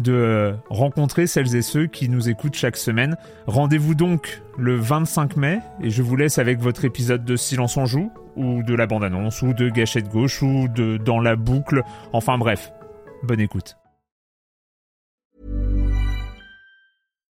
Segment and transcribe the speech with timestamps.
[0.00, 3.16] de rencontrer celles et ceux qui nous écoutent chaque semaine.
[3.46, 7.86] Rendez-vous donc le 25 mai et je vous laisse avec votre épisode de Silence en
[7.86, 11.82] joue ou de la bande-annonce ou de Gâchette gauche ou de Dans la boucle.
[12.12, 12.72] Enfin bref,
[13.22, 13.76] bonne écoute.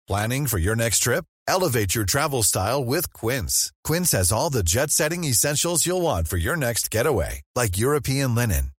[0.06, 1.24] Planning for your next trip?
[1.48, 3.72] Elevate your travel style with Quince.
[3.84, 8.73] Quince has all the jet-setting essentials you'll want for your next getaway, like European linen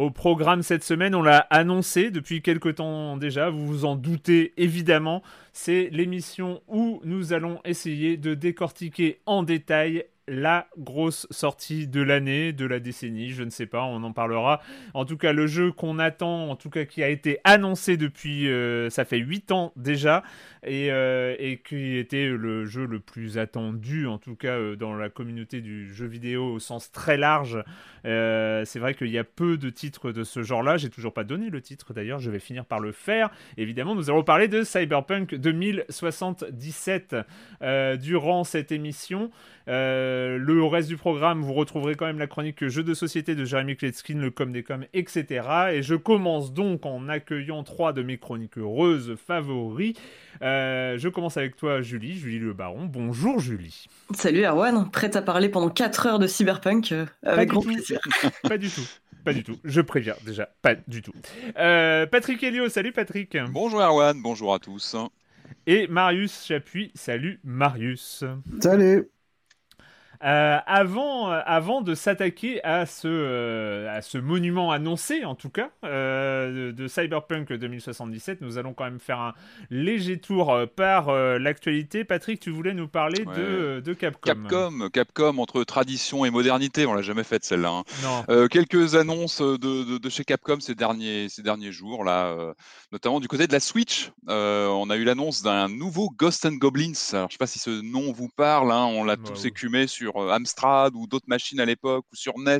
[0.00, 4.54] Au programme cette semaine, on l'a annoncé depuis quelque temps déjà, vous vous en doutez
[4.56, 12.00] évidemment, c'est l'émission où nous allons essayer de décortiquer en détail la grosse sortie de
[12.00, 14.60] l'année, de la décennie, je ne sais pas, on en parlera.
[14.94, 18.48] En tout cas, le jeu qu'on attend, en tout cas qui a été annoncé depuis,
[18.48, 20.22] euh, ça fait 8 ans déjà,
[20.64, 24.94] et, euh, et, qui était le jeu le plus attendu, en tout cas euh, dans
[24.94, 27.64] la communauté du jeu vidéo au sens très large.
[28.04, 31.50] c'est vrai qu'il y a peu de titres de ce genre-là, j'ai toujours pas donné
[31.50, 33.30] le titre d'ailleurs, je vais finir par le faire.
[33.56, 37.16] Évidemment, nous allons parler de Cyberpunk 2077
[37.98, 39.32] durant cette émission.
[40.38, 43.76] Le reste du programme, vous retrouverez quand même la chronique jeux de société de Jérémy
[43.76, 45.46] Kletskin, le com des com, etc.
[45.72, 49.94] Et je commence donc en accueillant trois de mes chroniques heureuses favoris.
[50.42, 52.86] Euh, je commence avec toi, Julie, Julie Le Baron.
[52.86, 53.86] Bonjour, Julie.
[54.14, 54.90] Salut, Erwan.
[54.90, 58.00] Prête à parler pendant 4 heures de Cyberpunk euh, avec grand plaisir.
[58.42, 58.88] Pas du tout.
[59.24, 59.58] Pas du tout.
[59.64, 61.12] Je préviens déjà, pas du tout.
[61.54, 63.36] Patrick Helio, salut Patrick.
[63.50, 64.96] Bonjour Erwan, bonjour à tous.
[65.66, 68.24] Et Marius Chapuis, salut Marius.
[68.60, 69.10] Salut.
[70.22, 75.48] Euh, avant, euh, avant de s'attaquer à, ce, euh, à ce monument annoncé, en tout
[75.48, 79.34] cas, de, Cyberpunk 2077, nous allons quand même faire un
[79.70, 82.04] léger tour par l'actualité.
[82.04, 84.20] Patrick, tu voulais nous parler de, de, Capcom.
[84.20, 87.82] Capcom, Capcom entre tradition et modernité, on l'a jamais faite celle-là.
[88.06, 88.48] Hein.
[88.48, 92.54] quelques annonces de, de, chez Capcom ces derniers, ces derniers jours, là,
[92.92, 94.10] notamment du côté de la Switch.
[94.26, 96.92] on a eu l'annonce d'un nouveau Ghost and Goblins.
[97.12, 99.44] Alors, je ne sais pas si ce nom vous parle, hein, on l'a bah tous
[99.46, 102.58] écumé sur sur Amstrad ou d'autres machines à l'époque, ou sur NES,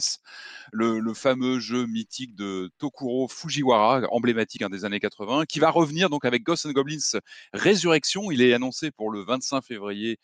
[0.72, 6.08] le, fameux jeu mythique de Tokuro Fujiwara, emblématique hein, des années 80, qui va revenir
[6.08, 7.18] donc avec Ghosts and Goblins
[7.52, 8.30] Résurrection.
[8.30, 10.18] Il est annoncé pour le 25 février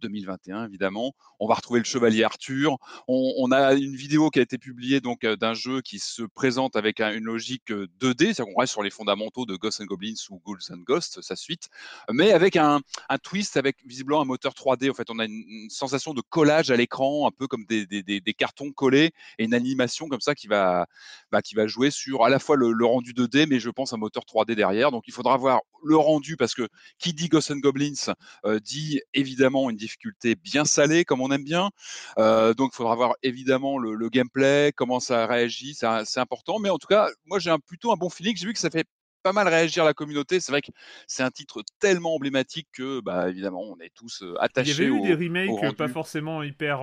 [0.00, 1.12] 2021, évidemment.
[1.38, 2.76] On va retrouver le chevalier Arthur.
[3.08, 7.00] On, a une vidéo qui a été publiée donc d'un jeu qui se présente avec
[7.00, 10.60] une logique 2D, c'est-à-dire qu'on reste sur les fondamentaux de Ghosts and Goblins ou Ghouls
[10.70, 11.68] and Ghosts, sa suite,
[12.10, 12.80] mais avec un,
[13.22, 14.90] twist, avec visiblement un moteur 3D.
[14.90, 18.72] En fait, on a une sensation de collage à l'écran, un peu comme des, cartons
[18.72, 20.86] collés, et une animation comme ça qui va,
[21.30, 24.54] bah, jouer sur à la fois le, rendu 2D, mais je pense un moteur 3D
[24.54, 24.90] derrière.
[24.90, 26.68] Donc il faudra voir le rendu, parce que
[26.98, 28.14] qui dit Ghosts Goblins
[28.44, 31.70] euh, dit évidemment une difficulté bien salée, comme on aime bien.
[32.18, 36.58] Euh, donc il faudra voir évidemment le, gameplay, comment ça réagit, c'est important.
[36.58, 38.36] Mais en tout cas, moi j'ai plutôt un bon feeling.
[38.36, 38.86] J'ai vu que ça fait
[39.22, 40.40] pas mal réagir la communauté.
[40.40, 40.72] C'est vrai que
[41.06, 44.70] c'est un titre tellement emblématique que, bah, évidemment, on est tous attachés.
[44.70, 46.80] Il y avait eu des remakes pas forcément hyper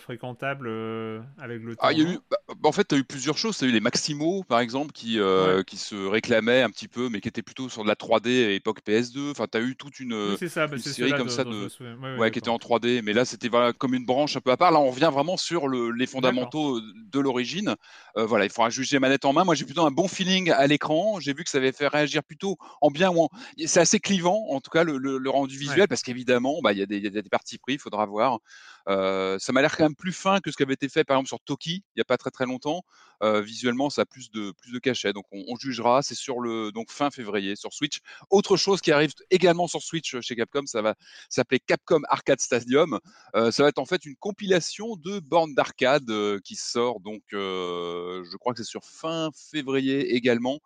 [0.00, 0.68] fréquentables
[1.38, 1.86] avec le temps.
[1.86, 3.58] Ah, il y a eu, bah, bah, en fait, tu as eu plusieurs choses.
[3.58, 5.18] Tu as eu les Maximo, par exemple, qui,
[5.66, 8.50] qui se réclamaient un petit peu, mais qui étaient plutôt sur de la 3D à
[8.50, 9.30] époque PS2.
[9.30, 11.68] Enfin, tu as eu toute une, série comme ça de,
[12.18, 13.02] ouais, qui était en 3D.
[13.02, 14.70] Mais là, c'était voilà, comme une branche un peu à part.
[14.70, 17.74] Là, on revient vraiment sur le, les fondamentaux de l'origine.
[18.16, 19.44] voilà, il faudra juger manette en main.
[19.44, 21.20] Moi, j'ai plutôt un bon feeling à l'écran.
[21.20, 23.28] J'ai vu que ça avait fait réagir plutôt en bien ou en.
[23.66, 26.86] C'est assez clivant, en tout cas, le, rendu visuel, parce qu'évidemment, bah, il y, a
[26.86, 28.38] des parties pris, il faudra voir.
[28.86, 31.28] Ça m'a l'air quand même plus fin que ce qui avait été fait par exemple
[31.28, 32.82] sur Toki il n'y a pas très très longtemps.
[33.22, 36.02] Euh, visuellement, ça a plus de plus de cachet, donc on, jugera.
[36.02, 38.00] C'est sur le donc fin février sur Switch.
[38.30, 40.94] Autre chose qui arrive également sur Switch chez Capcom, ça va
[41.28, 42.98] s'appeler Capcom Arcade Stadium.
[43.36, 46.10] Euh, ça va être en fait une compilation de bornes d'arcade
[46.42, 50.58] qui sort donc, je crois que c'est sur fin février également,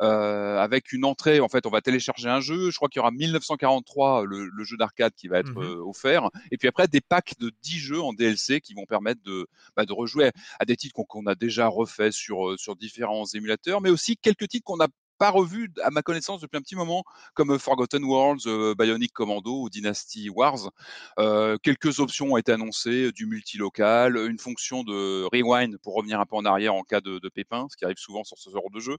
[0.00, 1.40] avec une entrée.
[1.40, 2.70] En fait, on va télécharger un jeu.
[2.70, 6.56] Je crois qu'il y aura 1943 le, jeu d'arcade qui va être mmh offert, et
[6.56, 9.92] puis après des packs de 10 jeux en DLC qui vont permettre de, bah, de
[9.92, 14.48] rejouer à des titres qu'on a déjà refait sur, sur différents émulateurs, mais aussi quelques
[14.48, 14.88] titres qu'on a
[15.22, 17.04] pas revu à ma connaissance depuis un petit moment,
[17.34, 20.72] comme Forgotten Worlds, Bionic Commando ou Dynasty Wars.
[21.62, 26.34] quelques options ont été annoncées, du multilocal, une fonction de rewind pour revenir un peu
[26.34, 28.96] en arrière en cas de, pépin, ce qui arrive souvent sur ce genre de jeu,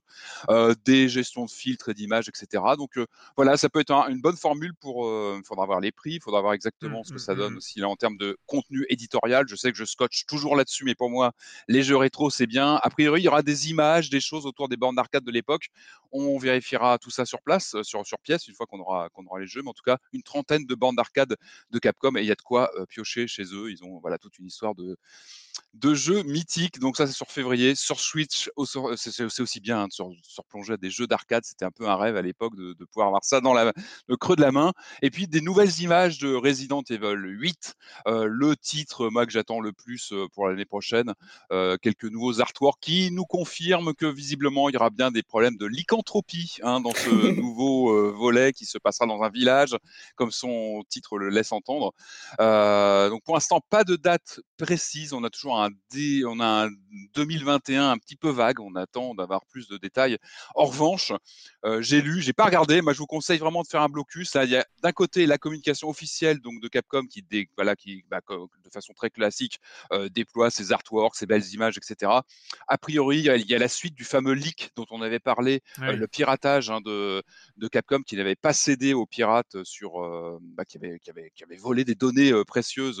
[0.86, 2.62] des gestions de filtres et d'images, etc.
[2.78, 2.98] Donc
[3.36, 5.04] voilà, ça peut être une bonne formule pour.
[5.36, 7.52] Il faudra voir les prix, il faudra voir exactement mmh, ce que ça mmh, donne
[7.52, 7.58] mmh.
[7.58, 9.44] aussi là en termes de contenu éditorial.
[9.46, 11.32] Je sais que je scotche toujours là-dessus, mais pour moi,
[11.68, 12.76] les jeux rétro, c'est bien.
[12.82, 15.68] A priori, il y aura des images, des choses autour des bornes d'arcade de l'époque
[16.14, 19.40] on vérifiera tout ça sur place, sur, sur pièce, une fois qu'on aura, qu'on aura
[19.40, 19.62] les jeux.
[19.62, 21.36] Mais en tout cas, une trentaine de bandes d'arcade
[21.70, 23.70] de Capcom et il y a de quoi piocher chez eux.
[23.70, 24.96] Ils ont voilà toute une histoire de,
[25.74, 26.78] de jeux mythiques.
[26.78, 27.74] Donc ça, c'est sur février.
[27.74, 28.50] Sur Switch,
[28.96, 30.02] c'est aussi bien hein, de se,
[30.38, 31.44] replonger à des jeux d'arcade.
[31.44, 34.40] C'était un peu un rêve à l'époque de, pouvoir avoir ça dans le creux de
[34.40, 34.72] la main.
[35.02, 37.74] Et puis des nouvelles images de Resident Evil 8,
[38.06, 41.12] le titre moi que j'attends le plus pour l'année prochaine.
[41.50, 45.66] quelques nouveaux artworks qui nous confirment que visiblement il y aura bien des problèmes de
[45.66, 47.10] lycanthropie hein, dans ce
[47.40, 49.76] nouveau volet qui se passera dans un village,
[50.14, 51.92] comme son titre le laisse entendre.
[52.38, 55.12] donc pour l'instant, pas de date précise.
[55.12, 55.70] On a toujours un,
[56.26, 56.70] on a un
[57.14, 58.60] 2021 un petit peu vague.
[58.60, 60.18] On attend d'avoir plus de détails.
[60.54, 61.12] En revanche,
[61.64, 62.80] euh, j'ai lu, j'ai pas regardé.
[62.80, 64.36] Moi, je vous conseille vraiment de faire un blocus.
[64.42, 67.24] il y a d'un côté la communication officielle donc de Capcom qui,
[67.56, 69.60] voilà, qui bah, de façon très classique
[69.92, 72.12] euh, déploie ses artworks, ses belles images, etc.
[72.68, 75.92] A priori, il y, a, la suite du fameux leak dont on avait parlé, euh,
[75.92, 77.22] le piratage hein, de,
[77.56, 79.92] de, Capcom qui n'avait pas cédé aux pirates sur,
[80.40, 83.00] bah, qui, avait, qui, avait, qui, avait, volé des données précieuses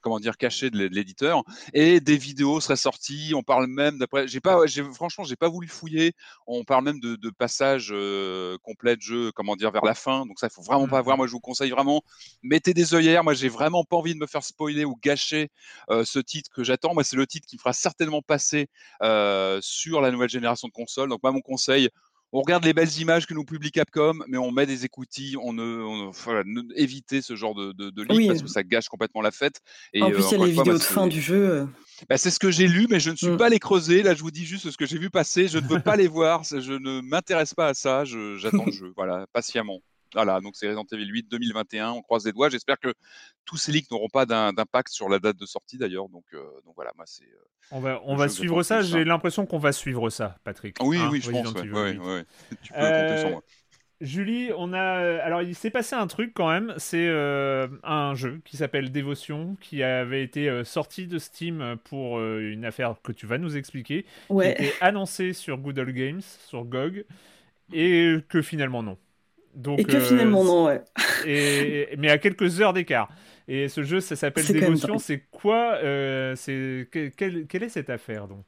[0.00, 1.42] comment dire, caché de l'éditeur.
[1.74, 3.32] Et des vidéos seraient sorties.
[3.34, 4.28] On parle même d'après.
[4.28, 4.58] J'ai pas,
[4.94, 6.12] franchement, j'ai pas voulu fouiller.
[6.46, 10.26] On parle même de, de passages euh, complets de jeu, comment dire, vers la fin.
[10.26, 11.16] Donc ça, il faut vraiment pas voir.
[11.16, 12.02] Mmh Moi, je vous conseille vraiment,
[12.42, 13.24] mettez des œillères.
[13.24, 15.50] Moi, j'ai vraiment pas envie de me faire spoiler ou gâcher
[15.90, 16.94] euh, ce titre que j'attends.
[16.94, 18.68] Moi, c'est le titre qui me fera certainement passer
[19.02, 21.08] euh, sur la nouvelle génération de consoles.
[21.08, 21.88] Donc, moi, mon conseil,
[22.32, 25.52] on regarde les belles images que nous publie Capcom, mais on met des écoutilles, on
[25.52, 26.42] ne, voilà,
[26.76, 29.60] éviter ce genre de, de, parce que ça gâche complètement la fête.
[29.94, 31.50] Et, en plus, il y a les vidéos de fin du jeu.
[31.50, 31.66] Euh.
[32.08, 33.36] Bah, c'est ce que j'ai lu, mais je ne suis mmh.
[33.36, 34.02] pas allé creuser.
[34.02, 35.48] Là, je vous dis juste ce que j'ai vu passer.
[35.48, 36.44] Je ne veux pas les voir.
[36.44, 38.04] Je ne m'intéresse pas à ça.
[38.04, 39.80] J'attends le jeu, voilà, patiemment.
[40.14, 41.90] Voilà, donc c'est Resident Evil 8 2021.
[41.90, 42.48] On croise les doigts.
[42.48, 42.94] J'espère que
[43.44, 46.08] tous ces leaks n'auront pas d'impact sur la date de sortie d'ailleurs.
[46.08, 47.24] Donc, euh, donc voilà, moi c'est.
[47.24, 48.82] Euh, on va, on va suivre ça.
[48.82, 50.76] J'ai l'impression qu'on va suivre ça, Patrick.
[50.80, 51.52] Oui, hein, oui, je pense.
[51.52, 52.24] Ouais, ouais,
[52.62, 53.38] tu peux compter sur moi.
[53.38, 53.54] Euh,
[54.00, 55.20] Julie, on a.
[55.22, 56.72] Alors, il s'est passé un truc quand même.
[56.78, 62.94] C'est un jeu qui s'appelle Dévotion, qui avait été sorti de Steam pour une affaire
[63.02, 64.06] que tu vas nous expliquer.
[64.30, 64.54] Ouais.
[64.54, 67.04] Qui était annoncé sur Google Games, sur GOG,
[67.72, 68.96] et que finalement non
[69.76, 70.82] et que finalement, non, ouais.
[71.24, 73.10] Et, mais à quelques heures d'écart.
[73.48, 74.98] Et ce jeu, ça s'appelle Dévotion.
[74.98, 78.46] C'est quoi euh, c'est quelle, quelle est cette affaire donc?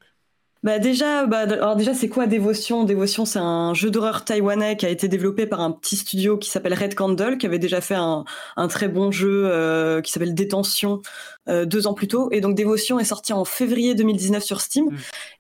[0.63, 4.85] Bah déjà, bah, alors déjà, c'est quoi Dévotion Dévotion, c'est un jeu d'horreur taïwanais qui
[4.85, 7.95] a été développé par un petit studio qui s'appelle Red Candle, qui avait déjà fait
[7.95, 8.25] un,
[8.57, 11.01] un très bon jeu euh, qui s'appelle Détention
[11.49, 12.29] euh, deux ans plus tôt.
[12.33, 14.87] Et donc Dévotion est sorti en février 2019 sur Steam.
[14.87, 14.97] Mm.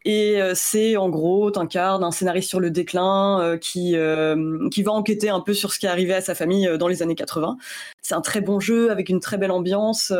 [0.06, 3.96] Et euh, c'est en gros, t'incarnes un scénariste sur le déclin euh, qui
[4.70, 7.02] qui va enquêter un peu sur ce qui est arrivé à sa famille dans les
[7.02, 7.58] années 80.
[8.00, 10.12] C'est un très bon jeu avec une très belle ambiance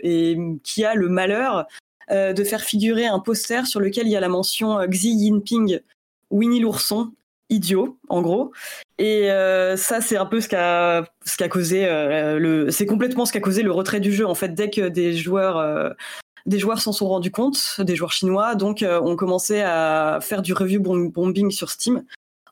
[0.00, 1.66] et qui a le malheur
[2.10, 5.18] euh, de faire figurer un poster sur lequel il y a la mention euh, Xi
[5.18, 5.80] Jinping,
[6.30, 7.12] Winnie l'ourson,
[7.50, 8.52] idiot, en gros.
[8.98, 13.32] Et euh, ça, c'est un peu ce qu'a ce qu'a causé le, c'est complètement ce
[13.32, 14.26] qui a causé le retrait du jeu.
[14.26, 15.94] En fait, dès que des joueurs
[16.46, 20.54] des joueurs s'en sont rendus compte, des joueurs chinois, donc ont commencé à faire du
[20.54, 22.04] review bombing sur Steam.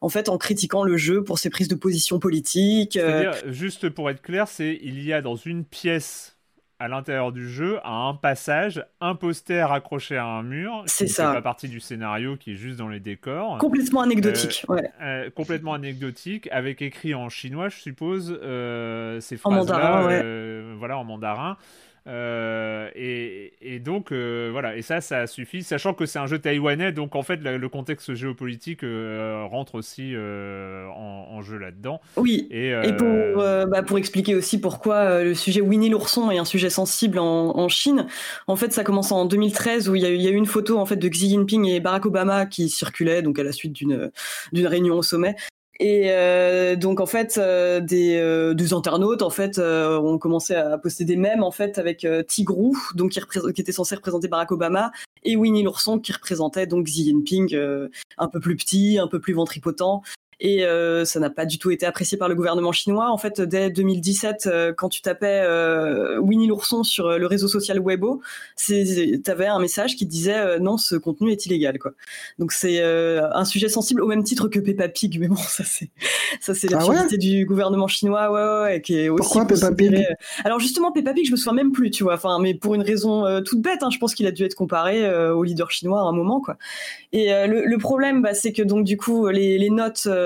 [0.03, 2.99] En fait, en critiquant le jeu pour ses prises de position politiques.
[3.47, 6.36] juste pour être clair, c'est il y a dans une pièce
[6.79, 10.83] à l'intérieur du jeu, à un passage, un poster accroché à un mur.
[10.87, 11.33] C'est ça.
[11.33, 13.59] pas partie du scénario, qui est juste dans les décors.
[13.59, 14.91] Complètement anecdotique, euh, ouais.
[15.01, 20.07] Euh, complètement anecdotique, avec écrit en chinois, je suppose, euh, ces phrases-là.
[20.07, 20.75] Ouais.
[20.79, 21.57] voilà, en mandarin.
[22.07, 26.93] Euh, et, donc euh, voilà, et ça, ça suffit, sachant que c'est un jeu taïwanais,
[26.93, 32.01] donc en fait le contexte géopolitique euh, rentre aussi en, jeu là-dedans.
[32.17, 32.49] Oui.
[32.51, 37.19] Et, pour, bah, pour expliquer aussi pourquoi le sujet Winnie l'ourson est un sujet sensible
[37.19, 38.07] en, Chine,
[38.47, 40.87] en fait ça commence en 2013 où il y, y, a, eu une photo en
[40.87, 44.11] fait de Xi Jinping et Barack Obama qui circulait donc à la suite d'une
[44.67, 45.35] réunion au sommet
[45.79, 51.05] et euh, donc en fait, euh, des, euh, internautes en fait ont commencé à poster
[51.05, 53.21] des mèmes en fait avec Tigrou, donc qui,
[53.53, 54.91] qui, était censé représenter Barack Obama,
[55.23, 57.57] et Winnie l'ourson qui représentait donc Xi Jinping,
[58.19, 60.03] un peu plus petit, un peu plus ventripotent
[60.39, 63.11] et euh, ça n'a pas du tout été apprécié par le gouvernement chinois.
[63.11, 67.81] En fait, dès 2017, euh, quand tu tapais euh, Winnie l'ourson sur le réseau social
[67.81, 68.21] Weibo,
[68.57, 71.79] tu avais un message qui disait non, ce contenu est illégal.
[71.79, 71.93] Quoi.
[72.39, 75.91] Donc c'est un sujet sensible au même titre que Peppa Pig, mais bon, ça c'est
[76.41, 80.05] ça c'est la ah du gouvernement chinois, ouais, ouais, qui est aussi Pourquoi Peppa Pig?
[80.45, 82.15] Alors justement, Peppa Pig, je me souviens même plus, tu vois.
[82.15, 85.11] Enfin, mais pour une raison toute bête, hein, je pense qu'il a dû être comparé
[85.31, 86.59] au leader chinois à un moment, quoi.
[87.13, 90.09] Et le, problème, bah, c'est que donc du coup, les, les notes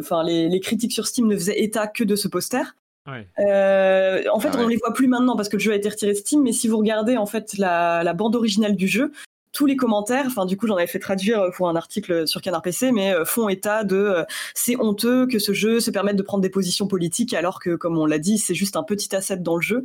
[0.00, 2.76] enfin les, critiques sur Steam ne faisaient état que de ce poster.
[3.08, 5.76] Euh, en fait, ah on ne les voit plus maintenant parce que le jeu a
[5.76, 9.12] été retiré de Steam, mais si vous regardez en fait la, bande originale du jeu,
[9.52, 12.62] tous les commentaires, enfin du coup j'en avais fait traduire pour un article sur Canard
[12.62, 14.24] PC, mais euh, font état de
[14.54, 17.96] c'est honteux que ce jeu se permette de prendre des positions politiques alors que comme
[17.96, 19.84] on l'a dit c'est juste un petit asset dans le jeu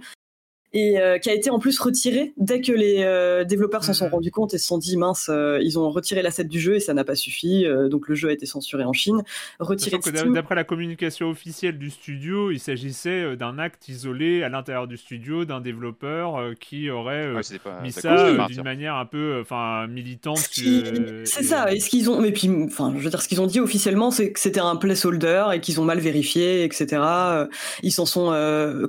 [0.73, 4.05] et euh, qui a été en plus retiré dès que les euh, développeurs s'en sont
[4.05, 4.11] mhm.
[4.11, 6.79] rendus compte et se sont dit mince, euh, ils ont retiré l'asset du jeu et
[6.79, 9.23] ça n'a pas suffi, donc le jeu a été censuré en Chine.
[9.59, 9.99] Retiré
[10.33, 15.45] D'après la communication officielle du studio, il s'agissait d'un acte isolé à l'intérieur du studio
[15.45, 17.33] d'un développeur qui aurait
[17.83, 20.37] mis ça d'une manière un peu, enfin militante.
[20.37, 21.71] C'est ça.
[21.71, 24.11] Et ce qu'ils ont, mais puis, enfin, je veux dire, ce qu'ils ont dit officiellement,
[24.11, 27.01] c'est que c'était un placeholder et qu'ils ont mal vérifié, etc.
[27.83, 28.31] Ils s'en sont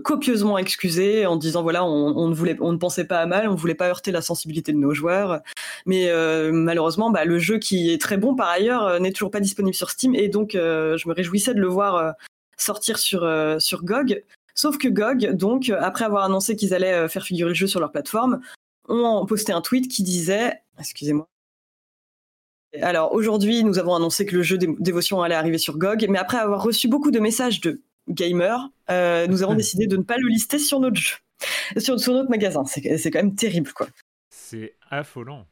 [0.05, 3.53] copieusement excusés en disant voilà on, ne voulait, on ne pensait pas à mal, on
[3.53, 5.41] ne voulait pas heurter la sensibilité de nos joueurs.
[5.87, 9.31] Mais euh, malheureusement, bah, le jeu qui est très bon par ailleurs euh, n'est toujours
[9.31, 12.15] pas disponible sur Steam et donc euh, je me réjouissais de le voir
[12.57, 14.23] sortir sur sur GOG.
[14.55, 17.91] Sauf que GOG, donc après avoir annoncé qu'ils allaient faire figurer le jeu sur leur
[17.91, 18.41] plateforme,
[18.89, 21.29] ont posté un tweet qui disait, excusez-moi.
[22.81, 26.39] Alors aujourd'hui, nous avons annoncé que le jeu Dévotion allait arriver sur GOG, mais après
[26.39, 30.59] avoir reçu beaucoup de messages de gamers, nous avons décidé de ne pas le lister
[30.59, 31.17] sur notre jeu
[31.79, 32.65] sur, notre magasin.
[32.65, 33.89] C'est quand même terrible, quoi.
[34.31, 35.47] C'est affolant.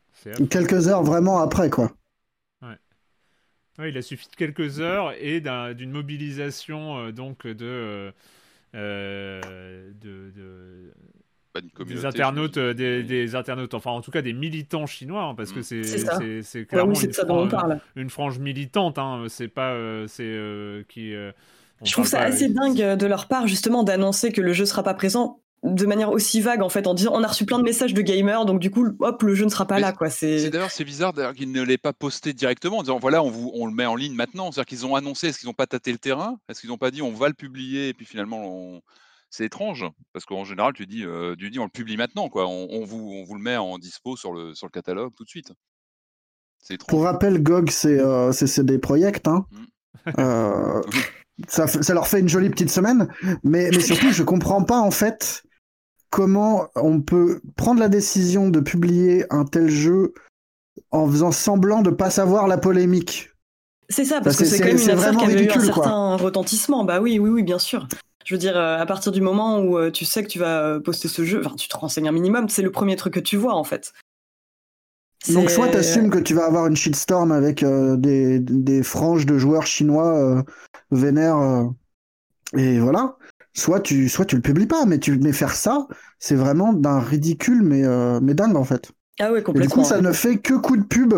[0.50, 1.92] Quelques heures vraiment après, quoi.
[3.78, 3.90] Ouais.
[3.90, 8.12] il a suffi de quelques heures et d'une mobilisation euh, donc de,
[8.74, 9.40] euh,
[10.02, 10.92] de,
[11.82, 15.60] des internautes, euh, des, internautes, enfin en tout cas des militants chinois, hein, parce que
[15.60, 15.84] mm.
[15.84, 17.52] c'est c'est clairement une, frange,
[17.96, 18.98] une, frange militante.
[18.98, 19.74] Hein, c'est pas
[20.06, 21.14] c'est qui.
[21.82, 24.92] Je trouve ça assez dingue de leur part justement d'annoncer que le jeu sera pas
[24.92, 27.92] présent de manière aussi vague en fait en disant on a reçu plein de messages
[27.92, 30.08] de gamers donc du coup hop le jeu ne sera pas là quoi.
[30.08, 33.50] C'est d'ailleurs c'est bizarre qu'ils ne l'aient pas posté directement en disant voilà on vous
[33.54, 34.50] on le met en ligne maintenant.
[34.50, 36.38] C'est-à-dire qu'ils ont annoncé est-ce qu'ils n'ont pas tâté le terrain?
[36.48, 38.80] Est-ce qu'ils n'ont pas dit on va le publier et puis finalement
[39.28, 39.84] c'est étrange.
[40.14, 42.46] Parce qu'en général tu dis euh, tu dis on le publie maintenant quoi.
[42.48, 45.28] On, vous on vous le met en dispo sur le sur le catalogue tout de
[45.28, 45.52] suite.
[46.58, 49.44] C'est pour rappel GOG c'est euh, c'est des projets hein.
[49.50, 50.10] Mmh.
[50.18, 50.80] euh,
[51.48, 53.08] ça, ça, leur fait une jolie petite semaine,
[53.44, 55.42] mais, mais surtout, je comprends pas en fait
[56.10, 60.12] comment on peut prendre la décision de publier un tel jeu
[60.90, 63.30] en faisant semblant de pas savoir la polémique.
[63.88, 66.84] C'est ça, parce que c'est quand même une affaire qui avait eu un certain retentissement.
[66.84, 67.88] Bah oui, oui, oui, bien sûr.
[68.24, 70.62] Je veux dire, euh, à partir du moment où euh, tu sais que tu vas
[70.62, 73.20] euh, poster ce jeu, enfin, tu te renseignes un minimum, c'est le premier truc que
[73.20, 73.92] tu vois en fait.
[75.28, 79.36] Donc soit tu assumes que tu vas avoir une shitstorm avec des, des, franges de
[79.36, 80.42] joueurs chinois
[80.90, 81.68] vénères
[82.56, 83.16] et voilà,
[83.54, 85.86] soit tu soit tu le publies pas, mais tu mais faire ça,
[86.18, 88.92] c'est vraiment d'un ridicule mais euh, mais dingue en fait.
[89.18, 89.68] Ah ouais complètement.
[89.68, 91.14] du coup, ça ne fait que coup de pub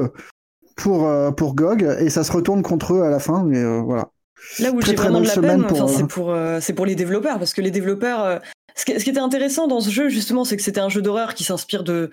[0.77, 3.81] pour euh, pour GOG et ça se retourne contre eux à la fin et euh,
[3.81, 4.11] voilà.
[4.59, 7.61] Là où j'ai vraiment de la peine, c'est pour c'est pour les développeurs parce que
[7.61, 8.41] les développeurs
[8.75, 11.45] ce qui, était intéressant dans ce jeu, justement, c'est que c'était un jeu d'horreur qui
[11.45, 12.11] s'inspire de,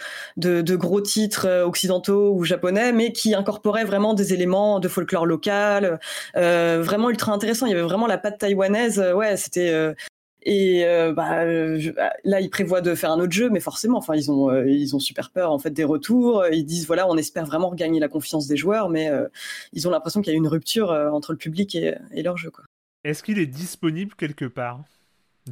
[0.76, 6.00] gros titres occidentaux ou japonais, mais qui incorporait vraiment des éléments de folklore local,
[6.36, 7.66] vraiment ultra intéressant.
[7.66, 9.00] Il y avait vraiment la patte taïwanaise.
[9.16, 9.96] Ouais, c'était
[10.44, 11.46] et euh, bah,
[12.24, 14.96] là, ils prévoient de faire un autre jeu, mais forcément, enfin, ils ont, euh, ils
[14.96, 16.46] ont super peur en fait des retours.
[16.52, 19.28] Ils disent voilà, on espère vraiment regagner la confiance des joueurs, mais euh,
[19.74, 22.52] ils ont l'impression qu'il y a une rupture entre le public et, leur jeu.
[23.04, 24.84] Est-ce qu'il est disponible quelque part?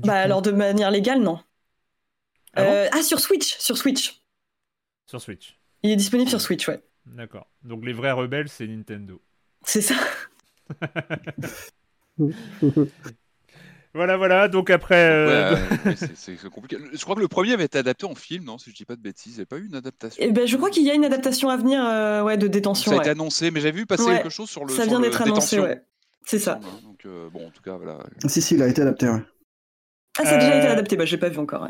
[0.03, 1.39] Bah alors de manière légale, non.
[2.55, 4.21] Ah, ah, sur Switch, sur Switch.
[5.05, 5.59] Sur Switch.
[5.83, 6.81] Il est disponible sur Switch, ouais.
[7.05, 7.47] D'accord.
[7.63, 9.21] Donc les vrais rebelles, c'est Nintendo.
[9.63, 9.95] C'est ça.
[13.93, 14.47] Voilà, voilà.
[14.47, 15.09] Donc après.
[15.09, 15.55] Euh,
[16.15, 16.77] c'est compliqué.
[16.93, 18.95] Je crois que le premier avait été adapté en film, non Si je dis pas
[18.95, 20.23] de bêtises, il n'y a pas eu une adaptation.
[20.23, 22.91] Eh ben, je crois qu'il y a une adaptation à venir, euh, ouais, de détention.
[22.91, 24.73] Ça a été annoncé, mais j'ai vu passer quelque chose sur le.
[24.73, 25.81] Ça vient d'être annoncé, ouais.
[26.25, 26.59] C'est ça.
[26.83, 27.99] Donc euh, bon, en tout cas, voilà.
[28.27, 29.07] Si, si, il a été adapté.
[29.07, 29.23] Ouais.
[30.17, 30.95] Ah, ça a déjà été adapté.
[30.97, 31.63] Bah, j'ai pas vu encore.
[31.63, 31.69] Ouais.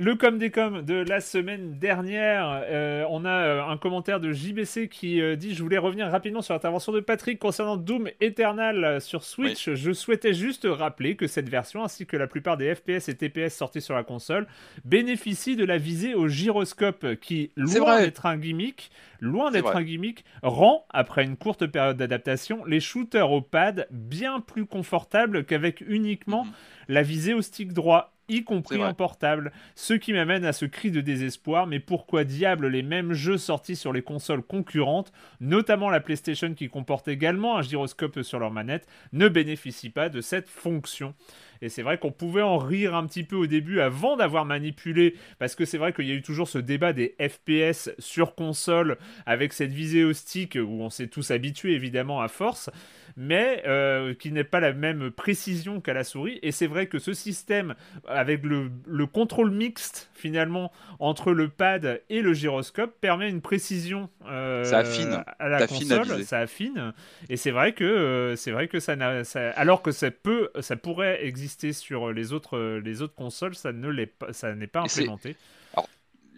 [0.00, 4.32] Le com des com de la semaine dernière, euh, on a euh, un commentaire de
[4.32, 8.98] JBC qui euh, dit Je voulais revenir rapidement sur l'intervention de Patrick concernant Doom Eternal
[9.02, 9.68] sur Switch.
[9.68, 13.54] Je souhaitais juste rappeler que cette version, ainsi que la plupart des FPS et TPS
[13.54, 14.46] sortis sur la console,
[14.86, 18.90] bénéficient de la visée au gyroscope qui, loin d'être un gimmick,
[19.20, 24.40] loin d'être un gimmick, rend, après une courte période d'adaptation, les shooters au pad bien
[24.40, 26.52] plus confortables qu'avec uniquement mhm.
[26.88, 29.52] la visée au stick droit y compris en portable.
[29.74, 33.76] Ce qui m'amène à ce cri de désespoir, mais pourquoi diable les mêmes jeux sortis
[33.76, 38.86] sur les consoles concurrentes, notamment la PlayStation qui comporte également un gyroscope sur leur manette,
[39.12, 41.14] ne bénéficient pas de cette fonction?
[41.62, 45.14] Et c'est vrai qu'on pouvait en rire un petit peu au début avant d'avoir manipulé,
[45.38, 48.96] parce que c'est vrai qu'il y a eu toujours ce débat des FPS sur console
[49.26, 52.70] avec cette visée au stick où on s'est tous habitués évidemment à force
[53.16, 56.38] mais euh, qui n'est pas la même précision qu'à la souris.
[56.42, 57.74] Et c'est vrai que ce système,
[58.08, 58.70] avec le,
[59.06, 65.22] contrôle mixte finalement entre le pad et le gyroscope, permet une précision euh, ça affine.
[65.38, 66.92] à la console, ça affine.
[67.28, 70.76] Et c'est vrai que euh, c'est vrai que ça, ça, alors que ça peut, ça
[70.76, 74.80] pourrait exister sur les autres les autres consoles, ça ne l'est pas, ça n'est pas
[74.80, 75.36] implémenté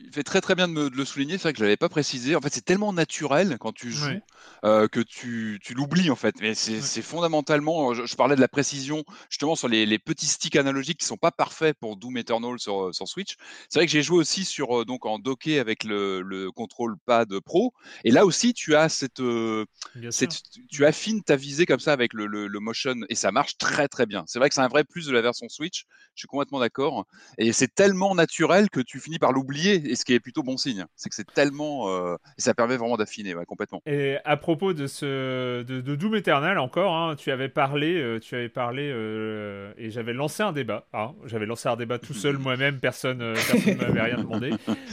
[0.05, 1.89] il fait très très bien de, me, le souligner, c'est vrai que je l'avais pas
[1.89, 2.37] précisé.
[2.37, 4.21] En fait, c'est tellement naturel quand tu joues
[4.65, 6.35] euh, que tu, tu l'oublies en fait.
[6.41, 10.99] Mais c'est fondamentalement, je, parlais de la précision justement sur les, les, petits sticks analogiques
[11.01, 13.37] qui sont pas parfaits pour Doom Eternal sur, sur Switch.
[13.69, 16.97] C'est vrai que j'ai joué aussi sur euh, donc en docké avec le, le contrôle
[17.07, 17.73] pad pro.
[18.05, 19.65] Et là aussi, tu as cette, euh,
[20.11, 23.89] cette tu affines ta visée comme ça avec le, le, motion et ça marche très
[23.89, 24.25] très bien.
[24.27, 25.85] C'est vrai que c'est un vrai plus de la version Switch.
[26.15, 27.07] Je suis complètement d'accord.
[27.39, 30.57] Et c'est tellement naturel que tu finis par l'oublier et ce qui est plutôt bon
[30.57, 30.87] signe.
[30.97, 31.91] C'est que c'est tellement.
[31.91, 33.83] Euh, et ça permet vraiment d'affiner complètement.
[33.85, 38.35] Et à propos de, ce, de, Doom Eternal, encore, hein, tu avais parlé, euh, tu
[38.35, 40.87] avais parlé euh, et j'avais lancé un débat.
[40.95, 41.13] Hein.
[41.27, 44.53] j'avais lancé un débat tout seul moi-même, personne ne m'avait rien demandé.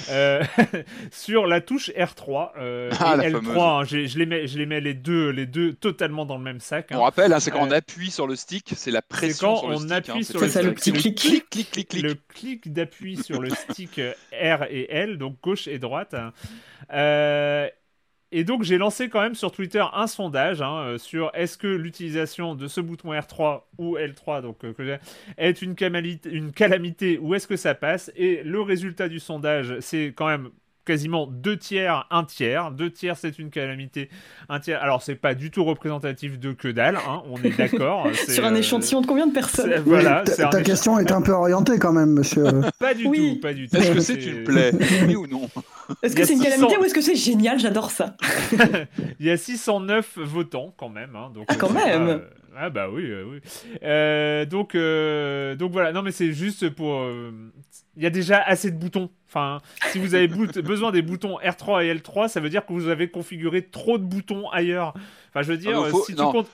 [1.11, 2.49] sur la touche R3
[2.99, 3.61] ah, et L3.
[3.61, 6.59] Hein, je, les mets, je les mets les deux, les deux totalement dans le même
[6.59, 6.89] sac.
[6.91, 9.89] On rappelle, c'est quand on appuie sur le stick, c'est la pression sur le on
[9.91, 12.03] appuie sur le, le petit clic, clic, clic, clic, clic.
[12.03, 14.01] Le clic d'appui sur le stick
[14.33, 16.15] R et L, donc gauche et droite.
[16.91, 17.67] Euh,
[18.31, 21.67] et donc j'ai lancé quand même sur Twitter un sondage hein, euh, sur est-ce que
[21.67, 24.97] l'utilisation de ce bouton R3 ou L3 donc, euh,
[25.37, 25.75] est une,
[26.25, 30.49] une calamité ou est-ce que ça passe Et le résultat du sondage, c'est quand même
[30.89, 32.71] quasiment deux tiers, un tiers.
[32.71, 34.09] Deux tiers, c'est une calamité.
[34.49, 38.07] Un tiers, alors c'est pas du tout représentatif de que dalle, hein, on est d'accord.
[38.27, 40.23] Sur un euh, échantillon de combien de personnes Voilà.
[40.23, 42.43] ta, question est un peu orientée quand même, monsieur.
[42.79, 43.77] pas du tout, pas du tout.
[43.77, 44.71] Est-ce que c'est une plaie
[45.07, 45.47] Oui ou non
[46.01, 47.59] Est-ce que c'est une calamité ou est-ce que c'est génial?
[47.59, 48.15] J'adore ça.
[49.19, 51.15] Il y a 609 votants quand même.
[51.15, 52.21] Hein, donc ah, quand même
[52.57, 53.39] ah bah oui, oui.
[53.83, 57.07] Euh, donc, euh, donc voilà, non mais c'est juste pour...
[57.95, 59.59] Il y a déjà assez de boutons Enfin,
[59.91, 60.27] si vous avez
[60.63, 64.03] besoin des boutons R3 et L3, ça veut dire que vous avez configuré trop de
[64.03, 64.93] boutons ailleurs.
[65.29, 66.49] Enfin, je veux dire, ah, si tu comptes...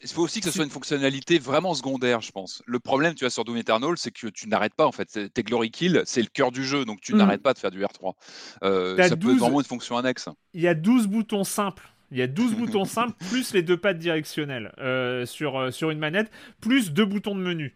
[0.00, 2.62] il faut aussi que ce soit une fonctionnalité vraiment secondaire, je pense.
[2.64, 5.32] Le problème, tu vois, sur Doom Eternal, c'est que tu n'arrêtes pas, en fait.
[5.34, 7.18] Tes Glory Kill, c'est le cœur du jeu, donc tu mm.
[7.18, 8.14] n'arrêtes pas de faire du R3.
[8.62, 10.28] Euh, ça peut être vraiment une fonction annexe.
[10.54, 11.92] Il y a 12 boutons simples.
[12.10, 15.90] Il y a 12 boutons simples, plus les deux pattes directionnelles euh, sur, euh, sur
[15.90, 17.74] une manette, plus deux boutons de menu.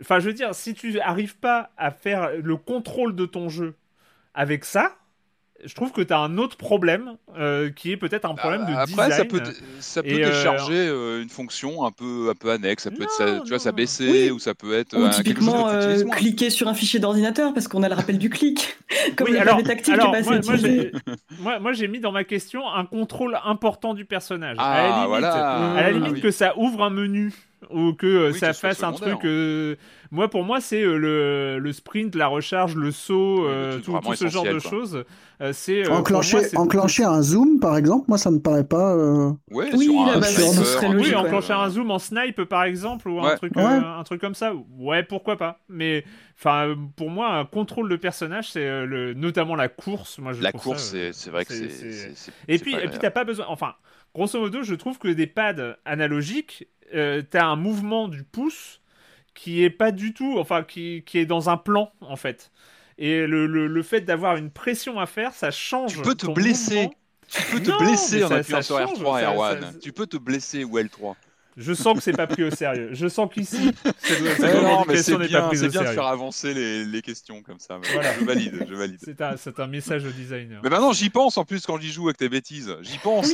[0.00, 3.74] Enfin, je veux dire, si tu n'arrives pas à faire le contrôle de ton jeu
[4.34, 4.96] avec ça,
[5.64, 8.72] je trouve que tu as un autre problème euh, qui est peut-être un problème de
[8.72, 9.10] Après, design.
[9.12, 9.42] ça peut,
[9.80, 12.84] ça peut décharger euh, euh, une fonction un peu, un peu annexe.
[12.84, 14.96] Ça peut être, ça, tu vois, ça baisser ou ça peut être.
[14.96, 15.68] Ou typiquement,
[16.12, 18.78] cliquer sur un fichier d'ordinateur parce qu'on a le rappel du clic.
[19.16, 20.14] Comme oui, alors, tactile alors,
[21.40, 24.56] moi, moi, j'ai mis dans ma question un contrôle important du personnage.
[24.58, 27.32] à la ah, limite, à la limite ah que ça ouvre un menu
[27.70, 29.20] ou que euh, ça fasse un truc.
[30.12, 33.46] Euh, moi, pour moi, c'est euh, le, le, sprint, la recharge, le saut,
[33.84, 35.04] tout, ce genre de choses.
[35.52, 38.06] c'est enclencher, enclencher un zoom, par exemple.
[38.08, 38.96] Moi, ça me paraît pas.
[39.50, 43.36] Ouais, oui, sur un, serait oui, enclencher un zoom en snipe, par exemple, ou un
[43.36, 44.52] truc, un truc comme ça.
[44.78, 45.60] Ouais, pourquoi pas.
[45.68, 46.04] Mais
[46.38, 50.18] enfin, pour moi, un contrôle de personnage, c'est le, notamment la course.
[50.18, 52.12] Moi, je la course, c'est vrai que c'est.
[52.48, 53.46] Et puis, et puis, t'as pas besoin.
[53.48, 53.74] Enfin,
[54.14, 58.79] grosso modo, je trouve que des pads analogiques euh, tu as un mouvement du pouce
[59.40, 62.50] qui est pas du tout, enfin, qui, qui est dans un plan, en fait.
[62.98, 65.94] Et le, le, fait d'avoir une pression à faire, ça change.
[65.94, 66.90] Tu peux te blesser.
[67.26, 69.78] Tu peux te blesser en appuyant sur R3 et R1.
[69.78, 71.14] Tu peux te blesser ou L3.
[71.56, 72.90] Je sens que c'est pas pris au sérieux.
[72.92, 77.78] Je sens qu'ici, c'est bien, de faire avancer les, questions comme ça.
[77.82, 78.98] Je valide, je valide.
[79.00, 80.60] C'est un, un, message au designer.
[80.62, 82.74] Mais maintenant, j'y pense en plus quand j'y joue avec tes bêtises.
[82.82, 83.32] J'y pense.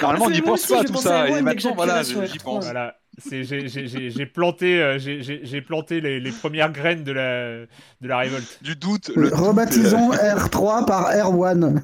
[0.00, 1.28] normalement, on n'y pense pas à tout ça.
[1.28, 2.64] Et maintenant, voilà, j'y pense.
[2.64, 2.96] Voilà.
[3.30, 7.66] J'ai planté, euh, j'ai planté les, les, premières graines de la,
[8.00, 8.58] de la révolte.
[8.62, 9.10] Du doute.
[9.14, 11.80] Le Rebaptisons R3 par R1.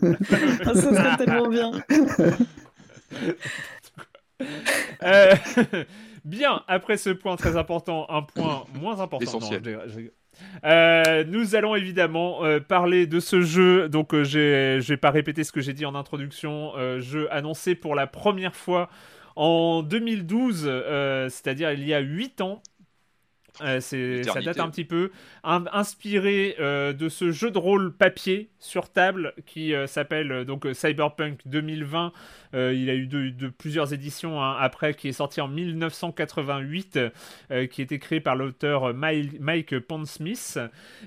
[0.64, 1.72] Ah, ça serait tellement bien.
[5.02, 5.34] Euh,
[6.24, 9.24] bien, après ce point très important, un point moins important.
[9.24, 9.62] Essentiel.
[10.64, 13.88] Euh, nous allons évidemment euh, parler de ce jeu.
[13.88, 16.72] Donc, je vais pas répéter ce que j'ai dit en introduction.
[17.00, 18.88] jeu annoncé pour la première fois
[19.34, 20.62] en 2012,
[21.28, 22.62] c'est-à-dire il y a 8 ans.
[23.62, 25.10] Euh, ça date un petit peu.
[25.42, 31.40] inspiré euh, de ce jeu de rôle papier sur table qui euh, s'appelle donc Cyberpunk
[31.46, 32.12] 2020.
[32.54, 36.98] il a eu de, plusieurs éditions hein, après, qui est sorti en 1988,
[37.48, 40.58] qui a été créé par l'auteur Mike Pondsmith.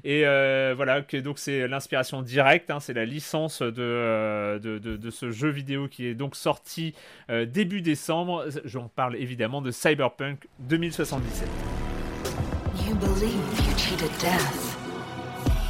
[0.03, 5.49] Et voilà, donc c'est l'inspiration directe, hein, c'est la licence de, de, de, ce jeu
[5.49, 6.93] vidéo qui est donc sorti
[7.29, 8.45] début décembre.
[8.65, 11.78] J'en parle évidemment de Cyberpunk 2077.
[12.85, 14.77] You believe you cheated death.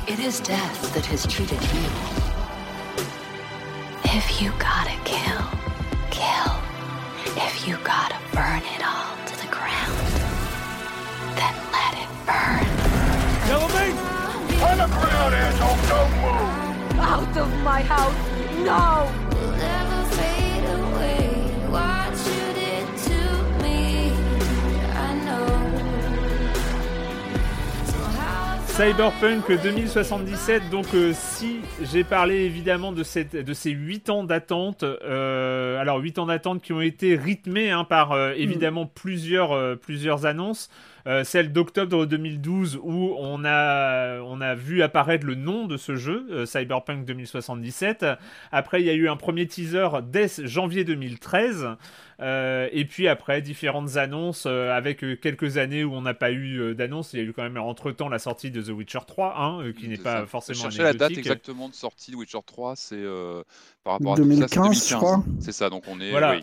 [0.08, 1.86] It is death that has cheated you.
[4.06, 5.43] If you gotta kill,
[6.10, 6.52] kill.
[7.36, 9.98] If you gotta burn it all to the ground,
[11.38, 12.67] then let it burn.
[13.48, 13.91] Gentlemen,
[14.63, 17.00] on the ground, asshole, don't move!
[17.00, 18.15] Out of my house,
[18.65, 19.29] no!
[28.80, 31.60] Cyberpunk 2077, donc euh, si
[31.92, 36.62] j'ai parlé évidemment de, cette, de ces 8 ans d'attente, euh, alors 8 ans d'attente
[36.62, 40.70] qui ont été rythmés hein, par euh, évidemment plusieurs, plusieurs annonces,
[41.24, 46.46] celle d'octobre 2012 où on a, on a vu apparaître le nom de ce jeu,
[46.46, 48.06] Cyberpunk 2077,
[48.52, 51.76] après il y a eu un premier teaser dès janvier 2013, euh,
[52.21, 56.75] et puis après, différentes annonces euh, avec euh, quelques années où on n'a pas eu
[56.75, 57.13] d'annonce.
[57.13, 59.88] Il y a eu quand même entre-temps la sortie de The Witcher 3, hein, qui
[59.88, 63.03] n'est pas forcément chercher la date exactement de sortie de Witcher 3, c'est
[63.84, 64.89] par rapport à 2015, tout ça, 2015.
[64.89, 65.23] je crois.
[65.39, 66.12] C'est ça, donc on est...
[66.12, 66.36] Voilà.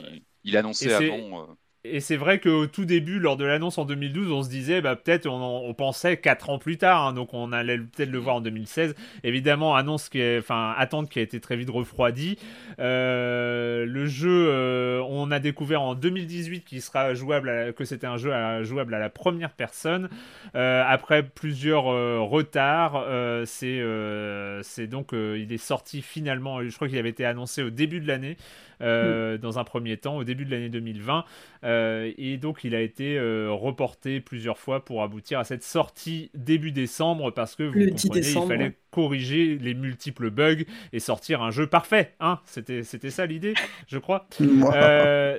[0.45, 1.57] il annoncé avant
[1.93, 4.97] et c'est vrai qu'au tout début, lors de l'annonce en 2012, on se disait, bah,
[4.97, 8.41] peut-être, on, pensait 4 ans plus tard, hein, donc on allait peut-être le voir en
[8.41, 8.95] 2016.
[9.25, 12.39] Évidemment, annonce qui est, enfin, attente qui a été très vite refroidie.
[12.79, 18.17] Euh, le jeu, euh, on a découvert en 2018 qu'il sera jouable, que c'était un
[18.17, 20.09] jeu jouable à la première personne.
[20.55, 23.05] Euh, après plusieurs retards,
[23.47, 26.63] c'est, donc, il est sorti finalement.
[26.63, 28.37] Je crois qu'il avait été annoncé au début de l'année.
[28.83, 31.25] Euh, dans un premier temps, au début de l'année 2020.
[31.65, 36.31] Euh, et donc, il a été euh, reporté plusieurs fois pour aboutir à cette sortie
[36.35, 41.51] début décembre parce que vous comprenez, il fallait corriger les multiples bugs et sortir un
[41.51, 42.13] jeu parfait.
[42.21, 43.55] Hein c'était, c'était ça l'idée,
[43.87, 44.27] je crois.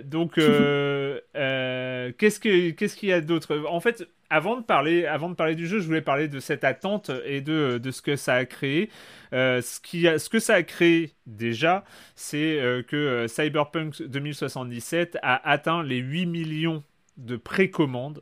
[0.05, 3.63] donc, qu'est-ce, que, qu'est-ce qu'il y a d'autre?
[3.69, 6.63] En fait, avant de, parler, avant de parler du jeu, je voulais parler de cette
[6.63, 8.89] attente et de, de ce que ça a créé.
[9.33, 11.83] Euh, ce, qui ce que ça a créé déjà,
[12.15, 16.83] c'est euh, que euh, Cyberpunk 2077 a atteint les 8 millions
[17.17, 18.21] de précommandes.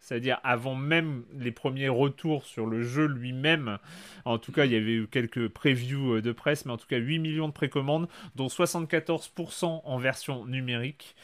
[0.00, 3.78] C'est-à-dire avant même les premiers retours sur le jeu lui-même.
[4.24, 6.96] En tout cas, il y avait eu quelques previews de presse, mais en tout cas
[6.96, 11.14] 8 millions de précommandes, dont 74% en version numérique.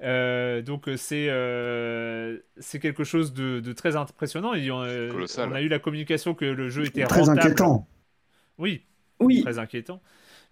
[0.00, 1.26] Donc c'est
[2.58, 4.52] c'est quelque chose de, très impressionnant.
[4.52, 7.86] on, a eu la communication que le jeu était très inquiétant.
[8.58, 8.84] Oui.
[9.20, 9.42] Oui.
[9.42, 10.00] Très inquiétant.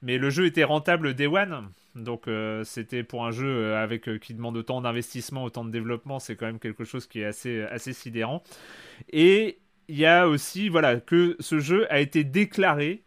[0.02, 1.70] Mais le jeu était rentable day one.
[1.94, 5.70] Donc euh, c'était pour un jeu euh, avec euh, qui demande autant d'investissement, autant de
[5.70, 8.42] développement, c'est quand même quelque chose qui est assez, assez sidérant.
[9.10, 13.04] Et il y a aussi voilà que ce jeu a été déclaré.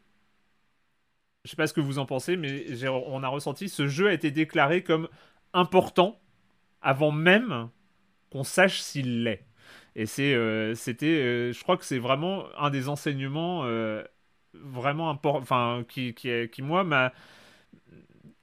[1.44, 4.14] Je sais pas ce que vous en pensez, mais on a ressenti ce jeu a
[4.14, 5.08] été déclaré comme
[5.54, 6.20] important
[6.82, 7.70] avant même
[8.32, 9.46] qu'on sache s'il l'est.
[9.96, 10.36] Et c'est,
[10.76, 13.66] c'était, je crois que c'est vraiment un des enseignements
[14.54, 17.12] vraiment important, enfin, qui, qui, qui moi m'a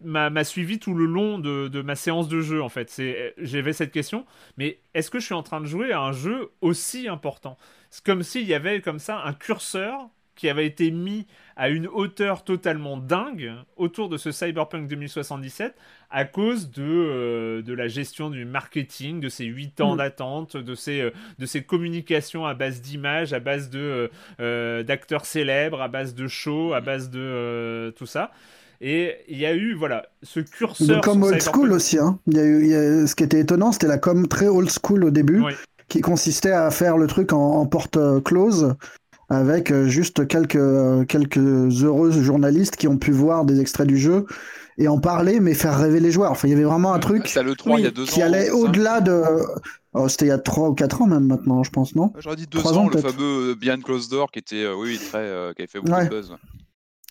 [0.00, 2.90] m'a suivi tout le long de, de, ma séance de jeu en fait.
[2.90, 6.12] C'est j'avais cette question, mais est-ce que je suis en train de jouer à un
[6.12, 7.56] jeu aussi important?
[7.90, 11.86] C'est comme s'il y avait comme ça un curseur qui avait été mis à une
[11.86, 15.74] hauteur totalement dingue autour de ce Cyberpunk 2077
[16.10, 19.98] à cause de, euh, de la gestion du marketing, de ces 8 ans mm.
[19.98, 25.26] d'attente, de ces, euh, de ces communications à base d'images, à base de, euh, d'acteurs
[25.26, 28.30] célèbres, à base de shows, à base de tout ça.
[28.80, 31.00] Et il y a eu, voilà, ce curseur.
[31.00, 32.18] comme old school aussi, hein.
[32.26, 35.10] Il y a eu, ce qui était étonnant, c'était la com très old school au
[35.10, 35.42] début,
[35.88, 38.74] qui consistait à faire le truc en, porte close,
[39.28, 43.98] avec euh, juste quelques, euh, quelques heureux journalistes qui ont pu voir des extraits du
[43.98, 44.26] jeu
[44.76, 46.32] et en parler, mais faire rêver les joueurs.
[46.32, 49.22] Enfin, il y avait vraiment un truc qui allait au-delà de.
[49.92, 52.12] Oh, c'était il y a 3 ou 4 ans même maintenant, je pense, non?
[52.18, 55.68] J'aurais dit 2 ans, le fameux Behind Closed Door qui était, oui, très, qui avait
[55.68, 56.34] fait beaucoup de buzz.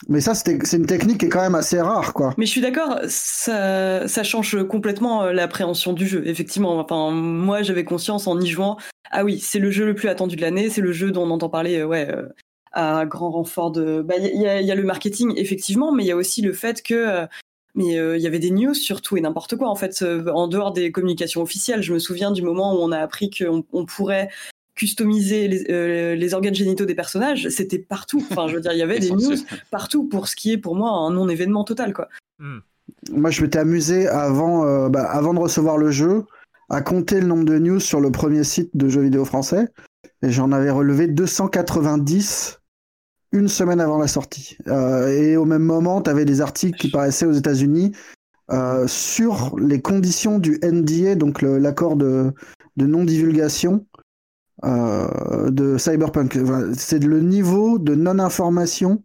[0.07, 2.33] Mais ça, c'est une technique qui est quand même assez rare, quoi.
[2.37, 6.79] Mais je suis d'accord, ça, change complètement euh, l'appréhension du jeu, effectivement.
[6.79, 8.77] Enfin, moi, j'avais conscience en y jouant.
[9.11, 11.31] Ah oui, c'est le jeu le plus attendu de l'année, c'est le jeu dont on
[11.31, 12.27] entend parler, euh, ouais, euh,
[12.71, 14.01] à grand renfort de.
[14.01, 17.27] Bah, il y, a le marketing, effectivement, mais il y a aussi le fait que.
[17.75, 20.73] mais il y avait des news sur tout et n'importe quoi en fait en dehors
[20.73, 21.83] des communications officielles.
[21.83, 24.29] Je me souviens du moment où on a appris qu'on on pourrait
[24.75, 28.23] customiser les, euh, les, organes génitaux des personnages, c'était partout.
[28.31, 29.35] Enfin, je veux dire, il y avait des news
[29.71, 32.09] partout pour ce qui est pour moi un non-événement total, quoi.
[32.39, 32.59] Hmm.
[33.11, 36.23] Moi, je m'étais amusé avant, euh, bah, avant de recevoir le jeu
[36.69, 39.67] à compter le nombre de news sur le premier site de jeux vidéo français,
[40.21, 42.59] et j'en avais relevé 290
[43.31, 44.57] une semaine avant la sortie.
[44.67, 47.93] Euh, et au même moment, tu avais des articles qui paraissaient aux États-Unis
[48.85, 52.31] sur les conditions du NDA, donc l'accord de,
[52.77, 53.85] de non-divulgation
[54.63, 56.37] euh, de Cyberpunk.
[56.75, 59.03] c'est le niveau de non-information,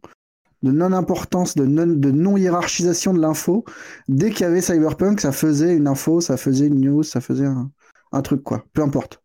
[0.62, 3.64] de non-importance, de non-hiérarchisation de, l'info.
[4.07, 7.47] Dès qu'il y avait Cyberpunk, ça faisait une info, ça faisait une news, ça faisait
[7.47, 8.64] un, truc, quoi.
[8.73, 9.21] Peu importe.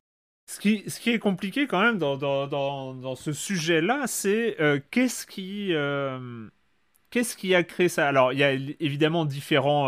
[0.47, 6.47] Ce qui, est compliqué quand même dans, dans, ce sujet-là, c'est euh, qu'est-ce qui, euh,
[7.11, 8.07] qu'est-ce qui a créé ça?
[8.07, 9.87] Alors, il y a évidemment différents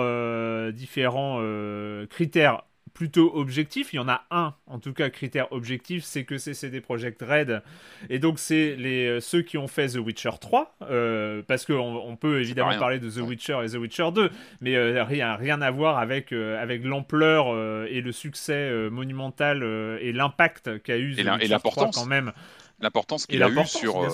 [2.09, 2.63] critères
[2.95, 3.93] plutôt objectif.
[3.93, 7.21] Il y en a un, en tout cas, critère objectif, c'est que c'est CD Projekt
[7.21, 7.61] Red.
[8.09, 10.77] Et donc, c'est les, euh, ceux qui ont fait The Witcher 3.
[10.89, 14.31] Euh, parce qu'on on peut évidemment parler de The Witcher et The Witcher 2.
[14.61, 17.47] Mais euh, rien, rien à voir avec, avec l'ampleur
[17.87, 19.63] et le succès monumental
[20.01, 22.31] et l'impact qu'a eu The Witcher 3 quand même.
[22.79, 24.09] L'importance qu'il a eu sur,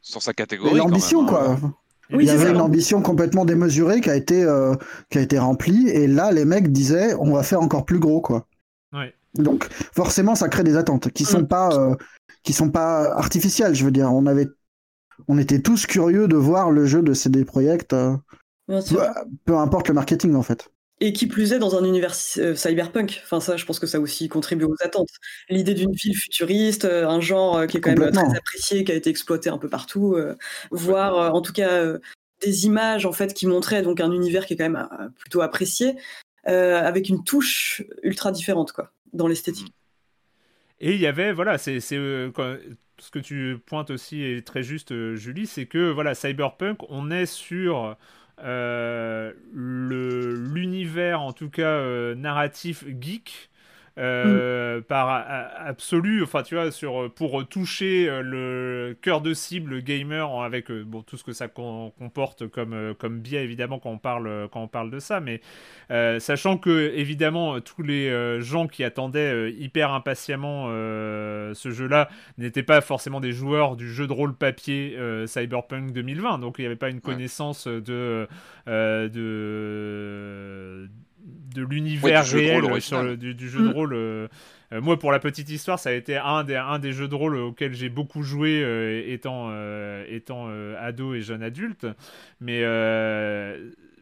[0.00, 0.76] sur sa catégorie.
[0.76, 1.50] L'ambition, quoi.
[1.50, 1.74] Hein
[2.10, 4.74] il y avait une ambition complètement démesurée qui a été euh,
[5.10, 8.20] qui a été remplie et là les mecs disaient on va faire encore plus gros
[8.20, 8.46] quoi.
[9.34, 11.48] Donc forcément ça crée des attentes qui sont mm.
[11.48, 11.94] pas euh,
[12.42, 14.48] qui sont pas artificielles je veux dire on avait
[15.28, 18.16] on était tous curieux de voir le jeu de CD Projekt euh,
[19.44, 20.70] peu importe le marketing en fait.
[21.00, 23.20] Et qui plus est dans un univers euh, cyberpunk.
[23.24, 25.10] Enfin, ça, je pense que ça aussi contribue aux attentes.
[25.50, 28.92] L'idée d'une ville futuriste, euh, un genre euh, qui est quand même très apprécié, qui
[28.92, 30.16] a été exploité un peu partout,
[30.70, 31.84] voire en tout cas
[32.42, 35.96] des images en fait qui montraient donc un univers qui est quand même plutôt apprécié,
[36.44, 39.72] avec une touche ultra différente quoi dans l'esthétique.
[40.80, 41.80] Et il y avait voilà, c'est
[42.98, 47.26] ce que tu pointes aussi est très juste, Julie, c'est que voilà, cyberpunk, on est
[47.26, 47.94] sur euh,
[49.52, 53.50] l'univers, en tout cas euh, narratif geek,
[53.98, 55.08] euh, par
[55.58, 60.84] absolu, enfin tu vois, sur, pour toucher euh, le cœur de cible gamer avec euh,
[60.84, 64.68] bon, tout ce que ça comporte comme, comme biais évidemment quand on parle, quand on
[64.68, 65.40] parle de ça, mais
[66.20, 73.20] sachant que évidemment tous les gens qui attendaient hyper impatiemment ce jeu-là n'étaient pas forcément
[73.20, 77.00] des joueurs du jeu de rôle papier Cyberpunk 2020, donc il n'y avait pas une
[77.00, 78.28] connaissance de,
[78.66, 79.16] de
[81.26, 83.94] de l'univers réel sur du, jeu de rôle.
[83.94, 84.28] Euh,
[84.72, 87.14] euh, moi, pour la petite histoire, ça a été un des, un des jeux de
[87.14, 89.50] rôle auxquels j'ai beaucoup joué euh, étant,
[90.08, 91.86] étant ado et jeune adulte.
[92.40, 92.62] Mais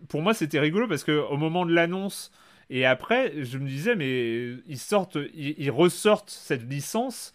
[0.08, 2.30] pour moi, c'était rigolo parce qu'au moment de l'annonce
[2.70, 7.34] et après, je me disais, mais ils sortent, ils ressortent cette licence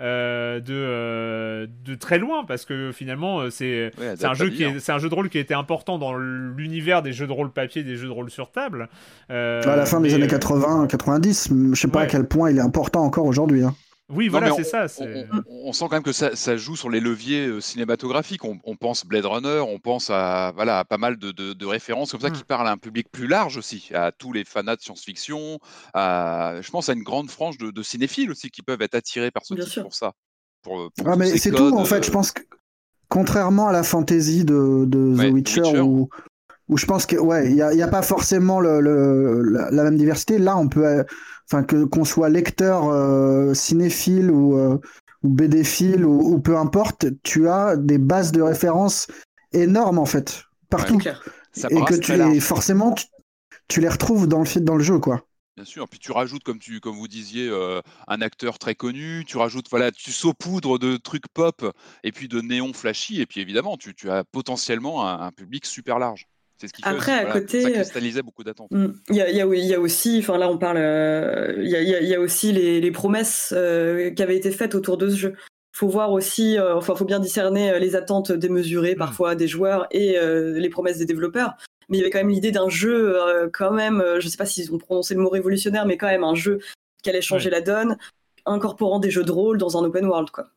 [0.00, 3.92] euh, de, euh, de très loin parce que finalement euh, c'est
[4.24, 7.12] un jeu qui c'est un jeu de rôle qui a été important dans l'univers des
[7.12, 8.88] jeux de rôle papier des jeux de rôle sur table.
[9.28, 12.62] À la fin des années 80 90 je sais pas à quel point il est
[12.62, 13.74] important encore aujourd'hui hein.
[14.10, 14.86] Oui, voilà, c'est ça.
[15.48, 18.44] On, sent quand même que ça, joue sur les leviers euh, cinématographiques.
[18.44, 22.42] On, pense Blade Runner, on pense à, voilà, pas mal de, références comme ça qui
[22.42, 22.46] mmh.
[22.46, 25.58] parlent à un public plus large aussi, à tous les fanats de science-fiction.
[25.94, 29.54] Je pense à une grande frange de, cinéphiles aussi qui peuvent être attirés par ce
[29.54, 30.12] titre pour ça.
[30.62, 32.04] Pour, ah, mais c'est tout, en fait.
[32.04, 32.42] Je euh, pense que
[33.08, 36.08] contrairement à la fantasy de, The Witcher, Où,
[36.76, 38.80] je pense que ouais, il n'y a, pas forcément le,
[39.42, 40.38] la, même diversité.
[40.38, 41.04] Là, on peut
[41.50, 44.78] enfin que qu'on soit lecteur euh, cinéphile ou euh,
[45.22, 49.08] ou BDphile ou, ou, peu importe, tu as des bases de référence
[49.52, 50.98] énormes en fait partout.
[51.68, 52.94] Et que tu les, forcément
[53.68, 55.24] tu, les retrouves dans le dans le jeu quoi.
[55.56, 59.24] Bien sûr, puis tu rajoutes, comme, tu, comme vous disiez, euh, un acteur très connu,
[59.26, 63.40] tu rajoutes, voilà, tu saupoudres de trucs pop et puis de néons flashy, et puis
[63.40, 66.26] évidemment, tu, tu as potentiellement un, public super large.
[66.60, 68.70] C'est ce qui Après, à côté, ça cristallisait beaucoup d'attentes.
[68.70, 70.78] Hmm, il y, a, aussi, enfin là on parle,
[71.58, 75.34] il y, a, aussi les, promesses qui avaient été faites autour de ce jeu.
[75.74, 78.98] Il faut voir aussi, enfin faut bien discerner les attentes démesurées hmm.
[78.98, 81.56] parfois des joueurs et les promesses des développeurs
[81.88, 83.18] mais il y avait quand même l'idée d'un jeu,
[83.52, 86.36] quand même, je sais pas s'ils ont prononcé le mot révolutionnaire, mais quand même un
[86.36, 86.60] jeu
[87.02, 87.96] qui allait changer la donne,
[88.46, 90.48] incorporant des jeux de rôle dans un open world, quoi.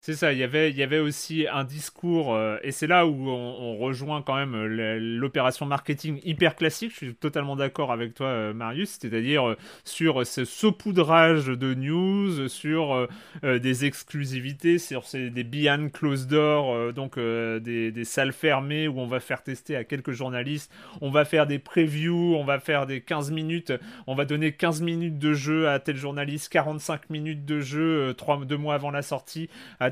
[0.00, 4.22] C'est ça, il y avait, aussi un discours, euh, et c'est là où on, rejoint
[4.22, 8.96] quand même euh, l'opération marketing hyper classique, je suis totalement d'accord avec toi euh, Marius,
[9.00, 13.08] c'est-à-dire sur ce saupoudrage de news, sur
[13.42, 19.42] des exclusivités, sur des behind closed door, donc des, salles fermées où on va faire
[19.42, 23.72] tester à quelques journalistes, on va faire des previews, on va faire des 15 minutes,
[24.06, 28.44] on va donner 15 minutes de jeu à tel journaliste, 45 minutes de jeu 3,
[28.44, 29.48] 2 mois avant la sortie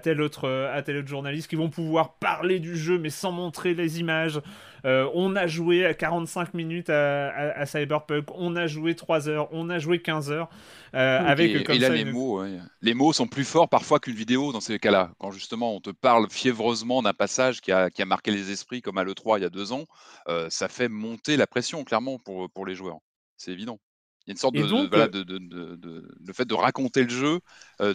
[0.06, 3.74] tel autre, à tel autre journaliste qui vont pouvoir parler du jeu mais sans montrer
[3.74, 4.40] les images.
[4.84, 9.68] Euh, on a joué à 45 minutes à, Cyberpunk, on a joué 3 heures, on
[9.68, 10.48] a joué 15 heures.
[10.94, 12.44] Euh, avec et, là, les, mots,
[12.82, 15.10] les mots sont plus forts parfois qu'une vidéo dans ces cas-là.
[15.18, 18.82] Quand justement on te parle fiévreusement d'un passage qui a, qui a, marqué les esprits
[18.82, 19.86] comme à l'E3 il y a deux ans,
[20.28, 22.98] euh, ça fait monter la pression clairement pour, pour les joueurs.
[23.36, 23.80] C'est évident.
[24.24, 27.40] Il y a une sorte de, voilà, de, de, le fait de raconter le jeu,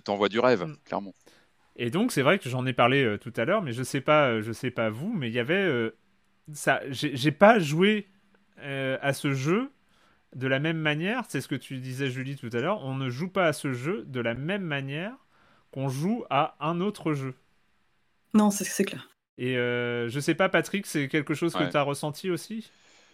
[0.03, 0.77] t'envoie du rêve, mm.
[0.83, 1.13] clairement.
[1.75, 4.01] Et donc, c'est vrai que j'en ai parlé euh, tout à l'heure, mais je sais
[4.01, 5.95] pas, euh, je sais pas vous, mais il y avait euh,
[6.53, 6.81] ça.
[6.89, 8.07] J'ai pas joué
[8.63, 9.71] à ce jeu
[10.35, 11.23] de la même manière.
[11.27, 12.83] C'est ce que tu disais, Julie, tout à l'heure.
[12.85, 15.15] On ne joue pas à ce jeu de la même manière
[15.71, 17.33] qu'on joue à un autre jeu.
[18.35, 19.09] Non, c'est clair.
[19.39, 22.69] Et je sais pas, Patrick, c'est quelque chose que tu as ressenti aussi?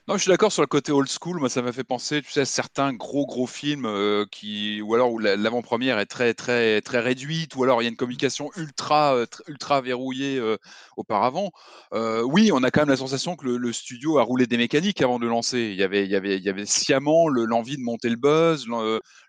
[0.08, 1.38] Non, je suis d'accord sur le côté old school.
[1.38, 4.96] Moi, ça m'a fait penser, tu sais, à certains gros gros films euh, qui, ou
[4.96, 8.50] alors où l'avant-première est très très très réduite, ou alors il y a une communication
[8.56, 10.56] ultra euh, ultra verrouillée euh,
[10.96, 11.52] auparavant.
[11.92, 15.20] oui, on a quand même la sensation que le, studio a roulé des mécaniques avant
[15.20, 15.60] de lancer.
[15.60, 18.66] Il y avait il y avait il y avait sciemment l'envie de monter le buzz,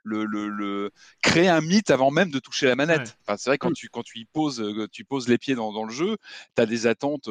[0.08, 0.90] le, le, le,
[1.22, 3.16] créer un mythe avant même de toucher la manette.
[3.26, 3.74] Enfin, c'est vrai quand mm.
[3.74, 6.16] tu quand tu y poses tu poses les pieds dans, dans le jeu,
[6.56, 7.28] tu as des attentes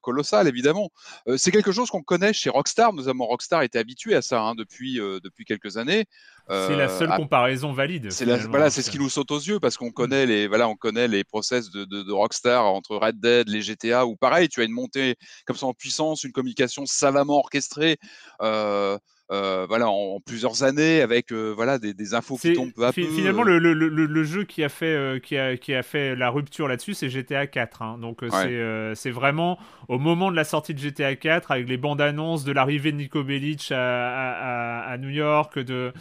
[0.00, 0.90] colossales évidemment.
[1.36, 3.28] c'est quelque chose qu'on connaît chez Rockstar Rockstar.
[3.28, 6.04] Rockstar était habitué à ça hein, depuis, euh, depuis quelques années.
[6.48, 8.10] c'est la seule euh, comparaison valide.
[8.10, 10.28] C'est voilà, c'est ce qui nous saute aux yeux parce qu'on connaît mm.
[10.28, 14.16] les voilà, on connaît les process de, de, Rockstar entre Red Dead, les GTA ou
[14.16, 17.98] pareil, tu as une montée comme ça en puissance, une communication savamment orchestrée.
[18.42, 18.98] Euh,
[19.30, 23.02] euh, voilà, en, plusieurs années avec euh, voilà des, infos qui tombent peu à peu.
[23.02, 26.30] Finalement, le, le, le, jeu qui a fait euh, qui, a, qui a fait la
[26.30, 27.82] rupture là-dessus, c'est GTA 4.
[27.82, 27.98] Hein.
[28.00, 28.22] Donc
[28.94, 32.52] c'est vraiment au moment de la sortie de GTA 4 avec les bandes annonces de
[32.52, 35.92] l'arrivée de Nico Bellic à, à, à New York de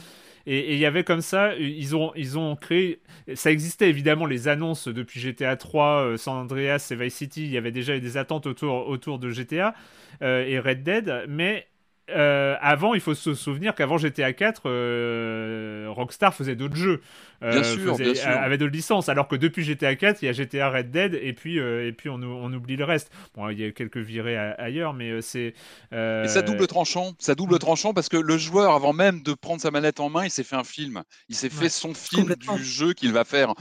[0.50, 3.02] et il y avait comme ça, ils ont, ils ont créé.
[3.36, 7.44] Ça existait évidemment les annonces depuis GTA 3, San Andreas et Vice City.
[7.44, 9.76] Il y avait déjà eu des attentes autour, autour de GTA
[10.22, 11.68] et Red Dead, mais
[12.10, 17.02] euh, avant, il faut se souvenir qu'avant GTA 4, euh, Rockstar faisait d'autres jeux.
[17.44, 19.10] Euh, bien sûr, Avait d'autres licences.
[19.10, 22.10] Alors que depuis GTA 4, il y a GTA Red Dead et puis, et puis
[22.10, 23.12] on, on, oublie le reste.
[23.36, 25.54] Bon, il y a quelques virées ailleurs, mais c'est.
[25.92, 27.14] Et ça double tranchant.
[27.20, 27.60] Ça double mm.
[27.60, 30.44] tranchant parce que le joueur, avant même de prendre sa manette en main, il s'est
[30.44, 31.04] fait un film.
[31.30, 33.54] Il s'est fait son film du jeu qu'il va faire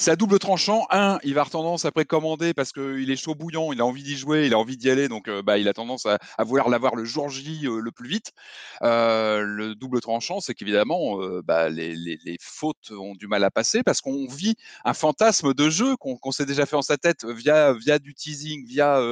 [0.00, 0.86] c'est à double tranchant.
[0.88, 4.02] Un, il va avoir tendance à précommander parce qu'il est chaud bouillant, il a envie
[4.02, 6.70] d'y jouer, il a envie d'y aller, donc euh, bah, il a tendance à, vouloir
[6.70, 8.32] l'avoir le jour J euh, le plus vite.
[8.80, 14.00] Euh, le double tranchant, c'est qu'évidemment, bah, les, fautes ont du mal à passer parce
[14.00, 14.54] qu'on vit
[14.86, 18.66] un fantasme de jeu qu'on s'est déjà fait en sa tête via, via du teasing,
[18.66, 19.02] via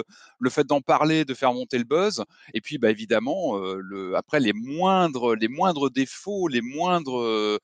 [0.40, 2.24] le fait d'en parler, de faire monter le buzz.
[2.55, 7.59] Et puis, bah, évidemment, le, après, les moindres, les moindres défauts, les moindres.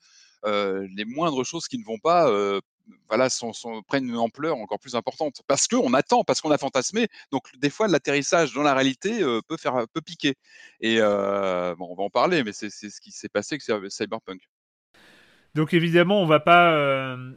[0.44, 2.28] les moindres choses qui ne vont pas
[3.08, 3.28] voilà,
[3.86, 5.42] prennent une ampleur encore plus importante.
[5.46, 7.08] Parce qu'on attend, parce qu'on a fantasmé.
[7.30, 10.34] Donc, des fois, l'atterrissage dans la réalité euh, peut, faire, peut piquer.
[10.80, 14.42] Et euh, bon, on va en parler, mais c'est ce qui s'est passé avec Cyberpunk.
[15.54, 16.72] Donc, évidemment, on va pas.
[16.72, 17.32] Euh,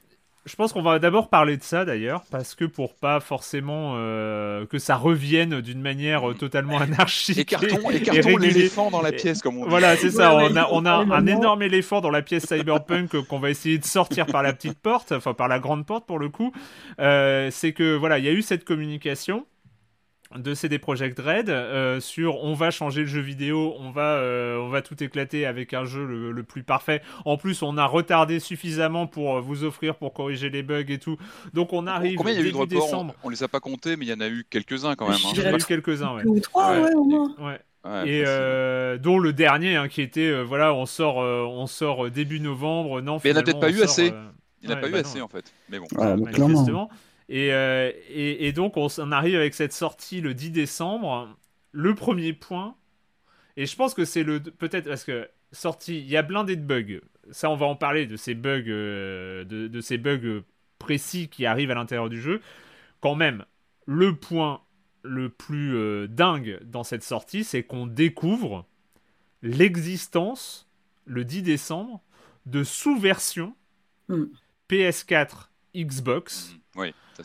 [0.47, 4.65] je pense qu'on va d'abord parler de ça d'ailleurs, parce que pour pas forcément euh,
[4.65, 7.37] que ça revienne d'une manière euh, totalement anarchique.
[7.37, 9.69] Écartons, écartons l'éléphant dans la pièce, comme on dit.
[9.69, 10.33] Voilà, c'est ça.
[10.35, 13.77] on a, on a un énorme éléphant dans la pièce cyberpunk euh, qu'on va essayer
[13.77, 16.53] de sortir par la petite porte, enfin par la grande porte pour le coup.
[16.97, 19.45] c'est que voilà, il y a eu cette communication
[20.35, 24.57] de CD Projekt Red euh, sur on va changer le jeu vidéo, on va, euh,
[24.57, 27.01] on va tout éclater avec un jeu le, plus parfait.
[27.25, 31.17] En plus, on a retardé suffisamment pour vous offrir, pour corriger les bugs et tout.
[31.53, 33.15] Donc on arrive Combien il y a eu de décembre.
[33.23, 35.17] On, les a pas comptés, mais il y en a eu quelques-uns quand même.
[35.17, 35.31] Hein.
[35.33, 36.25] Il y en a eu quelques-uns, ouais.
[36.25, 37.35] Ou trois, ouais, au moins.
[37.39, 37.59] Ouais.
[38.05, 42.99] et euh, dont le dernier hein, qui était voilà on sort on sort début novembre
[42.99, 44.11] non mais il n'y en a peut-être pas eu assez
[44.61, 46.89] il n'y en a pas eu bah assez en fait mais bon clairement
[47.29, 51.37] et, euh, et, et, donc on, arrive avec cette sortie le 10 décembre.
[51.71, 52.75] le premier point,
[53.57, 56.61] et je pense que c'est le peut-être parce que sorti, il y a blindé de
[56.61, 57.01] bugs.
[57.31, 60.43] Ça, on va en parler de ces bugs, de, de, ces bugs
[60.79, 62.41] précis qui arrivent à l'intérieur du jeu.
[63.01, 63.43] Quand même,
[63.85, 64.61] le point
[65.03, 68.65] le plus dingue dans cette sortie, c'est qu'on découvre
[69.41, 70.69] l'existence
[71.05, 72.01] le 10 décembre
[72.45, 73.55] de sous-versions
[74.09, 74.25] hmm.
[74.69, 76.55] PS4, Xbox.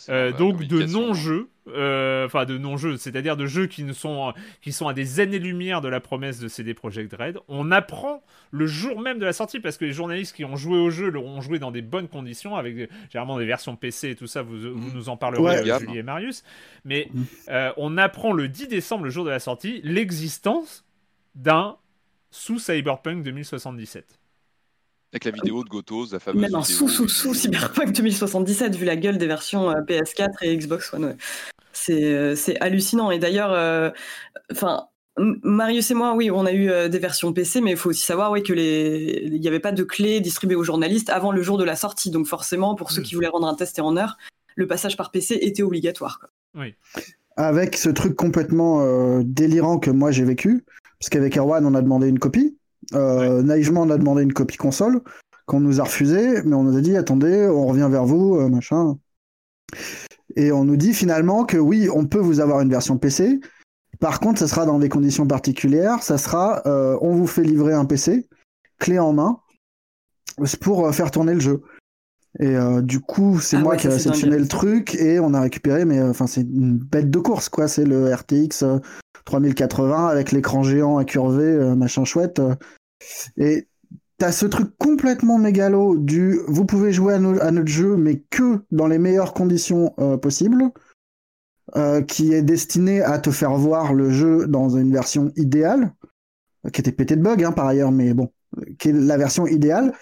[0.09, 4.33] Euh, donc de non-jeux, euh, enfin de non-jeux, c'est-à-dire de jeux qui, ne sont,
[4.63, 7.39] qui sont à des années-lumière de la promesse de CD Projekt Red.
[7.49, 10.79] On apprend le jour même de la sortie parce que les journalistes qui ont joué
[10.79, 14.27] au jeu l'ont joué dans des bonnes conditions avec généralement des versions PC et tout
[14.27, 14.43] ça.
[14.43, 14.93] Vous, hmm.
[14.95, 16.43] nous en parlerez, Julie et Marius.
[16.85, 17.09] Mais
[17.49, 20.85] euh, on apprend le 10 décembre, le jour de la sortie, l'existence
[21.35, 21.77] d'un
[22.31, 24.22] sous Cyberpunk 2077.
[25.13, 26.41] Avec la vidéo de Gotos, la fameuse.
[26.41, 30.57] Même un sous, sous, sous Cyberpunk 2077, vu la gueule des versions euh, PS4 et
[30.57, 31.17] Xbox One.
[31.91, 33.11] Euh, c'est hallucinant.
[33.11, 33.91] Et d'ailleurs, euh,
[34.51, 34.87] enfin.
[35.19, 38.31] Marius et moi, oui, on a eu des versions PC, mais il faut aussi savoir
[38.31, 39.21] oui, que les...
[39.25, 42.11] il n'y avait pas de clés distribuées aux journalistes avant le jour de la sortie.
[42.11, 43.05] Donc forcément, pour ceux hmm.
[43.05, 44.17] qui voulaient rendre un test et en heure,
[44.57, 46.21] le passage par PC était obligatoire.
[46.55, 46.75] Oui.
[47.37, 50.65] Avec ce truc complètement délirant que moi j'ai vécu,
[50.99, 52.57] parce qu'avec Erwan, on a demandé une copie.
[52.95, 55.01] Euh, Naïvement, on a demandé une copie console
[55.47, 58.49] qu'on nous a refusé, mais on nous a dit attendez, on revient vers vous, euh,
[58.49, 58.97] machin.
[60.37, 63.41] Et on nous dit finalement que oui, on peut vous avoir une version PC.
[64.01, 66.03] Par contre, ça sera dans des conditions particulières.
[66.03, 68.29] Ça sera, euh, on vous fait livrer un PC,
[68.79, 69.41] clé en main,
[70.61, 71.63] pour faire tourner le jeu.
[72.41, 75.85] Et du coup, c'est ah moi qui ai réceptionné le truc et on a récupéré,
[75.85, 77.69] mais enfin, c'est une bête de course, quoi.
[77.69, 78.65] C'est le RTX
[79.27, 82.41] 3080 avec l'écran géant incurvé, machin chouette.
[83.39, 83.43] Euh.
[83.45, 83.69] et
[84.19, 88.87] t'as ce truc complètement mégalo du vous pouvez jouer à, notre jeu, mais que dans
[88.87, 90.71] les meilleures conditions euh, possibles,
[92.07, 95.95] qui est destiné à te faire voir le jeu dans une version idéale,
[96.71, 98.31] qui était pété de bugs hein, par ailleurs, mais bon,
[98.79, 99.95] qui est la version idéale.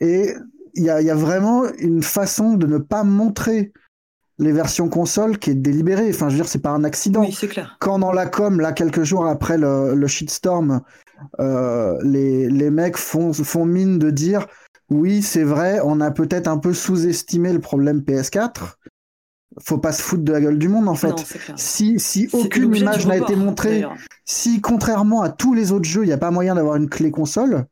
[0.00, 0.34] Et
[0.76, 3.72] il y a, vraiment une façon de ne pas montrer
[4.38, 6.10] les versions console qui est délibérée.
[6.10, 7.22] Enfin, je veux dire, c'est pas un accident.
[7.22, 7.76] Oui, c'est clair.
[7.80, 10.82] Quand dans la com, là, quelques jours après le, le shitstorm,
[11.40, 14.46] euh, les, les mecs font, font mine de dire
[14.88, 18.76] oui, c'est vrai, on a peut-être un peu sous-estimé le problème PS4.
[19.60, 21.14] Faut pas se foutre de la gueule du monde en fait.
[21.56, 23.84] si si aucune image n'a été montrée,
[24.24, 27.10] si contrairement à tous les autres jeux, il n'y a pas moyen d'avoir une clé
[27.10, 27.64] console,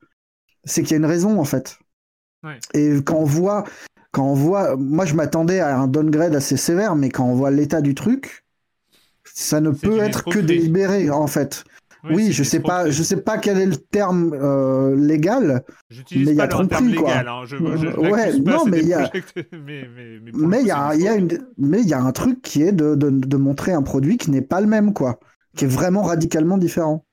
[0.65, 1.79] c'est qu'il y a une raison en fait.
[2.73, 3.65] Et quand on voit
[4.13, 7.51] quand on voit, moi je m'attendais à un downgrade assez sévère, mais quand on voit
[7.51, 8.45] l'état du truc,
[9.25, 11.65] ça ne peut être que délibéré en fait.
[12.11, 15.65] Oui, je sais pas, je sais pas quel est le terme euh, légal,
[16.15, 17.09] mais il y a tromperie quoi.
[17.09, 17.45] Légal, hein.
[17.99, 19.11] ouais, non, mais il y a,
[20.33, 22.73] mais il y a, y a une, mais il y a un truc qui est
[22.73, 25.19] de, de, de montrer un produit qui n'est pas le même quoi,
[25.57, 27.05] qui est vraiment radicalement différent.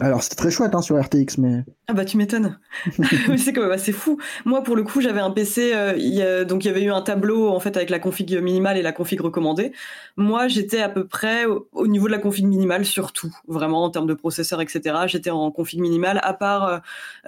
[0.00, 2.58] Alors c'était très chouette hein, sur RTX, mais ah bah tu m'étonnes.
[3.36, 4.18] c'est quand même assez fou.
[4.44, 7.48] Moi pour le coup j'avais un PC, euh, donc il y avait eu un tableau
[7.48, 9.72] en fait avec la config minimale et la config recommandée.
[10.16, 14.08] Moi j'étais à peu près au, niveau de la config minimale surtout, vraiment en termes
[14.08, 14.96] de processeur etc.
[15.06, 16.78] J'étais en config minimale à part euh,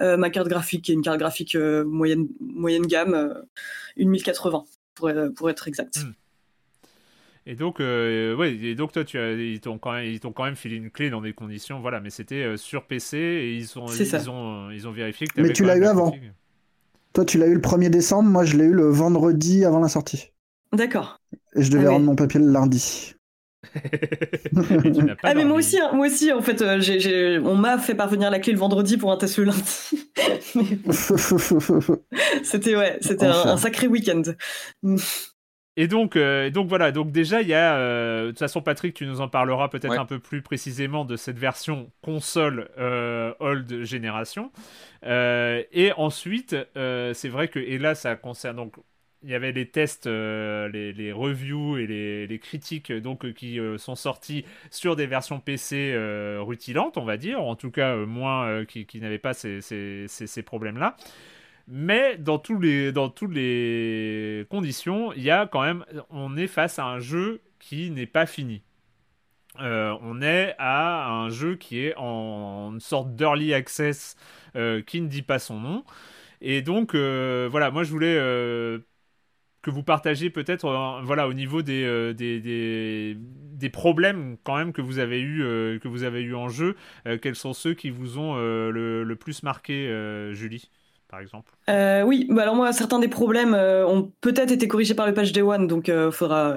[0.01, 3.43] euh, ma carte graphique qui est une carte graphique moyenne moyenne gamme,
[3.95, 5.99] une 1080 pour, pour être exact.
[6.03, 6.11] Hmm.
[7.49, 10.33] Et donc, euh, ouais, et donc toi, tu as, ils t'ont quand même, ils t'ont
[10.33, 13.55] quand même filé une clé dans des conditions, voilà, mais c'était euh, sur PC et
[13.55, 15.39] ils ont, ils, ont, ils ont vérifié que.
[15.39, 16.13] Mais tu l'as eu avant.
[17.13, 19.87] Toi, tu l'as eu le 1er décembre, moi, je l'ai eu le vendredi avant la
[19.87, 20.33] sortie.
[20.73, 21.21] D'accord.
[21.55, 23.15] Et je devais ah rendre mon papier le lundi.
[25.23, 28.39] ah mais moi aussi, hein, moi aussi en fait, euh, on m'a fait parvenir la
[28.39, 29.63] clé le vendredi pour un test le lundi.
[32.43, 34.21] c'était ouais, c'était un, un, sacré week-end.
[35.79, 38.95] Et donc, euh, donc voilà, donc déjà il y a, euh, de toute façon Patrick,
[38.95, 43.83] tu nous en parleras peut-être un peu plus précisément de cette version console euh, old
[43.83, 44.51] génération.
[45.03, 48.75] et ensuite, c'est vrai que, et là ça concerne donc,
[49.23, 53.95] il y avait les tests, les, les, reviews et les, les critiques donc qui sont
[53.95, 55.95] sortis sur des versions PC
[56.39, 60.41] rutilantes, on va dire, en tout cas moins qui, qui n'avaient pas ces, ces, ces
[60.41, 60.95] problèmes-là.
[61.67, 66.47] Mais dans, tous les, dans toutes les conditions, il y a quand même, on est
[66.47, 68.61] face à un jeu qui n'est pas fini.
[69.59, 74.15] Euh, on est à un jeu qui est en une sorte d'early access
[74.55, 75.83] euh, qui ne dit pas son nom.
[76.41, 78.15] Et donc, euh, voilà, moi je voulais
[79.61, 80.69] que vous partagiez peut-être
[81.03, 85.39] voilà, au niveau des, des, des, problèmes quand même que vous avez eu,
[85.81, 86.75] que vous avez eu en jeu.
[87.21, 89.89] quels sont ceux qui vous ont le, le, plus marqué,
[90.31, 90.69] Julie?
[91.69, 95.13] Euh, Oui, bah alors moi, certains des problèmes euh, ont peut-être été corrigés par le
[95.13, 96.55] patch Day One, donc il euh, faudra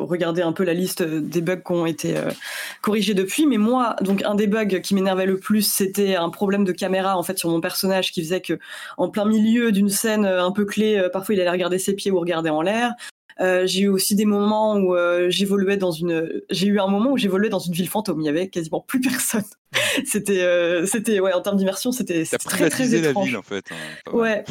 [0.00, 2.14] regarder un peu la liste des bugs qui ont été
[2.80, 3.46] corrigés depuis.
[3.46, 7.16] Mais moi, donc un des bugs qui m'énervait le plus, c'était un problème de caméra
[7.16, 8.58] en fait sur mon personnage qui faisait que
[8.96, 12.18] en plein milieu d'une scène un peu clé, parfois il allait regarder ses pieds ou
[12.18, 12.94] regarder en l'air.
[13.40, 16.42] Euh, j'ai eu aussi des moments où euh, j'évoluais dans une.
[16.50, 18.20] J'ai eu un moment où j'évoluais dans une ville fantôme.
[18.20, 19.44] Il y avait quasiment plus personne.
[20.04, 23.14] c'était, euh, c'était ouais, en termes d'immersion, c'était très très étrange.
[23.14, 23.64] La ville, en fait.
[23.70, 24.44] Hein, ouais.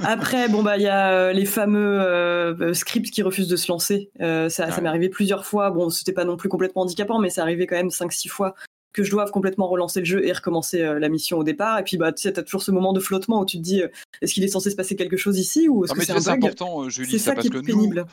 [0.00, 4.10] Après, bon bah il y a les fameux scripts qui refusent de se lancer.
[4.18, 5.70] ça, ça m'est arrivé plusieurs fois.
[5.70, 8.54] Bon, c'était pas non plus complètement handicapant, mais c'est arrivé quand même 5-6 fois
[8.96, 11.78] que je doive complètement relancer le jeu et recommencer euh, la mission au départ.
[11.78, 13.82] Et puis, bah, tu sais, as toujours ce moment de flottement où tu te dis,
[13.82, 13.88] euh,
[14.22, 16.88] est-ce qu'il est censé se passer quelque chose ici ou est-ce que c'est important, euh,
[16.88, 18.06] Julie, ça, parce que pénible.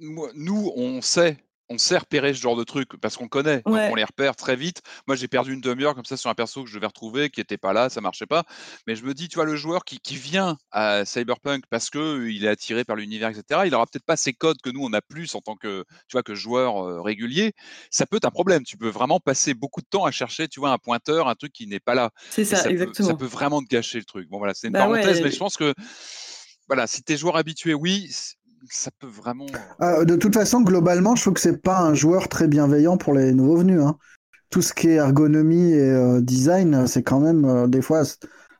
[0.00, 4.04] nous, on sait on sait repérer ce genre de trucs parce qu'on connaît, on les
[4.04, 4.82] repère très vite.
[5.06, 7.40] Moi, j'ai perdu une demi-heure comme ça sur un perso que je devais retrouver, qui
[7.40, 8.44] n'était pas là, ça marchait pas.
[8.86, 12.44] Mais je me dis, tu vois, le joueur qui, vient à Cyberpunk parce que il
[12.44, 13.62] est attiré par l'univers, etc.
[13.66, 16.12] Il aura peut-être pas ces codes que nous on a plus en tant que, tu
[16.12, 17.52] vois, que joueur régulier.
[17.90, 18.62] Ça peut être un problème.
[18.62, 21.52] Tu peux vraiment passer beaucoup de temps à chercher, tu vois, un pointeur, un truc
[21.52, 22.10] qui n'est pas là.
[22.30, 23.08] C'est ça, exactement.
[23.08, 24.28] ça peut vraiment te gâcher le truc.
[24.28, 25.74] Bon voilà, c'est une bah parenthèse, mais je pense que
[26.68, 28.10] voilà, si t'es joueur habitué, oui,
[28.70, 29.46] ça peut vraiment.
[29.78, 33.14] Ah, de toute façon, globalement, je trouve que c'est pas un joueur très bienveillant pour
[33.14, 33.80] les nouveaux venus.
[33.80, 33.96] Hein.
[34.50, 38.02] Tout ce qui est ergonomie et euh, design, c'est quand même euh, des fois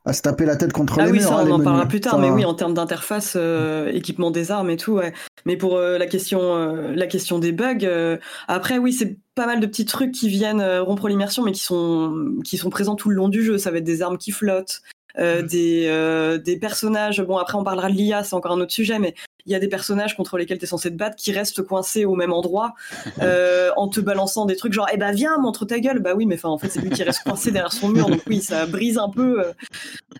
[0.06, 1.28] à se taper la tête contre ah les oui, murs.
[1.28, 4.50] Ça, hein, on en parlera plus tard, mais oui, en termes d'interface, euh, équipement des
[4.50, 5.14] armes et tout, ouais.
[5.46, 9.84] Mais pour la question, la question des bugs, après, oui, c'est pas mal de petits
[9.84, 13.42] trucs qui viennent rompre l'immersion, mais qui sont, qui sont présents tout le long du
[13.42, 13.58] jeu.
[13.58, 14.82] Ça va être des armes qui flottent,
[15.18, 15.46] euh, mmh.
[15.46, 17.22] des, euh, des personnages.
[17.22, 19.14] Bon, après, on parlera de l'IA, c'est encore un autre sujet, mais
[19.46, 22.04] il y a des personnages contre lesquels tu es censé te battre qui restent coincés
[22.04, 22.74] au même endroit
[23.22, 26.00] euh, en te balançant des trucs genre, eh ben viens, montre ta gueule.
[26.00, 28.22] Bah oui, mais enfin, en fait, c'est lui qui reste coincé derrière son mur, donc
[28.26, 29.44] oui, ça brise un peu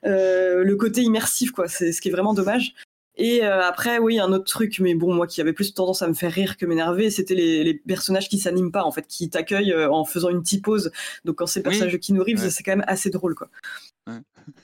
[0.05, 1.67] le côté immersif, quoi.
[1.67, 2.75] C'est ce qui est vraiment dommage.
[3.17, 6.15] Et après, oui, un autre truc, mais bon, moi qui avait plus tendance à me
[6.15, 9.75] faire rire que m'énerver, c'était les, les, personnages qui s'animent pas, en fait, qui t'accueillent
[9.75, 10.91] en faisant une petite pause.
[11.25, 13.49] Donc quand c'est le personnage de Keanu Reeves, c'est quand même assez drôle, quoi.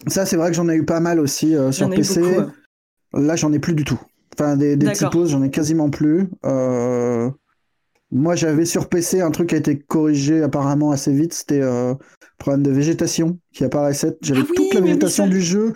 [0.07, 2.22] Ça, c'est vrai que j'en ai eu pas mal aussi euh, sur PC.
[3.12, 4.01] Là, j'en ai plus du tout.
[4.34, 6.28] Enfin, des, des typos, j'en ai quasiment plus.
[6.45, 7.30] Euh,
[8.12, 11.32] moi, j'avais sur PC un truc qui a été corrigé apparemment assez vite.
[11.34, 11.95] C'était euh,
[12.38, 14.16] problème de végétation qui apparaissait.
[14.22, 15.74] J'avais ah toute la végétation du jeu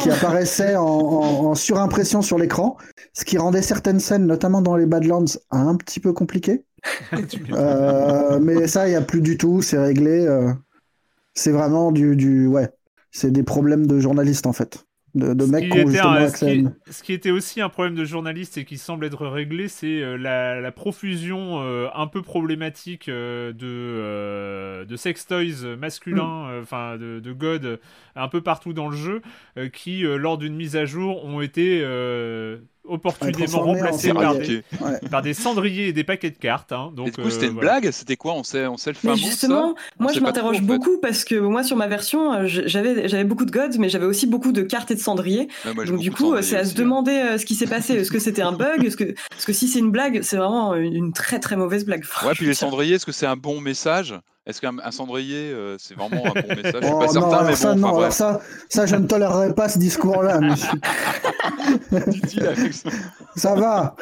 [0.00, 2.76] qui apparaissait en, surimpression sur l'écran,
[3.12, 6.64] ce qui rendait certaines scènes, notamment dans les Badlands, un petit peu compliquées.
[8.40, 9.60] mais ça, il n'y a plus du tout.
[9.62, 10.26] C'est réglé.
[11.34, 12.70] c'est vraiment du, du ouais
[13.16, 14.86] c'est des problèmes de journalistes en fait.
[15.14, 18.04] De, de mecs qui ont justement ce, qui, ce qui était aussi un problème de
[18.04, 23.54] journalistes et qui semble être réglé, c'est euh, la, profusion euh, un peu problématique euh,
[23.54, 26.60] de, de sex toys masculins, mm.
[26.60, 27.80] enfin de, de, God,
[28.14, 29.22] un peu partout dans le jeu,
[29.72, 31.82] qui, lors d'une mise à jour, ont été
[32.88, 34.62] opportunément remplacé par des,
[35.10, 36.72] par des, cendriers et des paquets de cartes.
[36.72, 39.16] Hein, donc, du coup, c'était une blague C'était quoi on sait, on sait le fameux
[39.16, 43.44] Justement, moi je m'interroge beaucoup parce que moi sur ma version, euh, j'avais j'avais beaucoup
[43.44, 45.48] de gods, mais j'avais aussi beaucoup de cartes et de cendriers.
[45.64, 47.94] donc du coup, c'est à se demander euh, ce qui s'est passé.
[47.94, 48.84] Est-ce que c'était un bug?
[48.84, 52.04] Est-ce que, parce que si c'est une blague, c'est vraiment une très très mauvaise blague.
[52.24, 54.14] Ouais, puis les cendriers, est-ce que c'est un bon message?
[54.46, 56.62] Est-ce qu'un cendrier, euh, c'est vraiment un bon message?
[56.64, 58.00] Je suis pas oh, certain, mais ça, bon.
[58.00, 60.78] Non, ça, ça, je ne tolérerai pas ce discours-là, monsieur.
[63.34, 63.96] ça va.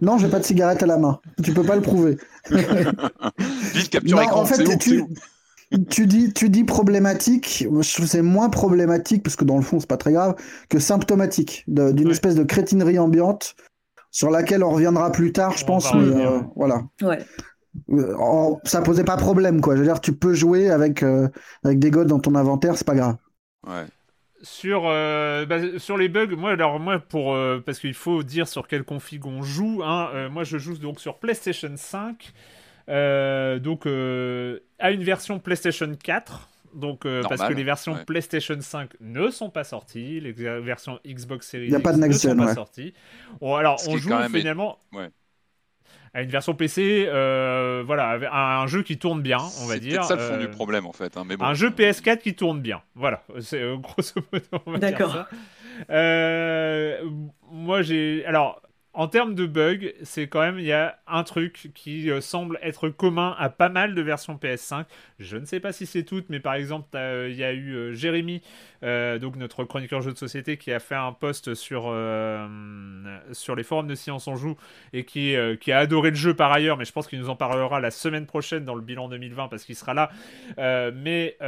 [0.00, 1.20] non, j'ai pas de cigarette à la main.
[1.44, 2.16] Tu peux pas le prouver.
[2.50, 4.40] Vite, capture écran.
[4.40, 5.04] En fait, tu,
[5.88, 7.64] tu, dis, tu dis problématique.
[7.70, 10.34] Je trouve c'est moins problématique parce que dans le fond, c'est pas très grave
[10.68, 13.54] que symptomatique d'une espèce de crétinerie ambiante
[14.10, 15.94] sur laquelle on reviendra plus tard, je pense.
[15.94, 16.82] Mais euh, voilà.
[17.02, 17.18] Ouais.
[17.90, 19.74] Euh, ça posait pas problème quoi.
[19.74, 21.28] Je veux dire, tu peux jouer avec euh,
[21.64, 23.16] avec des gods dans ton inventaire, c'est pas grave.
[23.66, 23.84] Ouais.
[24.42, 28.68] Sur, euh, bah, sur les bugs, moi, alors, moi, pour, parce qu'il faut dire sur
[28.68, 32.32] quelle config on joue, hein, moi je joue donc sur PlayStation 5,
[33.62, 39.48] donc à une version PlayStation 4, donc, parce que les versions PlayStation 5 ne sont
[39.48, 42.92] pas sorties, les versions Xbox Series X ne sont pas sorties.
[43.40, 44.78] alors, on joue finalement
[46.14, 50.04] à une version PC, euh, voilà, un, jeu qui tourne bien, on va dire.
[50.04, 51.16] C'est ça le fond du euh, problème en fait.
[51.16, 53.24] Hein, mais Un jeu PS4 qui tourne bien, voilà.
[53.40, 54.78] C'est euh, grosso modo.
[54.78, 55.26] D'accord.
[57.50, 58.62] moi j'ai, alors
[58.94, 62.60] en termes de bugs, c'est quand même, il y a un truc qui euh, semble
[62.62, 64.84] être commun à pas mal de versions PS5.
[65.18, 67.74] Je ne sais pas si c'est toutes, mais par exemple, euh, il y a eu
[67.74, 68.40] euh, Jérémy,
[69.20, 71.84] donc notre chroniqueur jeu de société, qui a fait un post sur,
[73.32, 74.56] sur les forums de Science en Joue
[74.92, 77.36] et qui, qui a adoré le jeu par ailleurs, mais je pense qu'il nous en
[77.36, 80.10] parlera la semaine prochaine dans le bilan 2020 parce qu'il sera là.
[80.92, 81.38] mais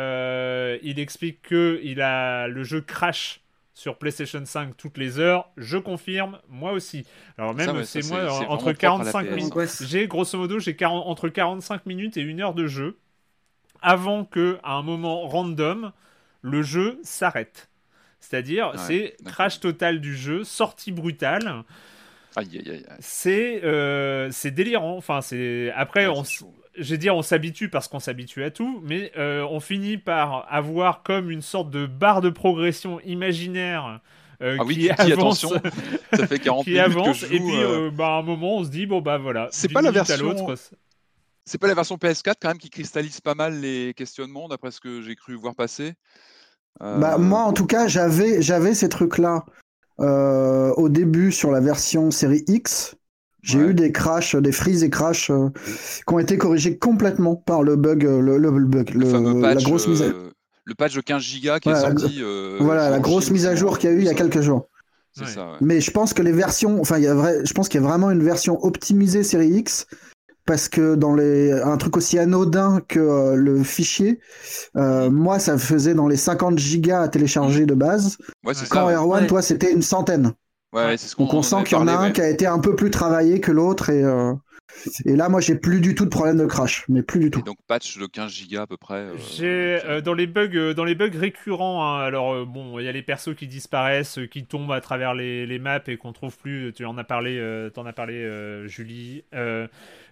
[0.82, 3.42] il explique que il a, le jeu crash
[3.76, 5.50] sur PlayStation 5 toutes les heures.
[5.58, 7.06] Je confirme, moi aussi.
[7.36, 9.52] Alors même c'est moi entre 45 minutes.
[9.82, 12.98] J'ai grosso modo j'ai entre 45 minutes et une heure de jeu
[13.82, 15.92] avant que à un moment random
[16.40, 17.68] le jeu s'arrête.
[18.18, 21.62] C'est-à-dire c'est crash total du jeu, sortie brutale.
[22.98, 24.96] C'est euh, c'est délirant.
[24.96, 26.24] Enfin c'est après on
[26.78, 30.46] je vais dire, on s'habitue parce qu'on s'habitue à tout, mais euh, on finit par
[30.52, 34.00] avoir comme une sorte de barre de progression imaginaire.
[34.42, 35.46] Euh, ah oui, qui avance,
[36.12, 38.84] ça fait 40 qui avance, et puis euh, bah, à un moment on se dit
[38.84, 39.48] bon bah voilà.
[39.50, 40.36] C'est pas la version.
[41.46, 44.80] C'est pas la version PS4 quand même qui cristallise pas mal les questionnements d'après ce
[44.80, 45.94] que j'ai cru voir passer.
[46.80, 49.46] Bah moi en tout cas j'avais j'avais ces trucs là
[49.98, 52.95] au début sur la version série X
[53.46, 55.50] j'ai eu des crashs, des freezes et crashs euh,
[56.06, 59.62] qui ont été corrigés complètement par le bug, euh, le, le, bug, le, patch, la
[59.62, 60.06] grosse mise à...
[60.06, 60.30] Euh,
[60.64, 62.22] le patch de 15 Go qui est sorti.
[62.58, 64.68] voilà, la grosse mise à jour qu'il y a eu il y a quelques jours.
[65.12, 65.24] Ça,
[65.62, 67.84] Mais je pense que les versions, enfin, il y a vrai, je pense qu'il y
[67.84, 69.86] a vraiment une version optimisée série X
[70.44, 74.18] parce que dans les un truc aussi anodin que le fichier,
[74.74, 78.18] moi ça faisait dans les 50 gigas à télécharger de base.
[78.44, 80.34] Ouais, Quand ça, R1, toi c'était une centaine.
[80.76, 82.46] Ouais, c'est ce qu'on Donc on sent qu'il y en a un qui a été
[82.46, 84.34] un peu plus travaillé que l'autre et, euh,
[85.04, 87.42] et là moi j'ai plus du tout de problème de crash, mais plus du tout.
[87.42, 88.94] donc patch de 15 gigas à peu près.
[88.94, 92.88] Euh, j'ai euh, dans les bugs dans les bugs récurrents hein, alors bon il y
[92.88, 96.36] a les persos qui disparaissent, qui tombent à travers les, les maps et qu'on trouve
[96.36, 96.72] plus.
[96.74, 97.40] Tu en as parlé,
[97.74, 99.24] t'en as parlé Julie.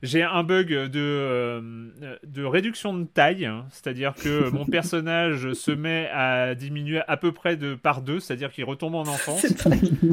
[0.04, 1.60] J'ai un bug de, euh,
[2.26, 3.64] de réduction de taille, hein.
[3.70, 8.52] c'est-à-dire que mon personnage se met à diminuer à peu près de par deux, c'est-à-dire
[8.52, 9.46] qu'il retombe en enfance.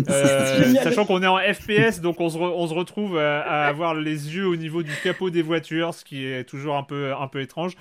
[0.09, 4.30] Euh, sachant qu'on est en FPS, donc on se, on se retrouve à, avoir les
[4.35, 7.41] yeux au niveau du capot des voitures, ce qui est toujours un peu, un peu
[7.41, 7.75] étrange.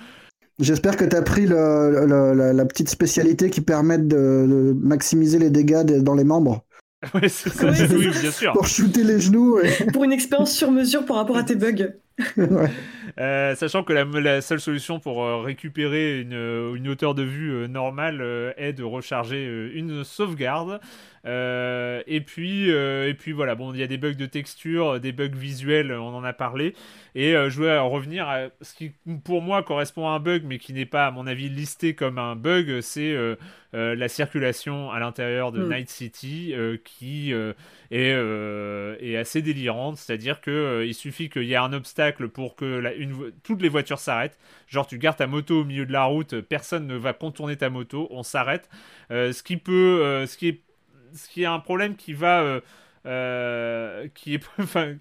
[0.59, 5.83] J'espère que tu as pris le, la, petite spécialité qui permet de maximiser les dégâts
[6.01, 6.63] dans les membres.
[7.15, 7.67] Ouais, c'est ça.
[7.67, 8.53] oui, bien sûr.
[8.53, 9.59] Pour shooter les genoux.
[9.93, 11.93] pour une expérience sur mesure par rapport à tes bugs.
[13.19, 16.31] Euh, sachant que la, seule solution pour euh, récupérer une,
[16.75, 18.23] une, hauteur de vue euh, normale
[18.55, 20.79] est de recharger une sauvegarde.
[21.25, 24.99] Euh, et puis, euh, et puis voilà, bon, il y a des bugs de texture,
[24.99, 26.73] des bugs visuels, on en a parlé.
[27.13, 28.91] Et euh, je vais revenir à ce qui,
[29.23, 32.17] pour moi, correspond à un bug, mais qui n'est pas, à mon avis, listé comme
[32.17, 33.15] un bug, c'est
[33.73, 35.69] la circulation à l'intérieur de mm.
[35.69, 36.53] Night City,
[36.83, 37.33] qui
[37.91, 39.97] est, est, assez délirante.
[39.97, 43.69] C'est-à-dire que il suffit qu'il y ait un obstacle pour que la, une, toutes les
[43.69, 44.37] voitures s'arrêtent.
[44.67, 47.69] Genre, tu gardes ta moto au milieu de la route, personne ne va contourner ta
[47.69, 48.69] moto, on s'arrête.
[49.09, 50.61] ce qui peut, ce qui est
[51.13, 52.61] ce qui est un problème qui va, euh,
[53.05, 54.95] euh, qui est, enfin,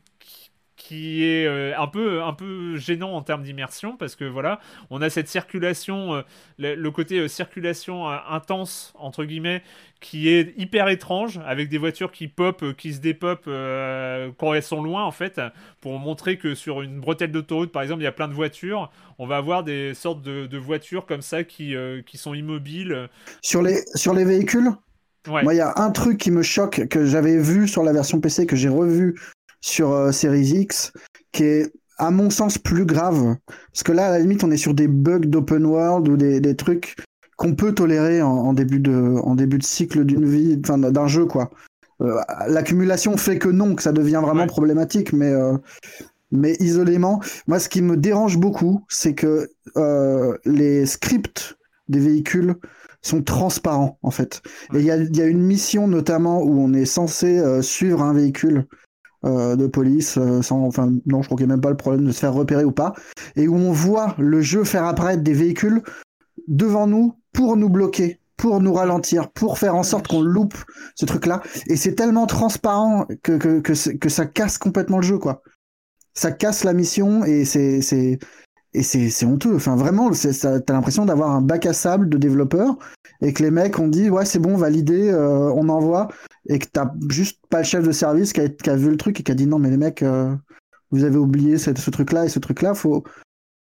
[0.76, 5.02] qui est euh, un peu un peu gênant en termes d'immersion parce que voilà on
[5.02, 6.24] a cette circulation
[6.56, 9.62] le, côté circulation intense entre guillemets
[10.00, 13.50] qui est hyper étrange avec des voitures qui pop qui se dépopent
[14.38, 15.38] quand elles sont loin en fait
[15.82, 18.90] pour montrer que sur une bretelle d'autoroute par exemple il y a plein de voitures
[19.18, 21.74] on va avoir des sortes de, de voitures comme ça qui,
[22.06, 23.10] qui sont immobiles.
[23.42, 24.70] Sur les sur les véhicules?
[25.26, 28.20] Moi, il y a un truc qui me choque que j'avais vu sur la version
[28.20, 29.18] PC, que j'ai revu
[29.60, 30.92] sur euh, Series X,
[31.32, 33.36] qui est à mon sens plus grave.
[33.72, 36.40] Parce que là, à la limite, on est sur des bugs d'open world ou des,
[36.40, 36.96] des trucs
[37.36, 41.50] qu'on peut tolérer en, début de, en début de cycle d'une vie, d'un jeu, quoi.
[42.02, 42.18] Euh,
[42.48, 45.56] l'accumulation fait que non, que ça devient vraiment problématique, mais, euh,
[46.32, 47.20] mais isolément.
[47.46, 49.50] Moi, ce qui me dérange beaucoup, c'est que
[50.44, 51.56] les scripts
[51.88, 52.56] des véhicules
[53.02, 54.42] sont transparents en fait.
[54.74, 58.02] Et il y a, y a, une mission notamment où on est censé euh, suivre
[58.02, 58.66] un véhicule
[59.24, 61.76] euh, de police euh, sans, enfin non, je crois qu'il n'y a même pas le
[61.76, 62.94] problème de se faire repérer ou pas,
[63.36, 65.82] et où on voit le jeu faire apparaître des véhicules
[66.48, 70.56] devant nous pour nous bloquer pour nous ralentir, pour faire en sorte qu'on loupe
[70.94, 71.42] ce truc-là.
[71.66, 75.42] Et c'est tellement transparent que, que, que, que, ça casse complètement le jeu, quoi.
[76.14, 78.18] Ça casse la mission et c'est, c'est,
[78.72, 79.54] et c'est honteux.
[79.54, 82.76] Enfin, vraiment, t'as l'impression d'avoir un bac à sable de développeurs
[83.20, 86.08] et que les mecs ont dit ouais, c'est bon, validé, euh, on envoie,
[86.48, 88.96] et que t'as juste pas le chef de service qui a, qui a, vu le
[88.96, 90.34] truc et qui a dit non, mais les mecs, euh,
[90.90, 93.04] vous avez oublié ce, ce truc-là et ce truc-là, faut,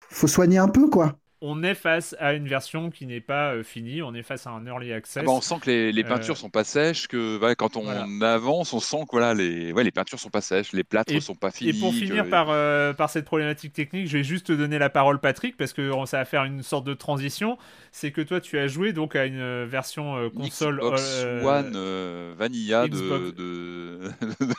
[0.10, 3.64] faut soigner un peu, quoi on est face à une version qui n'est pas euh,
[3.64, 5.22] finie, on est face à un early access.
[5.24, 8.74] Ah bah, on sent que les, peintures euh, sont pas sèches, que quand on avance,
[8.74, 11.36] on sent que voilà, les, ouais, les peintures sont pas sèches, les plâtres ne sont
[11.36, 11.70] pas finis.
[11.70, 14.90] Et pour finir par, euh, par cette problématique technique, je vais juste te donner la
[14.90, 17.58] parole Patrick, parce que ça va faire une sorte de transition.
[17.92, 24.12] C'est que toi, tu as joué donc à une version console Xbox One Vanilla de,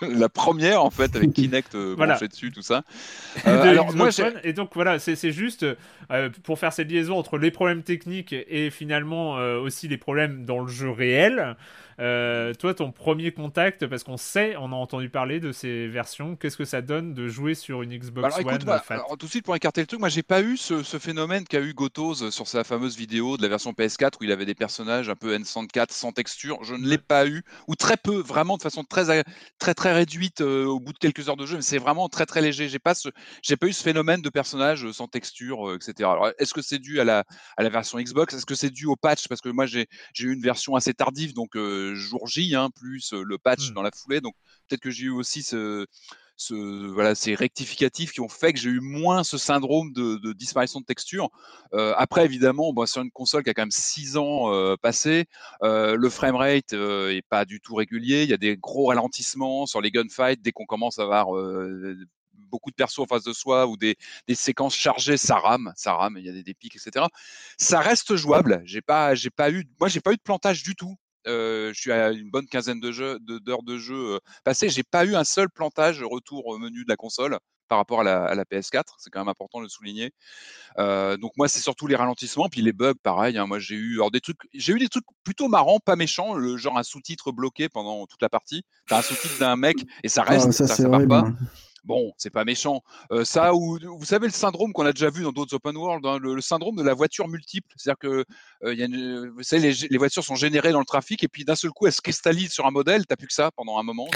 [0.17, 2.83] la première en fait, avec Kinect branché dessus, tout ça.
[3.45, 4.11] alors, moi,
[4.45, 5.67] et donc voilà, c'est juste
[6.45, 10.61] pour faire cette liaison entre les problèmes techniques et finalement euh, aussi les problèmes dans
[10.61, 11.57] le jeu réel.
[12.01, 16.37] Euh, toi, ton premier contact, parce qu'on sait, on a entendu parler de ces versions,
[16.37, 19.45] qu'est-ce que ça donne de jouer sur une Xbox alors, One alors, Tout de suite,
[19.45, 22.63] pour écarter le truc, moi, j'ai pas eu ce, phénomène qu'a eu Gotos sur sa
[22.63, 26.13] fameuse vidéo de la version PS4 où il avait des personnages un peu N64 sans
[26.13, 26.63] texture.
[26.63, 29.25] Je ne l'ai pas eu, ou très peu, vraiment de façon très,
[29.59, 32.27] très, très réduite euh, au bout de quelques heures de jeu, mais c'est vraiment très,
[32.27, 32.69] très léger.
[32.69, 33.09] J'ai pas, ce,
[33.43, 36.09] j'ai pas eu ce phénomène de personnages sans texture, euh, etc.
[36.11, 37.25] Alors, est-ce que c'est dû à la,
[37.57, 38.35] à la version Xbox?
[38.35, 39.27] Est-ce que c'est dû au patch?
[39.27, 41.57] Parce que moi, j'ai, j'ai eu une version assez tardive, donc
[41.95, 43.75] jour J, hein, plus le patch mmh.
[43.75, 44.21] dans la foulée.
[44.21, 44.35] Donc
[44.69, 45.87] peut-être que j'ai eu aussi ce,
[46.37, 46.55] ce,
[46.87, 50.85] voilà, ces rectificatifs qui ont fait que j'ai eu moins ce syndrome de, disparition de
[50.85, 51.31] texture.
[51.73, 55.27] après, évidemment, sur une console qui a quand même 6 ans euh, passé,
[55.63, 58.23] le framerate est pas du tout régulier.
[58.23, 61.29] Il y a des gros ralentissements sur les gunfights dès qu'on commence à avoir
[62.49, 65.95] beaucoup de persos en face de soi ou des, des, séquences chargées, ça rame, ça
[65.95, 67.07] rame, il y a des, des pics, etc.
[67.59, 68.63] Ça reste jouable.
[68.65, 71.93] J'ai pas, j'ai pas eu, moi j'ai pas eu de plantage du tout je suis
[71.93, 74.69] à une bonne quinzaine de jeux, d'heures de, jeu passées.
[74.69, 77.39] J'ai pas eu un seul plantage retour au menu de la console
[77.69, 78.83] par rapport à la, PS4.
[78.99, 80.13] C'est quand même important de le souligner.
[80.77, 83.37] donc moi, c'est surtout les ralentissements, puis les bugs, pareil.
[83.39, 83.47] Hein.
[83.47, 86.79] moi, j'ai eu des trucs, j'ai eu des trucs plutôt marrants, pas méchants, le genre
[86.79, 88.63] un sous-titre bloqué pendant toute la partie.
[88.89, 91.25] T'as un sous-titre d'un mec et ça ah, reste, ça, ça, part pas.
[91.89, 92.83] Bon, c'est pas méchant.
[93.25, 96.19] ça, ou vous savez le syndrome qu'on a déjà vu dans d'autres open world, hein,
[96.21, 97.67] le, syndrome de la voiture multiple.
[97.77, 98.25] C'est-à-dire que
[98.75, 98.89] y a
[99.35, 101.95] vous savez, les, voitures sont générées dans le trafic et puis d'un seul coup, elles
[101.95, 103.07] se cristallisent sur un modèle.
[103.07, 104.07] T'as plus que ça pendant un moment.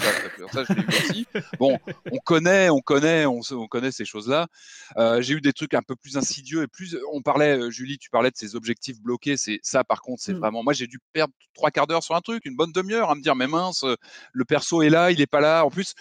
[0.53, 1.27] Ça, je vu aussi.
[1.59, 1.79] Bon,
[2.11, 4.49] on connaît, on connaît, on, on connaît ces choses-là.
[5.21, 6.99] J'ai eu des trucs un peu plus insidieux et plus.
[7.11, 9.39] On parlait, Julie, tu parlais de ces objectifs bloqués.
[9.39, 10.39] C'est ça, par contre, c'est mmh.
[10.39, 10.63] vraiment.
[10.63, 13.23] Moi, j'ai dû perdre trois quarts d'heure sur un truc, une bonne demi-heure à me
[13.23, 13.85] dire, mais mince,
[14.33, 15.65] le perso est là, il est pas là.
[15.65, 15.95] En plus,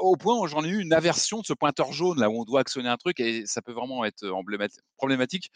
[0.00, 2.60] au point où j'en ai eu une de ce pointeur jaune là où on doit
[2.60, 4.26] actionner un truc et ça peut vraiment être
[4.96, 5.50] problématique.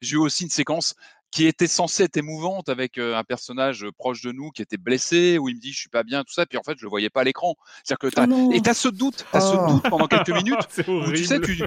[0.00, 0.94] J'ai eu aussi une séquence
[1.30, 5.48] qui était censée être émouvante avec un personnage proche de nous qui était blessé, où
[5.48, 7.10] il me dit je suis pas bien, tout ça, puis en fait je le voyais
[7.10, 7.54] pas à l'écran.
[7.84, 9.72] C'est-à-dire que oh et t'as ce doute, as ce oh.
[9.72, 10.56] doute pendant quelques minutes
[10.88, 11.62] où tu sais, tu,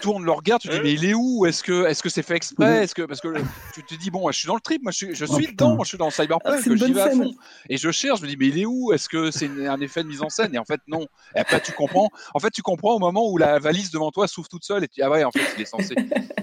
[0.00, 1.46] tournes le regard, tu te dis mais il est où?
[1.46, 2.84] Est-ce que est-ce que c'est fait exprès?
[2.84, 3.34] Est-ce que parce que
[3.74, 5.48] tu te dis bon, je suis dans le trip, moi je suis, je oh, suis
[5.48, 7.34] dedans, je suis dans Cyberpunk, ah, j'y vais à fond.
[7.68, 8.92] Et je cherche, je me dis mais il est où?
[8.92, 10.54] Est-ce que c'est un effet de mise en scène?
[10.54, 11.06] Et en fait non.
[11.34, 12.08] Et après tu comprends.
[12.34, 14.88] En fait tu comprends au moment où la valise devant toi s'ouvre toute seule et
[14.88, 15.94] tu dis ah ouais en fait il est censé.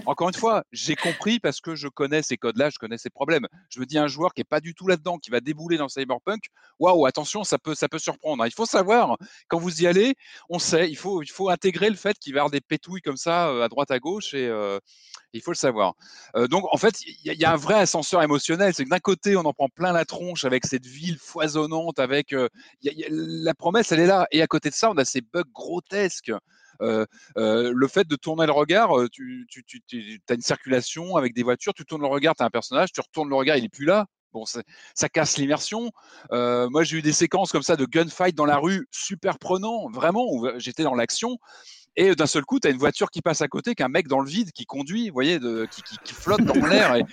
[0.06, 3.10] Encore une fois, j'ai compris parce que je connais ces codes là je connais ses
[3.10, 3.46] problèmes.
[3.68, 5.88] Je me dis un joueur qui est pas du tout là-dedans, qui va débouler dans
[5.88, 6.44] Cyberpunk,
[6.78, 8.44] waouh, attention, ça peut, ça peut surprendre.
[8.46, 9.16] Il faut savoir
[9.48, 10.14] quand vous y allez,
[10.48, 13.02] on sait, il faut, il faut intégrer le fait qu'il va y avoir des pétouilles
[13.02, 14.50] comme ça à droite à gauche et
[15.32, 15.94] il faut le savoir.
[16.48, 18.74] donc en fait, il y, a un vrai ascenseur émotionnel.
[18.74, 22.34] C'est que d'un côté, on en prend plein la tronche avec cette ville foisonnante, avec
[22.82, 26.32] la promesse, elle est là, et à côté de ça, on a ces bugs grotesques.
[26.80, 27.06] Euh,
[27.36, 29.46] euh, le fait de tourner le regard, euh, tu,
[30.28, 33.00] as une circulation avec des voitures, tu tournes le regard, tu as un personnage, tu
[33.00, 34.06] retournes le regard, il est plus là.
[34.32, 35.90] Bon, ça casse l'immersion.
[36.30, 40.24] moi, j'ai eu des séquences comme ça de gunfight dans la rue, super prenant, vraiment,
[40.30, 41.38] où j'étais dans l'action.
[41.96, 44.20] Et d'un seul coup, tu as une voiture qui passe à côté, qu'un mec dans
[44.20, 46.94] le vide qui conduit, vous voyez, de, qui, qui, flotte dans l'air.
[46.94, 47.04] Et...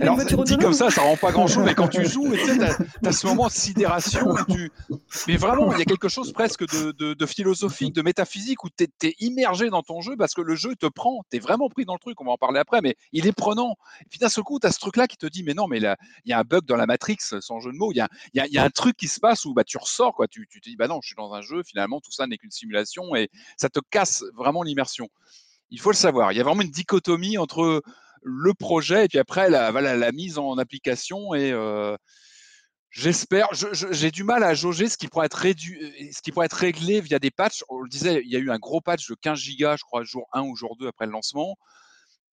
[0.00, 3.26] Alors, dit comme ça, ça rend pas grand-chose, mais quand tu joues, tu as, ce
[3.26, 4.34] moment de sidération.
[4.48, 4.70] Tu...
[5.28, 8.68] Mais vraiment, il y a quelque chose presque de, de, de philosophique, de métaphysique, où
[8.70, 11.22] tu es, immergé dans ton jeu parce que le jeu te prend.
[11.30, 13.32] Tu es vraiment pris dans le truc, on va en parler après, mais il est
[13.32, 13.76] prenant.
[14.00, 15.78] Et puis d'un seul coup, tu as ce truc-là qui te dit, mais non, mais
[15.78, 15.96] il
[16.26, 17.92] y a un bug dans la Matrix, sans jeu de mots.
[17.92, 19.78] Il y a, y, a, y a, un truc qui se passe où bah, tu
[19.78, 20.26] ressors, quoi.
[20.26, 22.36] Tu, tu te dis, bah non, je suis dans un jeu, finalement, tout ça n'est
[22.36, 25.08] qu'une simulation, et ça te casse vraiment l'immersion.
[25.70, 26.32] Il faut le savoir.
[26.32, 27.82] Il y a vraiment une dichotomie entre
[28.22, 31.96] le projet et puis après la, mise en application et euh,
[32.90, 33.48] J'espère.
[33.52, 36.54] J'ai du mal à jauger ce qui pourrait être réduit, euh, ce qui pourrait être
[36.54, 37.62] réglé via des patchs.
[37.68, 40.04] On le disait, il y a eu un gros patch de 15 gigas, je crois,
[40.04, 41.56] jour 1 ou jour 2 après le lancement.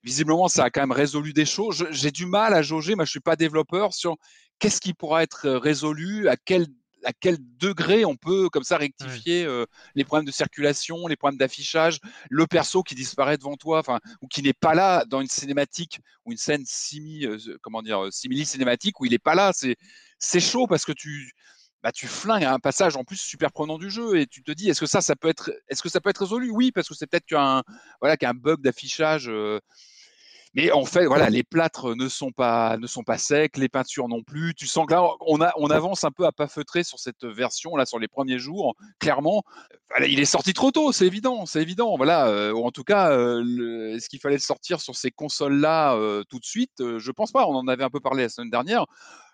[0.04, 1.86] Visiblement, ça a quand même résolu des choses.
[1.90, 4.16] J'ai du mal à jauger, moi je suis pas développeur, sur
[4.60, 6.68] qu'est-ce qui pourra être euh, résolu, à quel
[7.06, 9.48] à quel degré on peut comme ça rectifier
[9.96, 12.00] les problèmes de circulation, les problèmes d'affichage,
[12.30, 16.00] le perso qui disparaît devant toi, enfin ou qui n'est pas là dans une cinématique
[16.26, 17.26] ou une scène simi,
[17.62, 19.52] comment dire, simili cinématique où il n'est pas là.
[19.54, 19.76] C'est
[20.20, 21.32] c'est chaud parce que tu
[21.84, 24.70] bah, tu flingues un passage en plus super prenant du jeu et tu te dis
[24.70, 26.50] est-ce que ça ça peut être est-ce que ça peut être résolu?
[26.50, 27.62] Oui parce que c'est peut-être qu'un
[28.02, 29.30] voilà qu'un bug d'affichage.
[30.56, 34.08] Mais en fait, voilà, les plâtres ne sont pas ne sont pas secs, les peintures
[34.08, 34.54] non plus.
[34.56, 37.26] Tu sens que là, on, a, on avance un peu à pas feutrer sur cette
[37.26, 38.74] version là sur les premiers jours.
[39.00, 39.44] Clairement,
[40.08, 41.98] il est sorti trop tôt, c'est évident, c'est évident.
[41.98, 45.60] Voilà, euh, ou en tout cas, euh, est-ce qu'il fallait le sortir sur ces consoles
[45.60, 46.72] là euh, tout de suite?
[46.80, 47.46] Je pense pas.
[47.48, 48.86] On en avait un peu parlé la semaine dernière.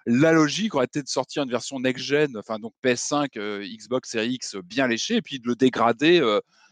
[0.08, 3.38] La logique aurait été de sortir une version next-gen, enfin donc PS5,
[3.78, 6.20] Xbox Series X bien léchée, et puis de le dégrader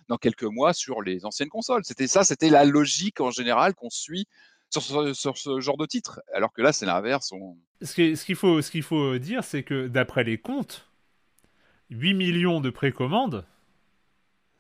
[0.10, 1.86] dans quelques mois sur les anciennes consoles.
[1.86, 4.28] C'était ça, c'était la logique en général qu'on suit
[4.70, 6.22] sur, ce genre de titre.
[6.34, 7.32] Alors que là, c'est l'inverse.
[7.82, 10.88] Ce qu'il faut, ce faut dire, c'est que d'après les comptes,
[11.92, 13.46] 8 millions de précommandes,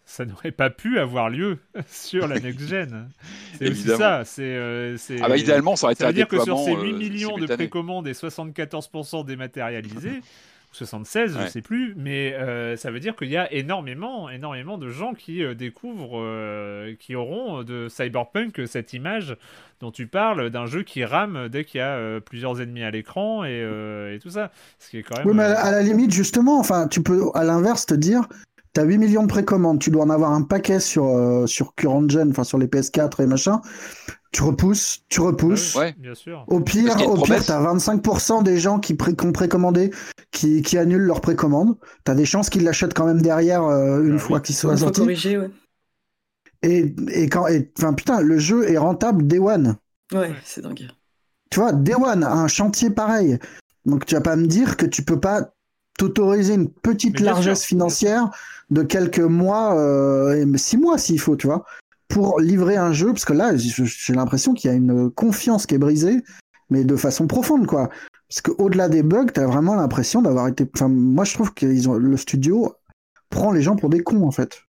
[0.05, 3.09] ça n'aurait pas pu avoir lieu sur la next-gen.
[3.57, 4.25] C'est aussi ça.
[4.25, 7.37] C'est, ah bah idéalement, ça aurait été Ça veut dire que sur ces 8 millions
[7.37, 10.21] de précommandes et 74% dématérialisés,
[10.71, 14.89] 76, je sais plus, mais euh, ça veut dire qu'il y a énormément, énormément de
[14.89, 19.35] gens qui euh, découvrent, euh, qui auront de Cyberpunk cette image
[19.79, 23.45] dont tu parles, d'un jeu qui rame dès qu'il y a plusieurs ennemis à l'écran
[23.45, 24.51] et, tout ça.
[24.77, 25.27] Ce qui est quand même.
[25.27, 28.27] Oui, mais à la limite, justement, enfin, tu peux à l'inverse te dire.
[28.73, 32.29] T'as 8 millions de précommandes, tu dois en avoir un paquet sur, sur current gen,
[32.29, 33.61] enfin sur les PS4 et machin
[34.31, 35.75] tu repousses, tu repousses.
[35.75, 36.43] Ouais, bien sûr.
[36.47, 39.91] Au pire, au pire, t'as 25% des gens qui, qui ont précommandé
[40.31, 41.75] qui, qui annulent leur précommande.
[42.03, 45.01] T'as des chances qu'ils l'achètent quand même derrière euh, une ah fois qu'il soit sorti.
[45.01, 45.49] ouais.
[46.61, 49.77] Et, et quand, enfin putain, le jeu est rentable day one.
[50.13, 50.89] Ouais, c'est dingue.
[51.49, 53.39] Tu vois, day one, un chantier pareil.
[53.85, 55.53] Donc tu vas pas me dire que tu peux pas
[55.97, 58.29] t'autoriser une petite largesse financière
[58.69, 61.65] de quelques mois, euh, six mois s'il faut, tu vois
[62.09, 65.75] pour livrer un jeu, parce que là, j'ai l'impression qu'il y a une confiance qui
[65.75, 66.23] est brisée,
[66.69, 67.89] mais de façon profonde, quoi.
[68.27, 70.67] Parce qu'au-delà des bugs, t'as vraiment l'impression d'avoir été.
[70.75, 72.73] Enfin, moi, je trouve que le studio
[73.29, 74.63] prend les gens pour des cons, en fait.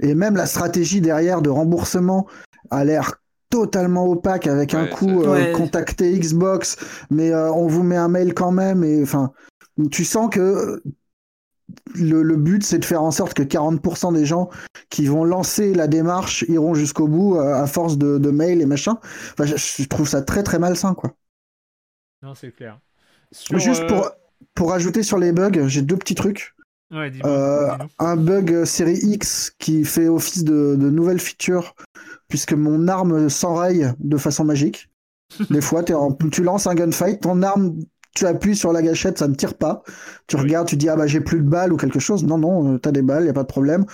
[0.00, 2.26] Et même la stratégie derrière de remboursement
[2.70, 3.20] a l'air
[3.50, 6.76] totalement opaque avec un coup euh, contacter Xbox,
[7.10, 8.82] mais euh, on vous met un mail quand même.
[8.82, 9.30] Et enfin,
[9.90, 10.82] tu sens que
[11.94, 14.50] le, but, c'est de faire en sorte que 40% des gens
[14.90, 18.98] qui vont lancer la démarche iront jusqu'au bout euh, à force de, mails et machin.
[19.38, 21.14] je, trouve ça très très malsain, quoi.
[22.22, 22.80] Non, c'est clair.
[23.52, 24.10] Juste euh, pour,
[24.54, 26.54] pour ajouter sur les bugs, j'ai deux petits trucs.
[26.92, 31.74] Euh, un bug série X qui fait office de, de nouvelle feature
[32.28, 34.90] puisque mon arme s'enraye de façon magique.
[35.50, 37.76] Des fois, tu lances un gunfight, ton arme
[38.14, 39.82] tu appuies sur la gâchette, ça ne tire pas.
[40.26, 42.24] Tu regardes, tu dis ah bah j'ai plus de balles ou quelque chose.
[42.24, 43.84] Non non, euh, t'as des balles, y a pas de problème.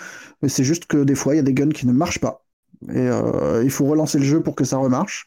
[0.43, 2.45] Mais c'est juste que des fois il y a des guns qui ne marchent pas
[2.89, 5.27] et euh, il faut relancer le jeu pour que ça remarche.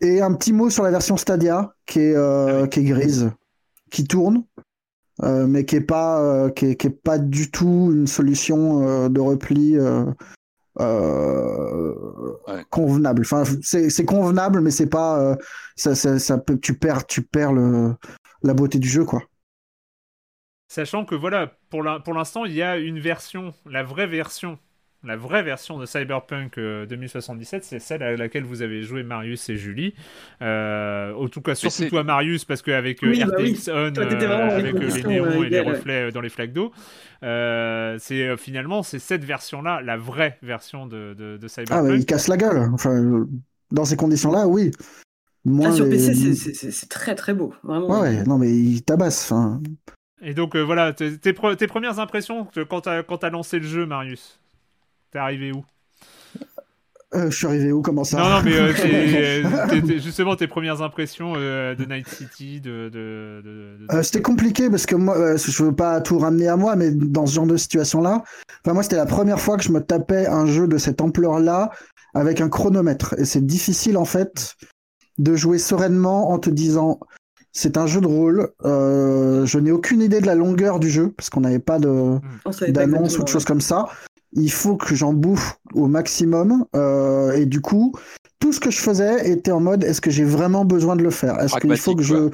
[0.00, 3.30] Et un petit mot sur la version Stadia qui est euh, qui est grise,
[3.90, 4.44] qui tourne.
[5.22, 9.76] mais qui est pas qui est, qui est, pas du tout une solution de repli
[10.80, 11.94] euh,
[12.70, 13.22] convenable.
[13.22, 15.20] Enfin, c'est convenable, mais c'est pas.
[15.20, 15.36] Euh,
[15.76, 17.94] ça, ça, peut, tu perds, tu perds le,
[18.42, 19.22] la beauté du jeu, quoi.
[20.68, 24.58] Sachant que voilà, pour l'instant, il y a une version, la vraie version
[25.04, 29.48] la vraie version de Cyberpunk 2077, euh, c'est celle à laquelle vous avez joué Marius
[29.50, 29.94] et Julie.
[30.42, 35.02] Euh, en tout cas, surtout toi, Marius, parce qu'avec euh, RTX bah On, avec les
[35.04, 36.72] néons et les reflets dans les flaques d'eau,
[37.22, 41.90] c'est finalement c'est cette version-là, la vraie version de, de, Cyberpunk.
[41.90, 42.70] Ah, il casse la gueule.
[42.72, 43.26] Enfin,
[43.70, 44.70] dans ces conditions-là, oui.
[45.44, 47.52] Moi, ah, sur PC, c'est très très beau.
[47.62, 48.00] Vraiment.
[48.00, 49.32] Ouais, non, mais il tabasse.
[50.22, 54.40] Et donc voilà, tes, tes, premières impressions quand tu as, as, lancé le jeu, Marius?
[55.14, 55.64] T'es arrivé où?
[57.14, 57.82] Euh, je suis arrivé où?
[57.82, 58.18] Comment ça?
[58.18, 58.72] Non, non, mais euh,
[59.72, 63.78] euh, justement tes premières impressions de Night City, de.
[64.02, 67.34] c'était compliqué parce que moi, je veux pas tout ramener à moi, mais dans ce
[67.34, 68.24] genre de situation-là,
[68.64, 71.70] enfin moi c'était la première fois que je me tapais un jeu de cette ampleur-là
[72.14, 74.56] avec un chronomètre, et c'est difficile en fait
[75.18, 76.98] de jouer sereinement en te disant
[77.52, 78.50] c'est un jeu de rôle.
[78.64, 82.18] je n'ai aucune idée de la longueur du jeu parce qu'on n'avait pas de
[82.66, 83.86] d'annonce ou de choses comme ça
[84.34, 86.64] il faut que j'en bouffe au maximum.
[86.74, 87.94] Euh, et du coup,
[88.40, 91.10] tout ce que je faisais était en mode est-ce que j'ai vraiment besoin de le
[91.10, 91.40] faire?
[91.40, 92.30] Est-ce qu'il faut que je.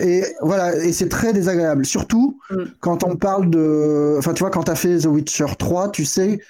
[0.00, 1.84] Et voilà, et c'est très désagréable.
[1.84, 2.64] Surtout mm.
[2.80, 4.16] quand on parle de.
[4.18, 6.40] Enfin, tu vois, quand tu as fait The Witcher 3, tu sais,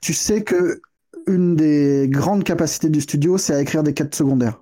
[0.00, 0.80] tu sais que
[1.26, 4.60] une des grandes capacités du studio, c'est à écrire des quêtes secondaires.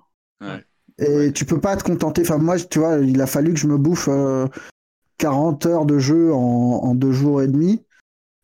[0.99, 2.21] Et tu peux pas te contenter.
[2.21, 4.07] Enfin, moi, tu vois, il a fallu que je me bouffe
[5.17, 7.83] 40 euh, heures de jeu en, en, deux jours et demi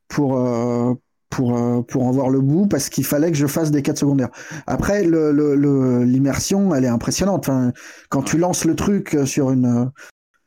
[0.07, 0.95] pour, euh,
[1.29, 3.97] pour, euh, pour en voir le bout parce qu'il fallait que je fasse des quêtes
[3.97, 4.29] secondaires.
[4.65, 7.47] Après, l'immersion, le, elle est impressionnante.
[7.47, 7.73] Enfin,
[8.09, 9.91] quand tu lances le truc sur une,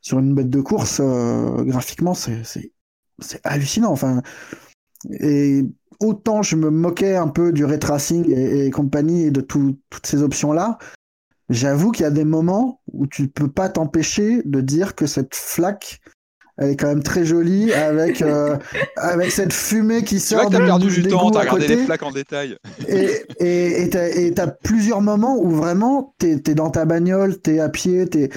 [0.00, 2.72] sur une bête de course, euh, graphiquement, c'est
[3.44, 3.92] hallucinant.
[3.92, 4.22] Enfin,
[5.08, 5.64] et
[6.00, 10.22] autant je me moquais un peu du ray tracing et, compagnie et de toutes ces
[10.22, 10.78] options-là,
[11.48, 15.34] j'avoue qu'il y a des moments où tu peux pas t'empêcher de dire que cette
[15.34, 16.00] flaque
[16.60, 18.56] elle est quand même très jolie avec euh,
[18.96, 22.02] avec cette fumée qui sort tu vois que perdu du temps t'as regardé les flaques
[22.02, 22.56] en détail.
[22.88, 28.06] Et et t'as plusieurs moments où vraiment t'es es dans ta bagnole t'es à pied
[28.06, 28.28] t'es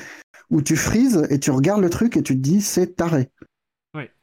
[0.49, 3.29] où tu frises et tu regardes le truc et tu te dis c'est taré.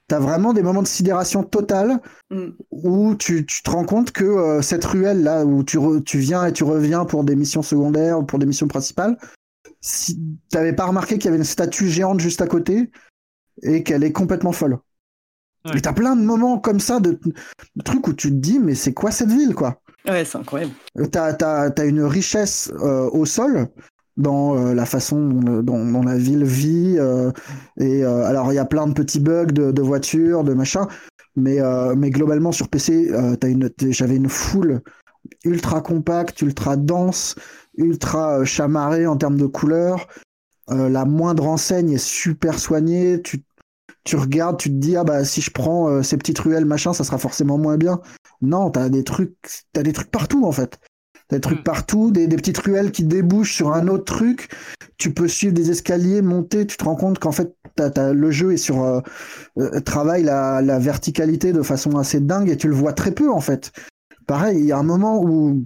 [0.09, 2.49] T'as vraiment des moments de sidération totale mm.
[2.73, 6.53] où tu, te rends compte que euh, cette ruelle là où tu, tu viens et
[6.53, 9.17] tu reviens pour des missions secondaires ou pour des missions principales,
[9.81, 10.21] si
[10.51, 12.91] t'avais pas remarqué qu'il y avait une statue géante juste à côté
[13.63, 14.79] et qu'elle est complètement folle.
[15.75, 17.19] Et t'as plein de moments comme ça de,
[17.85, 19.83] trucs où tu te dis mais c'est quoi cette ville quoi?
[20.09, 20.73] Ouais, c'est incroyable.
[20.99, 21.35] Euh, t'as
[21.69, 23.69] as, une richesse euh, au sol
[24.17, 25.29] dans euh, la façon
[25.63, 26.97] dont, la ville vit.
[26.99, 27.31] Euh,
[27.79, 30.89] et alors, il y a plein de petits bugs de, voitures, de machin,
[31.37, 31.59] mais,
[31.97, 33.11] mais globalement, sur PC,
[33.91, 34.81] j'avais une foule
[35.45, 37.35] ultra compacte, ultra dense,
[37.77, 40.09] ultra chamarrée en termes de couleurs.
[40.69, 43.21] la moindre enseigne est super soignée.
[43.23, 43.43] Tu,
[44.05, 47.05] tu regardes, tu te dis, ah bah si je prends ces petites ruelles, machin, ça
[47.05, 48.01] sera forcément moins bien.
[48.43, 49.35] Non, t'as des trucs,
[49.73, 50.81] t'as des trucs partout en fait
[51.31, 51.65] des trucs mm.
[51.65, 54.49] partout, des, petites ruelles qui débouchent sur un autre truc.
[54.99, 56.67] Tu peux suivre des escaliers, monter.
[56.67, 59.01] Tu te rends compte qu'en fait, le jeu est sur euh,
[59.59, 63.41] euh, travaille la, verticalité de façon assez dingue et tu le vois très peu en
[63.41, 63.73] fait.
[64.27, 65.65] Pareil, il y a un moment où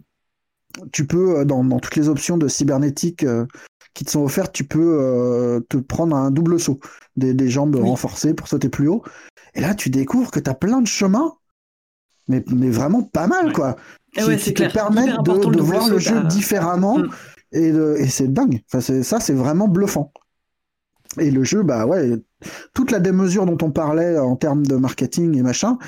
[0.93, 3.27] tu peux, euh, dans, toutes les options de cybernétique
[3.95, 6.81] qui te sont offertes, tu peux te prendre un double saut,
[7.17, 9.03] des, jambes renforcées pour sauter plus haut.
[9.55, 11.35] Et là, tu découvres que tu as plein de chemins,
[12.29, 13.77] mais, mais vraiment pas mal, quoi.
[14.17, 16.99] Eh qui, te permettent de, voir le jeu différemment.
[16.99, 17.11] Mm.
[17.53, 18.63] Et, et c'est dingue.
[18.73, 20.13] Enfin, ça, c'est vraiment bluffant.
[21.21, 22.13] Et le jeu, bah ouais,
[22.75, 25.79] toute la démesure dont on parlait en termes de marketing et machin,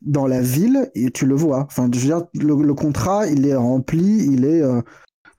[0.00, 1.60] dans la ville, et tu le vois.
[1.60, 4.62] Enfin, je veux dire, le, contrat, il est rempli, il est.
[4.62, 4.82] Euh,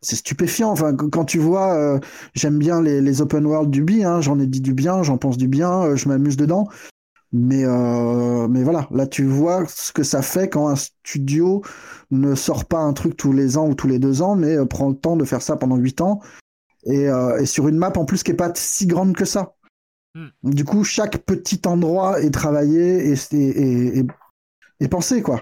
[0.04, 0.70] c'est stupéfiant.
[0.70, 1.99] Enfin, quand tu vois, euh,
[2.36, 5.38] j'aime bien les, open world du bi, hein, j'en ai dit du bien, j'en pense
[5.38, 6.68] du bien, euh, je m'amuse dedans.
[7.32, 11.64] Mais, euh, mais voilà, là tu vois ce que ça fait quand un studio
[12.12, 14.89] ne sort pas un truc tous les ans ou tous les deux ans, mais prend
[14.89, 16.20] le temps de faire ça pendant huit ans.
[16.86, 17.08] Et,
[17.39, 19.56] et, sur une map en plus qui est pas si grande que ça.
[20.14, 20.28] Hmm.
[20.43, 24.06] Du coup, chaque petit endroit est travaillé et, et,
[24.80, 25.41] et, pensé, quoi.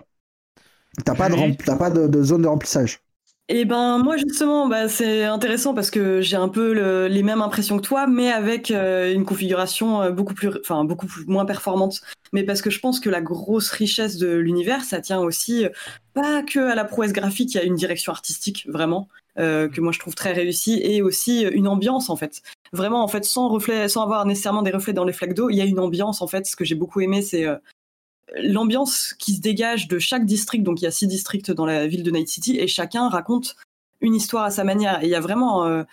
[1.03, 3.01] T'as pas, de, pas de zone de remplissage.
[3.49, 7.41] Et eh ben moi justement, bah, c'est intéressant parce que j'ai un peu les mêmes
[7.41, 11.99] impressions que toi, mais avec euh, une configuration euh, beaucoup plus, enfin beaucoup moins performante.
[12.31, 15.69] Mais parce que je pense que la grosse richesse de l'univers, ça tient aussi euh,
[16.13, 19.93] pas que à la prouesse graphique, il y a une direction artistique vraiment que moi
[19.93, 22.41] je trouve très réussie et aussi une ambiance en fait.
[22.73, 25.55] Vraiment en fait sans reflet, sans avoir nécessairement des reflets dans les flaques d'eau, il
[25.55, 26.45] y a une ambiance en fait.
[26.45, 27.47] Ce que j'ai beaucoup aimé, c'est
[28.35, 31.87] l'ambiance qui se dégage de chaque district, donc il y a six districts dans la
[31.87, 33.55] ville de Night City, et chacun raconte
[34.01, 35.03] une histoire à sa manière.
[35.03, 35.83] Et il y a vraiment euh,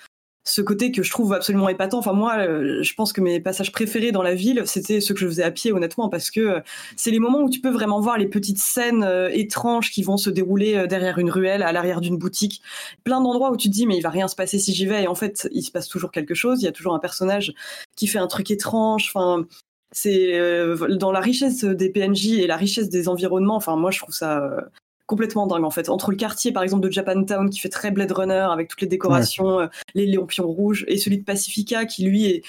[0.45, 1.99] ce côté que je trouve absolument épatant.
[1.99, 5.21] Enfin, moi, euh, je pense que mes passages préférés dans la ville, c'était ceux que
[5.21, 6.61] je faisais à pied, honnêtement, parce que euh,
[6.97, 10.31] c'est les moments où tu peux vraiment voir les petites scènes étranges qui vont se
[10.31, 12.63] dérouler derrière une ruelle, à l'arrière d'une boutique.
[13.05, 15.03] Plein d'endroits où tu te dis, mais il va rien se passer si j'y vais.
[15.03, 16.63] Et en fait, il se passe toujours quelque chose.
[16.63, 17.53] Il y a toujours un personnage
[17.97, 19.11] qui fait un truc étrange.
[19.13, 19.45] Enfin,
[19.93, 23.57] c'est euh, dans la richesse des PNJ et la richesse des environnements.
[23.57, 24.61] Enfin, moi, je trouve ça euh,
[25.07, 25.89] complètement dingue en fait.
[25.89, 28.87] Entre le quartier par exemple de Japantown qui fait très Blade Runner avec toutes les
[28.87, 32.43] décorations, euh, les léompions rouges, et celui de Pacifica qui lui est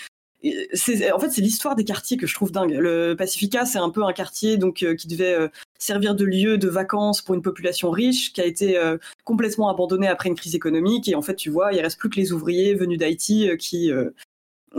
[1.11, 2.71] en fait c'est l'histoire des quartiers que je trouve dingue.
[2.71, 7.21] Le Pacifica c'est un peu un quartier donc qui devait servir de lieu de vacances
[7.21, 8.79] pour une population riche qui a été
[9.25, 12.15] complètement abandonné après une crise économique et en fait tu vois il reste plus que
[12.15, 13.91] les ouvriers venus d'Haïti qui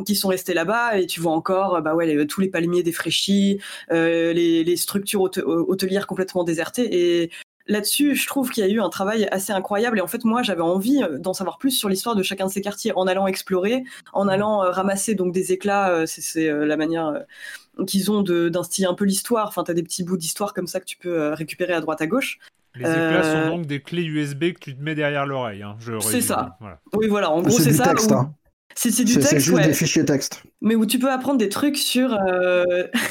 [0.04, 3.58] qui sont restés là-bas et tu vois encore bah ouais tous les palmiers défraîchis
[3.90, 7.30] euh, les, les, structures hôtelières complètement désertées et
[7.66, 10.42] là-dessus je trouve qu'il y a eu un travail assez incroyable et en fait moi
[10.42, 13.26] j'avais envie euh, d'en savoir plus sur l'histoire de chacun de ces quartiers en allant
[13.26, 17.24] explorer en allant euh, ramasser donc des éclats c'est la manière
[17.86, 20.80] qu'ils ont d'instiller un peu l'histoire enfin tu as des petits bouts d'histoire comme ça
[20.80, 22.38] que tu peux récupérer à droite à gauche
[22.76, 25.64] les éclats sont donc des clés USB que tu te mets derrière l'oreille.
[25.64, 26.56] Hein, c'est ça.
[26.92, 27.30] Oui, voilà.
[27.30, 27.88] En gros, c'est ça.
[27.88, 28.32] Texte, hein.
[28.74, 29.30] C'est du texte.
[29.30, 30.42] C'est juste des fichiers texte.
[30.62, 32.12] Mais où tu peux apprendre des trucs sur.
[32.12, 32.64] Euh,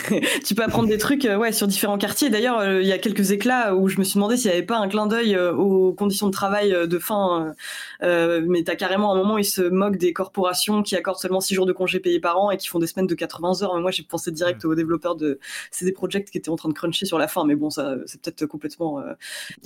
[0.45, 2.29] tu peux apprendre des trucs euh, ouais, sur différents quartiers.
[2.29, 4.65] D'ailleurs, euh, il y a quelques éclats où je me suis demandé s'il n'y avait
[4.65, 7.53] pas un clin d'œil aux conditions de travail de fin.
[8.01, 11.41] mais tu as carrément un moment où ils se moquent des corporations qui accordent seulement
[11.41, 13.75] 6 jours de congés payés par an et qui font des semaines de 80 heures.
[13.75, 15.39] Mais moi, j'ai pensé direct aux développeurs de
[15.71, 17.45] CD Projekt qui étaient en train de cruncher sur la fin.
[17.45, 19.15] Mais bon, ça, c'est peut-être complètement ah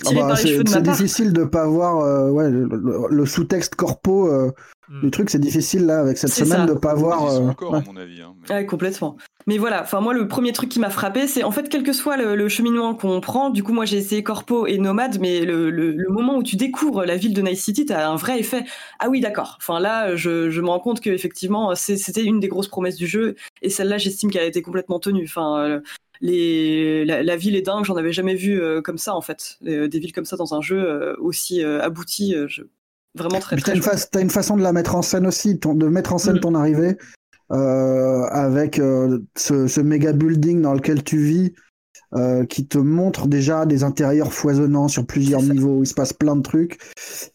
[0.02, 0.96] tiré bah, par les cheveux de ma part.
[0.96, 4.30] C'est difficile de pas voir ouais, le, sous-texte corpo.
[4.88, 7.22] Le truc, c'est difficile là avec cette semaine de pas voir.
[7.40, 8.20] encore, à mon avis.
[8.22, 9.16] Hein, complètement.
[9.46, 11.92] Mais voilà, enfin moi le premier truc qui m'a frappé, c'est en fait quel que
[11.92, 15.94] soit le, cheminement qu'on prend, du coup moi j'ai essayé Corpo et Nomade, mais le,
[16.08, 18.64] moment où tu découvres la ville de Night City, t'as un vrai effet.
[19.00, 19.56] Ah oui d'accord.
[19.58, 23.68] Enfin là, je, me rends compte qu'effectivement c'était une des grosses promesses du jeu et
[23.68, 25.24] celle-là j'estime qu'elle a été complètement tenue.
[25.24, 25.80] Enfin euh,
[26.20, 29.88] les, la, ville est dingue, j'en avais jamais vu euh, comme ça en fait, des
[29.88, 32.34] villes comme ça dans un jeu euh, aussi abouti.
[33.14, 33.56] Vraiment très.
[33.56, 36.36] T'as une, as une façon de la mettre en scène aussi, de mettre en scène
[36.36, 36.40] mm.
[36.40, 36.96] ton arrivée
[37.50, 38.76] avec
[39.36, 41.52] ce, ce, méga building dans lequel tu vis,
[42.48, 46.34] qui te montre déjà des intérieurs foisonnants sur plusieurs niveaux, où il se passe plein
[46.34, 46.78] de trucs,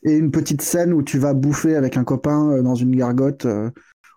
[0.03, 3.47] et une petite scène où tu vas bouffer avec un copain dans une gargote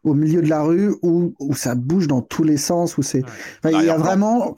[0.05, 3.23] au milieu de la rue où, où ça bouge dans tous les sens où c'est
[3.65, 4.57] il y a vraiment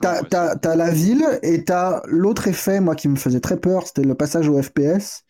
[0.00, 0.22] t'as
[0.62, 4.14] as, la ville et t'as l'autre effet moi qui me faisait très peur c'était le
[4.14, 5.24] passage au FPS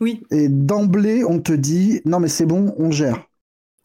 [0.00, 3.28] oui et d'emblée on te dit non mais c'est bon on gère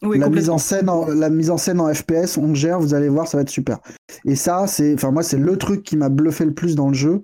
[0.02, 2.94] oui, la mise en scène en, la mise en scène en FPS on gère vous
[2.94, 3.78] allez voir ça va être super
[4.24, 6.94] et ça c'est enfin moi c'est le truc qui m'a bluffé le plus dans le
[6.94, 7.22] jeu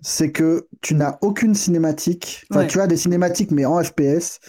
[0.00, 4.40] c'est que tu n'as aucune cinématique enfin tu as des cinématiques mais en FPS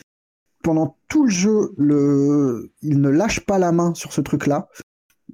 [0.62, 2.72] pendant tout le jeu, le...
[2.82, 4.70] il ne lâche pas la main sur ce truc-là.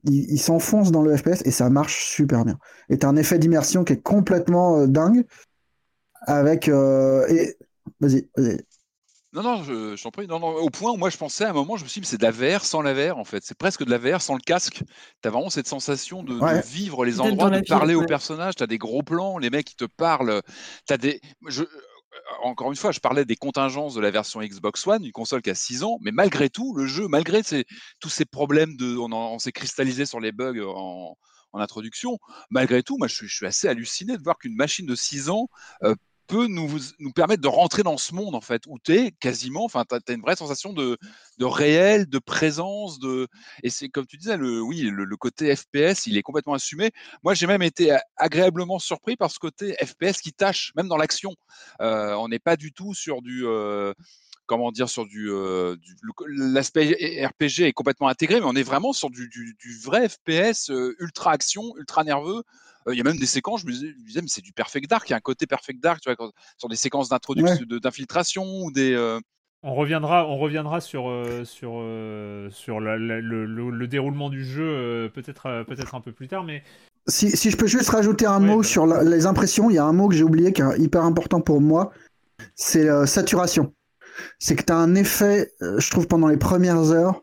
[0.03, 2.57] Il, s'enfonce dans le FPS et ça marche super bien.
[2.89, 5.25] Et t'as un effet d'immersion qui est complètement euh, dingue.
[6.21, 6.69] Avec.
[6.69, 7.57] Euh, et...
[7.99, 8.59] Vas-y, vas-y.
[9.33, 10.25] Non, non, je, t'en prie.
[10.25, 12.07] Non, non, au point où moi je pensais à un moment, je me suis dit,
[12.07, 13.43] c'est de la VR sans la VR en fait.
[13.43, 14.83] C'est presque de la VR sans le casque.
[15.21, 18.55] T'as vraiment cette sensation de, vivre les endroits, de parler aux personnages.
[18.55, 20.41] T'as des gros plans, les mecs qui te parlent.
[20.85, 21.19] T'as des.
[21.47, 21.65] Je,
[22.43, 25.49] encore une fois, je parlais des contingences de la version Xbox One, une console qui
[25.49, 27.41] a 6 ans, mais malgré tout, le jeu, malgré
[27.99, 31.15] tous ces problèmes de, on, s'est cristallisé sur les bugs en,
[31.53, 32.19] introduction,
[32.51, 35.49] malgré tout, moi, je suis, assez halluciné de voir qu'une machine de 6 ans
[35.83, 35.95] euh,
[36.27, 36.69] peut nous,
[36.99, 39.95] nous permettre de rentrer dans ce monde en fait où tu es quasiment enfin tu
[39.95, 40.97] as, une vraie sensation de,
[41.37, 43.27] de réel de présence de
[43.63, 46.91] et c'est comme tu disais le oui le, côté FPS il est complètement assumé.
[47.23, 51.33] Moi j'ai même été agréablement surpris par ce côté FPS qui tâche même dans l'action.
[51.81, 53.93] Euh, on n'est pas du tout sur du euh,
[54.45, 55.75] comment dire sur du, euh,
[56.27, 59.29] l'aspect RPG est complètement intégré mais on est vraiment sur du,
[59.83, 62.43] vrai FPS ultra action ultra nerveux
[62.87, 65.07] euh, il y a même des séquences, je me disais, mais c'est du Perfect Dark.
[65.09, 68.71] Il y a un côté Perfect Dark, tu vois, sur des séquences d'introduction, d'infiltration ou
[68.71, 68.93] des.
[68.93, 69.19] Euh
[69.63, 71.83] on reviendra, on reviendra sur, euh, sur,
[72.51, 76.63] sur le, déroulement du jeu peut-être peut-être un peu plus tard, mais
[77.07, 78.67] si, si, je peux juste rajouter un mot bah.
[78.67, 81.41] sur les impressions, il y a un mot que j'ai oublié qui est hyper important
[81.41, 81.91] pour moi,
[82.53, 83.73] c'est saturation.
[84.37, 87.21] C'est que tu as un effet, je trouve, pendant les premières heures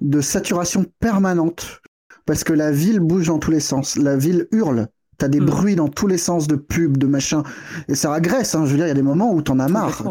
[0.00, 1.82] de saturation permanente
[2.26, 4.88] parce que la ville bouge dans tous les sens, la ville hurle,
[5.18, 5.46] T'as des hmm.
[5.46, 7.42] bruits dans tous les sens de pub, de machin.
[7.88, 8.66] Et ça agresse, hein.
[8.66, 10.02] Je veux dire, il y a des moments où t'en as marre.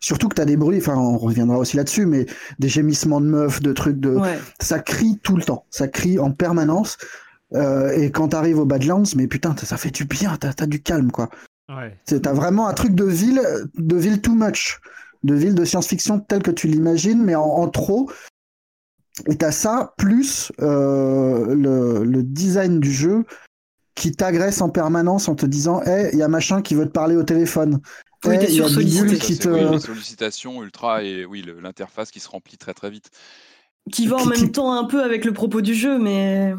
[0.00, 2.26] Surtout que t'as des bruits, enfin, on reviendra aussi là-dessus, mais
[2.58, 4.18] des gémissements de meufs, de trucs de.
[4.60, 5.64] Ça crie tout le temps.
[5.70, 6.98] Ça crie en permanence.
[7.54, 10.82] Euh, et quand t'arrives au Badlands, mais putain, ça fait du bien, t'as as du
[10.82, 11.28] calme, quoi.
[11.68, 11.96] Ouais.
[12.04, 13.42] T'as vraiment un truc de ville,
[13.76, 14.80] de ville too much.
[15.22, 18.10] De ville de science-fiction telle que tu l'imagines, mais en, trop.
[19.26, 23.24] Et t'as ça, plus euh, le, le, design du jeu
[23.94, 26.92] qui t'agresse en permanence en te disant Hé, il y a machin qui veut te
[26.92, 27.80] parler au téléphone.
[28.24, 28.66] Oui, hey, y a
[29.16, 29.48] qui te...
[29.48, 33.10] Oui, les sollicitations ultra et oui, l'interface qui se remplit très très vite.
[33.90, 36.54] Qui va en même temps un peu avec le propos du jeu, mais.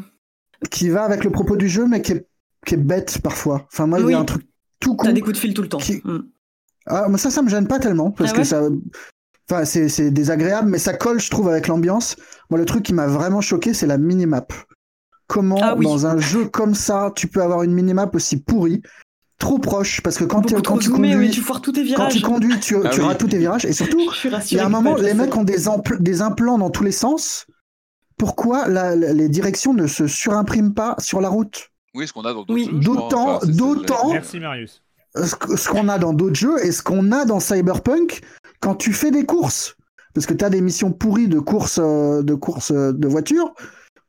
[0.70, 2.26] Qui va avec le propos du jeu, mais qui est,
[2.66, 3.66] qui est bête parfois.
[3.72, 4.46] Enfin, moi, il y a un truc
[4.78, 5.06] tout con.
[5.06, 5.78] T'as des coups de fil tout le temps.
[5.78, 6.18] Mm.
[6.86, 8.68] Ah, mais ça, ça me gêne pas tellement, parce ah que ça.
[9.50, 12.16] Enfin, c'est désagréable, mais ça colle, je trouve, avec l'ambiance.
[12.50, 14.52] Moi, le truc qui m'a vraiment choqué, c'est la minimap.
[15.34, 18.82] Comment, ah dans un jeu comme ça, tu peux avoir une minimap aussi pourrie
[19.38, 22.12] trop proche parce que quand, tu, quand tu conduis, tu tous tes virages.
[22.12, 24.68] Quand tu conduis, tu, ah rates tous tes virages et surtout, il y a un
[24.68, 25.56] moment, les mecs ont des,
[25.98, 27.46] des implants dans tous les sens.
[28.16, 31.72] Pourquoi les directions ne se surimpriment pas sur la route?
[31.96, 32.78] Oui, ce qu'on a dans d'autres jeux.
[32.78, 34.12] D'autant, d'autant.
[34.12, 34.82] Merci Marius.
[35.16, 38.20] Ce qu'on a dans d'autres jeux et ce qu'on a dans Cyberpunk
[38.60, 39.76] quand tu fais des courses,
[40.14, 43.52] parce que tu as des missions pourries de courses, euh, de courses euh, de voitures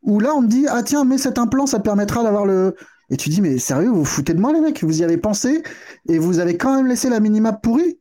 [0.06, 2.76] où là on me dit ah tiens mais cet implant ça permettra d'avoir le
[3.10, 5.18] et tu dis mais sérieux vous, vous foutez de moi les mecs vous y avez
[5.18, 5.64] pensé
[6.08, 8.00] et vous avez quand même laissé la minimap pourrie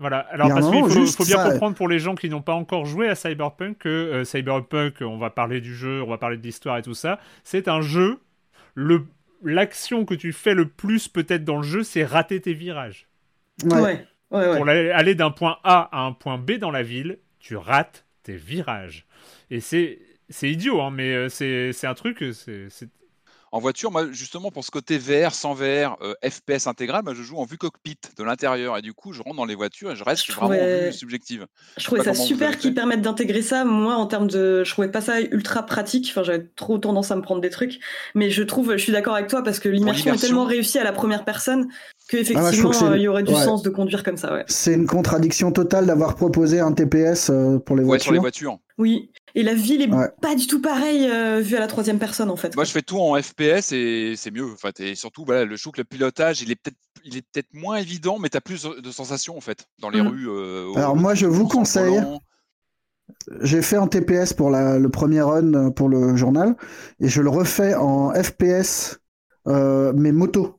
[0.00, 3.10] voilà, alors parce qu'il faut, bien comprendre pour les gens qui n'ont pas encore joué
[3.10, 6.78] à Cyberpunk que euh, Cyberpunk, on va parler du jeu, on va parler de l'histoire
[6.78, 8.18] et tout ça, c'est un jeu,
[8.74, 9.04] le
[9.42, 13.08] l'action que tu fais le plus peut-être dans le jeu, c'est rater tes virages.
[13.64, 14.06] Ouais.
[14.30, 18.06] ouais, Pour aller d'un point A à un point B dans la ville, tu rates
[18.22, 19.06] tes virages.
[19.50, 19.98] Et c'est
[20.30, 22.68] c'est idiot, hein, mais euh, c'est un truc, c'est
[23.52, 27.22] en voiture, moi, justement, pour ce côté VR sans VR, euh, FPS intégral, moi, je
[27.22, 28.78] joue en vue cockpit de l'intérieur.
[28.78, 31.46] Et du coup, je rentre dans les voitures et je reste vraiment en vue subjective.
[31.76, 33.64] Je trouvais ça super qu'ils permettent d'intégrer ça.
[33.64, 34.62] Moi, en termes de.
[34.62, 36.08] Je trouvais pas ça ultra pratique.
[36.10, 37.80] Enfin, j'avais trop tendance à me prendre des trucs.
[38.14, 40.84] Mais je trouve, je suis d'accord avec toi parce que l'immersion est tellement réussie à
[40.84, 41.68] la première personne
[42.08, 44.32] qu'effectivement, ah, il y aurait du sens de conduire comme ça.
[44.32, 44.44] Ouais.
[44.46, 48.04] C'est une contradiction totale d'avoir proposé un TPS euh, pour les voitures.
[48.04, 48.58] sur les voitures.
[48.78, 49.90] Oui, et la ville est
[50.20, 52.54] pas du tout pareille euh, vue à la troisième personne en fait.
[52.56, 54.52] Moi je fais tout en FPS et c'est mieux.
[54.52, 54.80] En fait.
[54.80, 58.18] Et surtout, voilà, le show, le pilotage, il est peut-être il est peut-être moins évident,
[58.18, 60.08] mais tu as plus de sensations en fait dans les mm.
[60.08, 60.28] rues.
[60.28, 62.00] Euh, Alors moi je vous conseille.
[63.40, 66.56] j'ai fait en TPS pour le premier run pour le journal
[67.00, 69.00] et je le refais en FPS
[69.46, 70.56] euh, mais moto.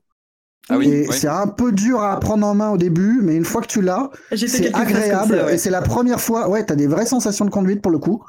[0.68, 3.62] Ah oui, c'est un peu dur à prendre en main au début, mais une fois
[3.62, 6.48] que tu l'as, c'est agréable et c'est la première fois.
[6.48, 8.24] Ouais, t'as des vraies sensations de conduite pour le coup,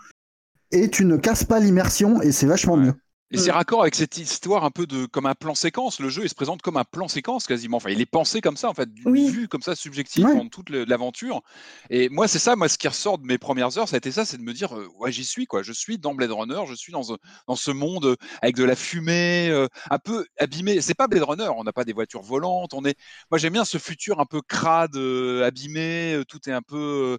[0.73, 2.93] et tu ne casses pas l'immersion et c'est vachement mieux.
[3.33, 5.99] Et c'est raccord avec cette histoire un peu de comme un plan séquence.
[5.99, 7.77] Le jeu il se présente comme un plan séquence quasiment.
[7.77, 11.41] Enfin, il est pensé comme ça en fait, vu comme ça subjectif pendant toute l'aventure.
[11.89, 14.11] Et moi, c'est ça, moi, ce qui ressort de mes premières heures, ça a été
[14.11, 15.63] ça, c'est de me dire, euh, ouais, j'y suis quoi.
[15.63, 17.01] Je suis dans Blade Runner, je suis dans,
[17.47, 20.79] dans ce monde avec de la fumée, euh, un peu abîmé.
[20.81, 22.75] C'est pas Blade Runner, on n'a pas des voitures volantes.
[22.75, 22.97] On est,
[23.31, 26.21] moi, j'aime bien ce futur un peu crade, euh, abîmé.
[26.27, 27.17] tout est un peu.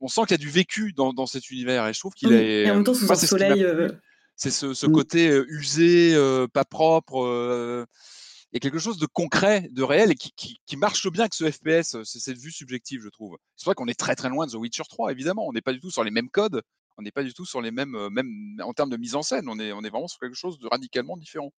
[0.00, 2.32] on sent qu'il y a du vécu dans, dans, cet univers et je trouve qu'il
[2.32, 2.64] est.
[2.64, 3.64] Et en même temps, sous un soleil
[4.36, 4.92] c'est ce, mmh.
[4.92, 6.16] côté usé,
[6.52, 7.86] pas propre,
[8.54, 12.02] et quelque chose de concret, de réel, et qui, marche bien que ce FPS.
[12.04, 13.36] C'est cette vue subjective, je trouve.
[13.56, 15.46] C'est vrai qu'on est très très loin de The Witcher 3, évidemment.
[15.48, 16.62] On n'est pas du tout sur les mêmes codes,
[16.96, 18.30] on n'est pas du tout sur les mêmes, même
[18.62, 19.48] en termes de mise en scène.
[19.48, 21.52] On est, on est vraiment sur quelque chose de radicalement différent.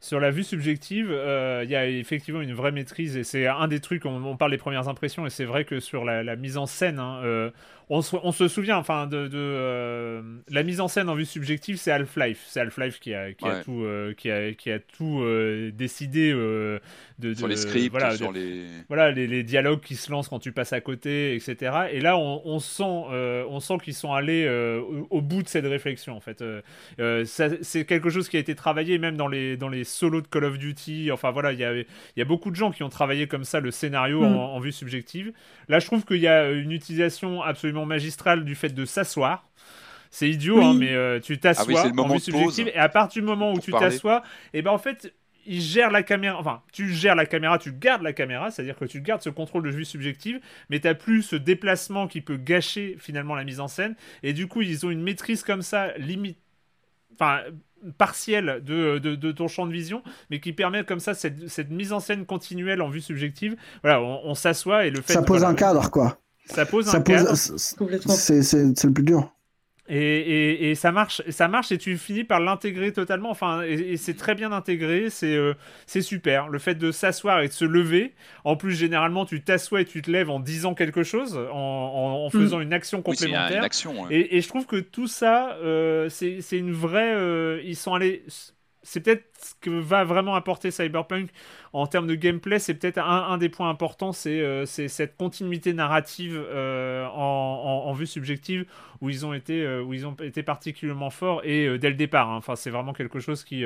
[0.00, 3.80] Sur la vue subjective, il y a effectivement une vraie maîtrise et c'est un des
[3.80, 6.98] trucs, on, parle des premières impressions et c'est vrai que sur la, mise en scène,
[6.98, 7.50] hein,
[7.88, 12.44] on se, souvient enfin de, euh, la mise en scène en vue subjective, c'est Half-Life.
[12.48, 13.32] C'est Half-Life qui a,
[13.64, 16.80] tout, euh, qui a, qui a tout euh, décidé de,
[17.34, 20.72] sur les scripts, voilà, sur les voilà les, dialogues qui se lancent quand tu passes
[20.72, 21.72] à côté, etc.
[21.92, 24.48] Et là, on, sent, on sent qu'ils sont allés
[25.10, 26.16] au, bout de cette réflexion.
[26.16, 26.42] En fait,
[27.24, 30.44] c'est quelque chose qui a été travaillé même dans les dans les solos de Call
[30.44, 31.12] of Duty.
[31.12, 31.72] Enfin voilà, il y a,
[32.16, 34.36] y a beaucoup de gens qui ont travaillé comme ça le scénario mm.
[34.36, 35.32] en, en vue subjective.
[35.68, 39.48] Là, je trouve qu'il y a une utilisation absolument magistral du fait de s'asseoir.
[40.10, 43.28] C'est idiot, hein, mais euh, tu t'assois ah en vue subjective et à partir du
[43.28, 44.22] moment où tu t'assois,
[44.54, 45.12] et eh ben en fait,
[45.46, 48.84] il gère la caméra, enfin, tu gères la caméra, tu gardes la caméra, c'est-à-dire que
[48.84, 50.40] tu gardes ce contrôle de vue subjective,
[50.70, 53.94] mais tu plus ce déplacement qui peut gâcher finalement la mise en scène.
[54.22, 56.38] Et du coup, ils ont une maîtrise comme ça, limite,
[57.14, 57.40] enfin,
[57.98, 61.92] partielle de, de, ton champ de vision, mais qui permet comme ça cette, cette mise
[61.92, 63.56] en scène continuelle en vue subjective.
[63.82, 65.12] Voilà, on, s'assoit et le fait.
[65.12, 66.18] Ça pose un cadre, quoi.
[66.46, 67.34] Ça pose un cadre.
[67.34, 69.32] C'est le plus dur.
[69.88, 73.30] Et, et, ça marche, ça marche et tu finis par l'intégrer totalement.
[73.30, 75.54] Enfin, et, c'est très bien intégré, c'est euh,
[75.86, 76.48] c'est super.
[76.48, 78.14] Le fait de s'asseoir et de se lever.
[78.44, 82.26] En plus, généralement, tu t'assois et tu te lèves en disant quelque chose, en, en,
[82.26, 82.30] mm.
[82.30, 83.64] faisant une action complémentaire.
[84.10, 87.14] et, je trouve que tout ça, euh, c'est une vraie.
[87.14, 88.24] Euh, ils sont allés
[88.86, 91.30] c'est peut-être ce que va vraiment apporter Cyberpunk
[91.72, 92.60] en termes de gameplay.
[92.60, 98.64] C'est peut-être un, des points importants, c'est euh, cette continuité narrative euh, en, vue subjective
[99.00, 102.30] où ils ont été, euh, où ils ont été particulièrement forts et dès le départ.
[102.30, 102.36] Hein.
[102.36, 103.64] Enfin, c'est vraiment quelque chose qui,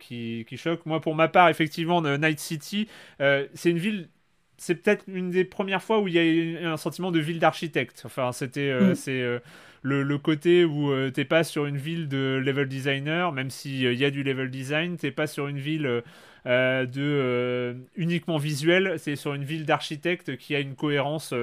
[0.00, 0.84] qui, qui, choque.
[0.84, 2.88] Moi, pour ma part, effectivement, Night City,
[3.18, 4.08] c'est une ville
[4.56, 8.02] c'est peut-être une des premières fois où il y a un sentiment de ville d'architecte.
[8.04, 8.94] Enfin, c'était, mm.
[8.94, 9.40] c'est
[9.84, 13.86] le, côté où tu euh, t'es pas sur une ville de level designer, même s'il
[13.86, 16.02] euh, y a du level design, t'es pas sur une ville
[16.46, 21.34] euh, de uniquement visuel, c'est sur une ville d'architecte qui a une cohérence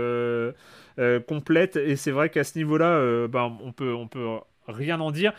[1.28, 1.76] complète.
[1.76, 4.28] Et c'est vrai qu'à ce niveau-là, ben, on peut, on peut
[4.68, 5.34] rien en dire.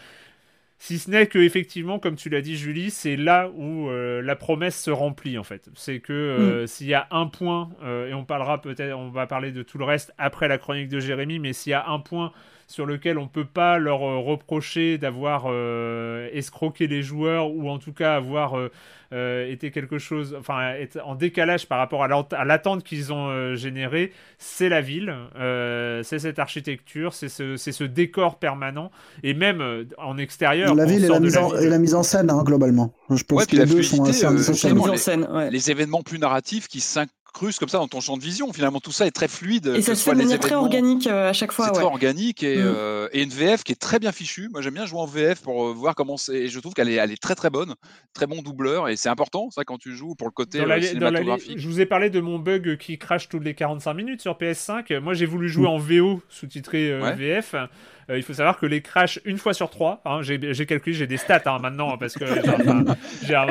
[0.79, 4.81] Si ce n'est que effectivement, comme tu l'as dit, Julie, c'est là où la promesse
[4.81, 5.69] se remplit en fait.
[5.75, 6.67] C'est que mm.
[6.67, 9.85] s'il y a un point, et on parlera peut-être, on va parler de tout le
[9.85, 12.33] reste après la chronique de Jérémy, mais s'il y a un point
[12.73, 17.79] sur lequel on peut pas leur euh, reprocher d'avoir euh, escroqué les joueurs ou en
[17.79, 22.83] tout cas avoir euh, été quelque chose, enfin, être en décalage par rapport à l'attente
[22.83, 25.15] qu'ils ont généré, c'est la ville,
[26.03, 28.91] c'est cette architecture, c'est ce, ce, décor permanent
[29.23, 29.63] et même
[29.99, 30.75] en extérieur.
[30.75, 32.95] La ville, et la, mise en, et la mise en scène, hein, globalement.
[33.11, 36.81] Je pense que les deux sont assez les, les, événements plus narratifs qui
[37.33, 38.53] cruise comme ça dans ton champ de vision.
[38.53, 39.67] Finalement, tout ça est très fluide.
[39.67, 41.67] Et ça se fait de manière très organique euh, à chaque fois.
[41.67, 42.65] C'est très organique et, mm.
[42.65, 44.49] euh, et, une VF qui est très bien fichue.
[44.51, 46.35] Moi, j'aime bien jouer en VF pour euh, voir comment c'est.
[46.35, 47.75] Et je trouve qu'elle est, elle est très très bonne,
[48.13, 51.59] très bon doubleur et c'est important ça quand tu joues pour le côté cinématographique.
[51.59, 54.99] je vous ai parlé de mon bug qui crache toutes les 45 minutes sur PS5.
[55.01, 57.55] Moi, j'ai voulu jouer en VO sous-titré VF.
[58.11, 61.07] Euh, il faut savoir que les crashs, une fois sur trois, hein, j'ai calculé, j'ai
[61.07, 62.25] des stats hein, maintenant, parce que
[63.23, 63.47] j'ai un,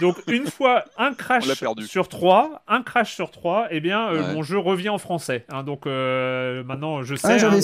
[0.00, 1.44] Donc, une fois, un crash
[1.86, 5.44] sur trois, un crash sur trois, et eh bien, euh, mon jeu revient en français.
[5.48, 5.62] Hein.
[5.62, 7.28] donc, euh, maintenant, je sais.
[7.28, 7.60] Ah, j'avais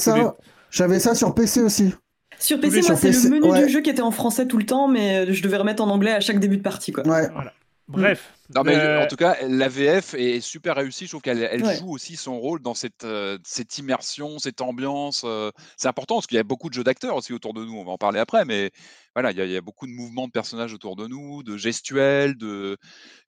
[0.98, 1.94] ça, ça sur PC aussi.
[2.38, 4.88] Sur PC, moi, c'est le menu du jeu qui était en français tout le temps,
[4.88, 6.92] mais je devais remettre en anglais à chaque début de partie.
[6.92, 7.06] Quoi.
[7.06, 7.28] Ouais.
[7.32, 7.52] Voilà.
[8.00, 8.32] Bref.
[8.54, 11.06] Non, mais euh, en tout cas, la VF est super réussie.
[11.06, 15.22] Je trouve qu'elle elle joue aussi son rôle dans cette, euh, cette immersion, cette ambiance.
[15.24, 17.74] Euh, c'est important parce qu'il y a beaucoup de jeux d'acteurs aussi autour de nous.
[17.74, 18.70] On va en parler après, mais
[19.14, 22.76] voilà, il y, a, beaucoup de mouvements de personnages autour de nous, de gestuels, de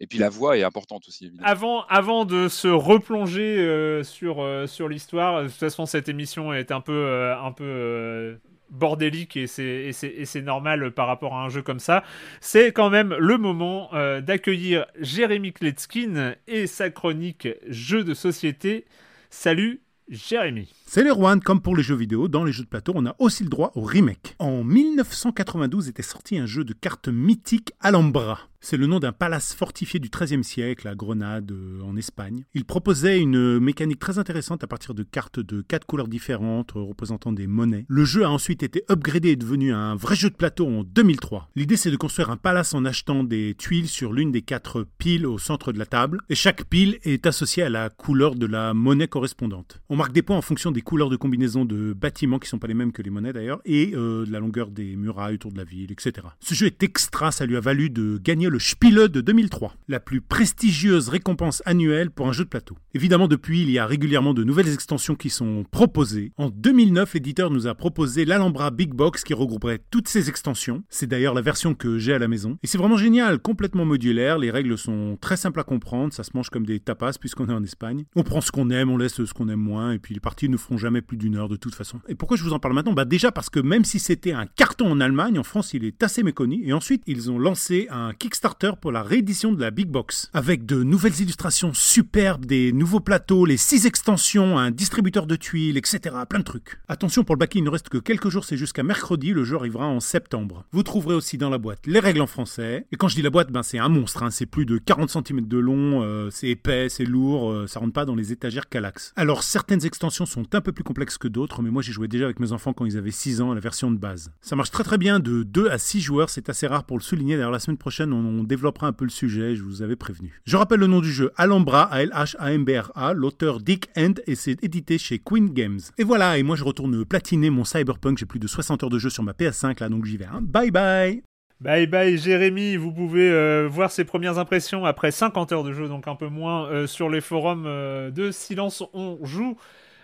[0.01, 1.27] et puis la voix est importante aussi.
[1.27, 1.49] Évidemment.
[1.49, 6.81] Avant, avant de se replonger sur sur l'histoire, de toute façon, cette émission est un
[6.81, 8.39] peu un peu
[8.75, 12.05] bordélique et c'est normal par rapport à un jeu comme ça.
[12.41, 18.85] C'est quand même le moment euh, d'accueillir Jérémy Kletskin et sa chronique Jeux de société.
[19.31, 20.73] Salut Jérémy.
[20.87, 23.43] C'est Juan, comme pour les jeux vidéo, dans les jeux de plateau, on a aussi
[23.43, 24.37] le droit au remake.
[24.39, 28.39] En 1992 était sorti un jeu de cartes mythique Alhambra.
[28.67, 32.47] C'est le nom d'un palace fortifié du XIIIe siècle à Grenade, euh, en Espagne.
[32.55, 36.81] Il proposait une mécanique très intéressante à partir de cartes de quatre couleurs différentes euh,
[36.81, 37.85] représentant des monnaies.
[37.89, 41.51] Le jeu a ensuite été upgradé et devenu un vrai jeu de plateau en 2003.
[41.57, 45.27] L'idée c'est de construire un palace en achetant des tuiles sur l'une des quatre piles
[45.27, 48.73] au centre de la table, et chaque pile est associée à la couleur de la
[48.73, 49.83] monnaie correspondante.
[49.91, 52.69] On marque des points en fonction des couleurs de combinaison de bâtiments qui sont pas
[52.69, 55.59] les mêmes que les monnaies d'ailleurs, et euh, de la longueur des murailles autour de
[55.59, 56.29] la ville, etc.
[56.41, 60.01] Ce jeu est extra, ça lui a valu de gagner le Spiele de 2003, la
[60.01, 62.77] plus prestigieuse récompense annuelle pour un jeu de plateau.
[62.95, 66.33] Évidemment, depuis, il y a régulièrement de nouvelles extensions qui sont proposées.
[66.37, 70.85] En 2009, l'éditeur nous a proposé l'Alhambra Big Box qui regrouperait toutes ces extensions.
[70.89, 72.59] C'est d'ailleurs la version que j'ai à la maison.
[72.63, 76.31] Et c'est vraiment génial, complètement modulaire, les règles sont très simples à comprendre, ça se
[76.35, 78.05] mange comme des tapas puisqu'on est en Espagne.
[78.17, 80.49] On prend ce qu'on aime, on laisse ce qu'on aime moins, et puis les parties
[80.49, 82.01] ne feront jamais plus d'une heure de toute façon.
[82.09, 82.93] Et pourquoi je vous en parle maintenant?
[82.93, 86.03] Bah déjà parce que même si c'était un carton en Allemagne, en France il est
[86.03, 88.44] assez méconnu, et ensuite ils ont lancé un Kickstarter
[88.81, 93.47] pour la réédition de la Big Box, avec de nouvelles illustrations superbes, des nouveaux plateaux,
[93.47, 96.15] les six extensions, un distributeur de tuiles, etc.
[96.29, 96.79] Plein de trucs.
[96.89, 99.57] Attention pour le baquet, il ne reste que quelques jours, c'est jusqu'à mercredi, le jeu
[99.57, 100.67] arrivera en septembre.
[100.73, 103.31] Vous trouverez aussi dans la boîte les règles en français, et quand je dis la
[103.31, 104.31] boîte, ben c'est un monstre, hein.
[104.31, 107.95] c'est plus de 40 cm de long, euh, c'est épais, c'est lourd, euh, ça rentre
[107.95, 109.15] pas dans les étagères Calax.
[109.17, 112.27] Alors certaines extensions sont un peu plus complexes que d'autres, mais moi j'ai joué déjà
[112.27, 114.31] avec mes enfants quand ils avaient 6 ans à la version de base.
[114.43, 117.03] Ça marche très très bien de 2 à 6 joueurs, c'est assez rare pour le
[117.03, 119.97] souligner, d'ailleurs la semaine prochaine on, on développe un peu le sujet, je vous avais
[119.97, 120.41] prévenu.
[120.45, 125.19] Je rappelle le nom du jeu, Alhambra, A-L-H-A-M-B-R-A, l'auteur Dick End, et c'est édité chez
[125.19, 125.81] Queen Games.
[125.99, 128.99] Et voilà, et moi je retourne platiner mon Cyberpunk, j'ai plus de 60 heures de
[128.99, 130.27] jeu sur ma PS5 là, donc j'y vais.
[130.27, 130.41] Hein.
[130.43, 131.23] Bye bye
[131.61, 135.89] Bye bye Jérémy, vous pouvez euh, voir ses premières impressions après 50 heures de jeu,
[135.89, 139.57] donc un peu moins, euh, sur les forums euh, de Silence on joue.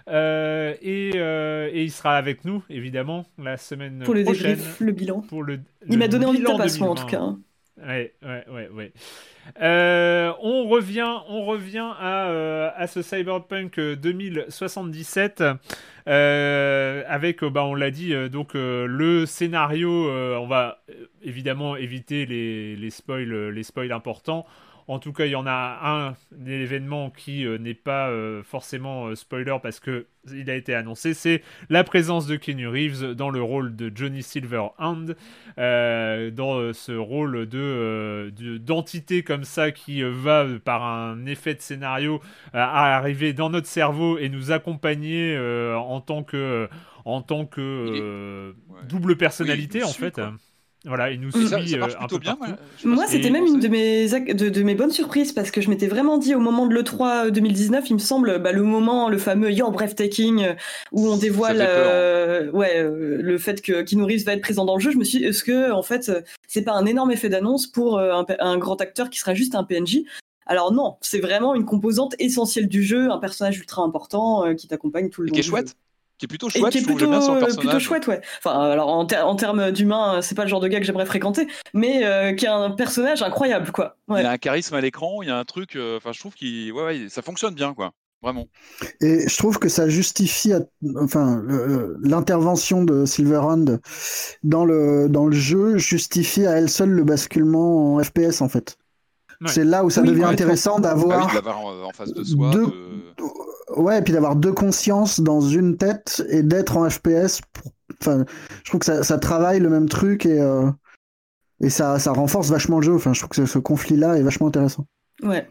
[0.09, 1.11] et,
[1.75, 4.59] il sera avec nous, évidemment, la semaine pour le prochaine.
[4.59, 5.21] Pour le bilan.
[5.21, 7.35] Pour le, il m'a donné envie de tabassement, en tout cas.
[7.87, 8.93] Ouais, ouais, ouais, ouais.
[9.63, 15.43] Euh, on revient, on revient à, euh, à ce Cyberpunk 2077
[16.07, 20.11] euh, avec, bah, on l'a dit, donc le scénario.
[20.11, 20.83] on va
[21.23, 22.91] évidemment éviter les, les
[23.51, 24.47] les spoils importants.
[24.91, 29.07] En tout cas, il y en a un, événement qui euh, n'est pas euh, forcément
[29.07, 33.31] euh, spoiler parce que il a été annoncé, c'est la présence de Keanu Reeves dans
[33.31, 35.15] le rôle de Johnny Silverhand,
[35.57, 42.21] dans ce rôle de d'entité comme ça qui va par un effet de scénario
[42.53, 45.39] arriver dans notre cerveau et nous accompagner
[45.75, 46.69] en tant que
[47.07, 48.55] en tant que
[48.87, 50.21] double personnalité en fait.
[50.87, 52.39] Voilà, il nous suit euh, un peu bien.
[52.85, 56.17] Moi, c'était même une de mes, de, mes bonnes surprises parce que je m'étais vraiment
[56.17, 59.53] dit au moment de l'E3 2019, euh, il me semble, bah, le moment, le fameux
[59.53, 60.55] Your Breathtaking, euh,
[60.93, 61.59] où on dévoile
[62.55, 64.91] ouais, le fait que Keanu Reeves va être présent dans le jeu.
[64.91, 66.11] Je me suis dit, est-ce que, en fait,
[66.49, 70.01] c'est pas un énorme effet d'annonce pour un, grand acteur qui sera juste un PNJ
[70.47, 75.09] alors non, c'est vraiment une composante essentielle du jeu, un personnage ultra important qui t'accompagne
[75.09, 75.33] tout le long.
[75.33, 75.77] Et qui est chouette
[76.21, 77.57] qui est plutôt chouette, je trouve, bien son personnage.
[77.57, 78.21] plutôt chouette, ouais.
[78.39, 82.05] Enfin, alors en, termes d'humain, c'est pas le genre de gars que j'aimerais fréquenter, mais
[82.05, 83.97] euh, qui a un personnage incroyable, quoi.
[84.11, 86.35] Il a un charisme à l'écran, il y a un truc, euh, enfin, je trouve
[86.35, 87.93] qu'il, ouais, ouais, ça fonctionne bien, quoi.
[88.23, 88.49] Vraiment.
[89.01, 90.53] Et je trouve que ça justifie,
[90.97, 91.43] enfin,
[92.03, 93.79] l'intervention de Silverhand
[94.43, 98.77] dans le dans le jeu justifie à elle seule le basculement en FPS en fait.
[99.47, 101.51] C'est là où ça devient intéressant d'avoir ah
[101.87, 102.53] en face de soi.
[103.77, 107.41] Ouais, et puis d'avoir deux consciences dans une tête et d'être en FPS.
[108.01, 108.25] Enfin,
[108.65, 110.71] je trouve que ça, travaille le même truc et, euh,
[111.61, 112.95] et ça, ça renforce vachement le jeu.
[112.95, 114.87] Enfin, je trouve que ce, conflit-là est vachement intéressant.
[115.23, 115.47] Ouais.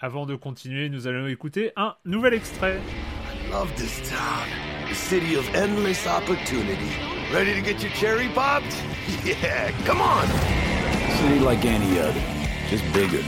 [0.00, 2.78] avant de continuer, nous allons écouter un nouvel extrait.
[2.78, 4.46] I love this town.
[4.90, 6.92] The city of endless opportunity.
[7.32, 8.74] Ready to get your cherry popped?
[9.24, 10.26] Yeah, come on.
[11.16, 12.20] City like any other,
[12.68, 13.22] just bigger.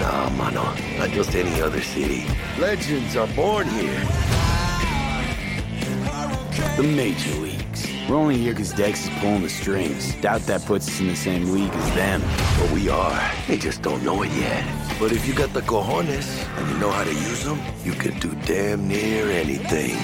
[0.00, 2.26] Nah, mano, not just any other city.
[2.58, 4.00] Legends are born here.
[6.76, 7.86] The Major Leagues.
[8.08, 10.14] We're only here because Dex is pulling the strings.
[10.16, 12.22] Doubt that puts us in the same league as them.
[12.58, 13.32] But we are.
[13.46, 14.64] They just don't know it yet.
[14.98, 18.18] But if you got the cojones and you know how to use them, you can
[18.18, 19.96] do damn near anything.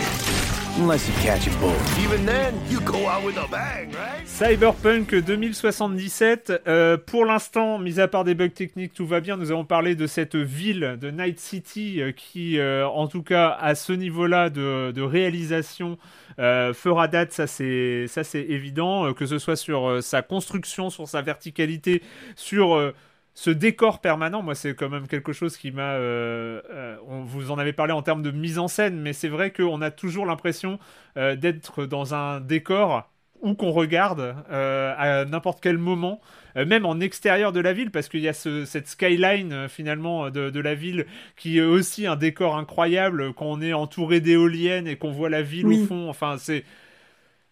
[0.78, 1.72] Unless you catch a bull.
[2.04, 4.26] Even then, you go out with a bang, right?
[4.26, 6.52] Cyberpunk 2077.
[6.66, 9.38] Euh, pour l'instant, mis à part des bugs techniques, tout va bien.
[9.38, 13.56] Nous avons parlé de cette ville de Night City euh, qui, euh, en tout cas,
[13.58, 15.96] à ce niveau-là de, de réalisation,
[16.38, 17.32] euh, fera date.
[17.32, 19.14] Ça, c'est ça, c'est évident.
[19.14, 22.02] Que ce soit sur euh, sa construction, sur sa verticalité,
[22.34, 22.92] sur
[23.36, 25.92] ce décor permanent, moi, c'est quand même quelque chose qui m'a.
[25.92, 29.28] Euh, euh, on vous en avait parlé en termes de mise en scène, mais c'est
[29.28, 30.78] vrai qu'on a toujours l'impression
[31.18, 33.10] euh, d'être dans un décor
[33.42, 36.22] où qu'on regarde à n'importe quel moment,
[36.56, 40.48] même en extérieur de la ville, parce qu'il y a ce, cette skyline finalement de,
[40.48, 41.04] de, la ville
[41.36, 45.42] qui est aussi un décor incroyable quand on est entouré d'éoliennes et qu'on voit la
[45.42, 45.82] ville Oui.
[45.82, 46.08] au fond.
[46.08, 46.64] Enfin, c'est.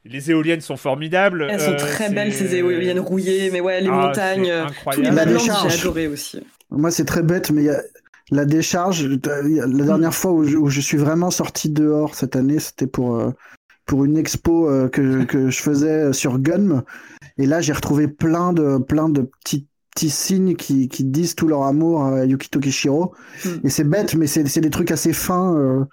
[0.04, 1.46] Les éoliennes sont formidables.
[1.50, 5.04] Elles sont euh, très belles ces éoliennes rouillées, mais ouais, les Ah, montagnes, euh, incroyable.
[5.06, 5.72] tous les La décharge.
[5.72, 6.40] j'ai adoré aussi.
[6.70, 7.80] Moi, c'est très bête, mais il y a
[8.30, 9.04] la décharge.
[9.06, 13.16] La dernière fois où je, où je suis vraiment sorti dehors cette année, c'était pour,
[13.16, 13.30] euh,
[13.86, 16.82] pour une expo euh, que, que je faisais sur Gunm.
[17.38, 21.48] Et là, j'ai retrouvé plein de, plein de petits, petits signes qui, qui disent tout
[21.48, 23.14] leur amour à Yukito Kishiro.
[23.44, 23.48] Mm.
[23.64, 25.84] Et c'est bête, mais c'est c'est des trucs assez fins, euh,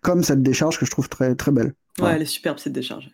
[0.00, 1.74] comme cette décharge que je trouve très, très belle.
[1.98, 2.12] Ouais, Ouais.
[2.16, 3.10] elle est superbe cette décharge.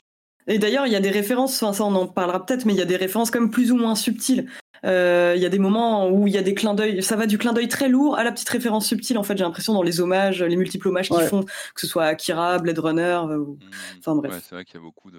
[0.49, 2.79] Et d'ailleurs, il y a des références, enfin ça on en parlera peut-être, mais il
[2.79, 4.49] y a des références comme plus ou moins subtiles.
[4.85, 7.27] Euh, Il y a des moments où il y a des clins d'œil, ça va
[7.27, 9.19] du clin d'œil très lourd à la petite référence subtile.
[9.19, 12.05] En fait, j'ai l'impression dans les hommages, les multiples hommages qu'ils font, que ce soit
[12.05, 13.99] Akira, Blade Runner, euh, ou- Mmh.
[13.99, 14.33] Enfin, bref.
[14.33, 15.19] Ouais, c'est vrai qu'il y a beaucoup de.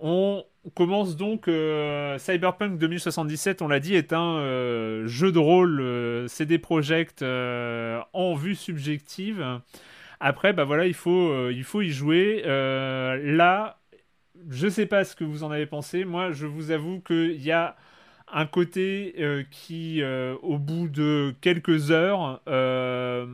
[0.00, 0.44] On
[0.74, 6.28] commence donc euh, Cyberpunk 2077, on l'a dit, est un euh, jeu de rôle euh,
[6.28, 9.44] CD Projekt euh, en vue subjective.
[10.20, 12.42] Après, bah voilà, il faut, euh, il faut y jouer.
[12.46, 13.78] Euh, là,
[14.50, 16.04] je sais pas ce que vous en avez pensé.
[16.04, 17.76] Moi, je vous avoue qu'il y a
[18.32, 23.26] un côté euh, qui, euh, au bout de quelques heures, euh,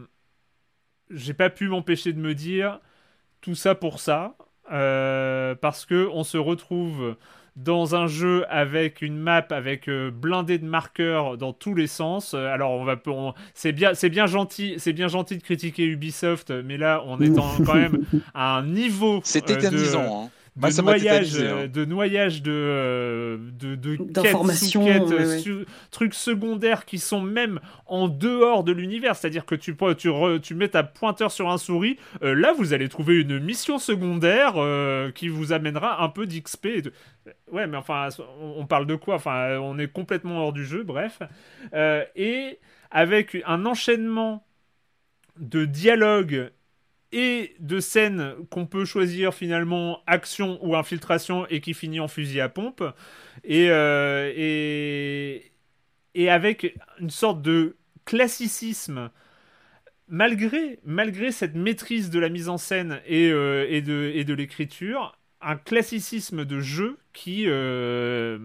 [1.10, 2.80] j'ai pas pu m'empêcher de me dire
[3.40, 4.36] tout ça pour ça.
[4.72, 7.16] Euh, parce que on se retrouve
[7.54, 12.32] dans un jeu avec une map avec euh, blindé de marqueurs dans tous les sens.
[12.32, 16.50] Alors on va on- c'est bien c'est bien gentil c'est bien gentil de critiquer Ubisoft
[16.50, 20.30] mais là on est en- quand même à un niveau C'est euh, de- tétanisant.
[20.56, 21.68] De noyage, tétanisé, euh, hein.
[21.68, 25.38] de noyage de, euh, de, de D'informations, ouais, euh, ouais.
[25.40, 29.16] su- trucs secondaires qui sont même en dehors de l'univers.
[29.16, 32.72] C'est-à-dire que tu, tu, re- tu mets ta pointeur sur un souris, euh, là vous
[32.72, 36.66] allez trouver une mission secondaire euh, qui vous amènera un peu d'XP.
[36.66, 36.92] et de-
[37.50, 38.08] Ouais, mais enfin,
[38.40, 39.16] on, on parle de quoi?
[39.16, 41.18] Enfin, on est complètement hors du jeu, bref.
[41.72, 42.60] Euh, et
[42.92, 44.46] avec un enchaînement
[45.40, 46.50] de dialogues
[47.14, 52.40] et de scènes qu'on peut choisir finalement action ou infiltration et qui finit en fusil
[52.40, 52.82] à pompe
[53.44, 55.52] et, euh, et,
[56.16, 59.10] et avec une sorte de classicisme
[60.08, 64.34] malgré, malgré cette maîtrise de la mise en scène et, euh, et de, et de
[64.34, 68.38] l'écriture un classicisme de jeu qui, euh,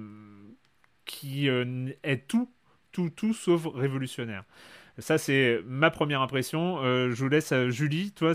[1.06, 2.52] qui est tout,
[2.92, 4.44] tout, tout sauf révolutionnaire.
[5.00, 6.78] Ça, c'est ma première impression.
[6.84, 8.34] Euh, je vous laisse, à Julie, toi,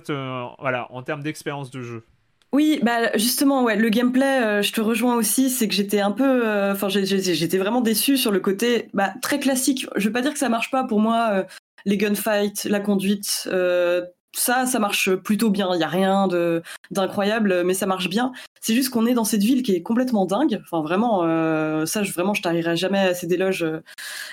[0.59, 2.05] voilà, en termes d'expérience de jeu.
[2.53, 6.12] Oui, bah justement, ouais, le gameplay, euh, je te rejoins aussi, c'est que j'étais un
[6.12, 9.89] peu, euh, enfin, j'étais vraiment déçue sur le côté, bah, très classique.
[9.97, 11.43] Je veux pas dire que ça marche pas pour moi, euh,
[11.85, 14.03] les gunfights, la conduite, euh,
[14.36, 15.70] ça, ça marche plutôt bien.
[15.74, 16.62] Il y a rien de
[16.93, 18.32] d'incroyable, mais ça marche bien.
[18.61, 20.61] C'est juste qu'on est dans cette ville qui est complètement dingue.
[20.65, 23.62] Enfin, vraiment, euh, ça, je, vraiment, je tarirai jamais assez d'éloges.
[23.65, 23.81] euh,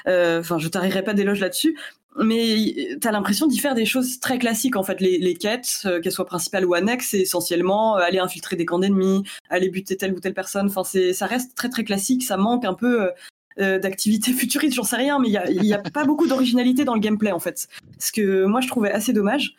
[0.08, 1.78] euh, Enfin, je tarirai pas d'éloges là-dessus.
[2.18, 5.00] Mais t'as l'impression d'y faire des choses très classiques en fait.
[5.00, 8.66] Les, les quêtes, euh, qu'elles soient principales ou annexes, c'est essentiellement euh, aller infiltrer des
[8.66, 10.68] camps d'ennemis, aller buter telle ou telle personne.
[10.68, 12.24] Enfin, c'est ça reste très très classique.
[12.24, 13.10] Ça manque un peu euh,
[13.60, 16.94] euh, d'activité futuriste, j'en sais rien, mais il y a, a pas beaucoup d'originalité dans
[16.94, 17.68] le gameplay en fait.
[18.00, 19.56] Ce que moi je trouvais assez dommage.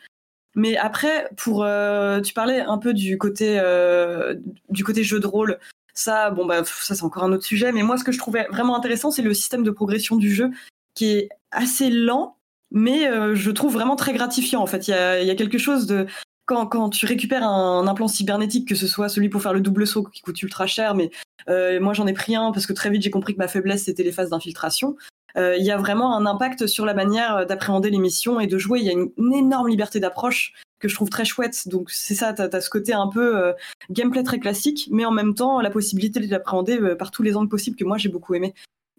[0.55, 4.35] Mais après, pour euh, tu parlais un peu du côté euh,
[4.69, 5.59] du côté jeu de rôle.
[5.95, 7.71] Ça, bon bah ça c'est encore un autre sujet.
[7.71, 10.51] Mais moi, ce que je trouvais vraiment intéressant, c'est le système de progression du jeu
[10.95, 12.37] qui est assez lent,
[12.73, 14.61] mais euh, je trouve vraiment très gratifiant.
[14.61, 16.05] En fait, il y a, y a quelque chose de
[16.45, 19.87] quand, quand tu récupères un implant cybernétique, que ce soit celui pour faire le double
[19.87, 21.09] saut qui coûte ultra cher, mais
[21.47, 23.85] euh, moi j'en ai pris un parce que très vite j'ai compris que ma faiblesse
[23.85, 24.97] c'était les phases d'infiltration.
[25.37, 28.57] Euh, Il y a vraiment un impact sur la manière d'appréhender les missions et de
[28.57, 28.79] jouer.
[28.81, 31.67] Il y a une, une énorme liberté d'approche que je trouve très chouette.
[31.69, 33.53] Donc c'est ça, t'as as ce côté un peu euh,
[33.89, 37.37] gameplay très classique, mais en même temps la possibilité de l'appréhender euh, par tous les
[37.37, 38.53] angles possibles que moi j'ai beaucoup aimé.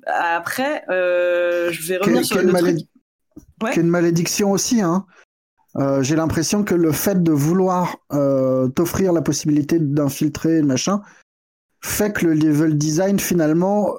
[0.07, 2.89] Après, euh, je vais revenir sur le malé- truc.
[3.65, 3.73] Ouais.
[3.73, 4.81] qui est une malédiction aussi.
[4.81, 5.07] Hein.
[5.77, 11.03] Euh, J'ai l'impression que le fait de vouloir euh, t'offrir la possibilité d'infiltrer machin,
[11.81, 13.95] fait que le level design finalement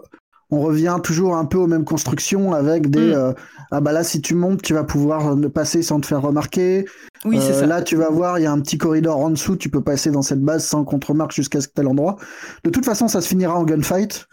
[0.52, 3.14] on revient toujours un peu aux mêmes constructions avec des mm.
[3.14, 3.34] euh,
[3.72, 6.86] ah bah là si tu montes tu vas pouvoir passer sans te faire remarquer
[7.26, 7.66] oui, c'est ça.
[7.66, 10.12] là tu vas voir il y a un petit corridor en dessous tu peux passer
[10.12, 12.16] dans cette base sans contre remarque jusqu'à tel endroit
[12.64, 14.28] de toute façon ça se finira en gunfight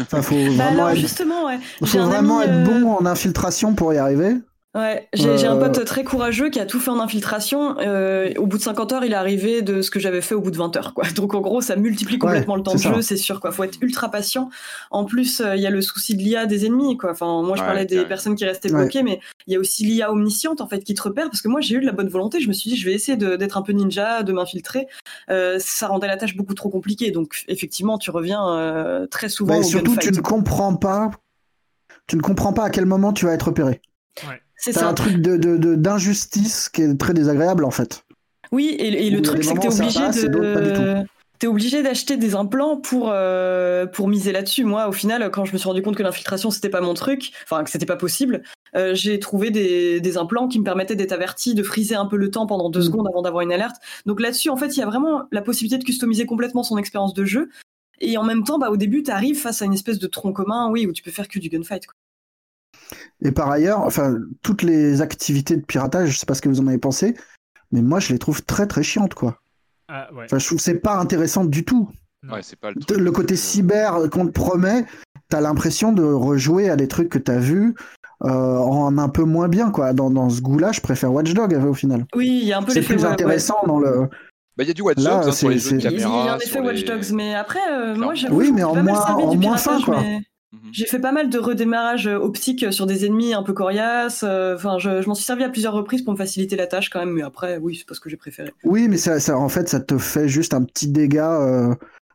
[0.00, 1.58] enfin faut bah vraiment être, justement ouais.
[1.84, 4.36] faut vraiment être bon en infiltration pour y arriver
[4.72, 7.76] Ouais, j'ai un pote très courageux qui a tout fait en infiltration.
[7.80, 10.40] Euh, au bout de 50 heures, il est arrivé de ce que j'avais fait au
[10.40, 10.94] bout de 20 heures.
[10.94, 11.10] Quoi.
[11.16, 13.40] Donc en gros, ça multiplie complètement le temps de jeu, c'est sûr.
[13.40, 13.50] Quoi.
[13.50, 14.48] Faut être ultra patient.
[14.92, 16.96] En plus, euh, il y a le souci de l'IA des ennemis.
[16.96, 17.10] Quoi.
[17.10, 19.18] Enfin, moi, je parlais des personnes qui restaient bloquées, mais
[19.48, 21.26] il y a aussi l'IA omnisciente en fait qui te repère.
[21.26, 22.40] Parce que moi, j'ai eu de la bonne volonté.
[22.40, 24.86] Je me suis dit, je vais essayer d'être un peu ninja, de m'infiltrer.
[25.30, 27.10] Euh, ça rendait la tâche beaucoup trop compliquée.
[27.10, 29.58] Donc effectivement, tu reviens très souvent.
[29.58, 31.10] Mais surtout, tu ne comprends pas.
[32.06, 33.80] Tu ne comprends pas à quel moment tu vas être repéré.
[34.28, 34.40] Ouais.
[34.60, 35.36] C'est un truc de,
[35.74, 38.04] d'injustice qui est très désagréable en fait.
[38.52, 41.04] Oui, et, le truc c'est que t'es obligé de.
[41.38, 44.64] T'es obligé d'acheter des implants pour euh, pour miser là-dessus.
[44.64, 47.32] Moi, au final, quand je me suis rendu compte que l'infiltration c'était pas mon truc,
[47.44, 48.42] enfin que c'était pas possible,
[48.76, 52.18] euh, j'ai trouvé des, des, implants qui me permettaient d'être averti, de friser un peu
[52.18, 52.84] le temps pendant deux mm.
[52.84, 53.76] secondes avant d'avoir une alerte.
[54.04, 57.14] Donc là-dessus, en fait, il y a vraiment la possibilité de customiser complètement son expérience
[57.14, 57.48] de jeu.
[58.00, 60.34] Et en même temps, bah, au début, tu arrives face à une espèce de tronc
[60.34, 61.86] commun, oui, où tu peux faire que du gunfight.
[61.86, 61.94] Quoi.
[63.22, 66.60] Et par ailleurs, enfin, toutes les activités de piratage, je sais pas ce que vous
[66.60, 67.14] en avez pensé,
[67.72, 69.36] mais moi je les trouve très très chiantes, quoi.
[69.88, 71.88] Ah, enfin, je trouve que c'est pas intéressant du tout.
[72.30, 74.84] Ouais, c'est pas le, le côté cyber qu'on te promet,
[75.30, 77.74] t'as l'impression de rejouer à des trucs que t'as vus
[78.24, 79.94] euh, en un peu moins bien, quoi.
[79.94, 82.04] Dans, dans ce goût-là, je préfère Watchdog au final.
[82.14, 84.08] Oui, il y a un peu C'est plus intéressant dans le.
[84.56, 86.22] Bah, il y a du Watch Dogs hein, sur les jeux de caméra.
[86.22, 88.36] Il y a en effet Watch Dogs, mais après, euh, moi j'avoue.
[88.36, 90.02] Oui, mais en moins, en moins fin, quoi.
[90.72, 94.24] J'ai fait pas mal de redémarrage euh, optique sur des ennemis un peu coriaces.
[94.24, 96.98] Euh, enfin, je, m'en suis servi à plusieurs reprises pour me faciliter la tâche quand
[96.98, 97.12] même.
[97.12, 98.52] Mais après, oui, c'est pas ce que j'ai préféré.
[98.64, 101.74] Oui, mais ça, ça, en fait, ça te fait juste un petit dégât, euh,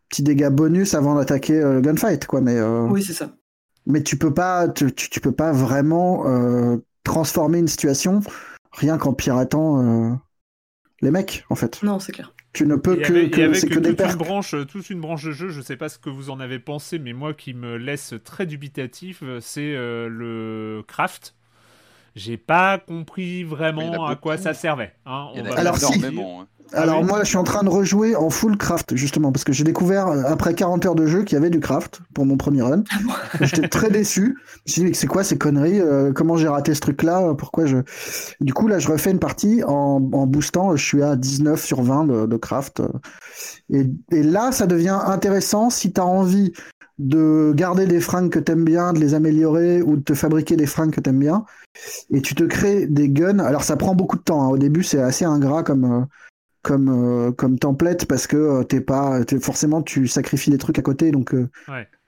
[0.10, 2.42] petit dégât bonus avant d'attaquer le gunfight, quoi.
[2.42, 3.32] Mais oui, c'est ça.
[3.86, 6.26] Mais tu peux pas, tu, tu peux pas vraiment
[7.04, 8.20] transformer une situation
[8.72, 10.20] rien qu'en piratant
[11.02, 11.82] les mecs, en fait.
[11.84, 12.35] Non, c'est clair.
[12.56, 15.32] Tu ne peux que, avec, que, avec que toute, une branche, toute une branche de
[15.32, 18.14] jeu, je sais pas ce que vous en avez pensé, mais moi qui me laisse
[18.24, 21.35] très dubitatif, c'est euh, le craft.
[22.16, 24.94] J'ai pas compris vraiment à quoi ça servait.
[25.06, 25.28] Hein,
[25.58, 26.48] Alors si, hein.
[26.74, 29.54] Ah Alors moi, je suis en train de rejouer en full craft justement parce que
[29.54, 32.38] j'ai découvert euh, après 40 heures de jeu qu'il y avait du craft pour mon
[32.38, 32.84] premier run.
[33.42, 34.38] J'étais très déçu.
[34.66, 37.66] Je me suis dit c'est quoi ces conneries euh, Comment j'ai raté ce truc-là Pourquoi
[37.66, 37.78] je
[38.40, 40.76] Du coup là, je refais une partie en, boostant.
[40.76, 42.82] Je suis à 19 sur 20 de, craft.
[43.70, 46.54] Et, et, là, ça devient intéressant si tu as envie
[46.98, 50.66] de garder des fringues que t'aimes bien, de les améliorer ou de te fabriquer des
[50.66, 51.46] fringues que t'aimes bien.
[52.10, 53.40] Et tu te crées des guns.
[53.40, 54.44] Alors ça prend beaucoup de temps.
[54.44, 54.50] Hein.
[54.50, 56.06] Au début, c'est assez ingrat comme euh,
[56.66, 60.82] comme euh, comme template parce que euh, t'es pas forcément tu sacrifies des trucs à
[60.82, 61.48] côté donc euh,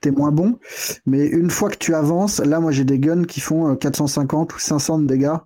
[0.00, 0.58] t'es moins bon
[1.06, 4.58] mais une fois que tu avances là moi j'ai des guns qui font 450 ou
[4.58, 5.36] 500 de dégâts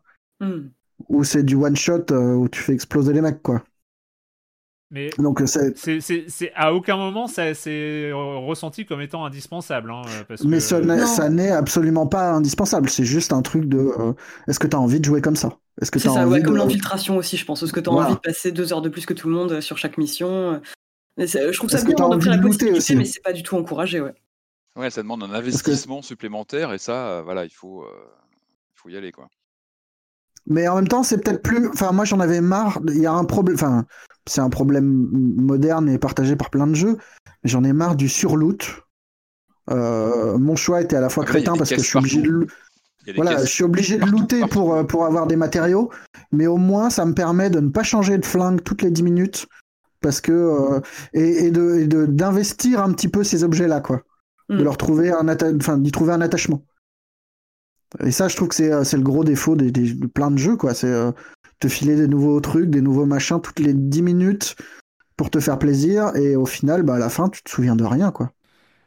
[0.40, 0.68] hmm.
[1.10, 3.62] ou c'est du one shot où tu fais exploser les mecs quoi
[4.92, 9.90] mais Donc euh, c'est à aucun moment ça c'est ressenti comme étant indispensable.
[9.90, 10.02] Hein,
[10.44, 12.90] mais ça n'est absolument pas indispensable.
[12.90, 14.12] C'est juste un truc de euh,
[14.46, 15.56] est-ce que tu as envie de jouer comme ça?
[15.80, 17.62] Est-ce que ça, envie comme l'infiltration aussi, je pense.
[17.62, 19.62] Est-ce que tu as envie de passer deux heures de plus que tout le monde
[19.62, 20.60] sur chaque mission?
[21.16, 22.94] Je trouve ça bien d'offrir la possibilité, aussi?
[22.96, 24.00] mais c'est pas du tout encouragé.
[24.02, 24.14] Ouais.
[24.76, 28.96] ouais, ça demande un investissement supplémentaire et ça, euh, voilà, il faut, il faut y
[28.96, 29.30] aller quoi.
[30.46, 31.68] Mais en même temps, c'est peut-être plus.
[31.68, 32.80] Enfin, moi, j'en avais marre.
[32.88, 33.54] Il y a un problème.
[33.54, 33.84] Enfin,
[34.26, 36.98] c'est un problème moderne et partagé par plein de jeux.
[37.44, 38.82] J'en ai marre du surloot.
[39.70, 42.46] Euh, mon choix était à la fois crétin parce que je suis obligé de.
[43.16, 45.90] Voilà, je suis obligé de looter pour, euh, pour avoir des matériaux,
[46.30, 49.02] mais au moins ça me permet de ne pas changer de flingue toutes les 10
[49.02, 49.46] minutes
[50.00, 50.80] parce que euh,
[51.12, 54.02] et, et de d'investir un petit peu ces objets là quoi,
[54.50, 54.62] de mm.
[54.62, 56.62] leur trouver un enfin d'y trouver un attachement.
[58.00, 60.30] Et ça, je trouve que c'est, euh, c'est le gros défaut des, des, de plein
[60.30, 60.74] de jeux, quoi.
[60.74, 61.12] C'est euh,
[61.60, 64.56] te filer des nouveaux trucs, des nouveaux machins toutes les 10 minutes
[65.16, 67.84] pour te faire plaisir, et au final, bah, à la fin, tu te souviens de
[67.84, 68.32] rien, quoi.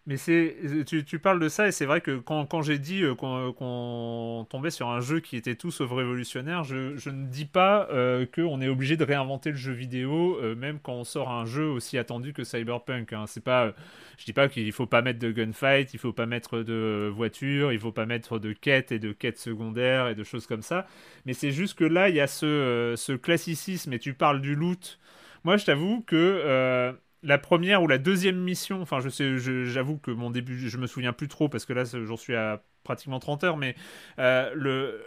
[0.08, 0.56] Mais c'est,
[0.86, 4.90] tu, parles de ça et c'est vrai que quand, j'ai dit euh, qu'on, tombait sur
[4.90, 8.98] un jeu qui était tout sauf révolutionnaire, je, ne dis pas euh, qu'on est obligé
[8.98, 12.44] de réinventer le jeu vidéo, euh, même quand on sort un jeu aussi attendu que
[12.44, 13.14] Cyberpunk.
[13.14, 13.24] Hein.
[13.26, 13.74] C'est pas,
[14.20, 17.74] je dis pas qu'il faut pas mettre de gunfight, il faut pas mettre de voiture,
[17.74, 20.86] il faut pas mettre de quêtes et de quêtes secondaires et de choses comme ça.
[21.26, 25.00] Mais c'est juste que là, il y a ce classicisme et tu parles du loot.
[25.44, 26.94] Moi, je t'avoue que
[27.26, 30.88] la première ou la deuxième mission, enfin je sais, j'avoue que mon début, je me
[30.88, 33.76] souviens plus trop parce que là j'en suis à pratiquement 30 heures, mais
[34.20, 35.04] euh, le,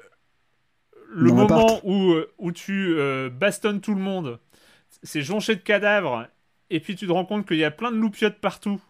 [1.08, 4.40] le moment où, euh, où tu euh, bastonnes tout le monde,
[5.04, 6.26] c'est jonché de cadavres,
[6.70, 8.80] et puis tu te rends compte qu'il y a plein de loupiottes partout,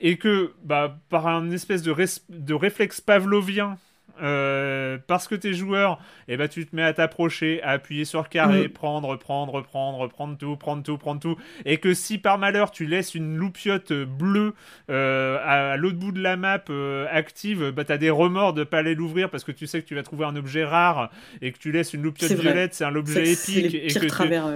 [0.00, 1.94] et que bah, par un espèce de,
[2.28, 3.78] de réflexe pavlovien
[4.22, 8.04] euh, parce que t'es joueur, et eh ben tu te mets à t'approcher, à appuyer
[8.04, 8.70] sur carré, mm.
[8.70, 12.86] prendre, prendre, prendre, prendre tout, prendre tout, prendre tout, et que si par malheur tu
[12.86, 14.54] laisses une loupiote bleue
[14.90, 18.78] euh, à, l'autre bout de la map euh, active, bah t'as des remords de pas
[18.78, 21.58] aller l'ouvrir parce que tu sais que tu vas trouver un objet rare et que
[21.58, 23.74] tu laisses une loupiote violette, c'est un objet épique.
[23.74, 24.46] et, que travers,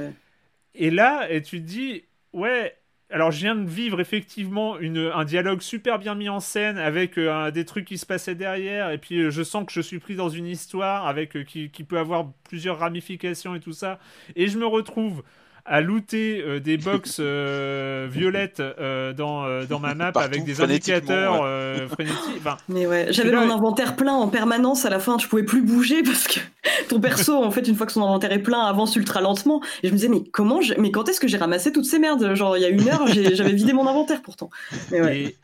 [0.74, 2.76] et là, et tu te dis, ouais,
[3.10, 7.18] alors je viens de vivre effectivement une, un dialogue super bien mis en scène avec
[7.18, 8.90] euh, des trucs qui se passaient derrière.
[8.90, 11.70] Et puis euh, je sens que je suis pris dans une histoire avec euh, qui,
[11.70, 14.00] qui, peut avoir plusieurs ramifications et tout ça.
[14.34, 15.22] Et je me retrouve
[15.66, 21.44] à looter euh, des box euh, violettes euh, dans, dans ma map avec des indicateurs
[21.90, 22.42] frénétiques.
[22.68, 24.86] mais ouais, j'avais mon inventaire plein en permanence.
[24.86, 26.40] À la fin, tu pouvais plus bouger parce que
[26.88, 29.60] ton perso, en fait, une fois que son inventaire est plein, avance ultra lentement.
[29.82, 32.34] Et je me disais, mais comment, mais quand est-ce que j'ai ramassé toutes ces merdes?
[32.34, 34.50] Genre, il y a une heure, j'avais vidé mon inventaire pourtant.
[34.90, 35.20] Mais ouais.
[35.20, 35.36] Et...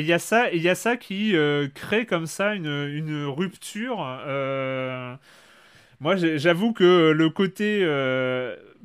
[0.00, 1.34] il y a ça, il y a ça qui
[1.74, 3.98] crée comme ça une, une rupture.
[6.00, 7.84] Moi, j'avoue que le côté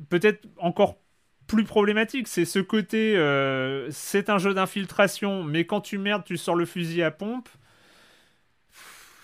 [0.08, 0.98] peut-être encore
[1.46, 6.36] plus problématique, c'est ce côté, euh, c'est un jeu d'infiltration, mais quand tu merdes, tu
[6.36, 7.48] sors le fusil à pompe.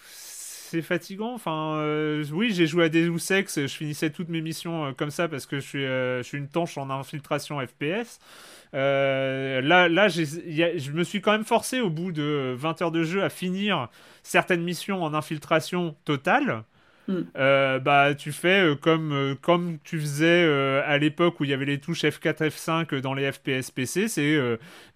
[0.02, 1.34] C'est fatigant.
[1.34, 5.10] Enfin, euh, oui, j'ai joué à Deus Ex, je finissais toutes mes missions euh, comme
[5.10, 8.20] ça parce que je suis, je suis une tanche en infiltration FPS.
[8.72, 13.24] là, là je me suis quand même forcé au bout de 20 heures de jeu
[13.24, 13.88] à finir
[14.22, 16.62] certaines missions en infiltration totale.
[17.10, 17.26] Mm.
[17.36, 20.44] Euh, bah, tu fais euh, comme, euh, comme tu faisais
[20.84, 24.08] à l'époque où il y avait les touches F4, F5 dans les FPS PC.
[24.08, 24.38] C'est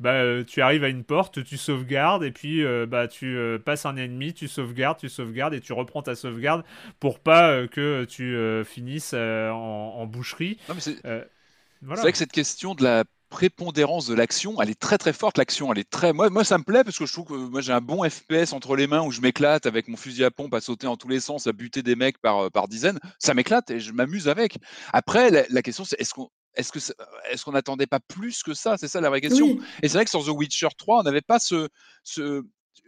[0.00, 4.32] bah, tu arrives à une porte, tu sauvegardes et puis bah, tu passes un ennemi,
[4.32, 6.64] tu sauvegardes, tu sauvegardes et tu reprends ta sauvegarde
[7.00, 10.58] pour pas que tu finisses en, boucherie.
[10.78, 11.00] c'est
[11.82, 13.04] vrai que cette question de la
[13.34, 15.38] prépondérance de l'action, elle est très très forte.
[15.38, 16.12] L'action, elle est très.
[16.12, 18.52] Moi, moi, ça me plaît parce que je trouve que moi j'ai un bon FPS
[18.52, 21.08] entre les mains où je m'éclate avec mon fusil à pompe à sauter en tous
[21.08, 23.00] les sens, à buter des mecs par, euh, par dizaines.
[23.18, 24.58] Ça m'éclate et je m'amuse avec.
[24.92, 26.78] Après, la, question c'est est-ce qu'on est-ce que
[27.28, 28.76] est-ce qu'on n'attendait pas plus que ça?
[28.78, 29.58] C'est ça la vraie question.
[29.82, 31.68] Et c'est vrai que sur The Witcher 3, on n'avait pas ce,
[32.04, 32.44] ce,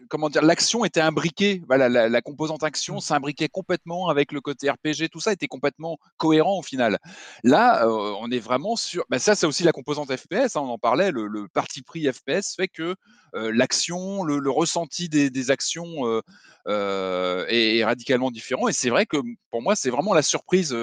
[0.09, 1.63] comment dire, l'action était imbriquée.
[1.67, 3.01] Voilà, la, composante action mmh.
[3.01, 5.09] s'imbriquait complètement avec le côté RPG.
[5.11, 6.99] Tout ça était complètement cohérent au final.
[7.45, 9.05] Là, euh, on est vraiment sur.
[9.11, 10.57] Ben ça, c'est aussi la composante FPS.
[10.57, 11.11] Hein, on en parlait.
[11.11, 12.95] Le, parti pris FPS fait que
[13.35, 16.23] euh, l'action, le, ressenti des, actions
[16.67, 18.69] euh, est, radicalement différent.
[18.69, 19.17] Et c'est vrai que
[19.51, 20.77] pour moi, c'est vraiment la surprise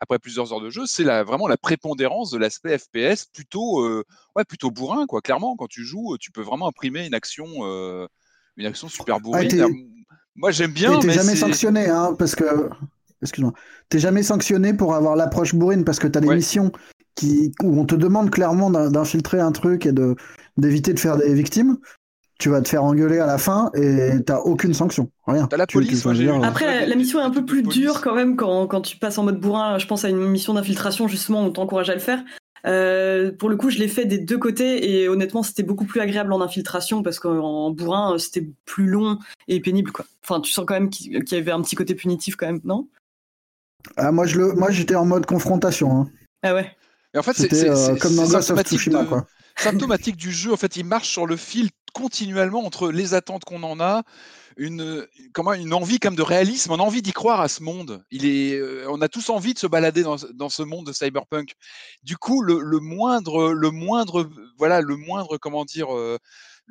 [0.00, 0.86] après plusieurs heures de jeu.
[0.86, 3.86] C'est vraiment la prépondérance de l'aspect FPS plutôt,
[4.36, 5.20] ouais, plutôt bourrin, quoi.
[5.20, 7.46] Clairement, quand tu joues, tu peux vraiment imprimer une action
[8.56, 9.66] une action super bourrine.
[10.36, 10.98] Moi, j'aime bien.
[10.98, 12.44] T'es jamais sanctionné, hein, parce que.
[13.20, 13.52] Excuse-moi.
[13.88, 16.72] T'es jamais sanctionné pour avoir l'approche bourrine parce que t'as des missions
[17.14, 20.16] qui, où on te demande clairement d'infiltrer un truc et de
[20.56, 21.78] d'éviter de faire des victimes.
[22.40, 25.12] Tu vas te faire engueuler à la fin et t'as aucune sanction.
[25.28, 25.46] Rien.
[25.46, 26.04] T'as la police.
[26.42, 29.22] Après, la, mission est un peu plus dure quand même quand, quand tu passes en
[29.22, 29.78] mode bourrin.
[29.78, 32.24] Je pense à une mission d'infiltration, justement, on t'encourage à le faire.
[32.66, 36.00] Euh, pour le coup, je l'ai fait des deux côtés et honnêtement, c'était beaucoup plus
[36.00, 39.18] agréable en infiltration parce qu'en bourrin, c'était plus long
[39.48, 39.92] et pénible.
[39.92, 40.04] Quoi.
[40.22, 42.88] Enfin, tu sens quand même qu'il y avait un petit côté punitif quand même, non?
[43.96, 45.96] Ah, Moi, je le, moi, j'étais en mode confrontation.
[45.96, 46.10] Hein.
[46.42, 46.70] Ah ouais?
[47.14, 49.26] Et en fait, c'est euh, comme dans Ghost of Tsushima, quoi
[49.56, 50.52] symptomatique du jeu.
[50.52, 54.02] En fait, il marche sur le fil continuellement entre les attentes qu'on en a,
[54.56, 58.04] une, comment, une envie comme de réalisme, on a envie d'y croire à ce monde.
[58.10, 60.92] Il est, euh, on a tous envie de se balader dans, dans ce monde de
[60.92, 61.54] cyberpunk.
[62.02, 66.18] Du coup, le, le, moindre, le moindre, voilà, le moindre, comment dire, euh,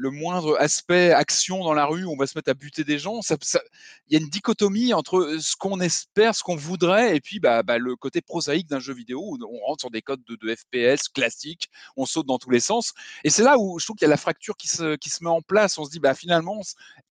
[0.02, 3.20] le moindre aspect action dans la rue, on va se mettre à buter des gens.
[3.30, 7.62] Il y a une dichotomie entre ce qu'on espère, ce qu'on voudrait, et puis bah,
[7.62, 11.08] bah, le côté prosaïque d'un jeu vidéo où on rentre sur des codes de, FPS
[11.08, 12.94] classiques, on saute dans tous les sens.
[13.24, 15.24] Et c'est là où je trouve qu'il y a la fracture qui se, qui se
[15.24, 15.78] met en place.
[15.78, 16.62] On se dit, bah, finalement,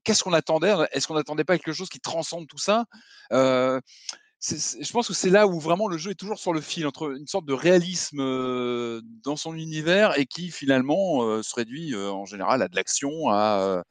[0.03, 0.75] qu'est-ce qu'on attendait?
[0.91, 2.87] Est-ce qu'on n'attendait pas quelque chose qui transcende tout ça?
[3.33, 3.81] Euh,
[4.43, 7.15] je pense que c'est là où vraiment le jeu est toujours sur le fil entre
[7.15, 8.23] une sorte de réalisme
[9.23, 13.85] dans son univers et qui finalement se réduit en général à de l'action, à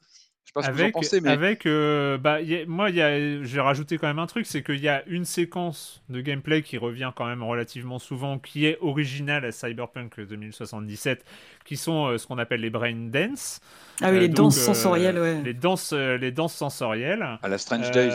[0.44, 4.08] je sais pas ce que vous en pensez, mais avec bah, moi, j'ai rajouté quand
[4.08, 7.44] même un truc, c'est qu'il y a une séquence de gameplay qui revient quand même
[7.44, 11.24] relativement souvent, qui est originale à Cyberpunk 2077,
[11.70, 13.60] qui sont ce qu'on appelle les brain dance.
[14.02, 15.40] Ah oui, les danses sensorielles, ouais.
[15.44, 17.38] Les danses, les danses sensorielles.
[17.42, 18.10] À la Strange Days.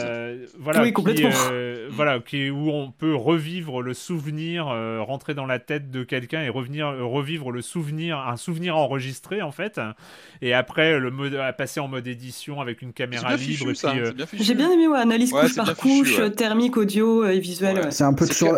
[0.60, 1.30] voilà, oui, complètement.
[1.92, 6.50] voilà, qui, où on peut revivre le souvenir, rentrer dans la tête de quelqu'un et
[6.50, 9.80] revenir, revivre le souvenir, un souvenir enregistré en fait.
[10.42, 13.68] Et après, le mode, passer en mode édition avec une caméra libre.
[13.86, 17.88] Euh, J'ai bien aimé ouais, analyse couche par couche, thermique, audio et visuel.
[17.92, 18.56] C'est un peu toujours.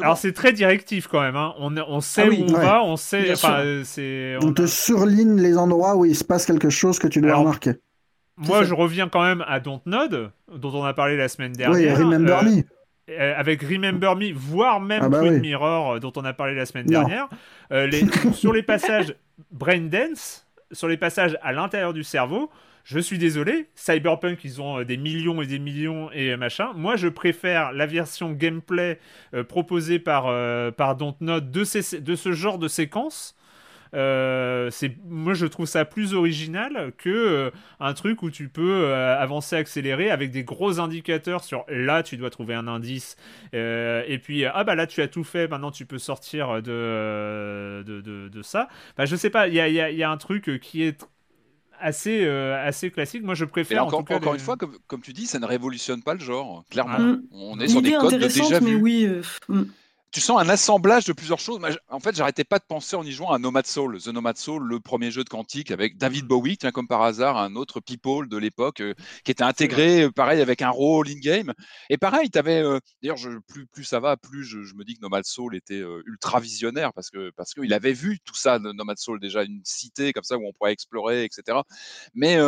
[0.00, 1.36] Alors c'est très directif quand même.
[1.36, 1.54] Hein.
[1.58, 3.34] On, on, sait ah où on va, on sait.
[4.40, 7.36] On, on, te surligne les endroits où il se passe quelque chose que tu dois
[7.36, 7.74] remarquer.
[8.36, 11.96] Moi, je reviens quand même à Dontnod, dont on a parlé la semaine dernière.
[11.96, 12.62] Oui, Remember Me.
[13.10, 16.66] Euh, avec Remember Me, voire même ah bah Mirror, euh, dont on a parlé la
[16.66, 17.28] semaine dernière.
[17.72, 19.14] Euh, les, sur les passages
[19.50, 22.50] Brain Dance, sur les passages à l'intérieur du cerveau,
[22.84, 26.70] je suis désolé, Cyberpunk, ils ont des millions et des millions et machin.
[26.74, 28.98] Moi, je préfère la version gameplay
[29.48, 30.24] proposée par,
[30.74, 33.41] par Dontnod de, de ce genre de séquence euh,
[33.92, 37.50] c'est moi je trouve ça plus original que euh,
[37.80, 42.16] un truc où tu peux euh, avancer accélérer avec des gros indicateurs sur là tu
[42.16, 43.16] dois trouver un indice
[43.52, 48.00] et puis ah bah là tu as tout fait maintenant tu peux sortir de de,
[48.28, 51.06] de, ça bah, je sais pas il y a, y a, un truc qui est
[51.80, 53.24] assez, assez classique.
[53.24, 53.84] Moi, je préfère.
[53.84, 56.64] encore, encore une fois, comme, comme, tu dis, ça ne révolutionne pas le genre.
[56.70, 59.08] Clairement, on est sur des codes de déjà mais oui.
[59.48, 59.62] Mm
[60.12, 61.58] tu sens un assemblage de plusieurs choses.
[61.88, 64.62] En fait, j'arrêtais pas de penser en y jouant à Nomad Soul, The Nomad Soul,
[64.62, 66.28] le premier jeu de Quantique avec David mm.
[66.28, 68.94] Bowie, tiens, comme par hasard, un autre people de l'époque euh,
[69.24, 71.54] qui était intégré, euh, pareil, avec un rôle in-game.
[71.88, 73.16] Et pareil, tu avais, euh, d'ailleurs,
[73.48, 77.10] plus, plus ça va, plus je, me dis que Nomad Soul était ultra visionnaire parce
[77.10, 80.46] que parce qu'il avait vu tout ça, Nomad Soul, déjà une cité comme ça où
[80.46, 81.58] on pourrait explorer, etc.
[82.14, 82.38] Mais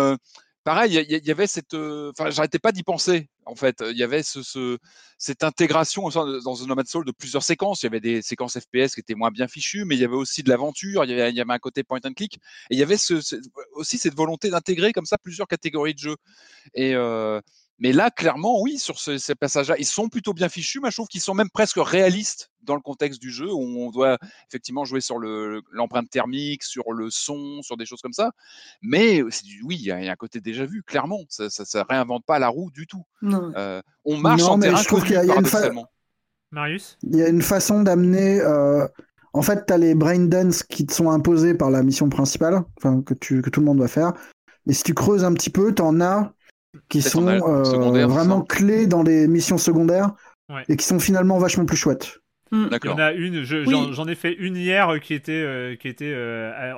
[0.65, 1.75] pareil, il y, avait cette.
[1.75, 3.85] Enfin, j'arrêtais pas d'y penser, en fait.
[3.91, 4.79] Il y avait ce,
[5.19, 7.83] cette intégration dans The Nomad Soul de plusieurs séquences.
[7.83, 10.17] Il y avait des séquences FPS qui étaient moins bien fichues, mais il y avait
[10.17, 12.35] aussi de l'aventure, il, y avait un côté point and click.
[12.71, 13.21] Et il y avait ce,
[13.75, 16.17] aussi cette volonté d'intégrer comme ça plusieurs catégories de jeux.
[17.79, 21.09] Mais là, clairement, oui, sur ces passages-là, ils sont plutôt bien fichus, mais je trouve
[21.09, 24.17] qu'ils sont même presque réalistes dans le contexte du jeu, où on doit
[24.49, 28.31] effectivement jouer sur l'empreinte thermique, sur le son, sur des choses comme ça.
[28.81, 31.21] Mais oui, il y, a un côté déjà vu, clairement.
[31.29, 33.05] Ça ne réinvente pas la roue du tout.
[33.23, 35.85] Euh, on marche en terrain je trouve qu'il y a, une
[36.53, 36.97] Marius?
[37.03, 38.41] Il y a une façon d'amener...
[38.41, 38.87] Euh,
[39.33, 42.63] en fait, tu as les brain dance qui te sont imposés par la mission principale,
[43.05, 44.13] que, tu, que tout le monde va faire.
[44.69, 46.33] Et si tu creuses un petit peu, tu en as
[46.89, 50.13] qui sont euh, vraiment clés dans les missions secondaires
[50.69, 52.19] et qui sont finalement vachement plus chouettes.
[52.53, 55.89] Il y en a une, j'en ai fait une hier euh, qui était, euh, qui
[55.89, 56.15] était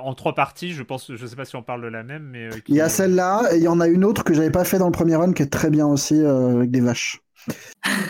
[0.01, 0.71] en trois parties.
[0.71, 2.89] Je pense, je sais pas si on parle de la même, mais il y a
[2.89, 5.15] celle-là et il y en a une autre que j'avais pas fait dans le premier
[5.15, 7.21] run qui est très bien aussi avec des vaches.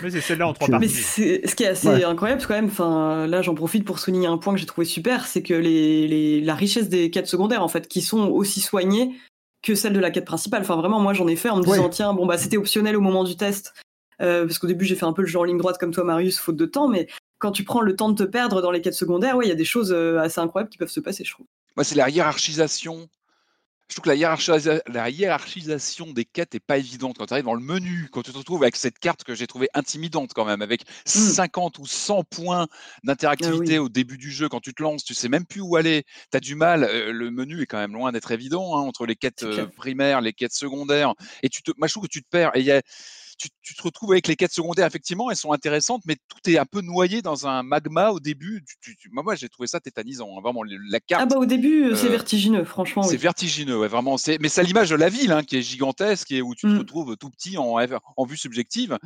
[0.02, 0.86] mais c'est celle-là en trois parties.
[0.86, 4.38] Mais ce qui est assez incroyable quand même, enfin là j'en profite pour souligner un
[4.38, 7.68] point que j'ai trouvé super, c'est que les, les, la richesse des quêtes secondaires en
[7.68, 9.12] fait, qui sont aussi soignées
[9.62, 10.62] que celle de la quête principale.
[10.62, 13.00] Enfin, vraiment, moi, j'en ai fait en me disant, tiens, bon, bah, c'était optionnel au
[13.00, 13.74] moment du test.
[14.20, 16.04] Euh, parce qu'au début, j'ai fait un peu le jeu en ligne droite comme toi,
[16.04, 16.88] Marius, faute de temps.
[16.88, 17.08] Mais
[17.38, 19.52] quand tu prends le temps de te perdre dans les quêtes secondaires, ouais, il y
[19.52, 21.46] a des choses euh, assez incroyables qui peuvent se passer, je trouve.
[21.76, 23.08] Moi, c'est la hiérarchisation
[23.88, 27.16] je trouve que la, hiérarchisation des quêtes est pas évidente.
[27.16, 29.46] Quand tu arrives dans le menu, quand tu te retrouves avec cette carte que j'ai
[29.46, 31.82] trouvée intimidante quand même, avec 50 mmh.
[31.82, 32.66] ou 100 points
[33.04, 35.76] d'interactivité ah au début du jeu, quand tu te lances, tu sais même plus où
[35.76, 36.84] aller, tu as du mal.
[36.84, 40.20] Euh, le menu est quand même loin d'être évident hein, entre les quêtes euh, primaires,
[40.20, 41.14] les quêtes secondaires.
[41.42, 42.50] Et tu te, moi, je trouve que tu te perds.
[42.54, 42.82] Et il y a
[43.38, 46.64] tu, te retrouves avec les quêtes secondaires, effectivement, elles sont intéressantes, mais tout est un
[46.64, 48.64] peu noyé dans un magma au début.
[49.12, 50.28] moi, j'ai trouvé ça tétanisant.
[50.36, 51.22] Hein, vraiment, la carte.
[51.22, 53.02] Ah, bah, au début, euh, c'est euh, vertigineux, franchement.
[53.02, 54.16] C'est vertigineux, ouais, vraiment.
[54.40, 56.78] Mais c'est l'image de la ville hein, qui est gigantesque et où tu te mmh.
[56.78, 57.76] retrouves tout petit en,
[58.16, 58.98] en vue subjective.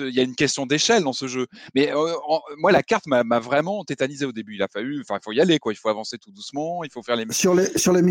[0.00, 1.46] Il y a une question d'échelle dans ce jeu.
[1.74, 2.12] Mais euh,
[2.58, 4.56] moi, la carte m'a vraiment tétanisé au début.
[4.56, 5.72] Il a fallu, enfin, il faut y aller, quoi.
[5.72, 6.82] Il faut avancer tout doucement.
[6.84, 7.26] Il faut faire les.
[7.30, 8.02] Sur les, sur les,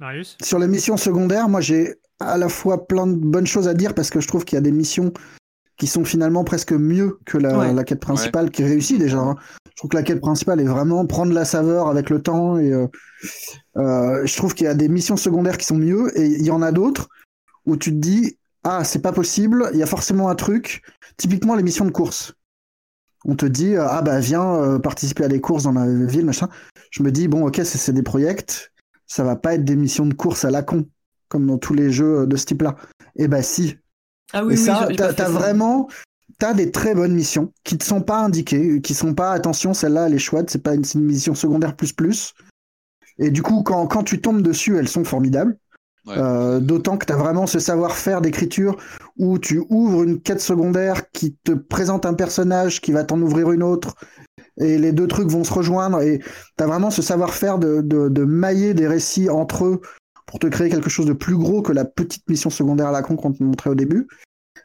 [0.00, 0.36] Marius?
[0.42, 3.94] Sur les missions secondaires, moi j'ai à la fois plein de bonnes choses à dire
[3.94, 5.12] parce que je trouve qu'il y a des missions
[5.76, 9.18] qui sont finalement presque mieux que la, quête principale qui réussit déjà.
[9.18, 9.36] Hein.
[9.66, 12.70] Je trouve que la quête principale est vraiment prendre la saveur avec le temps et
[12.70, 12.86] euh,
[13.78, 16.50] euh, je trouve qu'il y a des missions secondaires qui sont mieux et il y
[16.50, 17.08] en a d'autres
[17.64, 20.82] où tu te dis ah c'est pas possible, il y a forcément un truc.
[21.16, 22.34] Typiquement les missions de course.
[23.24, 26.50] On te dit ah bah viens euh, participer à des courses dans la ville machin.
[26.90, 28.36] Je me dis bon ok c'est des projets,
[29.10, 30.86] ça va pas être des missions de course à la con
[31.28, 32.76] comme dans tous les jeux de ce type-là.
[33.16, 33.76] Et eh bah si.
[34.32, 35.88] Ah oui, et ça, t'as vraiment,
[36.38, 40.06] t'as des très bonnes missions qui ne sont pas indiquées, qui sont pas attention, celle-là
[40.06, 42.34] elle est chouette, c'est pas une, mission secondaire plus plus.
[43.18, 45.56] Et du coup, quand, quand tu tombes dessus, elles sont formidables.
[46.08, 48.76] Euh, d'autant que tu as vraiment ce savoir-faire d'écriture
[49.18, 53.52] où tu ouvres une quête secondaire qui te présente un personnage qui va t'en ouvrir
[53.52, 53.94] une autre
[54.60, 58.08] et les deux trucs vont se rejoindre et tu as vraiment ce savoir-faire de, de,
[58.08, 59.80] de, mailler des récits entre eux
[60.26, 63.02] pour te créer quelque chose de plus gros que la petite mission secondaire à la
[63.02, 64.06] con qu'on te montrait au début.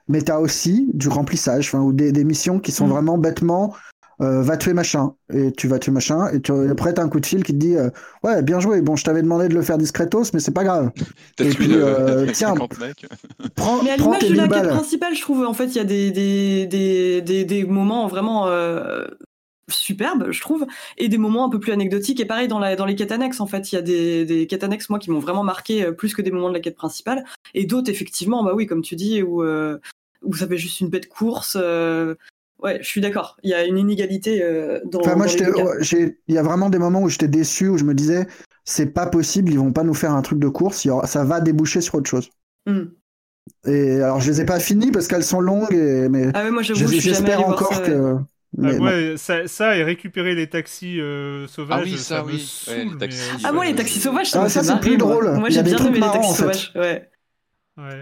[0.07, 2.91] Mais tu as aussi du remplissage, ou des, missions qui sont mm.
[2.91, 3.73] vraiment bêtement
[4.21, 5.13] euh, va tuer machin.
[5.33, 6.29] Et tu vas tuer machin.
[6.29, 7.89] Et tu, après, t'as un coup de fil qui te dit euh,
[8.23, 8.81] Ouais, bien joué.
[8.81, 10.91] Bon, je t'avais demandé de le faire discretos, mais c'est pas grave.
[11.39, 12.53] et puis, euh, tiens,
[13.55, 15.83] prends, mais à l'image de la quête principale, je trouve, en fait, il y a
[15.83, 18.47] des, des, des, des, des moments vraiment
[19.69, 20.65] superbes, je trouve,
[20.97, 22.19] et des moments un peu plus anecdotiques.
[22.19, 24.47] Et pareil, dans, la, dans les quêtes annexes, en fait, il y a des, des
[24.47, 27.25] quêtes annexes, moi, qui m'ont vraiment marqué plus que des moments de la quête principale.
[27.53, 31.09] Et d'autres, effectivement, bah oui, comme tu dis, où, où ça fait juste une bête
[31.09, 31.57] course.
[32.63, 33.37] Ouais, je suis d'accord.
[33.43, 35.01] Il y a une inégalité euh, dans.
[35.01, 38.27] Enfin, moi, il y a vraiment des moments où j'étais déçu, où je me disais,
[38.63, 41.81] c'est pas possible, ils vont pas nous faire un truc de course, ça va déboucher
[41.81, 42.29] sur autre chose.
[42.65, 42.85] Hmm.
[43.67, 46.63] Et alors, je les ai pas finis parce qu'elles sont longues, et, mais ah ouais,
[46.63, 48.15] j'espère encore que.
[48.63, 52.39] Ah, ouais, ça, ça, et récupérer les taxis euh, sauvages, ah oui, ça, oui.
[52.39, 55.31] Saoule, les taxis, Ah moi les taxis sauvages, ça, ah, ça c'est plus drôle.
[55.37, 56.71] Moi j'ai bien aimé les taxis sauvages.
[56.75, 57.09] Ouais.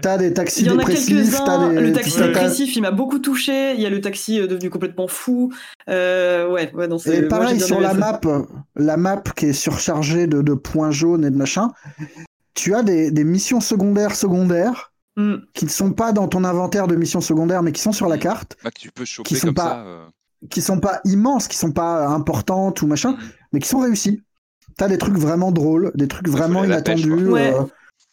[0.02, 1.72] T'as des taxis il y en a quelques-uns.
[1.72, 3.74] Le taxi dépressif, il m'a beaucoup touché.
[3.74, 5.52] Il y a le taxi euh, devenu complètement fou.
[5.88, 8.20] Euh, ouais, ouais, non, Et pareil sur la map,
[8.76, 11.72] la map qui est surchargée de, de, points jaunes et de machin.
[12.54, 15.34] Tu as des, des missions secondaires secondaires mm.
[15.54, 18.16] qui ne sont pas dans ton inventaire de missions secondaires, mais qui sont sur la
[18.16, 18.20] mm.
[18.20, 18.56] carte.
[18.62, 20.06] Bah, que tu peux choper qui sont comme pas, ça, euh.
[20.50, 23.16] Qui sont pas immenses, qui sont pas importantes ou machin,
[23.52, 24.22] mais qui sont réussies.
[24.76, 27.30] T'as des trucs vraiment drôles, des trucs vraiment inattendus.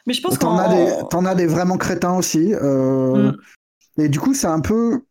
[0.07, 2.53] Mais je pense T'en as, des, en as des vraiment crétins aussi.
[2.53, 3.31] Euh...
[3.31, 3.37] Mm.
[3.97, 5.01] Et du coup, c'est un peu.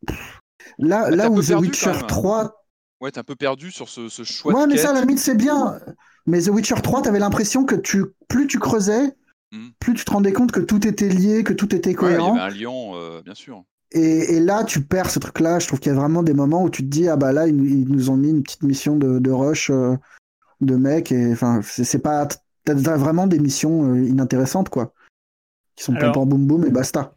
[0.79, 2.57] Là, ah, là où The Witcher 3.
[3.01, 4.53] Ouais, t'es un peu perdu sur ce, ce choix.
[4.53, 5.79] Ouais, mais ça, à la limite, c'est bien.
[6.27, 9.15] Mais The Witcher 3, t'avais l'impression que tu, plus tu creusais,
[9.53, 9.69] mm.
[9.79, 12.33] plus tu te rendais compte que tout était lié, que tout était cohérent.
[12.33, 13.65] Ouais, il y avait un lion, euh, bien sûr.
[13.93, 15.59] Et, et, là, tu perds ce truc-là.
[15.59, 17.49] Je trouve qu'il y a vraiment des moments où tu te dis, ah bah là,
[17.49, 19.97] ils, nous ont mis une petite mission de, de rush euh,
[20.61, 21.11] de mec.
[21.11, 22.29] Et enfin, c'est pas
[22.65, 24.93] T'as vraiment des missions euh, inintéressantes, quoi.
[25.77, 27.15] Qui sont pas boum boum et basta.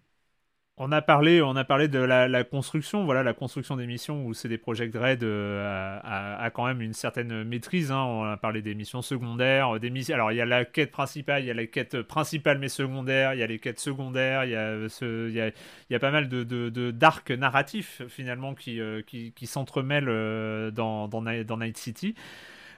[0.77, 4.33] On a parlé, on a parlé de la, construction, voilà, la construction des missions où
[4.33, 7.91] c'est des Project Red euh, a, quand même une certaine maîtrise.
[7.91, 8.01] Hein.
[8.01, 10.15] On a parlé des missions secondaires, des missions.
[10.15, 13.35] Alors il y a la quête principale, il y a la quête principale mais secondaire,
[13.35, 15.51] il y a les quêtes secondaires, il y a,
[15.95, 19.03] a pas mal de d'arcs narratifs finalement qui, euh,
[19.45, 22.15] s'entremêlent dans Night City.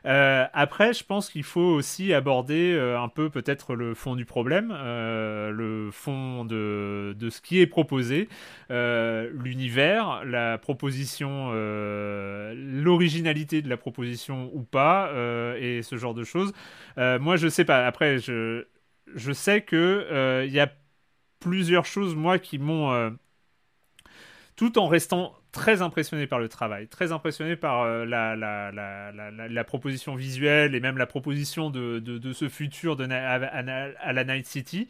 [0.06, 4.26] Euh, après, je pense qu'il faut aussi aborder euh, un peu peut-être le fond du
[4.26, 8.30] problème, euh, le fond de, de, ce qui est proposé,
[8.70, 15.12] l'univers, la proposition, l'originalité de la proposition ou pas,
[15.60, 16.54] et ce genre de choses.
[16.98, 17.86] moi, je sais pas.
[17.86, 18.66] Après, je,
[19.14, 20.72] je sais que il y a
[21.40, 23.16] plusieurs choses, moi, qui m'ont
[24.56, 29.32] tout en restant très impressionné par le travail, très impressionné par euh, la, la, la,
[29.48, 34.14] la, proposition visuelle et même la proposition de, de, de ce futur de à, à,
[34.14, 34.90] la Night City.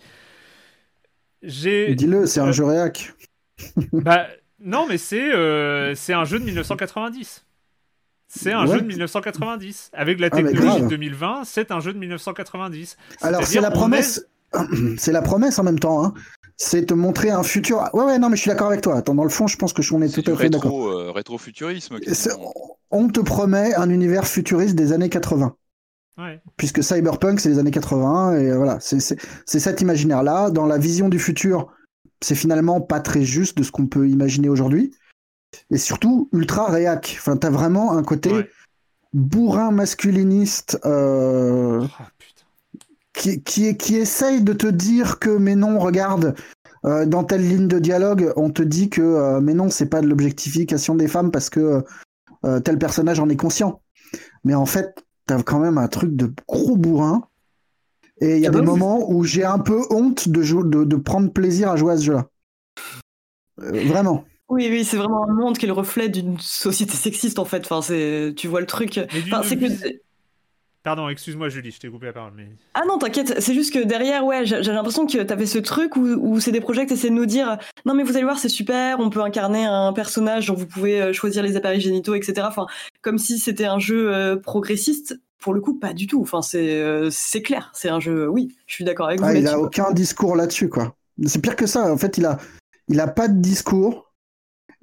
[1.44, 3.14] Dis-le, c'est un euh, jeu réac.
[3.94, 4.26] bah,
[4.60, 7.46] non, mais c'est euh, un jeu de 1990.
[8.28, 9.92] C'est un jeu de 1990.
[9.94, 12.98] Avec la ah, technologie de 2020, c'est un jeu de 1990.
[13.22, 14.26] Alors, c'est la promesse.
[14.98, 16.06] C'est la promesse en même temps.
[16.06, 16.14] Hein
[16.58, 17.90] c'est te montrer un futur.
[17.94, 18.96] Ouais, ouais, non, mais je suis d'accord avec toi.
[18.96, 20.88] Attends, dans le fond, je pense que on est, tout à fait d'accord.
[20.88, 21.98] Euh, rétro-futurisme.
[22.92, 25.56] On te promet un univers futuriste des années 80.
[26.18, 26.42] Ouais.
[26.56, 29.00] Puisque Cyberpunk, c'est les années 80, et voilà, c'est
[29.46, 30.50] cet imaginaire-là.
[30.50, 31.74] Dans la vision du futur,
[32.22, 34.94] c'est finalement pas très juste de ce qu'on peut imaginer aujourd'hui.
[35.72, 37.16] Et surtout, ultra réac.
[37.20, 38.32] Enfin, t'as vraiment un côté
[39.14, 40.80] bourrin masculiniste.
[40.86, 41.82] Euh...
[41.84, 42.04] Oh,
[43.16, 46.36] qui, qui, qui essaye de te dire que mais non, regarde,
[46.86, 50.02] euh, dans telle ligne de dialogue, on te dit que euh, mais non, c'est pas
[50.02, 51.84] de l'objectification des femmes parce que
[52.46, 53.82] euh, tel personnage en est conscient.
[54.44, 57.28] Mais en fait, t'as quand même un truc de gros bourrin.
[58.22, 60.96] Et il y a ah des moments où j'ai un peu honte de, de, de,
[60.96, 62.28] prendre plaisir à jouer à ce jeu-là.
[63.58, 64.24] vraiment.
[64.48, 67.66] Oui, oui, c'est vraiment un monde qui est le reflet d'une société sexiste en fait.
[67.66, 69.00] Enfin, c'est, tu vois le truc.
[69.12, 69.66] Enfin, c'est que
[70.86, 72.34] Pardon, excuse-moi Julie, je t'ai coupé la parole.
[72.36, 72.48] Mais...
[72.76, 76.02] Ah non, t'inquiète, c'est juste que derrière, ouais, j'ai l'impression que t'avais ce truc où,
[76.02, 78.50] où c'est des projets qui essaient de nous dire non mais vous allez voir, c'est
[78.50, 82.44] super, on peut incarner un personnage dont vous pouvez euh, choisir les appareils génitaux, etc.
[82.48, 82.68] Enfin,
[83.02, 85.20] comme si c'était un jeu euh, progressiste.
[85.40, 86.22] Pour le coup, pas du tout.
[86.22, 88.28] Enfin, c'est euh, c'est clair, c'est un jeu.
[88.28, 89.26] Oui, je suis d'accord avec vous.
[89.26, 90.96] Ah, il a aucun discours là-dessus, quoi.
[91.26, 91.92] C'est pire que ça.
[91.92, 92.38] En fait, il a
[92.90, 94.14] il a pas de discours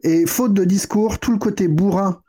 [0.03, 2.21] et faute de discours, tout le côté bourrin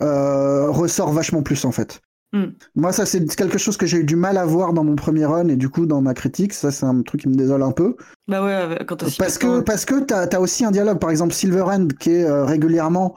[0.00, 2.00] ressort vachement plus en fait.
[2.32, 2.48] Hmm.
[2.74, 5.24] Moi, ça, c'est quelque chose que j'ai eu du mal à voir dans mon premier
[5.24, 7.72] run et du coup, dans ma critique, ça, c'est un truc qui me désole un
[7.72, 7.96] peu.
[8.26, 11.88] Bah ouais, quand Parce que, parce que t'as as aussi un dialogue, par exemple, Silverhand,
[11.98, 13.16] qui est euh, régulièrement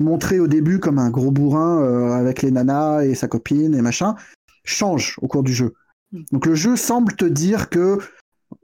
[0.00, 3.80] montré au début comme un gros bourrin euh, avec les nanas et sa copine et
[3.80, 4.16] machin,
[4.64, 5.74] change au cours du jeu.
[6.10, 6.22] Hmm.
[6.32, 7.98] Donc le jeu semble te dire que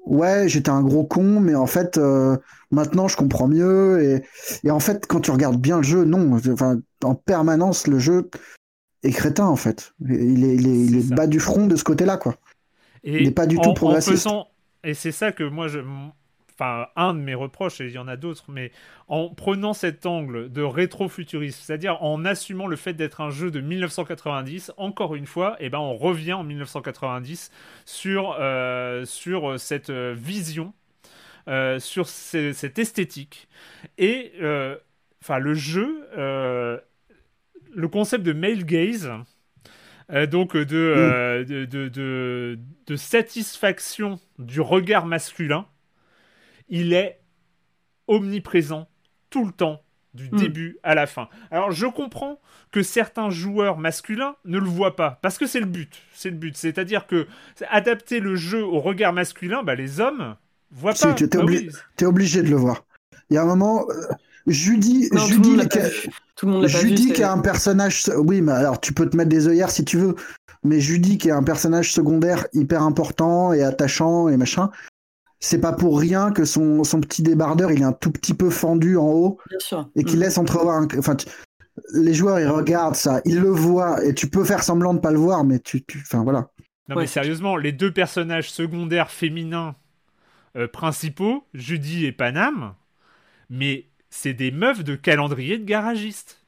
[0.07, 2.37] ouais, j'étais un gros con, mais en fait, euh,
[2.73, 4.03] maintenant je comprends mieux.
[4.03, 4.25] Et,
[4.65, 8.29] et, en fait, quand tu regardes bien le jeu, non, enfin, en permanence, le jeu
[9.05, 9.95] est crétin en fait.
[10.01, 12.37] Il est, il est, bas du front de ce côté-là, quoi.
[13.03, 14.29] Et il n'est pas du tout progressiste.
[14.83, 15.81] Et c'est ça que moi, je,
[16.59, 18.71] enfin un de mes reproches, et il y en a d'autres, mais
[19.09, 23.61] en prenant cet angle de rétro-futurisme, c'est-à-dire en assumant le fait d'être un jeu de
[23.61, 27.51] 1990, encore une fois, et eh ben on revient en 1990
[27.85, 30.73] sur, euh, sur cette euh, vision,
[31.49, 33.49] euh, sur cette esthétique,
[33.99, 34.33] et
[35.23, 36.07] enfin le jeu,
[37.75, 39.11] le concept de male gaze.
[40.31, 45.67] donc de, de, de, de, satisfaction du regard masculin,
[46.69, 47.21] il est
[48.07, 48.89] omniprésent
[49.31, 49.85] tout le temps,
[50.15, 50.37] du hmm.
[50.37, 51.29] début à la fin.
[51.51, 52.41] Alors je comprends
[52.71, 56.03] que certains joueurs masculins ne le voient pas, parce que c'est le but.
[56.13, 56.57] C'est le but.
[56.57, 57.27] C'est-à-dire que
[57.69, 60.37] adapter le jeu au regard masculin, bah, les hommes
[60.71, 61.15] voient pas.
[61.15, 62.85] Tu es, bah obligé de le voir.
[63.31, 63.87] Il y a un moment.
[64.47, 65.59] Judy, Judy,
[66.67, 68.05] Judy qui est un personnage.
[68.17, 70.15] Oui, mais alors tu peux te mettre des œillères si tu veux.
[70.65, 74.71] Mais Judy qui est un personnage secondaire hyper important et attachant et machin,
[75.45, 78.49] c'est pas pour rien que son, son, petit débardeur il est un tout petit peu
[78.49, 79.39] fendu en haut
[79.95, 80.21] et qu'il mm.
[80.21, 80.89] laisse entrevoir un...
[80.99, 81.17] enfin
[81.93, 85.11] les joueurs ils regardent ça ils le voient et tu peux faire semblant de pas
[85.11, 86.49] le voir mais tu, enfin voilà
[86.89, 89.75] non mais sérieusement les deux personnages secondaires féminins
[90.57, 92.75] euh, principaux Judy et Panam
[93.51, 96.41] mais c'est des meufs de calendrier de garagiste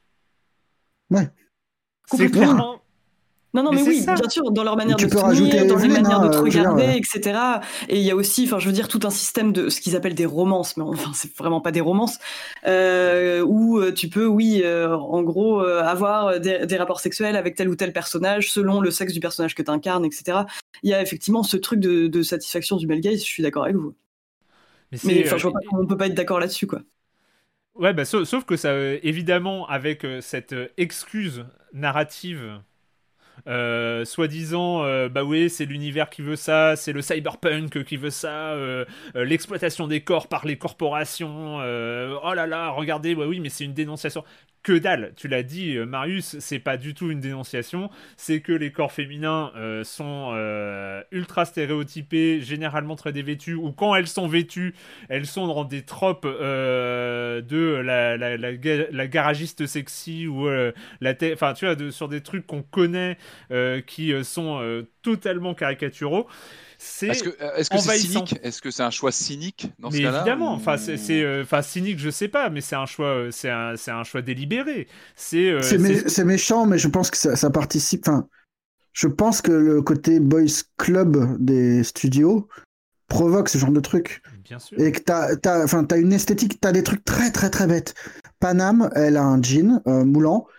[1.11, 1.29] ouais
[2.07, 2.81] c'est clairement
[3.55, 6.29] non, non, mais, oui, bien sûr, dans leur manière de tenir, dans leur manière de
[6.29, 7.41] te regarder, etc.
[7.89, 9.97] Et il y a aussi, enfin, je veux dire, tout un système de ce qu'ils
[9.97, 12.19] appellent des romances, mais enfin, c'est vraiment pas des romances,
[12.67, 17.71] euh, où euh, tu peux, oui, euh, en gros, avoir des, rapports sexuels avec tel
[17.71, 20.41] ou tel personnage, selon le sexe du personnage que tu incarnes, etc.
[20.83, 23.77] Il y a effectivement ce truc de, satisfaction du male gaze, je suis d'accord avec
[23.77, 23.95] vous.
[25.05, 26.83] Mais, enfin, je vois pas comment on peut pas être d'accord là-dessus, quoi.
[27.79, 32.61] Ouais, bah, sauf, sauf que ça, évidemment, avec cette excuse narrative
[33.49, 38.11] euh, soi-disant, euh, bah oui, c'est l'univers qui veut ça, c'est le cyberpunk qui veut
[38.11, 38.85] ça, euh,
[39.15, 41.57] l'exploitation des corps par les corporations.
[41.59, 44.25] oh là là, regardez, bah oui, mais c'est une dénonciation
[44.67, 45.13] que dalle.
[45.15, 47.89] Tu l'as dit, euh, Marius, c'est pas du tout une dénonciation.
[48.17, 53.95] C'est que les corps féminins euh, sont euh, ultra stéréotypés, généralement très dévêtus, ou quand
[53.95, 54.75] elles sont vêtues,
[55.09, 61.93] elles sont dans des tropes de la, la, garagiste sexy ou la Enfin, tu vois,
[61.93, 63.17] sur des trucs qu'on connaît
[63.87, 66.27] qui sont totalement caricaturaux
[66.79, 68.39] c'est Est-ce que euh, c'est cynique?
[68.43, 71.99] Est-ce que c'est un choix cynique dans ce cas-là Évidemment, enfin c'est euh, enfin cynique,
[71.99, 74.87] je sais pas, mais c'est un choix, euh, c'est un, un, choix délibéré.
[75.15, 78.07] C'est c'est méchant, mais je pense que ça, participe.
[78.07, 78.29] Enfin,
[78.93, 80.45] je pense que le côté boys
[80.77, 82.49] club des studios
[83.09, 84.23] provoque ce genre de truc.
[84.45, 84.79] Bien sûr.
[84.79, 87.95] Et que t'as as, as une esthétique, t'as des trucs très très très bêtes.
[88.39, 90.56] Panam, elle a un jean moulant euh,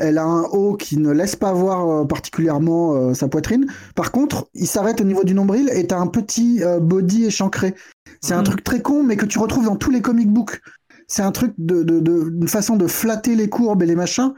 [0.00, 3.66] elle a un haut qui ne laisse pas voir euh, particulièrement euh, sa poitrine.
[3.94, 7.74] Par contre, il s'arrête au niveau du nombril et t'as un petit body échancré.
[8.20, 8.44] C'est un mhm.
[8.44, 10.60] truc très con, mais que tu retrouves dans tous les comic books.
[11.06, 14.34] C'est un truc de, de, une façon de flatter les courbes et les machins.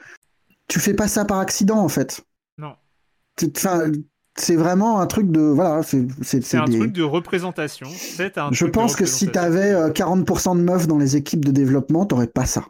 [0.69, 2.23] Tu fais pas ça par accident, en fait.
[2.59, 2.75] Non.
[4.37, 7.89] C'est vraiment un truc de voilà c'est un truc de représentation
[8.37, 12.29] un je pense que si t'avais 40% de meufs dans les équipes de développement t'aurais
[12.29, 12.65] pas ça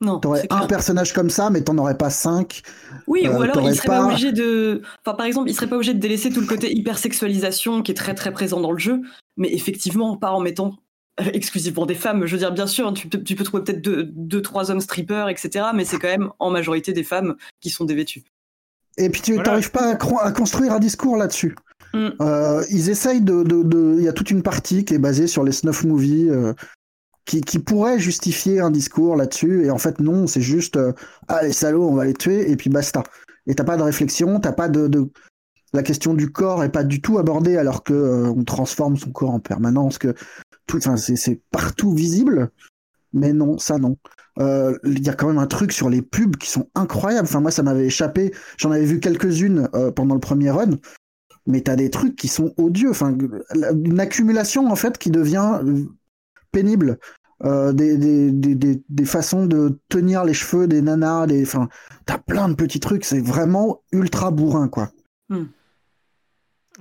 [0.00, 0.18] non.
[0.18, 2.62] T'aurais un personnage comme ça, mais t'en aurais pas cinq.
[3.06, 4.04] Oui, ou euh, alors il serait pas...
[4.04, 4.82] obligé de.
[5.04, 7.94] Enfin, par exemple, il serait pas obligé de délaisser tout le côté hypersexualisation qui est
[7.94, 9.00] très très présent dans le jeu,
[9.36, 10.76] mais effectivement, pas en mettant
[11.18, 12.26] exclusivement des femmes.
[12.26, 15.84] Je veux dire, bien sûr, tu, peux trouver peut-être deux, trois hommes strippers, etc., mais
[15.84, 18.24] c'est quand même en majorité des femmes qui sont dévêtues.
[18.98, 21.54] Et puis tu n'arrives pas à, construire un discours là-dessus.
[21.94, 22.08] Mm.
[22.20, 23.44] Euh, ils essayent de.
[23.98, 26.30] Il y a toute une partie qui est basée sur les snuff movies.
[26.30, 26.52] Euh,
[27.26, 29.66] qui, qui, pourrait justifier un discours là-dessus.
[29.66, 30.92] Et en fait, non, c'est juste euh,
[31.28, 33.02] ah les salauds, on va les tuer et puis basta.
[33.46, 35.10] Et t'as pas de réflexion, t'as pas de, de,
[35.72, 39.10] la question du corps est pas du tout abordée alors que euh, on transforme son
[39.10, 40.14] corps en permanence, que
[40.66, 42.50] tout, enfin c'est partout visible.
[43.12, 43.96] Mais non, ça non.
[44.38, 47.26] Euh, il y a quand même un truc sur les pubs qui sont incroyables.
[47.28, 48.32] Enfin moi ça m'avait échappé.
[48.56, 50.78] J'en avais vu quelques-unes pendant le premier run
[51.48, 52.90] mais t'as des trucs qui sont odieux.
[52.90, 53.16] Enfin,
[53.54, 55.60] une accumulation en fait qui devient
[56.56, 56.98] pénible.
[57.44, 61.68] Euh, des, des, des, des, façons de tenir les cheveux des nanas, des, enfin,
[62.06, 64.88] t'as plein de petits trucs, c'est vraiment ultra bourrin, quoi.
[65.28, 65.44] Hmm.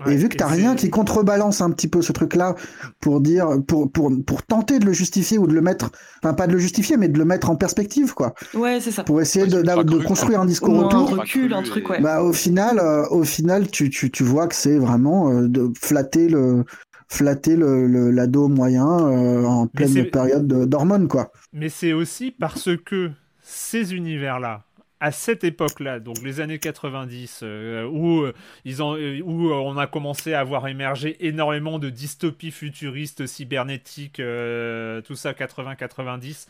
[0.05, 2.55] et vu que t'as rien qui contrebalance un petit peu ce truc-là
[3.01, 5.89] pour dire, pour, pour, pour tenter de le justifier ou de le mettre,
[6.23, 8.33] enfin pas de le justifier, mais de le mettre en perspective, quoi.
[8.53, 9.03] Ouais, c'est ça.
[9.03, 11.13] Pour essayer de, de, construire un discours autour.
[11.13, 11.99] Un recul, un truc, ouais.
[11.99, 15.69] Bah au final, euh, au final, tu, tu, tu vois que c'est vraiment euh, de
[15.81, 16.63] flatter le,
[17.07, 21.31] flatter le, l'ado moyen en pleine période d'hormones, quoi.
[21.53, 23.11] Mais c'est aussi parce que
[23.41, 24.65] ces univers-là,
[24.99, 28.33] à cette époque-là, donc les années 90, euh, où, euh,
[28.63, 34.15] ils ont, euh, où on a commencé à voir émerger énormément de dystopies futuristes, cybernétiques,
[34.15, 36.47] tout ça 80-90,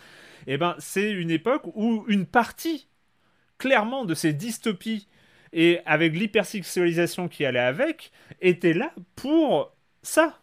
[0.48, 2.88] et eh ben c'est une époque où une partie,
[3.58, 5.08] clairement, de ces dystopies,
[5.52, 8.12] et avec l'hypersexualisation qui allait avec,
[8.42, 10.40] était là pour ça.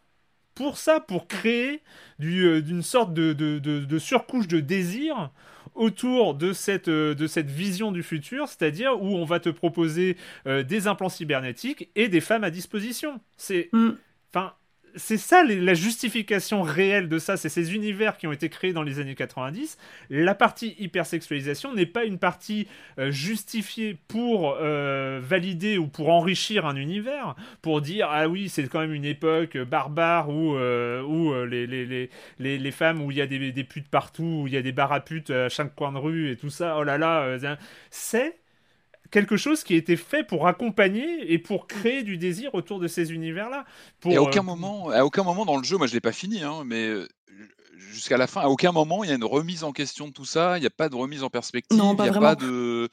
[0.55, 1.83] Pour ça, pour créer
[2.19, 5.31] d'une sorte de, de, de surcouche de désir
[5.75, 10.17] autour de cette, euh, de cette vision du futur, c'est-à-dire où on va te proposer
[10.47, 13.21] euh, des implants cybernétiques et des femmes à disposition.
[13.37, 13.69] C'est.
[13.73, 13.93] Mm.
[14.97, 18.83] C'est ça la justification réelle de ça, c'est ces univers qui ont été créés dans
[18.83, 19.79] les années 90.
[20.11, 26.67] La partie hypersexualisation n'est pas une partie euh, justifiée pour euh, valider ou pour enrichir
[26.67, 31.33] un univers, pour dire ah oui c'est quand même une époque barbare où, euh, où
[31.47, 34.53] les, les, les, les, femmes, où il y a des, des, putes partout, où il
[34.53, 36.83] y a des bars à putes à chaque coin de rue et tout ça, oh
[36.83, 37.39] là là,
[37.91, 38.42] c'est
[39.13, 42.89] quelque chose qui a été fait pour accompagner et pour créer du désir autour de
[42.89, 43.65] ces univers-là.
[44.07, 46.01] Et à aucun, euh, moment, à aucun moment dans le jeu, moi je ne l'ai
[46.01, 47.07] pas fini, hein, mais euh,
[47.77, 50.25] jusqu'à la fin, à aucun moment il y a une remise en question de tout
[50.25, 52.89] ça, il n'y a pas de remise en perspective, il n'y a pas de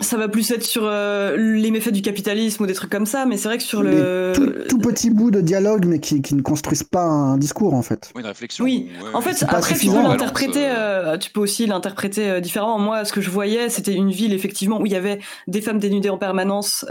[0.00, 3.26] ça va plus être sur euh, les méfaits du capitalisme ou des trucs comme ça,
[3.26, 4.32] mais c'est vrai que sur le...
[4.68, 8.12] Tout, petit bout de dialogue, mais qui, qui, ne construisent pas un discours, en fait.
[8.14, 8.64] Oui, une réflexion.
[8.64, 12.78] Oui, en fait, après, tu peux l'interpréter, euh, tu peux aussi l'interpréter euh, différemment.
[12.78, 15.78] Moi, ce que je voyais, c'était une ville, effectivement, où il y avait des femmes
[15.78, 16.84] dénudées en permanence,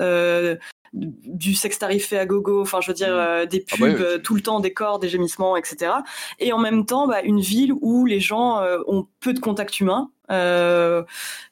[0.93, 3.47] du sexe tarifé à gogo, enfin je veux dire mm.
[3.47, 5.91] des ah bah pubs tout le temps, des corps, des gémissements, etc.
[6.39, 10.11] Et en même temps, bah, une ville où les gens ont peu de contact humain,
[10.31, 11.03] euh,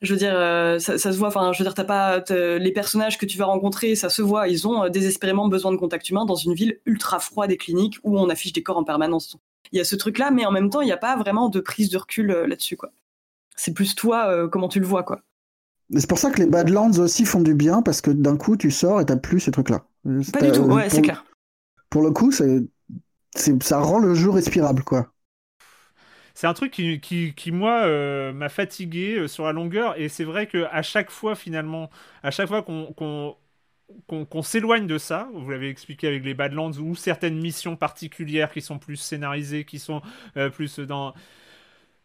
[0.02, 1.28] je veux dire, euh, ça, se voit.
[1.28, 4.48] Enfin, je veux dire, t'as pas les personnages que tu vas rencontrer, ça se voit.
[4.48, 7.98] Ils ont euh, désespérément besoin de contact humain dans une ville ultra froide et clinique
[8.04, 9.38] où on affiche des corps en permanence.
[9.72, 11.60] Il y a ce truc-là, mais en même temps, il n'y a pas vraiment de
[11.60, 12.92] prise de recul là-dessus, quoi.
[13.56, 15.22] C'est plus toi, comment tu le vois, quoi.
[15.96, 18.72] C'est pour ça que les Badlands aussi font du bien parce que d'un coup, tu
[18.72, 19.86] sors et t'as plus ces trucs-là.
[20.34, 20.64] Pas du tout.
[20.64, 21.26] Ouais, c'est clair.
[21.90, 22.64] Pour le coup, c'est
[23.62, 25.12] ça rend le jeu respirable, quoi
[26.34, 27.00] c'est un truc qui,
[27.36, 30.00] qui, moi, euh, m'a fatigué euh, sur la longueur.
[30.00, 31.90] Et c'est vrai qu'à chaque fois, finalement,
[32.24, 32.96] à chaque fois qu'on
[34.08, 38.62] qu'on s'éloigne de ça, vous l'avez expliqué avec les Badlands, ou certaines missions particulières qui
[38.62, 40.02] sont plus scénarisées, qui sont
[40.38, 41.14] euh, plus dans...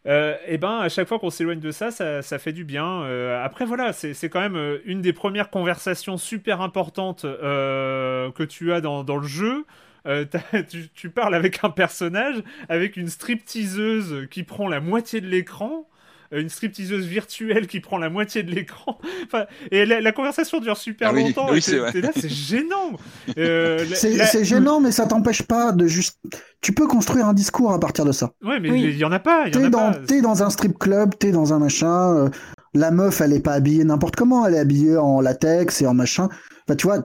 [0.07, 3.03] et eh ben à chaque fois qu'on s'éloigne de ça, ça, fait du bien.
[3.43, 9.03] après voilà, c'est quand même une des premières conversations super importantes que tu as dans,
[9.03, 9.65] le jeu.
[10.07, 10.25] Euh,
[10.95, 15.93] tu, parles avec un personnage, avec une stripteaseuse qui prend la moitié de l'écran euh,
[16.31, 18.97] une stripteaseuse virtuelle qui prend la moitié de l'écran.
[19.25, 21.47] Enfin, et la, conversation dure super ah longtemps.
[21.51, 22.93] Oui, c'est là, c'est gênant.
[23.37, 26.17] Euh, c'est gênant, mais ça t'empêche pas de juste.
[26.61, 28.31] Tu peux construire un discours à partir de ça.
[28.43, 29.49] Ouais, mais il y en a pas.
[29.49, 32.29] T'es dans, es dans un strip club, t'es dans un machin.
[32.73, 34.45] la meuf, elle est pas habillée n'importe comment.
[34.45, 36.29] Elle est habillée en latex et en machin.
[36.67, 37.03] Bah, tu vois,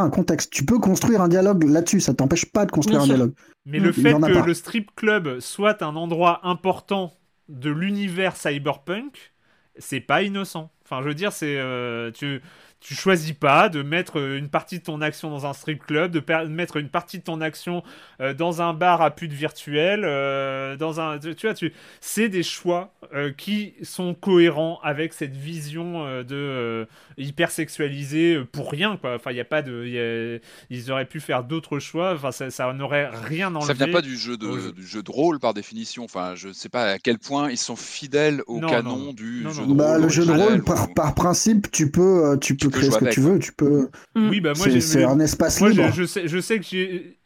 [0.00, 0.52] un contexte.
[0.52, 3.34] Tu peux construire un dialogue là-dessus, ça t'empêche pas de construire un dialogue.
[3.66, 7.12] Mais le fait que le strip club soit un endroit important
[7.48, 9.32] de l'univers cyberpunk,
[9.76, 10.70] c'est pas innocent.
[10.84, 12.42] Enfin, je veux dire, c'est euh, tu
[12.82, 16.48] tu choisis pas de mettre une partie de ton action dans un strip club, de
[16.48, 17.84] mettre une partie de ton action
[18.20, 22.42] euh, dans un bar à pute virtuel, euh, dans un, tu, vois, tu, c'est des
[22.42, 26.88] choix euh, qui sont cohérents avec cette vision de
[27.18, 29.14] hyper sexualisée pour rien, quoi.
[29.14, 32.14] Enfin, il y a pas de, ils auraient pu faire d'autres choix.
[32.14, 33.66] Enfin, ça, n'aurait rien enlevé.
[33.66, 36.02] Ça vient pas du jeu de, du jeu de rôle par définition.
[36.02, 39.72] Enfin, je sais pas à quel point ils sont fidèles au canon du jeu de
[39.72, 40.02] bah, rôle.
[40.02, 43.20] Le jeu de rôle, par, par principe, tu peux, tu peux créer ce que tu
[43.20, 43.88] veux, tu peux.
[44.14, 44.28] Mm.
[44.28, 45.90] Oui, bah moi c'est un espace moi, libre.
[45.94, 46.66] Je, sais, je sais que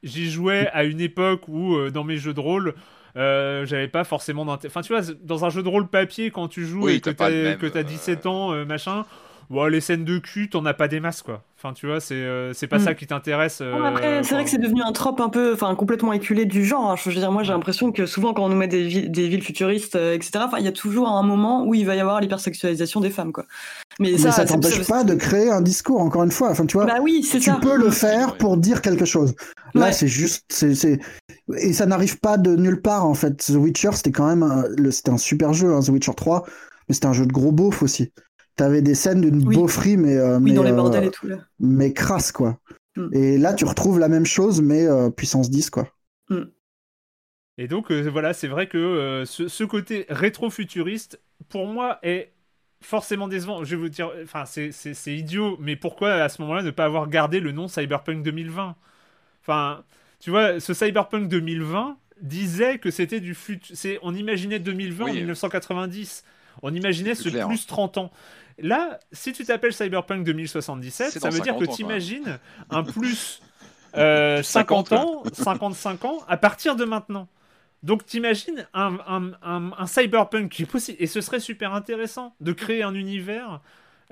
[0.02, 2.74] j'y jouais à une époque où euh, dans mes jeux de rôle.
[3.16, 4.70] Euh, j'avais pas forcément d'intérêt.
[4.70, 7.82] Enfin, tu vois, dans un jeu de rôle papier, quand tu joues et que t'as
[7.82, 9.06] 17 euh, ans, machin,
[9.51, 11.43] bon, les scènes de cul, t'en as pas des masses, quoi.
[11.56, 12.94] Enfin, tu vois, c'est euh, c'est pas ça mm.
[12.97, 13.62] qui t'intéresse.
[13.62, 16.90] après, c'est vrai que c'est devenu un trope un peu, enfin, complètement éculé du genre.
[16.90, 16.97] Hein.
[16.97, 19.97] Je veux dire, moi, j'ai l'impression que souvent, quand on nous met des, villes futuristes,
[19.97, 23.10] etc., enfin, il y a toujours un moment où il va y avoir l'hypersexualisation des
[23.10, 23.47] femmes, quoi.
[23.98, 26.51] Mais, ça, ça t'empêche pas de créer un discours, encore une fois.
[26.51, 29.35] Enfin, tu vois, bah oui, c'est tu peux le faire pour dire quelque chose.
[29.74, 30.98] Là, c'est juste, c'est,
[31.56, 33.36] et ça n'arrive pas de nulle part, en fait.
[33.36, 34.64] The Witcher, c'était quand même, un...
[34.90, 36.44] c'était un super jeu, hein, The Witcher 3,
[36.89, 38.12] mais c'était un jeu de gros beauf aussi.
[38.56, 41.36] T'avais des scènes d'une beaufrie, mais, euh, oui, mais, dans les bordels et tout, là.
[41.60, 42.58] mais crasse, quoi.
[42.96, 43.08] Mm.
[43.12, 45.88] Et là, tu retrouves la même chose, mais euh, puissance 10, quoi.
[46.30, 46.44] Mm.
[47.58, 52.32] Et donc, euh, voilà, c'est vrai que ce, ce, côté rétro-futuriste, pour moi, est
[52.80, 53.64] forcément décevant.
[53.64, 57.08] Je vais vous dire, enfin, c'est idiot, mais pourquoi à ce moment-là ne pas avoir
[57.08, 58.74] gardé le nom Cyberpunk 2020
[59.42, 59.84] Enfin,
[60.18, 63.76] tu vois, ce Cyberpunk 2020 disait que c'était du futur.
[64.02, 66.24] On imaginait 2020 en 1990.
[66.62, 68.10] On imaginait ce plus 30 ans.
[68.58, 72.38] Là, si tu t'appelles Cyberpunk 2077, ça veut dire que tu imagines
[72.70, 73.40] un plus
[73.94, 77.28] 50 euh, ans, 55 ans à partir de maintenant.
[77.82, 82.52] Donc t'imagines un, un, un, cyberpunk qui est possible, et ce serait super intéressant de
[82.52, 83.60] créer un univers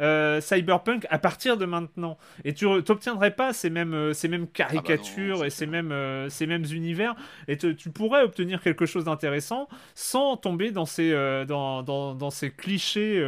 [0.01, 2.19] euh, cyberpunk à partir de maintenant.
[2.45, 5.93] Et tu n'obtiendrais pas ces mêmes, euh, ces mêmes ah bah caricatures et ces mêmes,
[5.93, 7.15] euh, ces mêmes univers.
[7.47, 11.13] Et tu pourrais obtenir quelque chose d'intéressant sans tomber dans ces,
[11.47, 13.19] dans, dans, dans, ces clichés.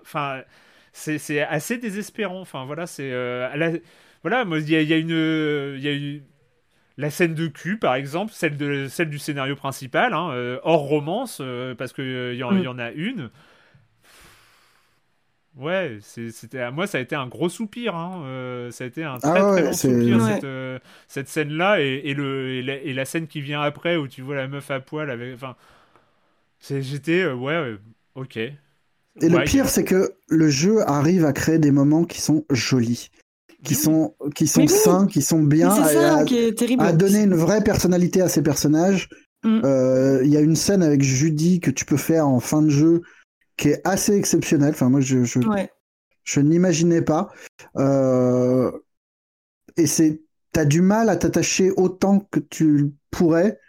[0.00, 0.42] Enfin,
[0.92, 2.40] c'est assez désespérant.
[2.40, 3.10] Enfin, voilà, c'est.
[4.22, 5.78] voilà, il y a, y a, une.
[5.80, 6.22] Y a une
[6.96, 11.40] la scène de cul, par exemple, celle, de, celle du scénario principal, hein, hors romance,
[11.78, 12.04] parce qu'il
[12.34, 12.62] y, mm.
[12.62, 13.30] y, en a une.
[15.58, 18.22] Ouais, c'était moi ça a été un gros soupir, hein.
[18.24, 20.78] Euh, ça a été un ah très très long soupir cette, euh,
[21.08, 24.46] cette scène-là et, et, le, et la, scène qui vient après où tu vois la
[24.46, 25.56] meuf à poil avec, enfin,
[26.60, 27.74] j'étais euh, ouais,
[28.14, 28.36] ok.
[28.36, 28.54] Et
[29.28, 33.10] le pire c'est que le jeu arrive à créer des moments qui sont jolis,
[33.64, 36.84] qui sont qui sont sains, qui sont bien, à, qui est terrible.
[36.84, 39.08] à donner une vraie personnalité à ces personnages.
[39.42, 39.60] Mm.
[40.22, 43.02] Il y a une scène avec Judy que tu peux faire en fin de jeu
[43.60, 44.70] qui est assez exceptionnel.
[44.70, 45.38] Enfin, moi, je, je,
[46.24, 47.30] je n'imaginais pas.
[47.76, 48.72] Euh,
[49.76, 53.60] et c'est, t'as du mal à t'attacher autant que tu pourrais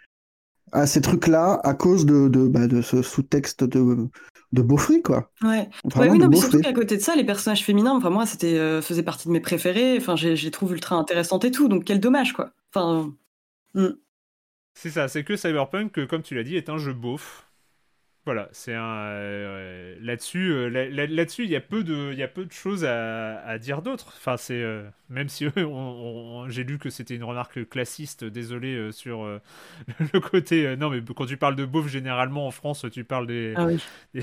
[0.72, 4.08] à ces trucs-là à cause de, de, bah, de ce sous-texte de,
[4.52, 5.30] de Beaufry, quoi.
[5.42, 5.68] Ouais.
[5.96, 8.80] oui, non, mais surtout qu'à côté de ça, les personnages féminins, enfin, moi, c'était, euh,
[8.80, 9.98] faisait partie de mes préférés.
[9.98, 11.68] Enfin, j'ai, les trouve ultra intéressantes et tout.
[11.68, 12.52] Donc, quel dommage, quoi.
[12.74, 13.12] Enfin.
[13.74, 13.92] Hmm.
[14.74, 17.46] C'est ça, c'est que Cyberpunk, comme tu l'as dit, est un jeu beauf.
[18.24, 22.28] Voilà, c'est un euh, là-dessus, euh, là-dessus, il y a peu de, il y a
[22.28, 24.14] peu de choses à, dire d'autres.
[24.16, 25.44] Enfin, c'est euh, même si
[26.48, 28.22] j'ai lu que c'était une remarque classiste.
[28.22, 29.24] Désolé sur
[30.12, 30.76] le côté.
[30.76, 33.66] non, mais quand tu parles de beauf, généralement en France, tu parles des, ah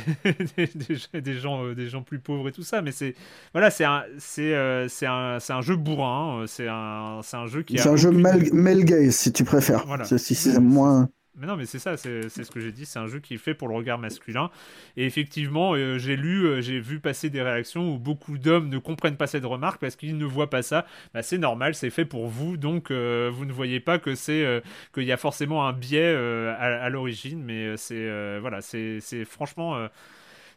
[1.13, 2.81] des, gens, des gens plus pauvres et tout ça.
[2.81, 3.15] Mais c'est
[3.51, 6.45] voilà, c'est un, c'est, c'est un, c'est un jeu bourrin.
[6.47, 7.77] C'est un, c'est un jeu qui.
[7.77, 9.85] C'est un jeu male, gay, si tu préfères.
[9.85, 10.05] Voilà.
[10.05, 11.09] Si c'est moins.
[11.39, 12.85] Mais non, mais c'est ça, c'est ce que j'ai dit.
[12.85, 14.51] C'est un jeu qui est fait pour le regard masculin.
[14.97, 18.77] Et effectivement, euh, j'ai lu, euh, j'ai vu passer des réactions où beaucoup d'hommes ne
[18.77, 20.85] comprennent pas cette remarque parce qu'ils ne voient pas ça.
[21.13, 24.61] Bah, c'est normal, c'est fait pour vous, donc euh, vous ne voyez pas que c'est
[24.93, 27.41] qu'il y a forcément un biais à, l'origine.
[27.41, 29.87] Mais c'est voilà, c'est franchement,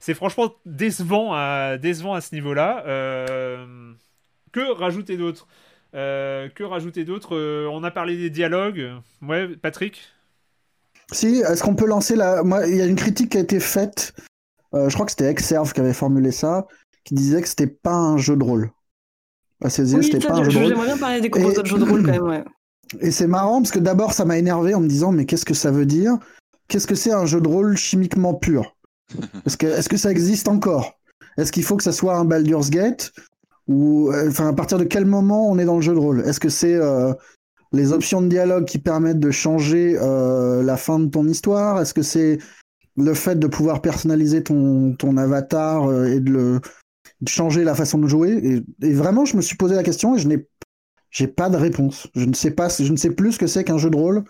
[0.01, 2.83] c'est franchement décevant à décevant à ce niveau-là.
[4.53, 5.47] que rajouter d'autre?
[5.93, 7.37] Que rajouter d'autre?
[7.71, 8.91] On a parlé des dialogues.
[9.23, 10.13] Ouais, Patrick?
[11.13, 12.43] Si, est-ce qu'on peut lancer la.
[12.43, 14.13] Moi, il y a une critique qui a été faite,
[14.75, 16.67] euh, je crois que c'était Exerve qui avait formulé ça,
[17.05, 18.71] qui disait que c'était pas un jeu de rôle.
[19.63, 20.69] oui, c'était pas un jeu de rôle.
[20.69, 22.45] J'aimerais bien parler des composants de jeu de rôle quand même, ouais.
[23.01, 25.55] Et c'est marrant parce que d'abord ça m'a énervé en me disant mais qu'est-ce que
[25.55, 26.19] ça veut dire?
[26.69, 28.77] Qu'est-ce que c'est un jeu de rôle chimiquement pur?
[29.47, 30.99] Est-ce que, est que ça existe encore?
[31.39, 33.13] Est-ce qu'il faut que ça soit un Baldur's Gate?
[33.69, 36.21] Ou euh, enfin à partir de quel moment on est dans le jeu de rôle?
[36.21, 37.13] Est-ce que c'est euh,
[37.73, 41.81] les options de dialogue qui permettent de changer euh, la fin de ton histoire?
[41.81, 42.39] Est-ce que c'est
[42.97, 46.61] le fait de pouvoir personnaliser ton, avatar euh, et de,
[47.27, 48.65] changer la façon de jouer?
[48.83, 52.09] Et, vraiment, je me suis posé la question et je n'ai pas de réponse.
[52.15, 54.25] Je ne sais pas, je ne sais plus ce que c'est qu'un jeu de rôle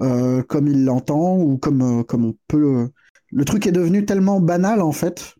[0.00, 2.88] euh, comme il l'entend ou comme comme on peut.
[3.30, 5.34] Le truc est devenu tellement banal en fait.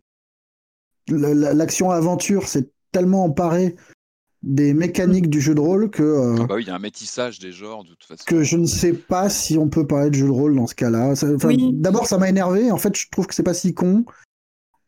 [1.09, 3.77] L'action aventure s'est tellement emparé
[4.45, 6.03] des mécaniques du jeu de rôle que.
[6.03, 8.25] Euh, ah bah oui, il y a un métissage des genres de toute façon.
[8.27, 10.75] Que je ne sais pas si on peut parler de jeu de rôle dans ce
[10.75, 11.15] cas-là.
[11.73, 12.71] D'abord, ça m'a énervé.
[12.71, 14.05] En fait, je trouve que c'est pas si con.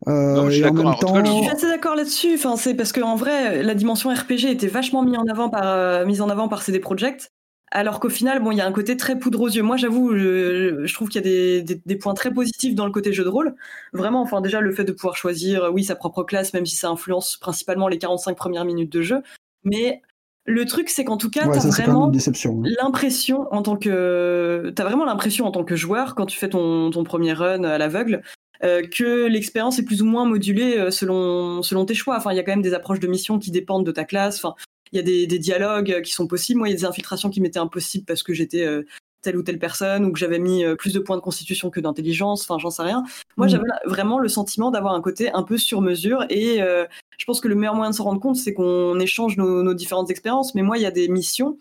[0.09, 2.35] Euh, je, suis je suis assez d'accord là-dessus.
[2.35, 6.05] Enfin, c'est parce qu'en vrai, la dimension RPG était vachement mise en avant par euh,
[6.05, 7.31] mise en avant par CD Projekt,
[7.73, 9.63] alors qu'au final, bon, il y a un côté très poudre aux yeux.
[9.63, 13.15] Moi, j'avoue, je, trouve qu'il y a des, des, points très positifs dans le côté
[13.15, 13.55] jeu de rôle.
[13.95, 16.91] Vraiment, enfin, déjà le fait de pouvoir choisir, oui, sa propre classe, même si ça
[16.91, 19.23] influence principalement les 45 premières minutes de jeu.
[19.67, 20.01] Mais
[20.47, 22.63] le truc, c'est qu'en tout cas, tu as vraiment hein.
[22.81, 26.91] l'impression en tant que, as vraiment l'impression en tant que joueur quand tu fais ton,
[27.05, 28.23] premier run à l'aveugle.
[28.65, 32.17] Euh, que l'expérience est plus ou moins modulée euh, selon, selon tes choix.
[32.17, 34.37] Enfin, il y a quand même des approches de mission qui dépendent de ta classe.
[34.43, 34.55] Enfin,
[34.93, 36.61] il y a des, dialogues qui sont possibles.
[36.61, 38.87] Moi, il y a des infiltrations qui m'étaient impossibles parce que j'étais euh,
[39.23, 41.81] telle ou telle personne ou que j'avais mis euh, plus de points de constitution que
[41.81, 43.05] d'intelligence, enfin j'en sais rien.
[43.37, 43.51] Moi mm.
[43.51, 46.87] j'avais vraiment le sentiment d'avoir un côté un peu sur mesure et euh,
[47.19, 50.11] je pense que le meilleur moyen de s'en rendre compte c'est qu'on échange nos, différentes
[50.11, 50.55] expériences.
[50.55, 51.59] Mais moi il y a des missions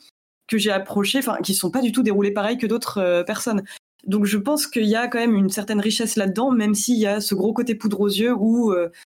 [0.48, 3.64] que j'ai approchées, enfin qui sont pas du tout déroulées pareil que d'autres euh, personnes.
[4.06, 7.08] Donc je pense qu'il y a quand même une certaine richesse là-dedans, même s'il y
[7.08, 8.72] a ce gros côté poudre aux yeux où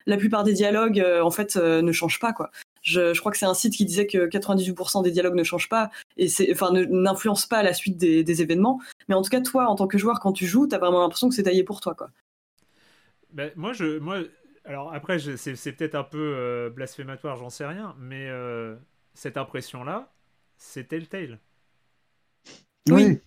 [0.06, 2.51] la plupart des dialogues en fait ne changent pas quoi
[2.89, 5.69] Je, je crois que c'est un site qui disait que 98% des dialogues ne changent
[5.69, 8.81] pas et c'est, enfin, n'influencent pas la suite des, des, événements.
[9.09, 11.28] Mais en tout cas, toi, en tant que joueur, quand tu joues, t'as vraiment l'impression
[11.28, 12.10] que c'est taillé pour toi, quoi.
[13.32, 14.20] Ben, moi, je, moi,
[14.65, 18.74] alors après, c'est peut-être un peu euh, blasphématoire, j'en sais rien, mais euh,
[19.12, 20.10] cette impression-là,
[20.56, 21.39] c'est Telltale.
[22.89, 23.20] Oui.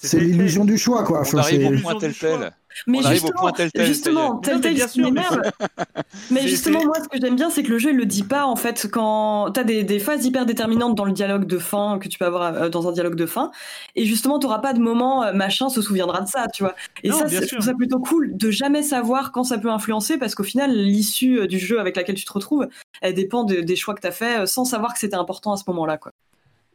[0.00, 1.22] C'est l'illusion du choix, quoi.
[1.32, 2.52] On arrive au point tel tel.
[2.86, 3.86] Mais on arrive au point tel tel.
[3.86, 5.10] Justement, tel tel, bien sûr,
[6.30, 8.46] mais, justement, moi, ce que j'aime bien, c'est que le jeu, il le dit pas,
[8.46, 12.08] en fait, quand t'as des, des phases hyper déterminantes dans le dialogue de fin, que
[12.08, 13.52] tu peux avoir euh, dans un dialogue de fin,
[13.94, 16.74] et justement, t'auras pas de moment, euh, machin se souviendra de ça, tu vois.
[17.02, 20.44] Et ça, c'est ça plutôt cool de jamais savoir quand ça peut influencer, parce qu'au
[20.44, 22.66] final, l'issue euh, du jeu avec laquelle tu te retrouves,
[23.00, 25.96] elle dépend des choix que t'as fait, sans savoir que c'était important à ce moment-là,
[25.96, 26.12] quoi.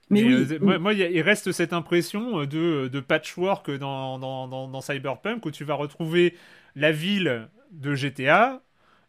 [0.10, 5.52] Mais euh, moi, il reste cette impression de, de patchwork dans, dans, dans, Cyberpunk où
[5.52, 6.36] tu vas retrouver
[6.76, 8.61] la ville de GTA,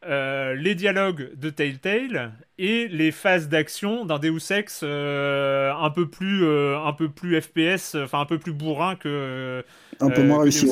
[0.05, 6.07] euh, les dialogues de Telltale et les phases d'action d'un Deus Ex euh, un peu
[6.09, 9.65] plus un peu plus FPS enfin un peu plus bourrin que
[10.01, 10.69] un peu moins réussi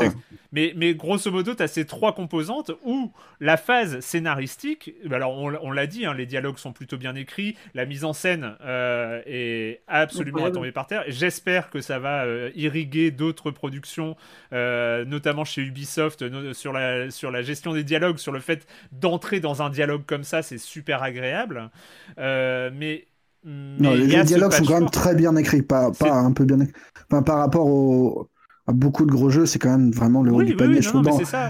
[0.52, 5.70] mais, mais grosso modo, tu as ces trois composantes où la phase scénaristique, alors on,
[5.70, 9.82] l'a dit, hein, les dialogues sont plutôt bien écrits, la mise en scène euh, est
[9.89, 11.05] absolument à tomber par terre.
[11.09, 14.16] J'espère que ça va euh, irriguer d'autres productions,
[14.55, 16.24] euh, notamment chez Ubisoft,
[16.55, 20.24] sur, la, sur la gestion des dialogues, sur le fait d'entrer dans un dialogue comme
[20.24, 21.70] ça, c'est super agréable.
[22.16, 23.06] Mais
[23.44, 26.74] non, les, dialogues sont quand même très bien écrits, pas, pas un peu bien écrits.
[27.10, 28.28] Enfin, par rapport au,
[28.66, 30.80] beaucoup de gros jeux, c'est quand même vraiment le haut du panier.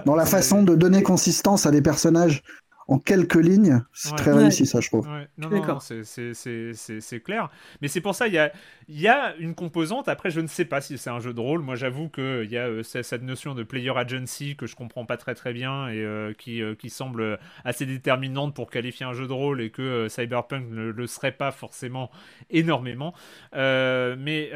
[0.05, 2.43] dans, la façon de donner consistance à des personnages
[2.89, 5.07] en quelques lignes, c'est très réussi, ça, je trouve.
[5.37, 7.51] Non, non, c'est clair.
[7.83, 8.51] Mais c'est pour ça, il y a,
[8.89, 10.09] y a une composante.
[10.09, 11.61] Après, je ne sais pas si c'est un jeu de rôle.
[11.61, 15.19] Moi, j'avoue qu'il y a euh, cette notion de player agency que je comprends pas
[15.19, 19.27] très très bien et euh, qui, euh, qui semble assez déterminante pour qualifier un jeu
[19.27, 22.11] de rôle et que Cyberpunk ne le serait pas forcément
[22.49, 23.13] énormément.
[23.53, 24.51] mais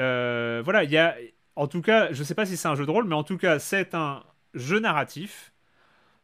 [0.64, 1.14] voilà, il y a
[1.54, 3.24] en tout cas, je ne sais pas si c'est un jeu de rôle, mais en
[3.24, 4.22] tout cas, c'est un
[4.54, 5.51] jeu narratif,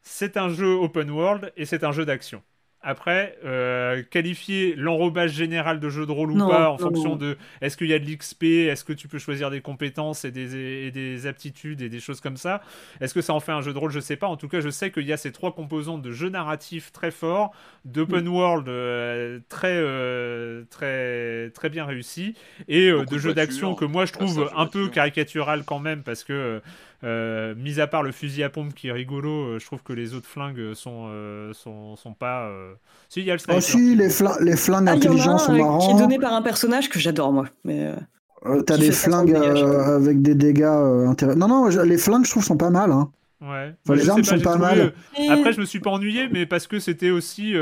[0.02, 2.42] c'est un jeu open world et c'est un jeu d'action.
[2.80, 7.76] Après, euh, qualifier l'enrobage général de jeu de rôle ou pas en fonction de est-ce
[7.76, 11.26] qu'il y a de l'XP, est-ce que tu peux choisir des compétences et des, des,
[11.26, 12.62] aptitudes et des choses comme ça.
[13.00, 13.90] Est-ce que ça en fait un jeu de rôle?
[13.90, 14.28] Je sais pas.
[14.28, 17.10] En tout cas, je sais qu'il y a ces trois composantes de jeu narratif très
[17.10, 17.50] fort,
[17.84, 18.28] d'open mm.
[18.28, 22.34] world euh, très, euh, très, très bien réussi
[22.68, 26.62] et de jeu d'action que moi je trouve un peu caricatural quand même parce que
[27.04, 29.92] euh, mis à part le fusil à pompe qui est rigolo, euh, je trouve que
[29.92, 32.50] les autres flingues sont, euh, sont, sont, pas.
[33.08, 33.56] Si, il y a le sniper.
[33.56, 34.08] Oh, si, les,
[34.40, 35.78] les flingues ah, intelligents sont marrants.
[35.78, 37.46] Qui est donné par un personnage que j'adore, moi.
[37.64, 37.92] Mais.
[38.66, 41.38] T'as des flingues avec des dégâts intéressants.
[41.38, 42.90] Non, non, les flingues, je trouve, sont pas mal.
[42.90, 43.10] Hein.
[43.40, 43.74] Ouais.
[43.94, 44.92] les armes sont pas mal.
[45.30, 47.54] Après, je me suis pas ennuyé, mais parce que c'était aussi.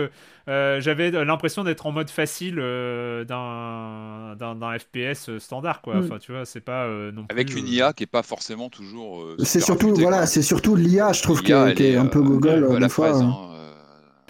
[0.48, 5.96] Euh, j'avais l'impression d'être en mode facile euh, d'un FPS standard quoi.
[5.96, 6.04] Mm.
[6.04, 9.26] Enfin tu vois c'est pas euh, non avec une IA qui est pas forcément toujours.
[9.40, 13.16] c'est surtout voilà c'est surtout l'IA je trouve qui est, un peu Google des fois.
[13.16, 13.34] Hein,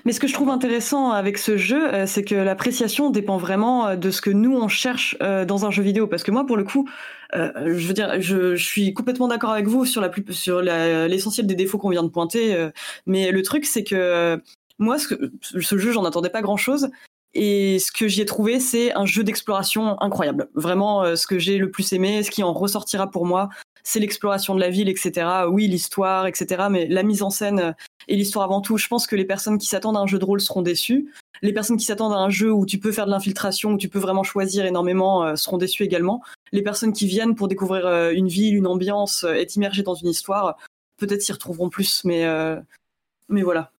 [0.06, 4.10] Mais ce que je trouve intéressant avec ce jeu, c'est que l'appréciation dépend vraiment de
[4.10, 6.06] ce que nous on cherche dans un jeu vidéo.
[6.06, 6.88] Parce que moi, pour le coup,
[7.34, 11.56] je veux dire, je, suis complètement d'accord avec vous sur la plus, sur l'essentiel des
[11.56, 12.68] défauts qu'on vient de pointer.
[13.06, 14.40] mais le truc, c'est que
[14.78, 16.88] moi, ce, jeu, j'en attendais pas grand-chose.
[17.34, 20.48] Et ce que j'y ai trouvé, c'est un jeu d'exploration incroyable.
[20.54, 23.50] Vraiment, euh, ce que j'ai le plus aimé, ce qui en ressortira pour moi,
[23.86, 25.44] c'est l'exploration de la ville, etc.
[25.48, 26.64] Oui, l'histoire, etc.
[26.68, 27.72] Mais la mise en scène euh,
[28.08, 30.24] et l'histoire avant tout, je pense que les personnes qui s'attendent à un jeu de
[30.24, 31.12] rôle seront déçues.
[31.40, 33.88] Les personnes qui s'attendent à un jeu où tu peux faire de l'infiltration, où tu
[33.88, 36.20] peux vraiment choisir énormément, euh, seront déçues également.
[36.50, 40.56] Les personnes qui viennent pour découvrir une ville, une ambiance, être immergées dans une histoire,
[40.96, 42.02] peut-être s'y retrouveront plus.
[42.04, 42.24] Mais,
[43.28, 43.72] mais voilà.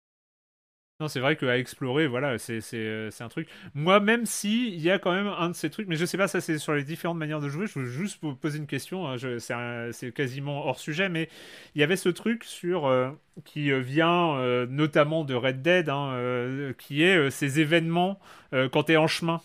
[0.99, 3.47] Non, c'est vrai qu'à explorer, voilà, c'est euh, un truc.
[3.75, 6.17] Moi, même si il y a quand même un de ces trucs, mais je sais
[6.17, 7.67] pas, ça c'est sur les différentes manières de jouer.
[7.67, 9.07] Je veux juste vous poser une question.
[9.07, 9.17] Hein,
[9.91, 11.29] c'est quasiment hors sujet, mais
[11.75, 13.11] il y avait ce truc sur euh,
[13.45, 18.19] qui euh, vient notamment de Red Dead, hein, qui est ces événements
[18.51, 19.39] quand tu es en chemin.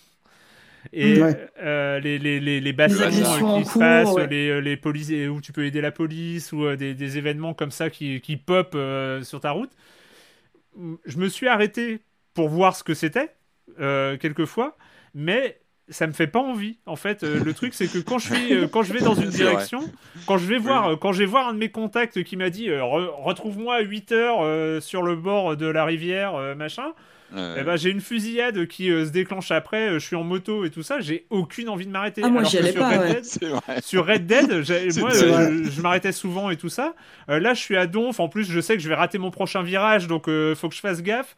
[0.94, 1.16] Et
[1.60, 5.82] les, les, les, les bassins qui se passent, les, les polices, où tu peux aider
[5.82, 8.74] la police, ou des, des, événements comme ça qui, qui pop
[9.22, 9.70] sur ta route
[11.04, 12.00] je me suis arrêté
[12.34, 13.34] pour voir ce que c'était,
[13.80, 14.76] euh, quelquefois,
[15.14, 16.78] mais ça me fait pas envie.
[16.86, 19.14] En fait, euh, le truc, c'est que quand je, suis, euh, quand je vais dans
[19.20, 19.80] une direction,
[20.26, 22.70] quand je vais voir, quand je vais voir un de mes contacts qui m'a dit
[22.70, 26.92] retrouve-moi à 8 heures sur le bord de la rivière, machin.
[27.34, 30.82] Eh ben, j'ai une fusillade qui se déclenche après, je suis en moto et tout
[30.82, 32.22] ça, j'ai aucune envie de m'arrêter.
[32.24, 32.76] Ah, moi, sur, Red
[33.06, 34.48] Dead, sur Red Dead,
[34.98, 36.94] moi, je, m'arrêtais souvent et tout ça.
[37.28, 39.62] là, je suis à Donf, en plus, je sais que je vais rater mon prochain
[39.62, 41.36] virage, donc faut que je fasse gaffe.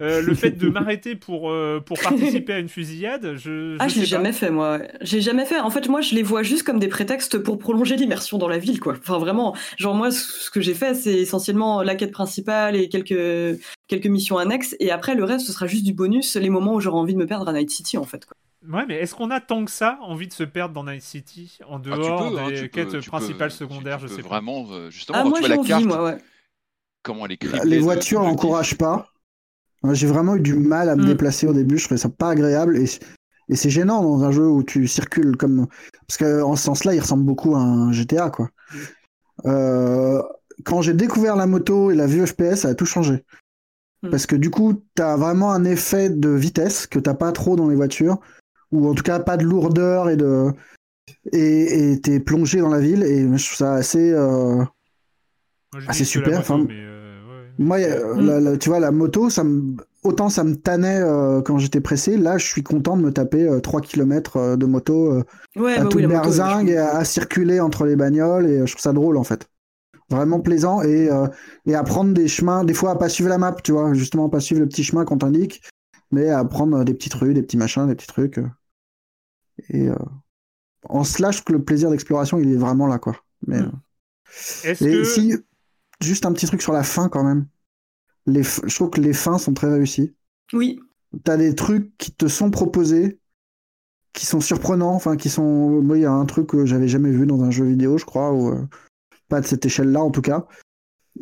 [0.00, 3.76] Euh, le fait de m'arrêter pour, euh, pour participer à une fusillade, je.
[3.78, 4.80] ah, je l'ai jamais fait, moi.
[5.00, 5.58] J'ai jamais fait.
[5.60, 8.58] En fait, moi, je les vois juste comme des prétextes pour prolonger l'immersion dans la
[8.58, 8.94] ville, quoi.
[8.98, 9.56] Enfin, vraiment.
[9.78, 13.58] Genre, moi, ce que j'ai fait, c'est essentiellement la quête principale et quelques,
[13.88, 14.76] quelques missions annexes.
[14.80, 17.18] Et après, le reste, ce sera juste du bonus, les moments où j'aurai envie de
[17.18, 18.36] me perdre à Night City, en fait, quoi.
[18.68, 21.58] Ouais, mais est-ce qu'on a tant que ça envie de se perdre dans Night City
[21.68, 24.72] en ah, dehors hein, des quêtes principales, secondaires, je sais vraiment, pas.
[24.72, 26.18] Euh, justement, ah, moi, j'ai envie, moi, ouais.
[27.02, 29.12] Comment elle est Les voitures n'encouragent pas.
[29.92, 31.06] J'ai vraiment eu du mal à me mm.
[31.06, 32.86] déplacer au début, je trouvais ça pas agréable et,
[33.48, 35.66] et c'est gênant dans un jeu où tu circules comme.
[36.08, 38.48] Parce qu'en ce sens-là, il ressemble beaucoup à un GTA, quoi.
[39.44, 40.22] Euh,
[40.64, 43.24] quand j'ai découvert la moto et la vue FPS, ça a tout changé.
[44.02, 44.10] Mm.
[44.10, 47.56] Parce que du coup, tu as vraiment un effet de vitesse que t'as pas trop
[47.56, 48.18] dans les voitures
[48.72, 50.50] ou en tout cas pas de lourdeur et de
[51.32, 54.64] et t'es plongé dans la ville et je trouve ça assez euh,
[55.86, 56.42] assez super.
[57.58, 57.78] Moi,
[58.58, 59.76] tu vois, la moto, ça me...
[60.02, 62.16] autant ça me tannait euh, quand j'étais pressé.
[62.16, 65.22] Là, je suis content de me taper 3 euh, km de moto
[65.56, 68.92] ouais, à bah tout berzingue et à, circuler entre les bagnoles et je trouve ça
[68.92, 69.48] drôle en fait.
[70.08, 71.08] Vraiment plaisant et,
[71.66, 74.28] et à prendre des chemins, des fois à pas suivre la map, tu vois, justement
[74.28, 75.62] pas suivre le petit chemin qu'on t'indique
[76.10, 78.38] mais à prendre des petites rues, des petits machins, des petits trucs.
[78.38, 78.48] Euh.
[79.70, 79.94] Et euh,
[80.84, 83.16] en slash, que le plaisir d'exploration, il est vraiment là, quoi.
[83.46, 83.72] Mais, hmm.
[84.66, 85.34] euh, et si,
[86.00, 87.46] juste un petit truc sur la fin quand même.
[88.26, 90.14] Les, je trouve que les fins sont très réussies.
[90.52, 90.80] Oui.
[91.24, 93.20] T'as des trucs qui te sont proposés,
[94.12, 95.82] qui sont surprenants, enfin qui sont.
[95.82, 98.04] Moi, il y a un truc que j'avais jamais vu dans un jeu vidéo, je
[98.04, 98.66] crois, ou
[99.28, 100.46] pas de cette échelle-là en tout cas.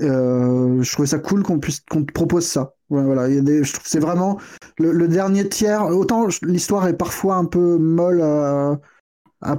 [0.01, 3.65] je trouvais ça cool qu'on puisse qu'on te propose ça voilà, il y a des,
[3.65, 4.39] je trouve c'est vraiment
[4.79, 5.87] le, dernier tiers.
[5.87, 8.79] Autant l'histoire est parfois un peu molle à,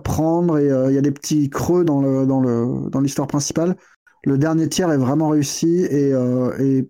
[0.04, 3.28] prendre et euh, il y a des petits creux dans le dans le dans l'histoire
[3.28, 3.76] principale.
[4.26, 6.90] Le dernier tiers est vraiment réussi et euh, et,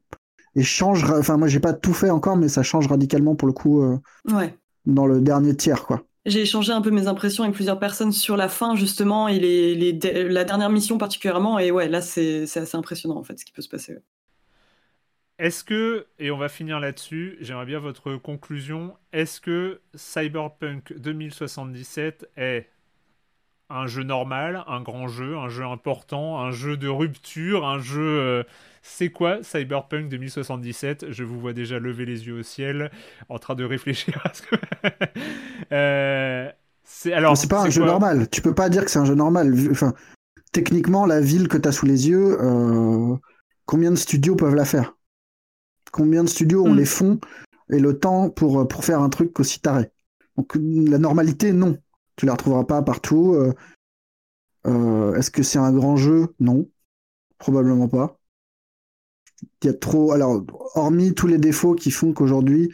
[0.55, 1.03] et, change.
[1.03, 3.81] Enfin, moi j'ai pas tout fait encore, mais ça change radicalement pour le coup.
[3.81, 3.97] Euh,
[4.31, 4.57] ouais.
[4.85, 6.03] Dans le dernier tiers, quoi.
[6.25, 9.75] J'ai échangé un peu mes impressions avec plusieurs personnes sur la fin justement et les,
[9.75, 13.51] les la dernière mission particulièrement et ouais là c'est assez impressionnant en fait ce qui
[13.51, 13.95] peut se passer.
[15.37, 22.29] Est-ce que, et on va finir là-dessus, j'aimerais bien votre conclusion, est-ce que Cyberpunk 2077
[22.37, 22.69] est
[23.69, 28.19] un jeu normal, un grand jeu, un jeu important, un jeu de rupture, un jeu...
[28.19, 28.43] Euh,
[28.81, 32.91] c'est quoi Cyberpunk 2077 Je vous vois déjà lever les yeux au ciel,
[33.29, 34.55] en train de réfléchir à ce que...
[35.71, 36.51] euh,
[36.83, 37.35] c'est alors.
[37.35, 38.29] C'est pas un jeu normal.
[38.29, 39.53] Tu peux pas dire que c'est un jeu normal.
[39.71, 39.93] Enfin,
[40.51, 43.15] techniquement, la ville que tu as sous les yeux, euh,
[43.65, 44.95] combien de studios peuvent la faire?
[45.91, 46.77] Combien de studios ont mm.
[46.77, 47.19] les fonds
[47.71, 49.89] et le temps pour, pour faire un truc aussi taré?
[50.37, 51.77] Donc la normalité, non.
[52.15, 53.33] Tu la retrouveras pas partout.
[53.33, 53.53] Euh,
[54.67, 56.33] euh, est-ce que c'est un grand jeu?
[56.39, 56.67] Non.
[57.37, 58.19] Probablement pas.
[59.61, 60.11] Il y a trop.
[60.11, 60.43] Alors,
[60.75, 62.73] hormis tous les défauts qui font qu'aujourd'hui,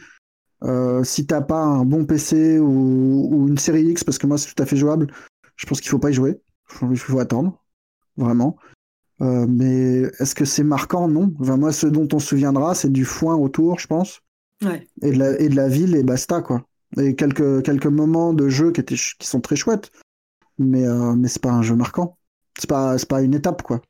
[0.64, 4.54] euh, si t'as pas un bon PC ou, une série X, parce que moi c'est
[4.54, 5.12] tout à fait jouable,
[5.56, 6.40] je pense qu'il faut pas y jouer.
[6.90, 7.62] Il faut attendre.
[8.16, 8.56] Vraiment.
[9.20, 11.08] Euh, mais est-ce que c'est marquant?
[11.08, 11.32] Non.
[11.38, 14.20] moi, ce dont on se souviendra, c'est du foin autour, je pense.
[15.02, 16.64] Et, de la, et de la ville, et basta, quoi.
[16.98, 19.90] Et quelques, quelques moments de jeu qui, étaient, qui sont très chouettes.
[20.58, 22.18] Mais, euh, mais c'est pas un jeu marquant.
[22.58, 23.80] C'est pas, pas une étape, quoi.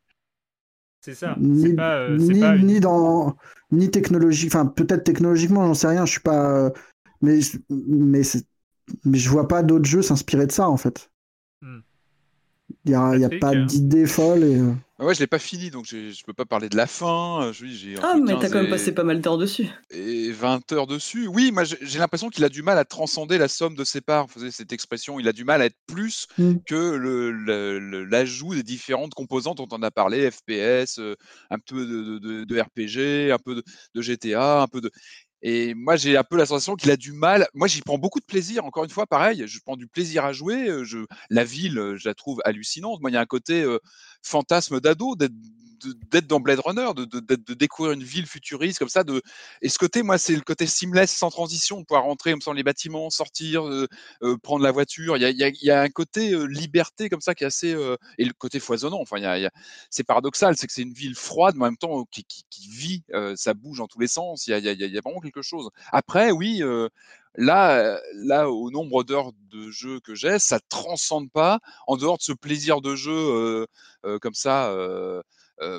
[1.04, 1.34] C'est ça.
[1.40, 2.16] Ni, pas, euh,
[2.58, 3.36] ni, dans
[3.72, 6.06] ni technologie, enfin peut-être technologiquement, j'en sais rien.
[6.06, 6.70] Je suis pas,
[7.20, 8.22] mais mais
[9.04, 11.10] mais je vois pas d'autres jeux s'inspirer de ça en fait.
[12.84, 13.64] Il n'y a, a, pas hein.
[13.64, 14.42] d'idée folle.
[14.42, 14.56] Et...
[14.56, 14.72] Euh.
[14.98, 17.42] Ah ouais, je l'ai pas fini, donc je ne peux pas parler de la fin.
[17.42, 17.52] Euh,
[18.02, 19.66] ah, mais t'as quand même passé pas mal d'heures dessus.
[19.90, 21.26] Et 20 heures dessus.
[21.26, 24.26] Oui, moi j'ai l'impression qu'il a du mal à transcender la somme de ses parts.
[24.28, 26.54] Vous savez, cette expression, il a du mal à être plus mm.
[26.66, 31.16] que l'ajout le, des différentes composantes dont on a parlé, FPS, euh,
[31.50, 34.90] un peu de, de, de RPG, un peu de, GTA, un peu de.
[35.42, 37.48] Et moi, j'ai un peu la sensation qu'il a du mal.
[37.54, 38.64] Moi, j'y prends beaucoup de plaisir.
[38.64, 40.84] Encore une fois, pareil, je prends du plaisir à jouer.
[40.84, 40.98] Je,
[41.30, 43.00] la ville, je la trouve hallucinante.
[43.00, 43.66] Moi, il y a un côté
[44.22, 45.16] fantasme d'ado
[46.10, 49.04] d'être dans Blade Runner, de, de, de, découvrir une ville futuriste comme ça.
[49.04, 49.22] De...
[49.60, 52.50] Et ce côté, moi, c'est le côté seamless, sans transition, de pouvoir rentrer comme ça
[52.50, 53.86] dans les bâtiments, sortir, euh,
[54.22, 55.16] euh, prendre la voiture.
[55.16, 57.70] Il y a, y y a un côté euh, liberté comme ça qui est assez.
[58.18, 59.00] et le côté foisonnant.
[59.00, 59.50] Enfin, y a,
[59.90, 63.04] c'est paradoxal, c'est que c'est une ville froide, mais en même temps qui, qui, vit,
[63.36, 64.46] ça bouge dans tous les sens.
[64.46, 65.68] Il y a, y a, vraiment quelque chose.
[65.92, 66.62] Après, oui.
[67.36, 71.60] Là, là, au nombre d'heures de jeu que j'ai, ça transcende pas.
[71.86, 73.66] En dehors de ce plaisir de jeu
[74.20, 74.74] comme ça,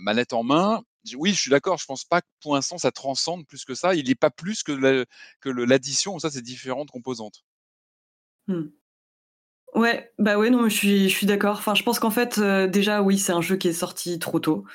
[0.01, 0.81] manette en main.
[1.15, 1.77] Oui, je suis d'accord.
[1.77, 3.95] Je pense pas que pour l'instant ça transcende plus que ça.
[3.95, 5.05] Il n'est pas plus que
[5.45, 6.19] l'addition.
[6.19, 7.43] Ça, c'est différentes composantes.
[8.47, 8.63] Mmh.
[9.75, 11.57] Ouais, bah ouais, non, je suis, d'accord.
[11.57, 14.65] Enfin, je pense qu'en fait, déjà, oui, c'est un jeu qui est sorti trop tôt.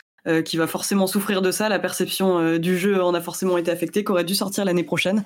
[0.45, 1.69] qui va forcément souffrir de ça.
[1.69, 5.25] La perception du jeu en a forcément été affectée, qui aurait dû sortir l'année prochaine.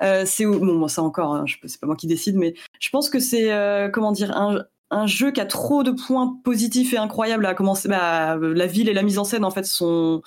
[0.00, 3.50] c'est bon, ça encore, hein, c'est pas moi qui décide, mais je pense que c'est
[3.92, 7.88] comment dire un, un jeu qui a trop de points positifs et incroyables à commencer.
[7.88, 10.22] Bah, la ville et la mise en scène en fait sont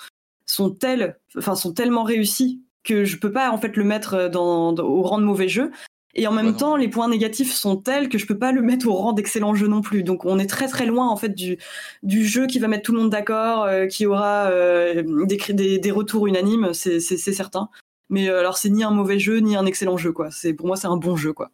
[0.46, 4.74] sont tels, enfin sont tellement réussis que je peux pas en fait le mettre dans,
[4.74, 5.70] au rang de mauvais jeu.
[6.16, 8.86] Et en même temps, les points négatifs sont tels que je peux pas le mettre
[8.86, 10.04] au rang d'excellent jeu non plus.
[10.04, 11.58] Donc on est très très loin en fait du,
[12.04, 15.90] du jeu qui va mettre tout le monde d'accord, euh, qui aura euh, des, des,
[15.90, 17.68] retours unanimes, c'est certain.
[18.10, 20.30] Mais euh, alors c'est ni un mauvais jeu ni un excellent jeu quoi.
[20.30, 21.50] C'est pour moi c'est un bon jeu quoi,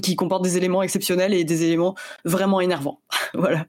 [0.00, 1.94] qui comporte des éléments exceptionnels et des éléments
[2.24, 3.00] vraiment énervants.
[3.34, 3.66] voilà.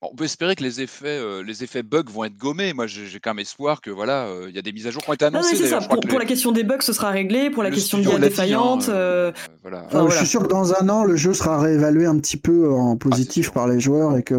[0.00, 2.72] On peut espérer que les effets, euh, les effets bugs vont être gommés.
[2.72, 5.02] Moi, j'ai quand même espoir que voilà, euh, il y a des mises à jour
[5.02, 5.56] qui ont été ah annoncées.
[5.56, 5.80] ça.
[5.80, 7.50] Pour, la question des bugs, ce sera réglé.
[7.50, 9.32] Pour la question de la défaillante, euh,
[9.64, 12.94] Je suis sûr que dans un an, le jeu sera réévalué un petit peu en
[12.94, 14.36] ah, positif par les joueurs et que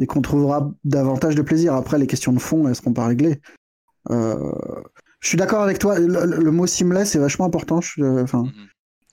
[0.00, 1.74] et qu'on trouvera davantage de plaisir.
[1.74, 3.40] Après, les questions de fond, elles seront pas réglées.
[4.10, 5.98] Je suis d'accord avec toi.
[5.98, 7.80] Le, mot seamless est vachement important.
[7.80, 8.44] Je, enfin,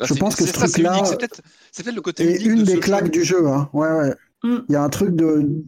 [0.01, 3.47] je ah, pense que ce truc-là, c'est peut-être le côté une des claques du jeu.
[3.47, 3.69] Hein.
[3.73, 4.13] Ouais, ouais.
[4.43, 4.57] Mm.
[4.67, 5.63] Il y a un truc de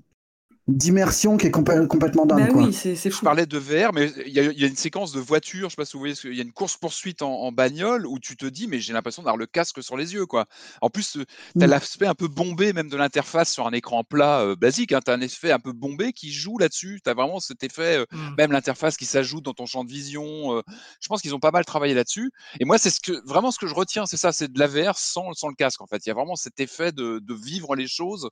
[0.68, 2.53] d'immersion qui est complètement dingue.
[2.53, 5.69] Bah oui, c'est Je parlais de VR, mais il y, a une séquence de voiture,
[5.69, 8.35] je sais pas si vous voyez, il y a une course-poursuite en, bagnole où tu
[8.35, 10.26] te dis, mais j'ai l'impression d'avoir le casque sur les yeux.
[10.26, 10.45] quoi.
[10.81, 11.26] En plus, euh,
[11.57, 11.69] tu as mm.
[11.69, 14.91] l'aspect un peu bombé même de l'interface sur un écran plat euh, basique.
[14.91, 16.99] Hein, tu as un effet un peu bombé qui joue là-dessus.
[17.03, 18.35] Tu as vraiment cet effet, euh, mm.
[18.38, 20.61] même l'interface qui s'ajoute dans ton champ de vision.
[20.99, 22.31] je pense qu'ils ont pas mal travaillé là-dessus.
[22.60, 24.68] Et moi, c'est ce que, vraiment ce que je retiens, c'est ça, c'est de la
[24.68, 25.81] VR sans, sans le casque.
[25.81, 28.30] En fait, il y a vraiment cet effet de, de vivre les choses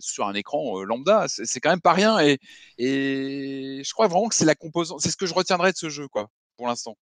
[0.00, 2.18] sur un écran lambda, c'est quand même pas rien.
[2.20, 2.38] Et,
[2.78, 5.88] et je crois vraiment que c'est la composante, c'est ce que je retiendrai de ce
[5.88, 6.96] jeu, quoi, pour l'instant.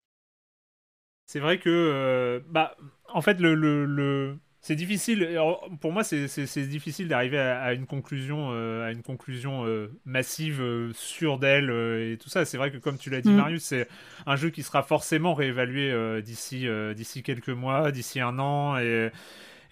[1.26, 2.76] C'est vrai que, euh, bah,
[3.10, 5.40] en fait, le, le, c'est difficile.
[5.82, 11.40] pour moi, c'est difficile d'arriver à, une conclusion, à une conclusion euh, euh, massive, sûre
[11.40, 12.46] d'elle et tout ça.
[12.46, 13.36] C'est vrai que, comme tu l'as dit, mm.
[13.36, 13.88] Marius, c'est
[14.26, 19.10] un jeu qui sera forcément réévalué d'ici d'ici quelques mois, d'ici un an et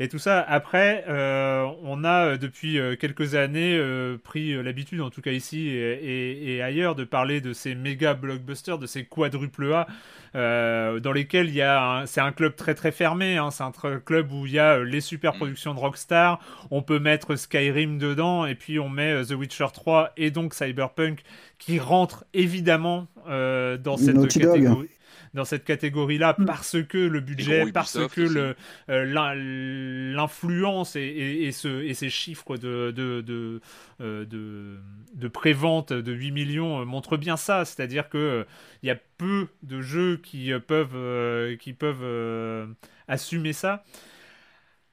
[0.01, 0.41] et tout ça.
[0.41, 3.79] Après, euh, on a euh, depuis euh, quelques années
[4.23, 8.87] pris l'habitude, en tout cas ici et, ailleurs, de parler de ces méga blockbusters, de
[8.87, 9.87] ces quadruple A,
[10.33, 13.37] dans lesquels il y a, c'est un club très très fermé.
[13.37, 13.51] Hein.
[13.51, 13.71] c'est un
[14.03, 16.39] club où il y a les super productions de Rockstar.
[16.71, 21.21] On peut mettre Skyrim dedans et puis on met The Witcher 3 et donc Cyberpunk
[21.59, 24.89] qui rentrent évidemment dans cette catégorie
[25.33, 26.45] dans cette catégorie-là mm.
[26.45, 28.55] parce que le budget, parce que le,
[28.89, 33.61] euh, l'influence et, et, ce, et, ces chiffres de, de, de,
[34.01, 34.77] euh, de,
[35.15, 37.65] de prévente de 8 millions montrent bien ça.
[37.65, 38.45] C'est-à-dire qu'il
[38.83, 42.75] il y a peu de jeux qui peuvent, qui peuvent
[43.07, 43.83] assumer ça.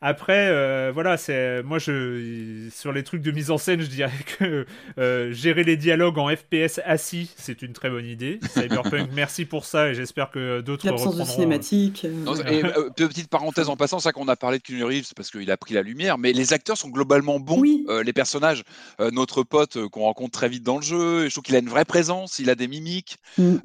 [0.00, 4.12] Après, euh, voilà, c'est moi je sur les trucs de mise en scène, je dirais
[4.38, 4.64] que
[4.98, 8.38] euh, gérer les dialogues en FPS assis, c'est une très bonne idée.
[8.54, 12.06] Cyberpunk, merci pour ça et j'espère que d'autres L'absence de cinématique.
[12.06, 12.90] Euh.
[12.90, 15.74] petite parenthèse en passant, ça qu'on a parlé de Keanu Reeves parce qu'il a pris
[15.74, 17.62] la lumière, mais les acteurs sont globalement bons.
[17.62, 18.62] les personnages,
[19.00, 21.84] notre pote qu'on rencontre très vite dans le jeu, je trouve qu'il a une vraie
[21.84, 23.16] présence, il a des mimiques.
[23.36, 23.56] Mm.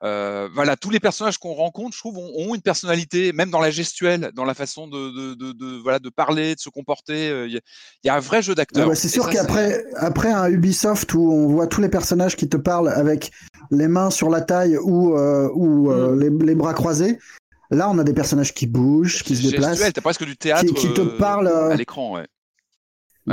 [0.00, 4.30] voilà, tous les personnages qu'on rencontre, je trouve, ont, une personnalité, même dans la gestuelle,
[4.34, 5.47] dans la façon de de,
[5.82, 7.28] voilà, de parler, de se comporter.
[7.28, 7.60] Euh, il
[8.04, 8.94] y, a un vrai jeu d'acteur.
[8.96, 12.88] c'est sûr qu'après après un Ubisoft où on voit tous les personnages qui te parlent
[12.88, 13.30] avec
[13.70, 16.42] les mains sur la taille ou, euh, ou euh, mm.
[16.44, 17.18] les, bras croisés,
[17.70, 19.92] Là, on a des personnages qui bougent, qui se déplacent.
[19.92, 22.14] T'as presque du théâtre qui, te parlent à l'écran.
[22.14, 22.26] Ouais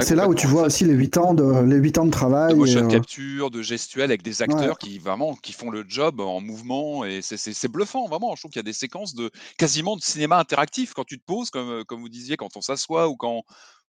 [0.02, 2.54] c'est là où tu vois aussi les 8 ans de, les 8 ans de travail.
[2.54, 6.20] De motion euh, capture, de gestuel avec des acteurs qui vraiment qui font le job
[6.20, 8.36] en mouvement et c'est bluffant vraiment.
[8.36, 11.26] Je trouve qu'il y a des séquences de quasiment de cinéma interactif quand tu te
[11.26, 13.44] poses, comme, comme vous disiez, quand on s'assoit ou quand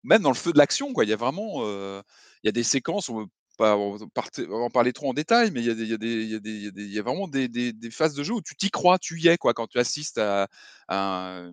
[0.04, 0.92] même dans le feu de l'action.
[0.92, 1.04] quoi.
[1.04, 2.02] Il y a vraiment euh,
[2.42, 3.26] il y a des séquences, on
[3.58, 8.14] va en parler trop en détail, mais il y a, des, des, vraiment des, phases
[8.14, 10.48] de jeu où tu t'y crois, tu y es, quoi, quand tu assistes à,
[10.88, 11.52] un,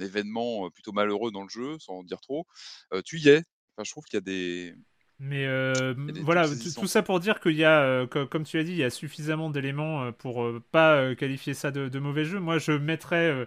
[0.00, 2.46] événement plutôt malheureux dans le jeu, sans en dire trop,
[2.92, 3.42] euh, tu y es,
[3.82, 4.74] je trouve qu'il y a des.
[5.20, 8.72] Mais euh, voilà, tout ça pour dire qu'il y a, euh, comme tu as dit,
[8.72, 12.40] il y a suffisamment d'éléments euh, pour pas qualifier ça de, mauvais jeu.
[12.40, 13.46] Moi, je mettrais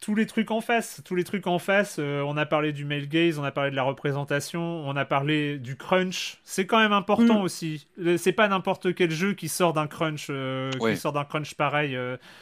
[0.00, 1.00] tous les trucs en face.
[1.04, 1.98] Tous les trucs en face.
[1.98, 5.58] on a parlé du male gaze, on a parlé de la représentation, on a parlé
[5.58, 6.40] du crunch.
[6.42, 7.44] C'est quand même important mm.
[7.44, 7.86] aussi.
[8.16, 11.96] C'est pas n'importe quel jeu qui sort d'un crunch, qui sort d'un crunch pareil.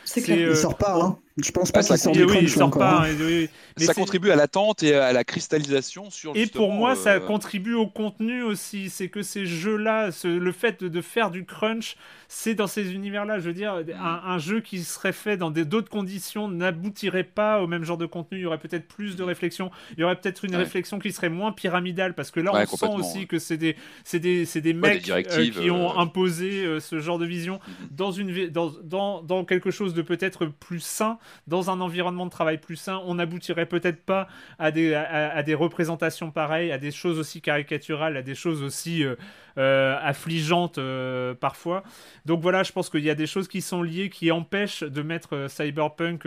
[0.05, 0.51] c'est clair.
[0.51, 0.99] Il sort pas.
[1.01, 1.19] Hein.
[1.39, 3.05] Je pense pas ah, ça, qu'il oui, sort pas.
[3.07, 3.47] Hein.
[3.77, 6.35] ça contribue à l'attente et à la cristallisation sur.
[6.35, 8.89] Et pour moi, ça euh, contribue au contenu aussi.
[8.89, 11.97] C'est que ces jeux-là, le fait de faire du crunch,
[12.29, 13.39] c'est dans ces univers-là.
[13.39, 17.85] Je veux dire, un, jeu qui serait fait dans d'autres conditions n'aboutirait pas au même
[17.85, 18.39] genre de contenu.
[18.39, 19.71] Il y aurait peut-être plus de réflexion.
[19.99, 22.87] Il y aurait peut-être une réflexion qui serait moins pyramidale parce que là, on sent
[22.95, 23.77] aussi que c'est des,
[24.11, 27.89] des, des mecs euh, qui ont euh, imposé ce genre de vision mhm.
[27.91, 32.31] dans, une, dans, dans, dans quelque chose de peut-être plus sain dans un environnement de
[32.31, 34.29] travail plus sain, on n'aboutirait peut-être pas
[34.59, 39.17] à des, représentations pareilles, à des choses aussi caricaturales, à des choses aussi euh,
[39.59, 41.83] euh, affligeantes euh, parfois.
[42.25, 45.03] Donc voilà, je pense qu'il y a des choses qui sont liées, qui empêchent de
[45.03, 46.27] mettre Cyberpunk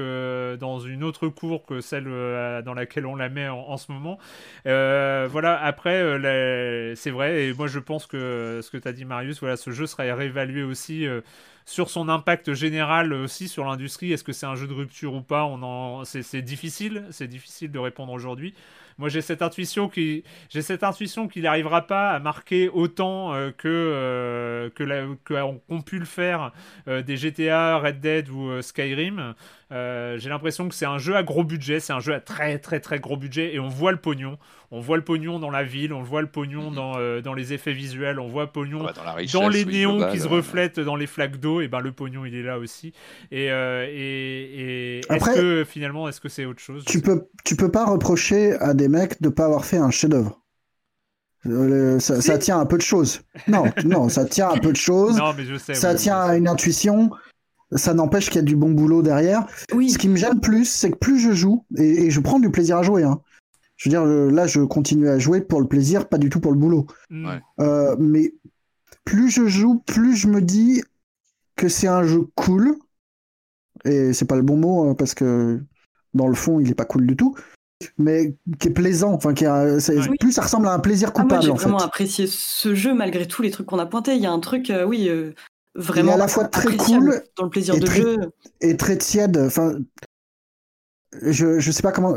[0.60, 4.18] dans une autre cour que celle dans laquelle on la met en, ce moment.
[4.66, 6.02] voilà, après,
[6.96, 9.72] c'est vrai, et moi je pense que ce que tu as dit Marius, voilà, ce
[9.72, 11.06] jeu sera réévalué aussi
[11.70, 14.12] sur son impact général aussi sur l'industrie.
[14.12, 15.46] Est-ce que c'est un jeu de rupture ou pas?
[15.46, 16.04] On en...
[16.04, 18.56] c'est difficile, c'est difficile de répondre aujourd'hui.
[19.00, 20.24] Moi, j'ai cette intuition qu'il
[21.38, 24.70] n'arrivera pas à marquer autant euh, que euh,
[25.24, 26.52] qu'ont pu le faire
[26.90, 29.36] euh, des GTA, Red Dead ou Skyrim.
[29.72, 32.58] Euh, j'ai l'impression que c'est un jeu à gros budget, c'est un jeu à très
[32.58, 34.38] très très gros budget et on voit le pognon.
[34.72, 36.76] On voit le pognon dans la ville, on voit le pognon mhm.
[36.76, 40.10] dans, euh, dans les effets visuels, on voit le pognon ah bah, dans, les néons
[40.12, 41.62] qui se reflètent dans les flaques d'eau.
[41.62, 42.94] Et ben le pognon il est là aussi.
[43.32, 46.84] Et, euh, et, est-ce que finalement est-ce que c'est autre chose?
[46.86, 50.42] Tu peux tu peux pas reprocher à des mecs de pas avoir fait un chef-d'œuvre.
[52.00, 53.22] ça, ça, tient à peu de choses.
[53.48, 55.18] Non, non, ça tient à peu de choses.
[55.18, 57.12] Non, mais je sais, ça tient à une intuition
[57.74, 59.46] ça n'empêche qu'il y a du bon boulot derrière.
[59.74, 59.90] Oui.
[59.90, 62.78] Ce qui me gêne plus, c'est que plus je joue, et, je prends du plaisir
[62.78, 63.22] à jouer, hein.
[63.78, 66.52] je veux dire, là, je continue à jouer pour le plaisir, pas du tout pour
[66.52, 66.88] le boulot.
[67.10, 67.30] Mm.
[67.60, 68.34] Euh, mais
[69.06, 70.84] plus je joue, plus je me dis
[71.56, 72.76] que c'est un jeu cool,
[73.86, 75.62] et c'est pas le bon mot, hein, parce que
[76.14, 77.36] dans le fond, il est pas cool du tout,
[77.98, 79.46] mais qui est plaisant, enfin qui
[80.20, 81.42] plus ça ressemble à un plaisir coupable.
[81.44, 84.16] Ah, moi, j'ai vraiment apprécié ce jeu malgré tous les trucs qu'on a pointés.
[84.16, 85.34] Il y a un truc, euh, oui, euh,
[85.80, 88.18] vraiment à la fois très cool dans le plaisir de jeu
[88.62, 89.38] et très tiède.
[89.38, 89.80] Enfin,
[91.22, 92.14] je je sais pas comment.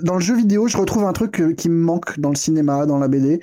[0.00, 2.98] Dans le jeu vidéo, je retrouve un truc qui me manque dans le cinéma, dans
[2.98, 3.42] la BD.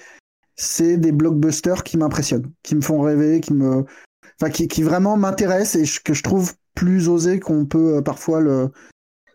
[0.55, 3.85] C'est des blockbusters qui m'impressionnent, qui me font rêver, qui me,
[4.41, 8.39] enfin, qui, qui vraiment m'intéressent et que je trouve plus osé qu'on peut euh, parfois
[8.39, 8.69] le.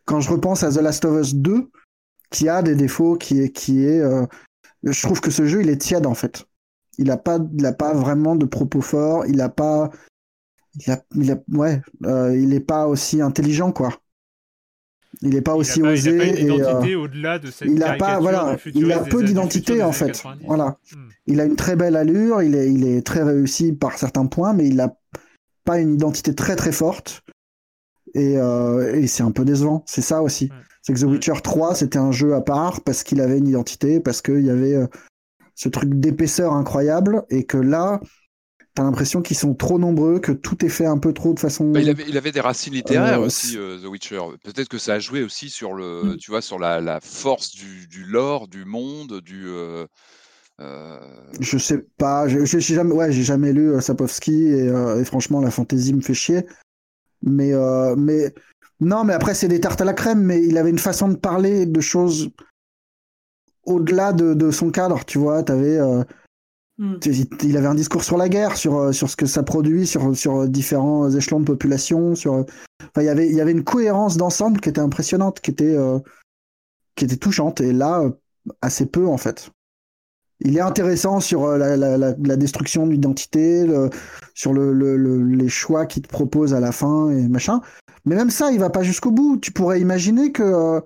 [0.05, 1.71] Quand je repense à The Last of Us 2,
[2.31, 4.27] qui a des défauts, qui est, qui est, euh,
[4.83, 6.45] je trouve que ce jeu il est tiède en fait.
[6.99, 9.27] Il n'a pas, il a pas vraiment de propos forts.
[9.27, 9.91] Il n'a pas,
[10.75, 13.91] il a, il a, ouais, euh, il n'est pas aussi intelligent quoi.
[15.21, 16.11] Il n'est pas aussi osé.
[16.11, 19.23] Il n'a pas identité euh, au-delà de cette Il a pas, voilà, il a peu
[19.23, 20.23] d'identité en fait.
[20.47, 20.79] Voilà.
[20.93, 21.09] Hmm.
[21.27, 22.43] Il a une très belle allure.
[22.43, 24.97] Il est, il est très réussi par certains points, mais il n'a
[25.65, 27.23] pas une identité très très forte.
[28.15, 29.85] Et, euh, et c'est un peu décevant.
[29.87, 30.51] C'est ça aussi.
[30.83, 34.01] C'est que The Witcher 3, c'était un jeu à part parce qu'il avait une identité,
[34.01, 34.77] parce qu'il y avait
[35.55, 38.01] ce truc d'épaisseur incroyable et que là,
[38.75, 41.71] t'as l'impression qu'ils sont trop nombreux, que tout est fait un peu trop de façon.
[41.71, 44.21] Bah, il, avait, il, avait, des racines littéraires euh, aussi, euh, The Witcher.
[44.43, 46.17] Peut-être que ça a joué aussi sur le, mm.
[46.17, 49.47] tu vois, sur la, la force du, du, lore, du monde, du.
[49.47, 49.87] Euh,
[51.41, 55.93] je sais pas, j'ai jamais, ouais, j'ai jamais lu Sapowski et, et, franchement la fantaisie
[55.93, 56.47] me fait chier.
[57.23, 57.53] Mais,
[57.97, 58.33] mais
[58.79, 61.17] non, mais après c'est des tartes à la crème, mais il avait une façon de
[61.17, 62.31] parler de choses
[63.65, 66.03] au-delà de, son cadre, tu vois, avais, euh,
[66.79, 66.97] hmm.
[67.43, 70.17] il avait un discours sur la guerre, sur, euh, sur ce que ça produit, sur,
[70.17, 72.45] sur différents échelons de population, sur,
[72.97, 75.99] il y avait, il y avait une cohérence d'ensemble qui était impressionnante, qui était, euh,
[76.97, 78.05] qui était touchante, et là,
[78.61, 79.51] assez peu en fait.
[80.45, 83.65] Il est intéressant sur la, la, la, destruction d'identité,
[84.35, 87.61] sur le, le, les choix qu'il te propose à la fin et machin.
[88.05, 89.37] Mais même ça, il va pas jusqu'au bout.
[89.37, 90.83] Tu pourrais imaginer que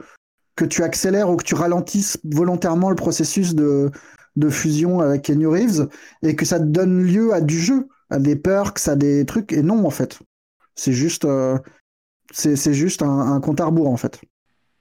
[0.56, 3.90] que tu accélères ou que tu ralentisses volontairement le processus de,
[4.36, 5.88] de fusion avec Kenny Reeves
[6.22, 9.52] et que ça te donne lieu à du jeu, à des perks, à des trucs.
[9.52, 10.18] Et non, en fait.
[10.74, 11.58] C'est juste, euh,
[12.30, 14.20] c'est, juste un, compte à rebours, en fait.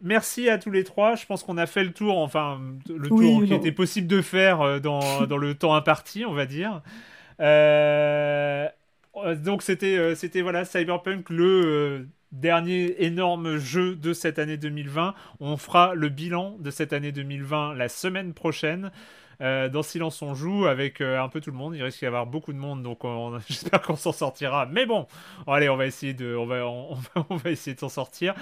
[0.02, 1.16] Merci à tous les trois.
[1.16, 4.62] Je pense qu'on a fait le tour, enfin, le tour qui était possible de faire
[4.62, 6.82] euh, dans, dans, le temps imparti, on va dire.
[7.40, 8.68] Euh,
[9.44, 15.14] donc c'était, c'était voilà, Cyberpunk, le dernier énorme jeu de cette année 2020.
[15.39, 18.91] On fera le bilan de cette année 2020 la semaine prochaine.
[19.41, 21.75] Euh, dans Silence on joue avec euh, un peu tout le monde.
[21.75, 23.01] Il risque d'y avoir beaucoup de monde, donc
[23.47, 24.65] j'espère qu'on s'en sortira.
[24.65, 25.07] Mais bon,
[25.47, 26.97] allez, on va essayer de, on va, on,
[27.35, 28.33] va essayer de s'en sortir.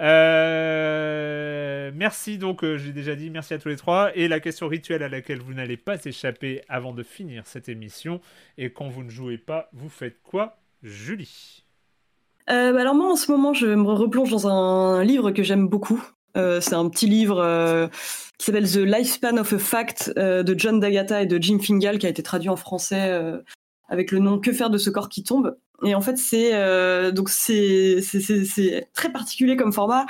[0.00, 4.16] Euh, merci donc, j'ai déjà dit merci à tous les trois.
[4.16, 8.20] Et la question rituelle à laquelle vous n'allez pas échapper avant de finir cette émission.
[8.58, 11.63] Et quand vous ne jouez pas, vous faites quoi, Julie?
[12.46, 16.02] Bah Alors moi, en ce moment, je me replonge dans un livre que j'aime beaucoup.
[16.34, 17.88] c'est un petit livre
[18.38, 22.06] qui s'appelle The Lifespan of a Fact de John D'Agata et de Jim Fingal, qui
[22.06, 23.20] a été traduit en français
[23.88, 25.56] avec le nom Que faire de ce corps qui tombe.
[25.84, 26.52] Et en fait, c'est
[27.12, 28.00] donc c'est
[28.94, 30.06] très particulier comme format.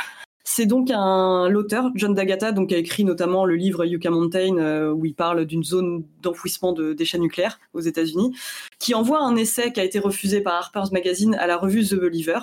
[0.47, 4.93] C'est donc un l'auteur John D'Agata donc a écrit notamment le livre Yucca Mountain euh,
[4.93, 8.37] où il parle d'une zone d'enfouissement de déchets nucléaires aux États-Unis,
[8.79, 11.95] qui envoie un essai qui a été refusé par Harper's Magazine à la revue The
[11.95, 12.41] Believer.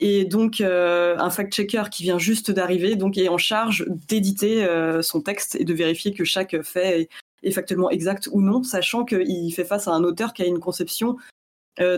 [0.00, 5.00] Et donc euh, un fact-checker qui vient juste d'arriver donc est en charge d'éditer euh,
[5.00, 7.08] son texte et de vérifier que chaque fait est,
[7.42, 10.60] est factuellement exact ou non, sachant qu'il fait face à un auteur qui a une
[10.60, 11.16] conception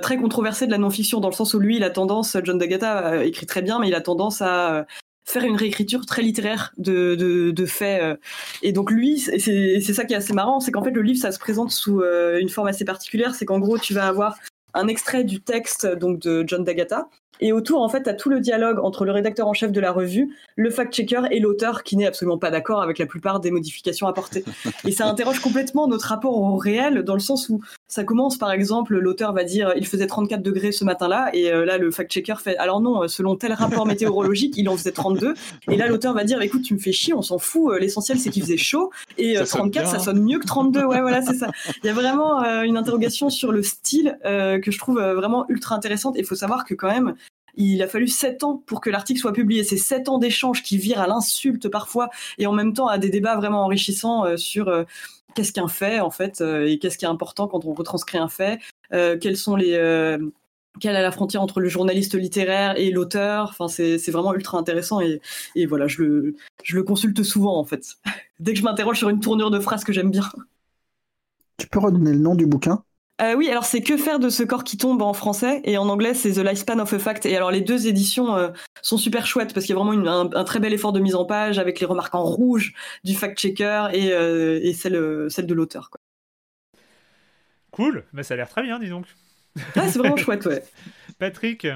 [0.01, 3.25] très controversée de la non-fiction, dans le sens où lui, il a tendance, John D'Agata
[3.25, 4.87] écrit très bien, mais il a tendance à
[5.25, 8.03] faire une réécriture très littéraire de, de, faits.
[8.03, 8.17] Euh.
[8.63, 11.33] Et donc lui, c'est ça qui est assez marrant, c'est qu'en fait le livre, ça
[11.33, 14.37] se présente sous euh, une forme assez particulière, c'est qu'en gros, tu vas avoir
[14.75, 17.09] un extrait du texte donc de John D'Agata,
[17.43, 19.81] et autour, en fait, tu as tout le dialogue entre le rédacteur en chef de
[19.81, 23.51] la revue, le fact-checker et l'auteur qui n'est absolument pas d'accord avec la plupart des
[23.51, 24.45] modifications apportées.
[24.87, 28.53] Et ça interroge complètement notre rapport au réel, dans le sens où ça commence, par
[28.53, 32.37] exemple, l'auteur va dire il faisait 34 degrés ce matin-là, et euh, là, le fact-checker
[32.41, 35.35] fait alors non, selon tel rapport météorologique, il en faisait 32.
[35.69, 38.19] Et là, l'auteur va dire écoute, tu me fais chier, on s'en fout, euh, l'essentiel
[38.19, 40.85] c'est qu'il faisait chaud, et 34, ça sonne mieux que 32.
[40.85, 41.51] Ouais, voilà, c'est ça.
[41.83, 44.17] Il y a vraiment euh, une interrogation sur le style
[44.63, 46.15] que je trouve vraiment ultra intéressante.
[46.19, 47.15] Il faut savoir que quand même,
[47.55, 49.65] il a fallu sept ans pour que l'article soit publié.
[49.65, 53.11] C'est sept ans d'échanges qui virent à l'insulte parfois et en même temps à des
[53.11, 54.85] débats vraiment enrichissants euh, sur euh,
[55.35, 58.29] qu'est-ce qu'un fait en fait euh, et qu'est-ce qui est important quand on retranscrit un
[58.29, 58.59] fait.
[58.91, 59.73] quels sont les
[60.81, 65.03] quelle est la frontière entre le journaliste littéraire et l'auteur Enfin, c'est vraiment ultra intéressant
[65.03, 65.21] et,
[65.55, 67.97] et voilà, je le, je le consulte souvent en fait.
[68.41, 70.25] Dès que je m'interroge sur une tournure de phrase que j'aime bien.
[71.59, 72.83] Tu peux redonner le nom du bouquin?
[73.23, 75.89] Euh, oui, alors c'est Que faire de ce corps qui tombe en français et en
[75.89, 77.27] anglais c'est The Lifespan of a Fact.
[77.27, 78.51] Et alors les deux éditions euh,
[78.83, 81.25] sont super chouettes parce qu'il y a vraiment un, très bel effort de mise en
[81.25, 85.91] page avec les remarques en rouge du fact-checker et, euh, et celle, celle de l'auteur.
[87.71, 89.07] Cool, mais ça a l'air très bien, dis donc.
[89.77, 90.63] Ah, c'est vraiment chouette, ouais.
[91.19, 91.67] Patrick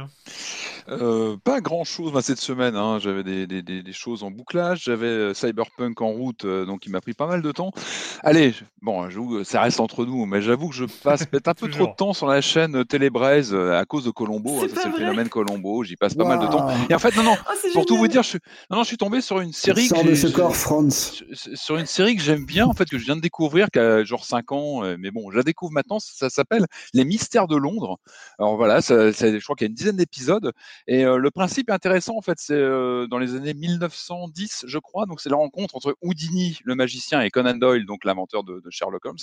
[0.89, 2.76] euh, pas grand chose cette semaine.
[2.76, 2.98] Hein.
[3.00, 4.84] J'avais des, des, des, choses en bouclage.
[4.84, 7.73] J'avais euh, Cyberpunk en route, euh, donc il m'a pris pas mal de temps.
[8.23, 9.08] Allez, bon,
[9.44, 12.12] ça reste entre nous, mais j'avoue que je passe peut-être un peu trop de temps
[12.12, 14.60] sur la chaîne Télébraise à cause de Colombo.
[14.60, 14.68] Hein.
[14.68, 15.82] c'est le phénomène Colombo.
[15.82, 16.68] J'y passe pas mal de temps.
[16.89, 18.39] Et en fait, non, non, oh, pour tout vous dire, je suis,
[18.70, 19.89] non, non, je suis tombé sur une série.
[19.89, 21.24] Que de corps, Franz.
[21.55, 24.05] Sur une série que j'aime bien, en fait, que je viens de découvrir, qui a
[24.05, 25.98] genre 5 ans, mais bon, je la découvre maintenant.
[25.98, 27.98] Ça s'appelle Les Mystères de Londres.
[28.39, 30.52] Alors voilà, ça, je crois qu'il y a une dizaine d'épisodes.
[30.86, 35.06] Et le principe intéressant, en fait, c'est euh, dans les années 1910, je crois.
[35.06, 39.05] Donc, c'est la rencontre entre Houdini, le magicien, et Conan Doyle, donc l'inventeur de, Sherlock
[39.05, 39.16] Holmes,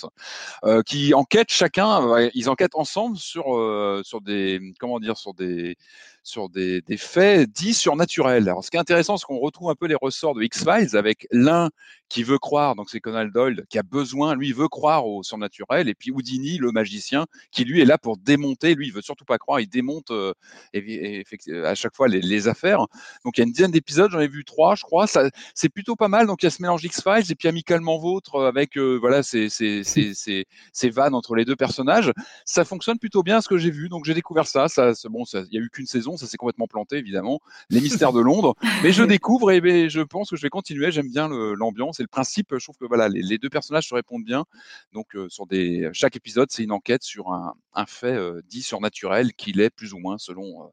[0.64, 5.76] euh, qui enquêtent chacun, ils enquêtent ensemble sur, euh, sur des, comment dire, sur des,
[6.24, 8.48] sur des, des, faits dits surnaturels.
[8.48, 11.28] Alors, ce qui est intéressant, c'est qu'on retrouve un peu les ressorts de X-Files avec
[11.30, 11.70] l'un
[12.08, 15.88] qui veut croire, donc c'est Conan Doyle, qui a besoin, lui, veut croire au surnaturel,
[15.88, 19.24] et puis Houdini, le magicien, qui lui est là pour démonter, lui, il veut surtout
[19.24, 20.32] pas croire, il démonte euh,
[20.72, 21.24] et,
[21.64, 22.86] à chaque fois les, les, affaires.
[23.24, 25.06] Donc il y a une dizaine d'épisodes, j'en ai vu trois, je crois,
[25.54, 26.26] c'est plutôt pas mal.
[26.26, 29.48] Donc il y a ce mélange X-Files et puis amicalement vôtre avec euh, voilà ces,
[29.48, 29.82] ces,
[30.14, 32.12] ces, ces, vannes entre les deux personnages.
[32.44, 34.68] Ça fonctionne plutôt bien ce que j'ai vu, donc j'ai découvert ça.
[34.68, 38.12] ça bon, il y a eu qu'une saison, ça s'est complètement planté évidemment, les mystères
[38.12, 40.90] de Londres, mais je découvre et, je pense que je vais continuer.
[40.90, 42.54] J'aime bien l'ambiance le principe.
[42.56, 44.44] Je trouve que voilà, les, deux personnages se répondent bien.
[44.92, 47.54] Donc, euh, sur des, chaque épisode, c'est une enquête sur un,
[47.86, 50.70] fait euh, dit surnaturel qu'il est plus ou moins selon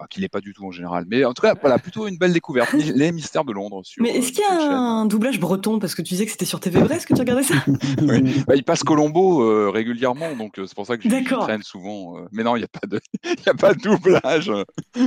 [0.00, 1.04] euh, qu'il n'est pas du tout en général.
[1.08, 2.72] Mais en tout cas, voilà, plutôt une belle découverte.
[2.94, 3.82] Les mystères de Londres.
[3.98, 5.78] mais est-ce qu'il y a un doublage breton?
[5.78, 7.54] Parce que tu disais que c'était sur TV Brest que tu regardais ça
[8.02, 8.42] oui.
[8.46, 12.16] Bah, il passe Colombo euh, régulièrement, donc euh, c'est pour ça que je traîne souvent.
[12.16, 12.20] Euh.
[12.32, 13.00] mais non, il n'y a, pas de...
[13.46, 14.52] a pas de doublage.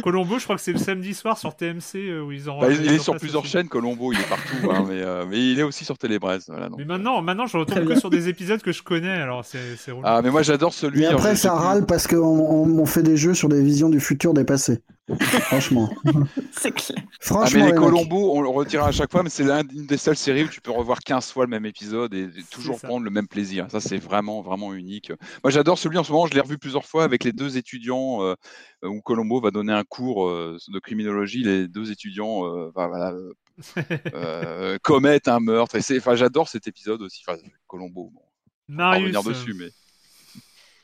[0.03, 2.59] Colombo, je crois que c'est le samedi soir sur TMC où ils ont.
[2.59, 4.71] Bah, il est sur plusieurs chaînes, Colombo, il est partout.
[4.71, 6.47] Hein, mais, mais, il est aussi sur Télé Brest.
[6.49, 9.59] Voilà, mais maintenant, maintenant, je retrouve que sur des épisodes que je connais, alors c'est
[10.03, 11.03] Ah, mais moi j'adore celui.
[11.03, 14.33] Et après, ça râle parce qu'on on fait des jeux sur des visions du futur
[14.33, 14.80] dépassées.
[15.19, 15.89] Franchement.
[16.51, 16.97] c'est clair.
[17.19, 17.61] Franchement.
[17.61, 20.17] Ah, mais les Colombo, on le retire à chaque fois, mais c'est l'une des seules
[20.17, 23.27] séries où tu peux revoir 15 fois le même épisode et, toujours prendre le même
[23.27, 23.67] plaisir.
[23.69, 25.11] Ça, c'est vraiment, vraiment unique.
[25.43, 28.23] Moi, j'adore celui en ce moment, je l'ai revu plusieurs fois avec les deux étudiants
[28.23, 28.35] euh,
[28.83, 31.43] où Colombo va donner un cours euh, de criminologie.
[31.43, 33.13] Les deux étudiants euh, voilà,
[34.83, 35.75] commettent un meurtre.
[35.75, 37.23] Et enfin, j'adore cet épisode aussi.
[37.27, 38.21] Enfin, Colombo, bon,
[38.69, 39.69] on va revenir dessus, mais.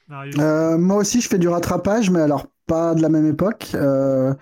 [0.10, 3.72] Moi aussi, je fais du rattrapage, mais alors pas de la même époque.
[3.76, 4.34] Euh,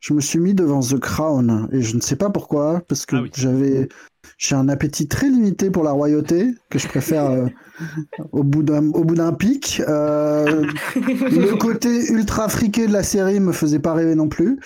[0.00, 3.16] je me suis mis devant The Crown et je ne sais pas pourquoi parce que
[3.16, 3.88] ah j'avais
[4.36, 7.46] j'ai un appétit très limité pour la royauté que je préfère euh,
[8.32, 9.82] au bout d'un au bout d'un pic.
[9.88, 14.60] Euh, le côté ultra friqué de la série me faisait pas rêver non plus.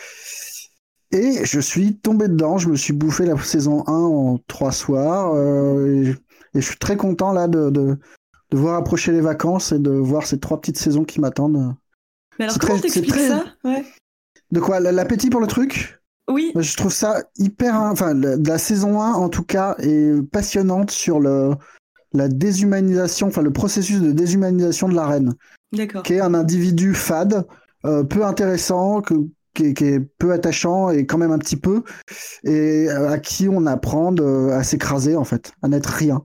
[1.13, 5.33] Et je suis tombé dedans, je me suis bouffé la saison 1 en trois soirs
[5.35, 6.15] euh, et,
[6.55, 7.99] je suis très content là de, de,
[8.53, 11.75] de, voir approcher les vacances et de voir ces trois petites saisons qui m'attendent.
[12.39, 13.45] Mais alors comment t'expliques ça?
[13.65, 13.85] Ouais.
[14.51, 14.81] De quoi?
[14.81, 16.03] L'appétit pour le truc?
[16.31, 16.53] Oui.
[16.57, 17.75] Je trouve ça hyper.
[17.75, 21.55] Enfin, la, saison 1, en tout cas, est passionnante sur le,
[22.13, 25.35] la déshumanisation, enfin, le processus de déshumanisation de la reine.
[25.73, 26.03] D'accord.
[26.03, 27.47] Qui est un individu fade,
[27.85, 29.15] euh, peu intéressant, que,
[29.55, 31.83] qui, est, peu attachant et quand même un petit peu,
[32.45, 36.25] et à qui on apprend à s'écraser, en fait, à n'être rien.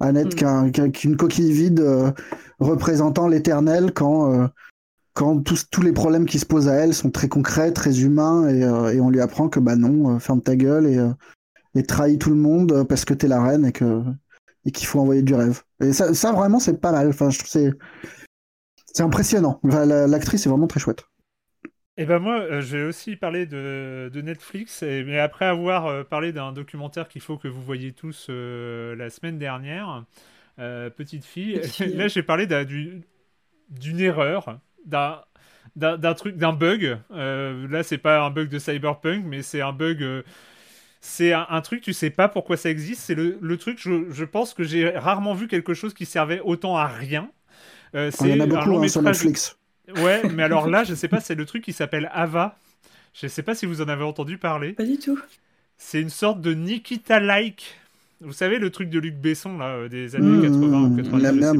[0.00, 0.92] À n'être hmm.
[0.92, 2.10] qu'une coquille vide euh,
[2.58, 4.32] représentant l'éternel quand.
[4.32, 4.46] Euh,
[5.14, 8.50] quand tous, tous les problèmes qui se posent à elle sont très concrets, très humains,
[8.50, 11.00] et, euh, et on lui apprend que bah non, ferme ta gueule et,
[11.74, 14.02] et trahis tout le monde parce que t'es la reine et que
[14.66, 15.62] et qu'il faut envoyer du rêve.
[15.80, 17.08] Et ça, ça vraiment, c'est pas mal.
[17.08, 17.72] Enfin, je trouve c'est
[18.92, 19.58] c'est impressionnant.
[19.62, 21.04] L'actrice est vraiment très chouette.
[21.98, 26.32] Et ben moi, je vais aussi parler de, de Netflix, et, mais après avoir parlé
[26.32, 30.04] d'un documentaire qu'il faut que vous voyez tous la semaine dernière,
[30.56, 31.60] Petite fille,
[31.94, 34.58] là j'ai parlé d'une erreur
[35.76, 36.98] d'un truc d'un bug.
[37.12, 40.22] Euh, là c'est pas un bug de cyberpunk mais c'est un bug euh,
[41.00, 43.02] c'est un, truc tu sais pas pourquoi ça existe.
[43.02, 46.40] C'est le, le, truc je, je pense que j'ai rarement vu quelque chose qui servait
[46.40, 47.30] autant à rien.
[47.94, 49.58] Euh, c'est un long hein, sur Netflix
[50.02, 52.58] ouais mais alors là je sais pas c'est le truc qui s'appelle Ava
[53.14, 55.18] je sais pas si vous en avez entendu parler pas du tout
[55.78, 57.76] c'est une sorte de Nikita like
[58.20, 61.58] vous savez le truc de Luc Besson là des années 80 ou 90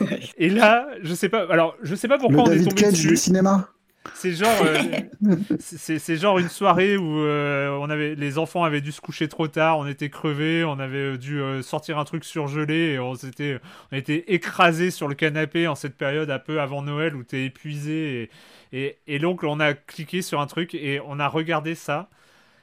[0.00, 0.20] ouais.
[0.38, 1.46] Et là, je sais pas.
[1.50, 3.08] Alors, je sais pas pourquoi on est tombé Cage dessus.
[3.08, 3.68] du cinéma.
[4.14, 8.90] C'est genre, euh, c'est genre une soirée où euh, on avait, les enfants avaient dû
[8.92, 12.92] se coucher trop tard, on était crevés, on avait dû euh, sortir un truc surgelé
[12.92, 13.60] et on s'était,
[13.92, 17.44] on était écrasés sur le canapé en cette période un peu avant Noël où t'es
[17.44, 18.30] épuisé
[18.72, 22.08] et, et, et donc on a cliqué sur un truc et on a regardé ça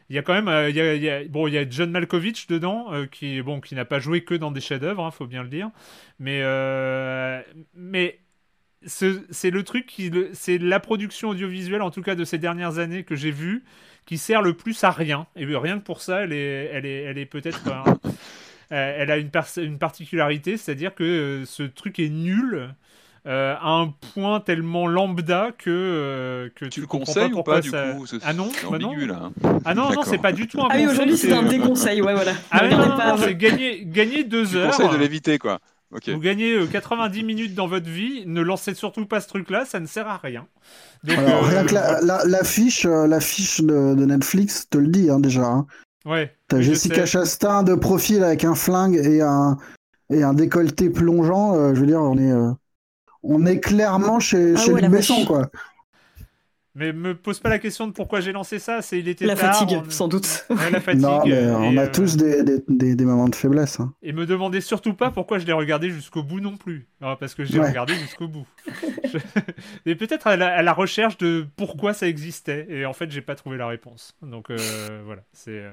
[0.09, 2.48] il y a quand même, euh, il y a, bon, il y a John Malkovich
[2.48, 5.43] dedans, euh, qui, bon, qui n'a pas joué que dans des chefs-d'œuvre, hein, faut bien
[5.43, 5.69] le dire.
[6.18, 7.42] Mais, euh,
[7.76, 8.19] mais
[8.85, 13.03] c'est le truc qui, c'est la production audiovisuelle, en tout cas de ces dernières années
[13.03, 13.64] que j'ai vu,
[14.06, 15.27] qui sert le plus à rien.
[15.35, 17.61] Et rien que pour ça, elle est, elle est, elle est peut-être.
[18.69, 22.69] elle a une, une particularité, c'est-à-dire que ce truc est nul
[23.27, 27.69] euh, à un point tellement lambda que, euh, que tu, le conseilles ou pas du
[27.69, 28.95] coup Ah non, bah non.
[28.95, 29.59] Là, hein.
[29.66, 30.85] Ah non, non, c'est pas du tout un ah conseil.
[30.85, 32.32] oui, aujourd'hui c'est un déconseil, ouais, voilà.
[32.49, 34.72] Ah non, non, c'est gagner, gagner deux tu heures.
[34.72, 35.59] conseilles de l'éviter, quoi.
[35.92, 39.80] Vous gagnez 90 euh, minutes dans votre vie, ne lancez surtout pas ce truc-là, ça
[39.80, 40.48] ne sert à rien.
[41.08, 45.45] Alors, rien que la, fiche, la fiche de, de, Netflix te le dit hein, déjà.
[45.45, 45.66] Hein.
[46.06, 46.35] Ouais.
[46.48, 49.58] T'as Jessica Chastain de profil avec un flingue et un,
[50.11, 51.74] et un décolleté plongeant.
[51.74, 52.56] je veux dire, on est
[53.24, 55.50] on est clairement chez, ah chez Besson, quoi.
[56.80, 59.35] Mais me pose pas la question de pourquoi j'ai lancé ça, c'est il était la
[59.35, 59.90] fatigue, on...
[59.90, 60.45] sans doute.
[60.49, 61.01] la fatigue.
[61.01, 63.82] Non, mais on a euh, tous des, des, des, moments de faiblesse.
[63.82, 63.93] Hein.
[64.01, 67.43] Et me demandez surtout pas pourquoi je l'ai regardé jusqu'au bout non plus, parce que
[67.43, 68.48] j'ai regardé jusqu'au bout.
[69.85, 73.58] Et peut-être à, la, recherche de pourquoi ça existait, et en fait j'ai pas trouvé
[73.58, 74.16] la réponse.
[74.22, 74.58] Donc euh,
[75.06, 75.51] voilà, c'est.
[75.51, 75.72] Euh,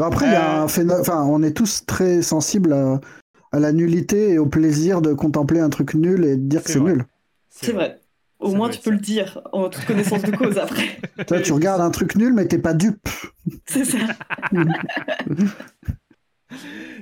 [0.00, 3.00] après, il y a un enfin, on est tous très sensibles à,
[3.50, 6.70] à la nullité et au plaisir de contempler un truc nul et de dire que
[6.70, 7.06] c'est nul.
[7.48, 7.98] C'est vrai.
[8.42, 10.98] Au moins, tu peux le dire en toute connaissance de cause après.
[11.26, 13.08] Toi, tu regardes un truc nul, mais t'es pas dupe.
[13.66, 13.98] C'est ça.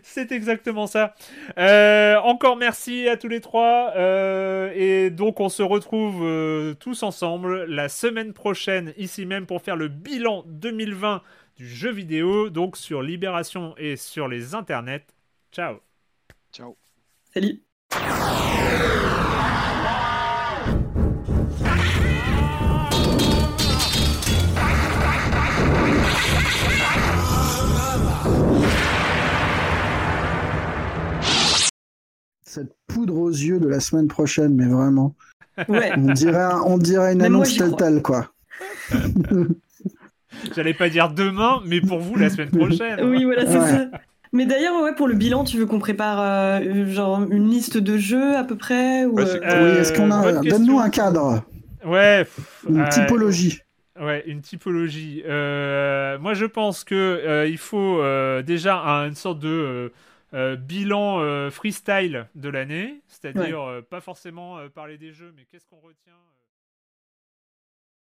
[0.03, 1.15] C'est exactement ça.
[1.59, 3.93] Euh, encore merci à tous les trois.
[3.97, 9.63] Euh, et donc, on se retrouve euh, tous ensemble la semaine prochaine, ici même, pour
[9.63, 11.23] faire le bilan 2020
[11.57, 15.07] du jeu vidéo, donc sur Libération et sur les internets.
[15.53, 15.77] Ciao.
[16.53, 16.77] Ciao.
[17.33, 17.63] Salut.
[32.45, 35.15] Cette poudre aux yeux de la semaine prochaine, mais vraiment.
[35.69, 35.93] Ouais.
[35.97, 38.33] On dirait, on dirait une annonce telle telle, quoi.
[40.55, 43.01] J'allais pas dire demain, mais pour vous, la semaine prochaine.
[43.05, 43.87] Oui, voilà, c'est ça.
[44.33, 47.99] Mais d'ailleurs, ouais, pour le bilan, tu veux qu'on prépare euh, genre une liste de
[47.99, 51.43] jeux à peu près ou, euh, Oui, est-ce qu'on a Donne-nous un cadre.
[51.85, 52.27] Ouais.
[52.69, 53.61] Une typologie.
[54.01, 55.23] Ouais, une typologie.
[55.27, 58.03] Euh, moi, je pense que il faut
[58.43, 59.93] déjà une sorte de
[60.33, 66.15] bilan freestyle de l'année, c'est-à-dire pas forcément parler des jeux, mais qu'est-ce qu'on retient.